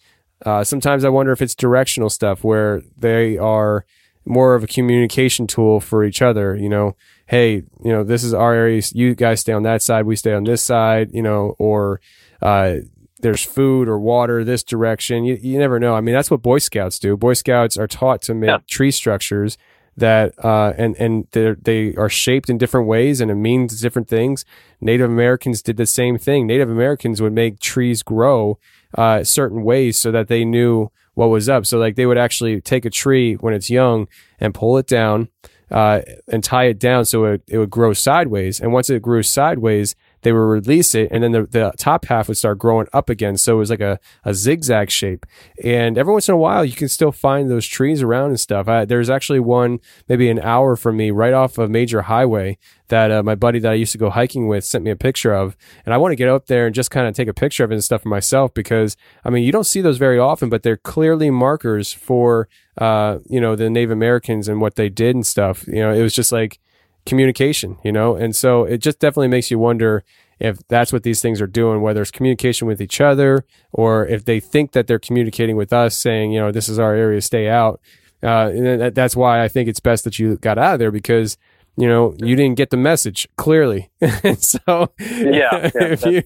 Uh, 0.44 0.64
sometimes 0.64 1.04
I 1.04 1.08
wonder 1.08 1.32
if 1.32 1.42
it's 1.42 1.54
directional 1.54 2.10
stuff 2.10 2.42
where 2.42 2.82
they 2.96 3.36
are 3.36 3.84
more 4.24 4.54
of 4.54 4.64
a 4.64 4.66
communication 4.66 5.46
tool 5.46 5.80
for 5.80 6.04
each 6.04 6.22
other. 6.22 6.56
You 6.56 6.68
know, 6.68 6.96
hey, 7.30 7.62
you 7.84 7.92
know, 7.92 8.02
this 8.02 8.24
is 8.24 8.34
our 8.34 8.52
area. 8.52 8.82
You 8.92 9.14
guys 9.14 9.38
stay 9.38 9.52
on 9.52 9.62
that 9.62 9.82
side. 9.82 10.04
We 10.04 10.16
stay 10.16 10.34
on 10.34 10.42
this 10.42 10.62
side. 10.62 11.10
You 11.12 11.22
know, 11.22 11.54
or 11.58 12.00
uh, 12.42 12.78
there's 13.20 13.44
food 13.44 13.88
or 13.88 14.00
water 14.00 14.42
this 14.42 14.64
direction. 14.64 15.22
You, 15.22 15.38
you 15.40 15.56
never 15.56 15.78
know. 15.78 15.94
I 15.94 16.00
mean, 16.00 16.14
that's 16.14 16.30
what 16.30 16.42
Boy 16.42 16.58
Scouts 16.58 16.98
do. 16.98 17.16
Boy 17.16 17.34
Scouts 17.34 17.76
are 17.76 17.86
taught 17.86 18.20
to 18.22 18.34
make 18.34 18.66
tree 18.66 18.90
structures 18.90 19.56
that 19.96 20.34
uh, 20.44 20.72
and 20.76 20.96
and 20.96 21.28
they 21.30 21.52
they 21.52 21.94
are 21.94 22.08
shaped 22.08 22.50
in 22.50 22.58
different 22.58 22.88
ways 22.88 23.20
and 23.20 23.30
it 23.30 23.36
means 23.36 23.80
different 23.80 24.08
things. 24.08 24.44
Native 24.80 25.08
Americans 25.08 25.62
did 25.62 25.76
the 25.76 25.86
same 25.86 26.18
thing. 26.18 26.48
Native 26.48 26.68
Americans 26.68 27.22
would 27.22 27.32
make 27.32 27.60
trees 27.60 28.02
grow 28.02 28.58
uh, 28.98 29.22
certain 29.22 29.62
ways 29.62 29.96
so 29.96 30.10
that 30.10 30.26
they 30.26 30.44
knew 30.44 30.90
what 31.14 31.28
was 31.28 31.48
up. 31.48 31.64
So 31.64 31.78
like 31.78 31.94
they 31.94 32.06
would 32.06 32.18
actually 32.18 32.60
take 32.60 32.84
a 32.84 32.90
tree 32.90 33.34
when 33.34 33.54
it's 33.54 33.70
young 33.70 34.08
and 34.40 34.52
pull 34.52 34.78
it 34.78 34.88
down 34.88 35.28
uh, 35.70 36.00
and 36.28 36.42
tie 36.42 36.64
it 36.64 36.78
down 36.78 37.04
so 37.04 37.24
it, 37.24 37.42
it 37.46 37.58
would 37.58 37.70
grow 37.70 37.92
sideways. 37.92 38.60
And 38.60 38.72
once 38.72 38.90
it 38.90 39.02
grew 39.02 39.22
sideways, 39.22 39.94
they 40.22 40.32
would 40.32 40.38
release 40.38 40.94
it 40.94 41.08
and 41.10 41.22
then 41.22 41.32
the, 41.32 41.42
the 41.44 41.72
top 41.76 42.06
half 42.06 42.28
would 42.28 42.36
start 42.36 42.58
growing 42.58 42.86
up 42.92 43.08
again. 43.08 43.36
So 43.36 43.56
it 43.56 43.58
was 43.58 43.70
like 43.70 43.80
a, 43.80 43.98
a 44.24 44.34
zigzag 44.34 44.90
shape. 44.90 45.26
And 45.64 45.96
every 45.96 46.12
once 46.12 46.28
in 46.28 46.34
a 46.34 46.38
while, 46.38 46.64
you 46.64 46.74
can 46.74 46.88
still 46.88 47.12
find 47.12 47.50
those 47.50 47.66
trees 47.66 48.02
around 48.02 48.30
and 48.30 48.40
stuff. 48.40 48.68
I, 48.68 48.84
there's 48.84 49.10
actually 49.10 49.40
one 49.40 49.80
maybe 50.08 50.28
an 50.28 50.40
hour 50.40 50.76
from 50.76 50.96
me 50.96 51.10
right 51.10 51.32
off 51.32 51.58
a 51.58 51.68
major 51.68 52.02
highway 52.02 52.58
that 52.88 53.10
uh, 53.10 53.22
my 53.22 53.34
buddy 53.34 53.58
that 53.60 53.72
I 53.72 53.74
used 53.74 53.92
to 53.92 53.98
go 53.98 54.10
hiking 54.10 54.48
with 54.48 54.64
sent 54.64 54.84
me 54.84 54.90
a 54.90 54.96
picture 54.96 55.32
of. 55.32 55.56
And 55.84 55.94
I 55.94 55.96
want 55.96 56.12
to 56.12 56.16
get 56.16 56.28
up 56.28 56.46
there 56.46 56.66
and 56.66 56.74
just 56.74 56.90
kind 56.90 57.06
of 57.06 57.14
take 57.14 57.28
a 57.28 57.34
picture 57.34 57.64
of 57.64 57.70
it 57.70 57.74
and 57.74 57.84
stuff 57.84 58.02
for 58.02 58.08
myself 58.08 58.52
because, 58.52 58.96
I 59.24 59.30
mean, 59.30 59.44
you 59.44 59.52
don't 59.52 59.64
see 59.64 59.80
those 59.80 59.98
very 59.98 60.18
often, 60.18 60.48
but 60.48 60.62
they're 60.62 60.76
clearly 60.76 61.30
markers 61.30 61.92
for, 61.92 62.48
uh, 62.78 63.18
you 63.28 63.40
know, 63.40 63.56
the 63.56 63.70
Native 63.70 63.92
Americans 63.92 64.48
and 64.48 64.60
what 64.60 64.74
they 64.74 64.88
did 64.88 65.14
and 65.14 65.26
stuff. 65.26 65.66
You 65.66 65.80
know, 65.80 65.92
it 65.92 66.02
was 66.02 66.14
just 66.14 66.32
like, 66.32 66.58
communication, 67.06 67.76
you 67.84 67.92
know? 67.92 68.14
And 68.16 68.34
so 68.34 68.64
it 68.64 68.78
just 68.78 68.98
definitely 68.98 69.28
makes 69.28 69.50
you 69.50 69.58
wonder 69.58 70.04
if 70.38 70.58
that's 70.68 70.92
what 70.92 71.02
these 71.02 71.20
things 71.20 71.40
are 71.40 71.46
doing, 71.46 71.82
whether 71.82 72.00
it's 72.00 72.10
communication 72.10 72.66
with 72.66 72.80
each 72.80 73.00
other 73.00 73.44
or 73.72 74.06
if 74.06 74.24
they 74.24 74.40
think 74.40 74.72
that 74.72 74.86
they're 74.86 74.98
communicating 74.98 75.56
with 75.56 75.72
us 75.72 75.96
saying, 75.96 76.32
you 76.32 76.40
know, 76.40 76.50
this 76.50 76.68
is 76.68 76.78
our 76.78 76.94
area, 76.94 77.20
stay 77.20 77.48
out. 77.48 77.80
Uh, 78.22 78.50
and 78.54 78.94
that's 78.94 79.16
why 79.16 79.42
I 79.42 79.48
think 79.48 79.68
it's 79.68 79.80
best 79.80 80.04
that 80.04 80.18
you 80.18 80.36
got 80.36 80.58
out 80.58 80.74
of 80.74 80.78
there 80.78 80.90
because, 80.90 81.36
you 81.76 81.86
know, 81.88 82.14
you 82.18 82.36
didn't 82.36 82.56
get 82.56 82.70
the 82.70 82.76
message 82.76 83.28
clearly. 83.36 83.90
so 84.38 84.92
Yeah, 84.98 85.36
yeah, 85.38 85.70
if 85.74 86.04
you, 86.06 86.22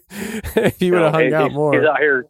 if 0.56 0.82
you 0.82 0.92
would 0.92 1.02
have 1.02 1.12
hung 1.14 1.32
out 1.32 1.42
he's- 1.51 1.55
more. 1.55 1.74
He's 1.74 1.88
out 1.88 1.98
here. 1.98 2.26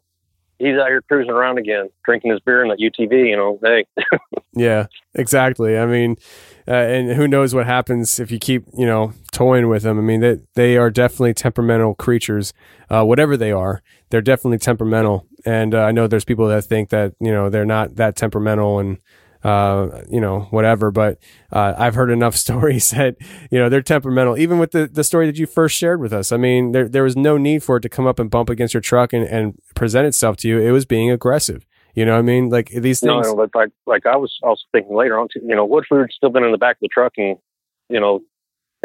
He's 0.65 0.79
out 0.79 0.89
here 0.89 1.03
cruising 1.03 1.31
around 1.31 1.59
again, 1.59 1.91
drinking 2.05 2.31
his 2.31 2.41
beer 2.41 2.63
in 2.63 2.69
that 2.69 2.79
UTV. 2.79 3.29
You 3.29 3.37
know, 3.37 3.59
hey, 3.63 3.85
Yeah, 4.57 4.87
exactly. 5.15 5.77
I 5.77 5.87
mean, 5.87 6.17
uh, 6.67 6.73
and 6.73 7.13
who 7.13 7.27
knows 7.27 7.55
what 7.55 7.67
happens 7.67 8.21
if 8.21 8.31
you 8.31 8.39
keep, 8.39 8.65
you 8.77 8.87
know, 8.87 9.13
toying 9.33 9.69
with 9.69 9.83
them. 9.83 9.99
I 9.99 10.03
mean, 10.03 10.21
they, 10.21 10.39
they 10.55 10.77
are 10.77 10.91
definitely 10.91 11.35
temperamental 11.35 11.95
creatures, 11.97 12.53
uh, 12.89 13.05
whatever 13.05 13.37
they 13.37 13.53
are. 13.53 13.83
They're 14.11 14.23
definitely 14.23 14.59
temperamental. 14.59 15.27
And 15.45 15.75
uh, 15.75 15.83
I 15.83 15.93
know 15.93 16.07
there's 16.07 16.25
people 16.25 16.49
that 16.49 16.63
think 16.63 16.91
that, 16.91 17.15
you 17.21 17.33
know, 17.33 17.51
they're 17.51 17.67
not 17.67 17.97
that 17.97 18.17
temperamental 18.17 18.79
and 18.79 18.99
uh, 19.45 20.03
you 20.09 20.21
know, 20.21 20.49
whatever. 20.51 20.91
But 20.91 21.19
uh, 21.53 21.75
I've 21.77 21.95
heard 21.95 22.11
enough 22.11 22.37
stories 22.47 22.91
that 22.91 23.17
you 23.51 23.59
know 23.59 23.69
they're 23.69 23.83
temperamental. 23.83 24.39
Even 24.39 24.59
with 24.59 24.73
the, 24.73 24.87
the 24.87 25.05
story 25.05 25.27
that 25.27 25.37
you 25.37 25.47
first 25.47 25.77
shared 25.77 26.01
with 26.01 26.13
us, 26.13 26.33
I 26.33 26.37
mean, 26.37 26.73
there 26.73 26.89
there 26.89 27.05
was 27.05 27.17
no 27.17 27.37
need 27.37 27.63
for 27.63 27.77
it 27.77 27.81
to 27.83 27.89
come 27.89 28.07
up 28.07 28.19
and 28.19 28.31
bump 28.31 28.49
against 28.49 28.75
your 28.75 28.81
truck 28.81 29.13
and, 29.13 29.25
and 29.27 29.59
present 29.75 30.07
itself 30.07 30.37
to 30.39 30.49
you. 30.49 30.59
It 30.59 30.73
was 30.73 30.87
being 30.87 31.11
aggressive. 31.11 31.67
You 31.95 32.05
know 32.05 32.13
what 32.13 32.19
I 32.19 32.23
mean? 32.23 32.49
Like 32.49 32.71
these 32.71 33.01
things. 33.01 33.27
No, 33.27 33.37
but 33.37 33.51
like 33.55 33.71
like 33.87 34.07
I 34.07 34.17
was 34.17 34.37
also 34.43 34.63
thinking 34.73 34.97
later 34.97 35.19
on, 35.19 35.29
too, 35.33 35.41
you 35.47 35.55
know, 35.55 35.65
what 35.65 35.85
if 35.85 35.89
we 35.91 35.99
had 35.99 36.11
still 36.11 36.31
been 36.31 36.43
in 36.43 36.51
the 36.51 36.59
back 36.59 36.77
of 36.77 36.81
the 36.81 36.89
truck 36.89 37.13
and 37.19 37.37
you 37.89 38.01
know, 38.01 38.21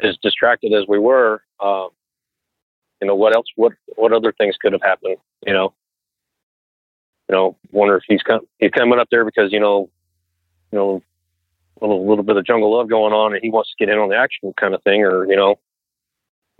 as 0.03 0.17
distracted 0.21 0.73
as 0.73 0.85
we 0.87 0.99
were, 0.99 1.41
uh, 1.59 1.87
you 3.01 3.07
know, 3.07 3.15
what 3.15 3.35
else? 3.35 3.47
What 3.55 3.73
what 3.95 4.13
other 4.13 4.33
things 4.33 4.55
could 4.61 4.73
have 4.73 4.81
happened? 4.81 5.17
You 5.45 5.53
know, 5.53 5.73
you 7.29 7.35
know, 7.35 7.57
wonder 7.71 7.95
if 7.97 8.03
he's 8.07 8.21
com- 8.21 8.47
he's 8.59 8.71
coming 8.71 8.99
up 8.99 9.07
there 9.09 9.25
because 9.25 9.51
you 9.51 9.59
know, 9.59 9.89
you 10.71 10.77
know, 10.77 11.01
a 11.81 11.85
little, 11.85 12.07
little 12.07 12.23
bit 12.23 12.37
of 12.37 12.45
jungle 12.45 12.77
love 12.77 12.89
going 12.89 13.13
on, 13.13 13.33
and 13.33 13.41
he 13.41 13.49
wants 13.49 13.69
to 13.71 13.75
get 13.83 13.91
in 13.91 13.99
on 13.99 14.09
the 14.09 14.15
action 14.15 14.53
kind 14.59 14.73
of 14.73 14.83
thing, 14.83 15.03
or 15.03 15.25
you 15.25 15.35
know, 15.35 15.59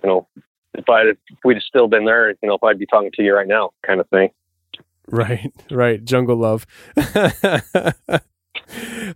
you 0.04 0.10
know, 0.10 0.28
if 0.74 0.88
I 0.90 1.02
if 1.04 1.18
we'd 1.44 1.62
still 1.62 1.88
been 1.88 2.06
there, 2.06 2.30
you 2.30 2.38
know, 2.44 2.56
if 2.56 2.64
I'd 2.64 2.80
be 2.80 2.86
talking 2.86 3.12
to 3.16 3.24
you 3.24 3.34
right 3.34 3.48
now, 3.48 3.72
kind 3.86 4.00
of 4.00 4.08
thing. 4.10 4.30
Right, 5.08 5.52
right. 5.72 6.04
Jungle 6.04 6.38
love. 6.38 6.68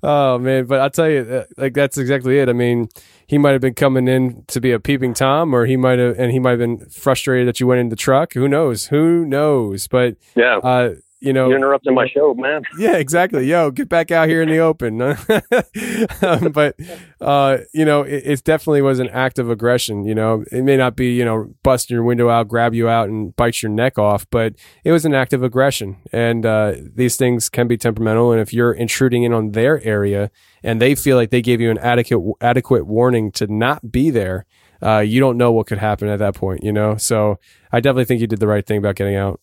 oh 0.03 0.39
man, 0.39 0.65
but 0.65 0.79
I'll 0.79 0.89
tell 0.89 1.09
you, 1.09 1.19
uh, 1.19 1.45
like 1.57 1.73
that's 1.73 1.97
exactly 1.97 2.39
it. 2.39 2.49
I 2.49 2.53
mean, 2.53 2.89
he 3.27 3.37
might 3.37 3.51
have 3.51 3.61
been 3.61 3.75
coming 3.75 4.07
in 4.07 4.43
to 4.47 4.59
be 4.59 4.71
a 4.71 4.79
peeping 4.79 5.13
tom, 5.13 5.53
or 5.53 5.65
he 5.65 5.77
might 5.77 5.99
have, 5.99 6.17
and 6.17 6.31
he 6.31 6.39
might 6.39 6.51
have 6.51 6.59
been 6.59 6.79
frustrated 6.89 7.47
that 7.47 7.59
you 7.59 7.67
went 7.67 7.81
in 7.81 7.89
the 7.89 7.95
truck. 7.95 8.33
Who 8.33 8.47
knows? 8.47 8.87
Who 8.87 9.25
knows? 9.25 9.87
But 9.87 10.15
yeah, 10.35 10.57
uh, 10.57 10.95
you 11.23 11.31
know, 11.31 11.47
you're 11.47 11.57
interrupting 11.57 11.95
my 11.95 12.05
show, 12.07 12.33
man. 12.33 12.63
Yeah, 12.77 12.97
exactly. 12.97 13.49
Yo, 13.49 13.71
get 13.71 13.87
back 13.87 14.11
out 14.11 14.27
here 14.27 14.41
in 14.41 14.49
the 14.49 14.57
open. 14.57 15.01
um, 16.21 16.51
but 16.51 16.75
uh, 17.21 17.59
you 17.73 17.85
know, 17.85 18.01
it, 18.01 18.23
it, 18.25 18.43
definitely 18.43 18.81
was 18.81 18.99
an 18.99 19.07
act 19.09 19.39
of 19.39 19.49
aggression. 19.49 20.05
You 20.05 20.15
know, 20.15 20.43
it 20.51 20.63
may 20.63 20.75
not 20.75 20.97
be 20.97 21.13
you 21.13 21.23
know 21.23 21.53
busting 21.63 21.93
your 21.93 22.03
window 22.03 22.29
out, 22.29 22.49
grab 22.49 22.73
you 22.73 22.89
out, 22.89 23.07
and 23.07 23.33
bite 23.37 23.61
your 23.61 23.71
neck 23.71 23.97
off, 23.97 24.29
but 24.31 24.55
it 24.83 24.91
was 24.91 25.05
an 25.05 25.13
act 25.13 25.31
of 25.31 25.43
aggression. 25.43 25.95
And 26.11 26.45
uh, 26.45 26.73
these 26.93 27.15
things 27.15 27.47
can 27.47 27.69
be 27.69 27.77
temperamental. 27.77 28.33
And 28.33 28.41
if 28.41 28.53
you're 28.53 28.73
intruding 28.73 29.23
in 29.23 29.31
on 29.31 29.51
their 29.51 29.81
area, 29.83 30.29
and 30.61 30.81
they 30.81 30.93
feel 30.93 31.15
like 31.15 31.29
they 31.29 31.41
gave 31.41 31.61
you 31.61 31.71
an 31.71 31.77
adequate 31.77 32.35
adequate 32.41 32.85
warning 32.85 33.31
to 33.33 33.47
not 33.47 33.93
be 33.93 34.09
there, 34.09 34.45
uh, 34.81 34.99
you 34.99 35.21
don't 35.21 35.37
know 35.37 35.53
what 35.53 35.67
could 35.67 35.77
happen 35.77 36.09
at 36.09 36.19
that 36.19 36.35
point. 36.35 36.63
You 36.63 36.73
know, 36.73 36.97
so 36.97 37.39
I 37.71 37.79
definitely 37.79 38.05
think 38.05 38.19
you 38.19 38.27
did 38.27 38.41
the 38.41 38.47
right 38.47 38.65
thing 38.65 38.79
about 38.79 38.95
getting 38.95 39.15
out 39.15 39.39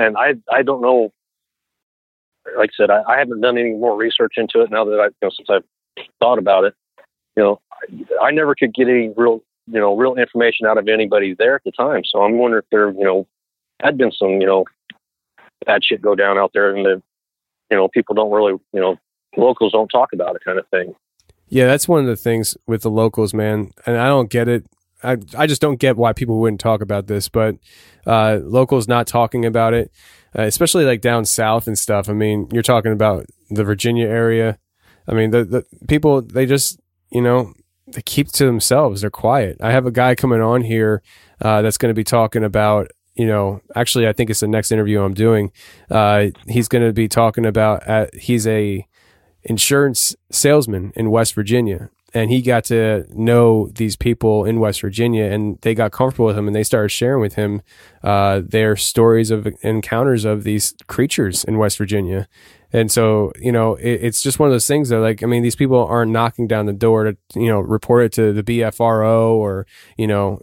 and 0.00 0.16
I 0.16 0.34
I 0.50 0.62
don't 0.62 0.82
know. 0.82 1.12
Like 2.56 2.70
I 2.70 2.76
said, 2.76 2.90
I, 2.90 3.02
I 3.06 3.18
haven't 3.18 3.40
done 3.40 3.58
any 3.58 3.72
more 3.72 3.96
research 3.96 4.34
into 4.36 4.62
it 4.62 4.70
now 4.70 4.84
that 4.84 5.00
I 5.00 5.06
you 5.06 5.12
know 5.22 5.30
since 5.30 5.48
I've 5.50 6.06
thought 6.18 6.38
about 6.38 6.64
it. 6.64 6.74
You 7.36 7.42
know, 7.42 7.60
I, 7.72 8.26
I 8.26 8.30
never 8.30 8.54
could 8.54 8.74
get 8.74 8.88
any 8.88 9.12
real 9.16 9.42
you 9.66 9.80
know 9.80 9.96
real 9.96 10.16
information 10.16 10.66
out 10.66 10.78
of 10.78 10.88
anybody 10.88 11.34
there 11.38 11.54
at 11.54 11.64
the 11.64 11.72
time. 11.72 12.02
So 12.04 12.22
I'm 12.22 12.38
wondering 12.38 12.62
if 12.62 12.70
there 12.70 12.90
you 12.90 13.04
know 13.04 13.26
had 13.80 13.98
been 13.98 14.12
some 14.12 14.40
you 14.40 14.46
know 14.46 14.64
bad 15.66 15.84
shit 15.84 16.02
go 16.02 16.14
down 16.14 16.38
out 16.38 16.52
there, 16.54 16.74
and 16.74 16.84
the 16.84 17.02
you 17.70 17.76
know 17.76 17.88
people 17.88 18.14
don't 18.14 18.32
really 18.32 18.54
you 18.72 18.80
know 18.80 18.96
locals 19.36 19.72
don't 19.72 19.88
talk 19.88 20.12
about 20.12 20.36
it 20.36 20.44
kind 20.44 20.58
of 20.58 20.66
thing. 20.68 20.94
Yeah, 21.48 21.66
that's 21.66 21.88
one 21.88 22.00
of 22.00 22.06
the 22.06 22.16
things 22.16 22.56
with 22.66 22.82
the 22.82 22.90
locals, 22.90 23.34
man. 23.34 23.72
And 23.84 23.98
I 23.98 24.06
don't 24.06 24.30
get 24.30 24.48
it. 24.48 24.64
I 25.02 25.16
I 25.36 25.46
just 25.46 25.60
don't 25.60 25.80
get 25.80 25.96
why 25.96 26.12
people 26.12 26.40
wouldn't 26.40 26.60
talk 26.60 26.80
about 26.80 27.06
this, 27.06 27.28
but 27.28 27.56
uh, 28.06 28.40
locals 28.42 28.88
not 28.88 29.06
talking 29.06 29.44
about 29.44 29.74
it, 29.74 29.90
uh, 30.38 30.42
especially 30.42 30.84
like 30.84 31.00
down 31.00 31.24
south 31.24 31.66
and 31.66 31.78
stuff. 31.78 32.08
I 32.08 32.12
mean, 32.12 32.48
you're 32.52 32.62
talking 32.62 32.92
about 32.92 33.26
the 33.50 33.64
Virginia 33.64 34.06
area. 34.06 34.58
I 35.08 35.14
mean, 35.14 35.30
the 35.30 35.44
the 35.44 35.66
people 35.88 36.22
they 36.22 36.46
just 36.46 36.78
you 37.10 37.22
know 37.22 37.52
they 37.86 38.02
keep 38.02 38.28
to 38.32 38.44
themselves. 38.46 39.00
They're 39.00 39.10
quiet. 39.10 39.56
I 39.60 39.72
have 39.72 39.86
a 39.86 39.90
guy 39.90 40.14
coming 40.14 40.40
on 40.40 40.62
here 40.62 41.02
uh, 41.40 41.62
that's 41.62 41.78
going 41.78 41.90
to 41.90 41.98
be 41.98 42.04
talking 42.04 42.44
about. 42.44 42.90
You 43.14 43.26
know, 43.26 43.60
actually, 43.74 44.06
I 44.08 44.12
think 44.12 44.30
it's 44.30 44.40
the 44.40 44.48
next 44.48 44.72
interview 44.72 45.02
I'm 45.02 45.14
doing. 45.14 45.52
Uh, 45.90 46.26
he's 46.48 46.68
going 46.68 46.86
to 46.86 46.92
be 46.92 47.08
talking 47.08 47.44
about. 47.44 47.86
Uh, 47.86 48.06
he's 48.14 48.46
a 48.46 48.86
insurance 49.42 50.14
salesman 50.30 50.92
in 50.94 51.10
West 51.10 51.34
Virginia, 51.34 51.90
and 52.12 52.30
he 52.30 52.42
got 52.42 52.64
to 52.64 53.06
know 53.10 53.68
these 53.74 53.96
people 53.96 54.44
in 54.44 54.60
West 54.60 54.80
Virginia, 54.80 55.24
and 55.24 55.58
they 55.62 55.74
got 55.74 55.92
comfortable 55.92 56.26
with 56.26 56.38
him, 56.38 56.46
and 56.46 56.56
they 56.56 56.62
started 56.62 56.88
sharing 56.88 57.20
with 57.20 57.34
him 57.34 57.62
uh, 58.02 58.42
their 58.44 58.76
stories 58.76 59.30
of 59.30 59.46
encounters 59.62 60.24
of 60.24 60.44
these 60.44 60.74
creatures 60.86 61.44
in 61.44 61.58
West 61.58 61.78
Virginia. 61.78 62.28
And 62.72 62.90
so, 62.90 63.32
you 63.40 63.50
know, 63.50 63.74
it, 63.74 64.00
it's 64.02 64.22
just 64.22 64.38
one 64.38 64.48
of 64.48 64.52
those 64.52 64.66
things 64.66 64.90
that, 64.90 65.00
like, 65.00 65.22
I 65.22 65.26
mean, 65.26 65.42
these 65.42 65.56
people 65.56 65.84
aren't 65.84 66.12
knocking 66.12 66.46
down 66.46 66.66
the 66.66 66.72
door 66.72 67.04
to, 67.04 67.16
you 67.34 67.48
know, 67.48 67.60
report 67.60 68.04
it 68.04 68.12
to 68.12 68.32
the 68.32 68.42
BFRO 68.42 69.32
or, 69.32 69.66
you 69.96 70.06
know, 70.06 70.40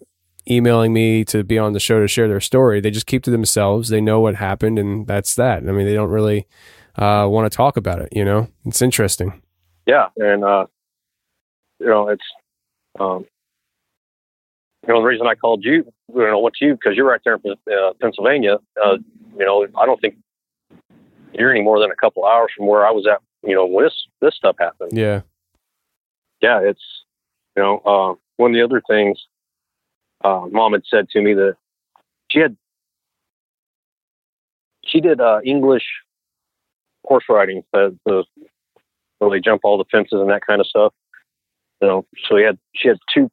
emailing 0.50 0.94
me 0.94 1.24
to 1.26 1.44
be 1.44 1.58
on 1.58 1.74
the 1.74 1.80
show 1.80 2.00
to 2.00 2.08
share 2.08 2.28
their 2.28 2.42
story. 2.42 2.80
They 2.80 2.92
just 2.92 3.08
keep 3.08 3.24
to 3.24 3.32
themselves. 3.32 3.90
They 3.90 4.02
know 4.02 4.20
what 4.20 4.36
happened, 4.36 4.80
and 4.80 5.08
that's 5.08 5.36
that. 5.36 5.60
I 5.60 5.72
mean, 5.72 5.86
they 5.86 5.94
don't 5.94 6.10
really 6.10 6.48
uh, 6.98 7.28
want 7.30 7.52
to 7.52 7.56
talk 7.56 7.78
about 7.78 8.02
it. 8.02 8.10
You 8.12 8.26
know, 8.26 8.48
it's 8.66 8.82
interesting. 8.82 9.42
Yeah, 9.86 10.08
and 10.18 10.44
uh, 10.44 10.66
you 11.80 11.88
know, 11.88 12.10
it's, 12.10 12.24
um, 13.00 13.26
you 14.88 14.94
know, 14.94 15.02
the 15.02 15.08
reason 15.08 15.28
I 15.28 15.36
called 15.36 15.64
you, 15.64 15.92
you 16.14 16.22
know, 16.22 16.40
what's 16.40 16.62
you, 16.62 16.74
because 16.74 16.96
you're 16.96 17.08
right 17.08 17.22
there 17.26 17.38
in 17.44 17.52
uh, 17.72 17.94
Pennsylvania. 18.02 18.58
Uh, 18.82 18.98
you 19.38 19.46
know, 19.46 19.68
I 19.78 19.86
don't 19.86 20.00
think 20.00 20.16
you're 21.34 21.52
any 21.52 21.62
more 21.62 21.80
than 21.80 21.92
a 21.92 21.96
couple 21.96 22.26
hours 22.26 22.52
from 22.56 22.68
where 22.68 22.86
I 22.88 22.92
was 22.92 23.06
at, 23.06 23.22
you 23.44 23.54
know, 23.54 23.66
when 23.66 23.86
this, 23.86 24.08
this 24.22 24.36
stuff 24.36 24.56
happened. 24.60 24.92
Yeah. 24.94 25.22
Yeah. 26.42 26.62
It's, 26.62 26.82
you 27.56 27.64
know, 27.64 27.80
uh, 27.80 28.16
one 28.38 28.52
of 28.52 28.56
the 28.56 28.64
other 28.64 28.82
things, 28.88 29.20
uh, 30.24 30.46
mom 30.50 30.74
had 30.74 30.84
said 30.90 31.10
to 31.10 31.22
me 31.22 31.34
that 31.34 31.58
she 32.32 32.40
had, 32.40 32.56
she 34.86 35.02
did, 35.02 35.20
uh, 35.20 35.42
English 35.44 35.84
horse 37.04 37.26
riding, 37.30 37.64
the, 37.74 37.98
the, 38.06 38.24
where 39.20 39.32
they 39.32 39.40
jump 39.40 39.62
all 39.64 39.78
the 39.78 39.86
fences 39.92 40.20
and 40.20 40.30
that 40.30 40.46
kind 40.46 40.62
of 40.62 40.68
stuff. 40.68 40.94
Know, 41.82 42.06
so 42.28 42.38
he 42.38 42.44
had 42.44 42.58
she 42.76 42.88
had 42.88 42.98
two. 43.14 43.30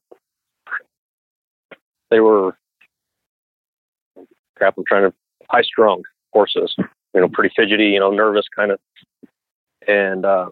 They 2.11 2.21
were 2.21 2.57
crap. 4.57 4.77
I'm 4.77 4.85
trying 4.87 5.11
to 5.11 5.15
high 5.51 5.63
strung 5.63 6.03
horses. 6.33 6.75
You 6.79 7.21
know, 7.21 7.29
pretty 7.29 7.55
fidgety. 7.57 7.87
You 7.87 8.01
know, 8.01 8.11
nervous 8.11 8.47
kind 8.55 8.71
of. 8.71 8.81
And 9.89 10.25
uh, 10.27 10.51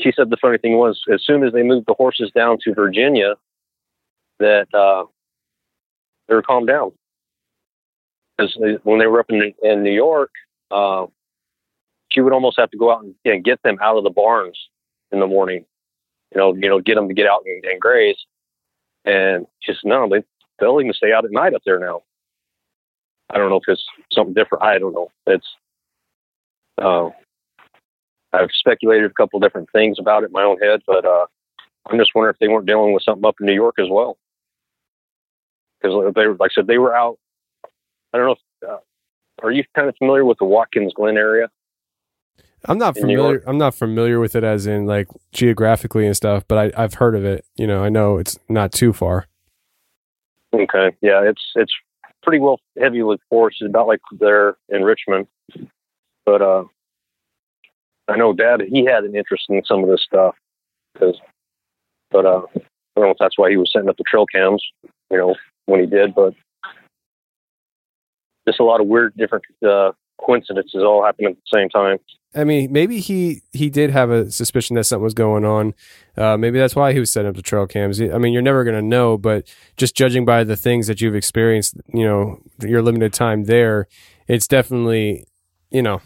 she 0.00 0.12
said 0.14 0.30
the 0.30 0.36
funny 0.36 0.58
thing 0.58 0.76
was, 0.76 1.02
as 1.12 1.24
soon 1.24 1.44
as 1.44 1.52
they 1.52 1.62
moved 1.62 1.86
the 1.86 1.94
horses 1.94 2.30
down 2.34 2.58
to 2.64 2.74
Virginia, 2.74 3.34
that 4.38 4.72
uh, 4.74 5.04
they 6.28 6.34
were 6.34 6.42
calmed 6.42 6.68
down. 6.68 6.92
Because 8.36 8.56
when 8.82 8.98
they 8.98 9.06
were 9.06 9.20
up 9.20 9.30
in, 9.30 9.54
in 9.62 9.82
New 9.82 9.92
York, 9.92 10.30
uh, 10.70 11.06
she 12.10 12.20
would 12.20 12.32
almost 12.32 12.58
have 12.58 12.70
to 12.70 12.76
go 12.76 12.92
out 12.92 13.04
and, 13.04 13.14
and 13.24 13.44
get 13.44 13.62
them 13.62 13.78
out 13.80 13.96
of 13.96 14.04
the 14.04 14.10
barns 14.10 14.58
in 15.12 15.20
the 15.20 15.26
morning 15.26 15.64
you 16.34 16.40
know, 16.40 16.54
you 16.54 16.68
know, 16.68 16.80
get 16.80 16.96
them 16.96 17.08
to 17.08 17.14
get 17.14 17.26
out 17.26 17.42
and, 17.46 17.64
and 17.64 17.80
graze. 17.80 18.16
And 19.04 19.46
just 19.62 19.84
no, 19.84 20.08
they 20.08 20.24
they'll 20.58 20.80
even 20.80 20.92
stay 20.92 21.12
out 21.12 21.24
at 21.24 21.30
night 21.30 21.54
up 21.54 21.62
there 21.64 21.78
now. 21.78 22.02
I 23.30 23.38
don't 23.38 23.50
know 23.50 23.56
if 23.56 23.68
it's 23.68 23.84
something 24.12 24.34
different. 24.34 24.64
I 24.64 24.78
don't 24.78 24.94
know. 24.94 25.10
It's 25.26 25.46
uh, 26.80 27.10
I've 28.32 28.50
speculated 28.52 29.10
a 29.10 29.14
couple 29.14 29.38
different 29.40 29.68
things 29.72 29.98
about 29.98 30.22
it 30.22 30.26
in 30.26 30.32
my 30.32 30.42
own 30.42 30.58
head, 30.58 30.80
but 30.86 31.04
uh, 31.04 31.26
I'm 31.86 31.98
just 31.98 32.12
wondering 32.14 32.34
if 32.34 32.40
they 32.40 32.48
weren't 32.48 32.66
dealing 32.66 32.92
with 32.92 33.02
something 33.02 33.24
up 33.24 33.36
in 33.40 33.46
New 33.46 33.54
York 33.54 33.76
as 33.78 33.88
well. 33.88 34.16
Because 35.80 36.14
they 36.14 36.26
were, 36.26 36.36
like 36.36 36.50
I 36.52 36.54
said, 36.54 36.66
they 36.66 36.78
were 36.78 36.94
out. 36.94 37.18
I 38.12 38.18
don't 38.18 38.26
know. 38.26 38.36
If, 38.62 38.68
uh, 38.68 38.78
are 39.42 39.52
you 39.52 39.64
kind 39.74 39.88
of 39.88 39.96
familiar 39.98 40.24
with 40.24 40.38
the 40.38 40.46
Watkins 40.46 40.94
Glen 40.94 41.16
area? 41.16 41.48
I'm 42.66 42.78
not 42.78 42.96
familiar. 42.96 43.42
I'm 43.46 43.58
not 43.58 43.74
familiar 43.74 44.20
with 44.20 44.34
it 44.34 44.44
as 44.44 44.66
in 44.66 44.86
like 44.86 45.08
geographically 45.32 46.06
and 46.06 46.16
stuff, 46.16 46.44
but 46.48 46.58
I, 46.58 46.82
I've 46.82 46.94
heard 46.94 47.14
of 47.14 47.24
it. 47.24 47.44
You 47.56 47.66
know, 47.66 47.84
I 47.84 47.88
know 47.88 48.18
it's 48.18 48.38
not 48.48 48.72
too 48.72 48.92
far. 48.92 49.26
Okay, 50.52 50.96
yeah, 51.02 51.22
it's 51.22 51.42
it's 51.56 51.72
pretty 52.22 52.38
well 52.38 52.58
heavily 52.78 53.18
forested, 53.28 53.68
about 53.68 53.86
like 53.86 54.00
there 54.18 54.56
in 54.68 54.82
Richmond. 54.82 55.26
But 56.24 56.40
uh, 56.40 56.64
I 58.08 58.16
know 58.16 58.32
Dad 58.32 58.62
he 58.68 58.84
had 58.84 59.04
an 59.04 59.14
interest 59.14 59.44
in 59.48 59.62
some 59.64 59.82
of 59.82 59.90
this 59.90 60.02
stuff 60.02 60.34
because, 60.94 61.18
but 62.10 62.24
uh, 62.24 62.42
I 62.56 62.60
don't 62.96 63.06
know 63.06 63.10
if 63.10 63.18
that's 63.20 63.38
why 63.38 63.50
he 63.50 63.56
was 63.56 63.70
setting 63.72 63.88
up 63.88 63.96
the 63.96 64.04
trail 64.04 64.26
cams, 64.26 64.64
you 65.10 65.18
know, 65.18 65.34
when 65.66 65.80
he 65.80 65.86
did. 65.86 66.14
But 66.14 66.34
just 68.46 68.60
a 68.60 68.64
lot 68.64 68.80
of 68.80 68.86
weird, 68.86 69.14
different 69.16 69.44
uh, 69.66 69.92
coincidences 70.18 70.82
all 70.82 71.04
happening 71.04 71.30
at 71.30 71.36
the 71.36 71.58
same 71.58 71.68
time. 71.68 71.98
I 72.36 72.42
mean, 72.42 72.72
maybe 72.72 72.98
he 72.98 73.42
he 73.52 73.70
did 73.70 73.90
have 73.90 74.10
a 74.10 74.30
suspicion 74.30 74.74
that 74.74 74.84
something 74.84 75.04
was 75.04 75.14
going 75.14 75.44
on. 75.44 75.74
Uh, 76.16 76.36
maybe 76.36 76.58
that's 76.58 76.74
why 76.74 76.92
he 76.92 76.98
was 76.98 77.10
setting 77.10 77.28
up 77.28 77.36
the 77.36 77.42
trail 77.42 77.66
cams. 77.66 78.00
I 78.00 78.18
mean, 78.18 78.32
you're 78.32 78.42
never 78.42 78.64
going 78.64 78.76
to 78.76 78.82
know, 78.82 79.16
but 79.16 79.46
just 79.76 79.94
judging 79.94 80.24
by 80.24 80.42
the 80.42 80.56
things 80.56 80.88
that 80.88 81.00
you've 81.00 81.14
experienced, 81.14 81.76
you 81.92 82.04
know, 82.04 82.40
your 82.60 82.82
limited 82.82 83.12
time 83.12 83.44
there, 83.44 83.86
it's 84.26 84.48
definitely, 84.48 85.26
you 85.70 85.82
know, 85.82 86.00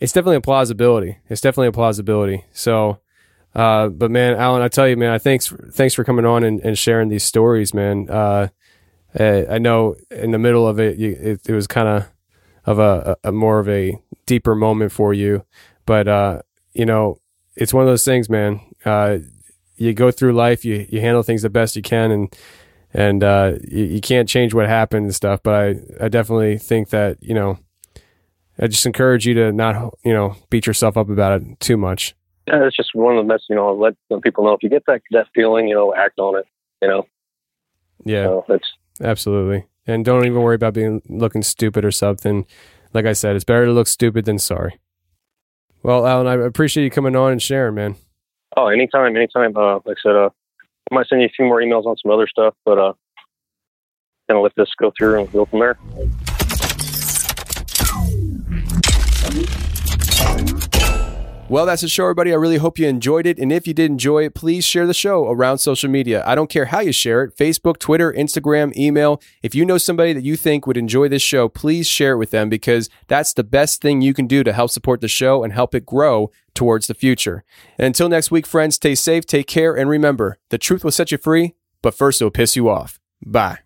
it's 0.00 0.12
definitely 0.12 0.36
a 0.36 0.40
plausibility. 0.40 1.18
It's 1.28 1.40
definitely 1.40 1.68
a 1.68 1.72
plausibility. 1.72 2.44
So, 2.52 2.98
uh, 3.54 3.88
but 3.88 4.10
man, 4.10 4.34
Allan, 4.34 4.62
I 4.62 4.68
tell 4.68 4.88
you, 4.88 4.96
man, 4.96 5.12
I 5.12 5.18
thanks 5.18 5.54
thanks 5.70 5.94
for 5.94 6.02
coming 6.02 6.26
on 6.26 6.42
and, 6.42 6.60
and 6.62 6.76
sharing 6.76 7.10
these 7.10 7.24
stories, 7.24 7.72
man. 7.72 8.10
Uh, 8.10 8.48
I 9.16 9.58
know 9.58 9.94
in 10.10 10.32
the 10.32 10.38
middle 10.38 10.66
of 10.66 10.80
it, 10.80 10.98
you, 10.98 11.16
it, 11.20 11.48
it 11.48 11.52
was 11.52 11.68
kind 11.68 11.86
of 11.86 12.08
of 12.66 12.78
a, 12.78 13.16
a, 13.24 13.32
more 13.32 13.58
of 13.58 13.68
a 13.68 13.98
deeper 14.26 14.54
moment 14.54 14.92
for 14.92 15.12
you, 15.12 15.44
but 15.86 16.08
uh, 16.08 16.42
you 16.72 16.86
know, 16.86 17.18
it's 17.56 17.74
one 17.74 17.82
of 17.82 17.88
those 17.88 18.04
things, 18.04 18.28
man. 18.28 18.60
Uh, 18.84 19.18
you 19.76 19.92
go 19.92 20.10
through 20.10 20.32
life, 20.32 20.64
you 20.64 20.86
you 20.88 21.00
handle 21.00 21.22
things 21.22 21.42
the 21.42 21.50
best 21.50 21.76
you 21.76 21.82
can, 21.82 22.10
and 22.10 22.36
and 22.92 23.24
uh, 23.24 23.54
you, 23.68 23.84
you 23.84 24.00
can't 24.00 24.28
change 24.28 24.54
what 24.54 24.66
happened 24.66 25.04
and 25.04 25.14
stuff. 25.14 25.42
But 25.42 25.54
I 25.54 26.04
I 26.04 26.08
definitely 26.08 26.58
think 26.58 26.90
that 26.90 27.18
you 27.20 27.34
know 27.34 27.58
I 28.58 28.66
just 28.68 28.86
encourage 28.86 29.26
you 29.26 29.34
to 29.34 29.52
not, 29.52 29.94
you 30.04 30.12
know, 30.12 30.36
beat 30.50 30.66
yourself 30.66 30.96
up 30.96 31.08
about 31.08 31.42
it 31.42 31.60
too 31.60 31.76
much. 31.76 32.14
Yeah, 32.46 32.66
it's 32.66 32.76
just 32.76 32.94
one 32.94 33.16
of 33.16 33.26
the 33.26 33.32
best, 33.32 33.44
you 33.48 33.56
know, 33.56 33.74
let, 33.74 33.94
let 34.10 34.22
people 34.22 34.44
know 34.44 34.52
if 34.52 34.62
you 34.62 34.68
get 34.68 34.84
that 34.86 35.00
that 35.12 35.26
feeling, 35.34 35.66
you 35.66 35.74
know, 35.74 35.94
act 35.94 36.18
on 36.18 36.38
it, 36.38 36.46
you 36.82 36.88
know. 36.88 37.06
Yeah, 38.04 38.24
so 38.24 38.44
that's 38.48 38.72
absolutely, 39.00 39.64
and 39.86 40.04
don't 40.04 40.26
even 40.26 40.40
worry 40.40 40.54
about 40.54 40.74
being 40.74 41.02
looking 41.08 41.42
stupid 41.42 41.84
or 41.84 41.90
something. 41.90 42.46
Like 42.92 43.06
I 43.06 43.12
said, 43.12 43.36
it's 43.36 43.44
better 43.44 43.66
to 43.66 43.72
look 43.72 43.86
stupid 43.86 44.24
than 44.24 44.38
sorry. 44.38 44.78
Well, 45.82 46.06
Allan, 46.06 46.26
I 46.26 46.34
appreciate 46.34 46.84
you 46.84 46.90
coming 46.90 47.16
on 47.16 47.32
and 47.32 47.42
sharing, 47.42 47.74
man. 47.74 47.96
Oh, 48.56 48.68
anytime, 48.68 49.16
anytime. 49.16 49.56
Uh, 49.56 49.80
like 49.84 49.98
I 49.98 50.02
said, 50.02 50.16
uh, 50.16 50.30
I 50.90 50.94
might 50.94 51.06
send 51.08 51.20
you 51.20 51.26
a 51.26 51.30
few 51.30 51.44
more 51.44 51.60
emails 51.60 51.86
on 51.86 51.96
some 52.02 52.12
other 52.12 52.26
stuff, 52.26 52.54
but 52.64 52.78
uh, 52.78 52.92
gonna 54.28 54.40
let 54.40 54.54
this 54.56 54.70
go 54.78 54.92
through 54.96 55.20
and 55.20 55.32
go 55.32 55.44
from 55.44 55.60
there. 55.60 55.78
Well, 61.50 61.66
that's 61.66 61.82
the 61.82 61.88
show, 61.88 62.04
everybody. 62.04 62.32
I 62.32 62.36
really 62.36 62.56
hope 62.56 62.78
you 62.78 62.88
enjoyed 62.88 63.26
it. 63.26 63.38
And 63.38 63.52
if 63.52 63.66
you 63.66 63.74
did 63.74 63.90
enjoy 63.90 64.24
it, 64.24 64.34
please 64.34 64.64
share 64.64 64.86
the 64.86 64.94
show 64.94 65.28
around 65.28 65.58
social 65.58 65.90
media. 65.90 66.24
I 66.26 66.34
don't 66.34 66.48
care 66.48 66.64
how 66.64 66.80
you 66.80 66.90
share 66.90 67.22
it 67.22 67.36
Facebook, 67.36 67.78
Twitter, 67.78 68.10
Instagram, 68.12 68.74
email. 68.76 69.20
If 69.42 69.54
you 69.54 69.66
know 69.66 69.76
somebody 69.76 70.14
that 70.14 70.24
you 70.24 70.36
think 70.36 70.66
would 70.66 70.78
enjoy 70.78 71.08
this 71.08 71.22
show, 71.22 71.50
please 71.50 71.86
share 71.86 72.12
it 72.14 72.16
with 72.16 72.30
them 72.30 72.48
because 72.48 72.88
that's 73.08 73.34
the 73.34 73.44
best 73.44 73.82
thing 73.82 74.00
you 74.00 74.14
can 74.14 74.26
do 74.26 74.42
to 74.42 74.54
help 74.54 74.70
support 74.70 75.02
the 75.02 75.08
show 75.08 75.44
and 75.44 75.52
help 75.52 75.74
it 75.74 75.84
grow 75.84 76.30
towards 76.54 76.86
the 76.86 76.94
future. 76.94 77.44
And 77.78 77.86
until 77.86 78.08
next 78.08 78.30
week, 78.30 78.46
friends, 78.46 78.76
stay 78.76 78.94
safe, 78.94 79.26
take 79.26 79.46
care, 79.46 79.76
and 79.76 79.90
remember 79.90 80.38
the 80.48 80.58
truth 80.58 80.82
will 80.82 80.92
set 80.92 81.12
you 81.12 81.18
free, 81.18 81.54
but 81.82 81.94
first 81.94 82.22
it 82.22 82.24
will 82.24 82.30
piss 82.30 82.56
you 82.56 82.70
off. 82.70 82.98
Bye. 83.24 83.58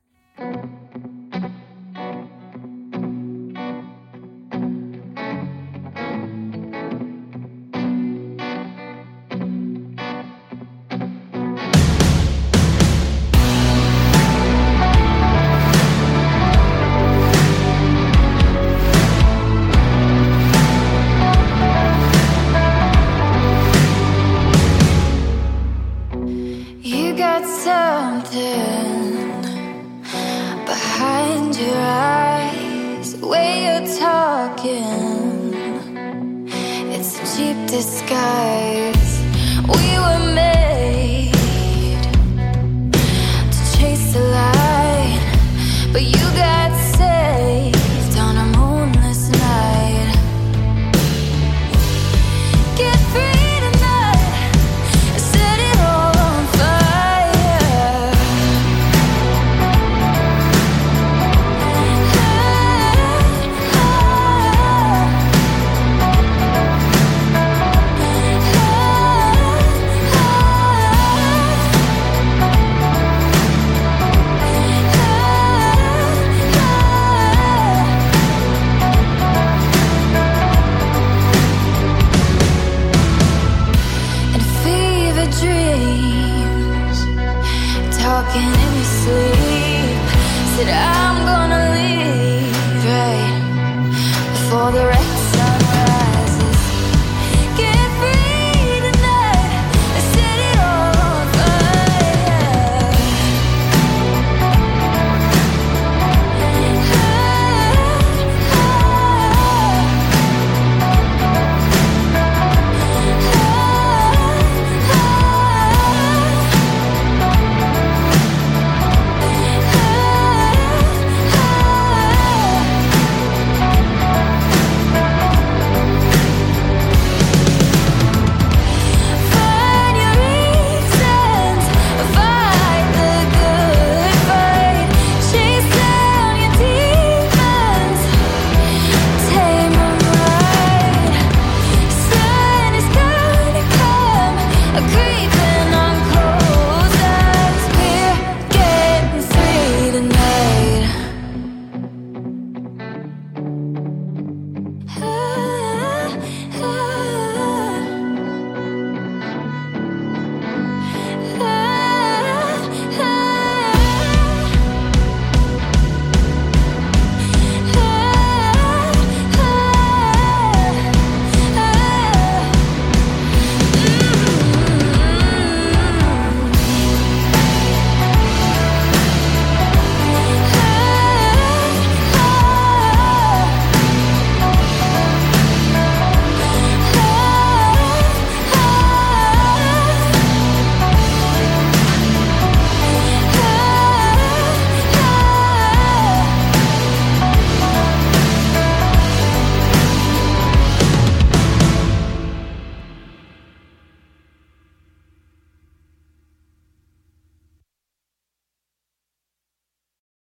Said 37.71 38.68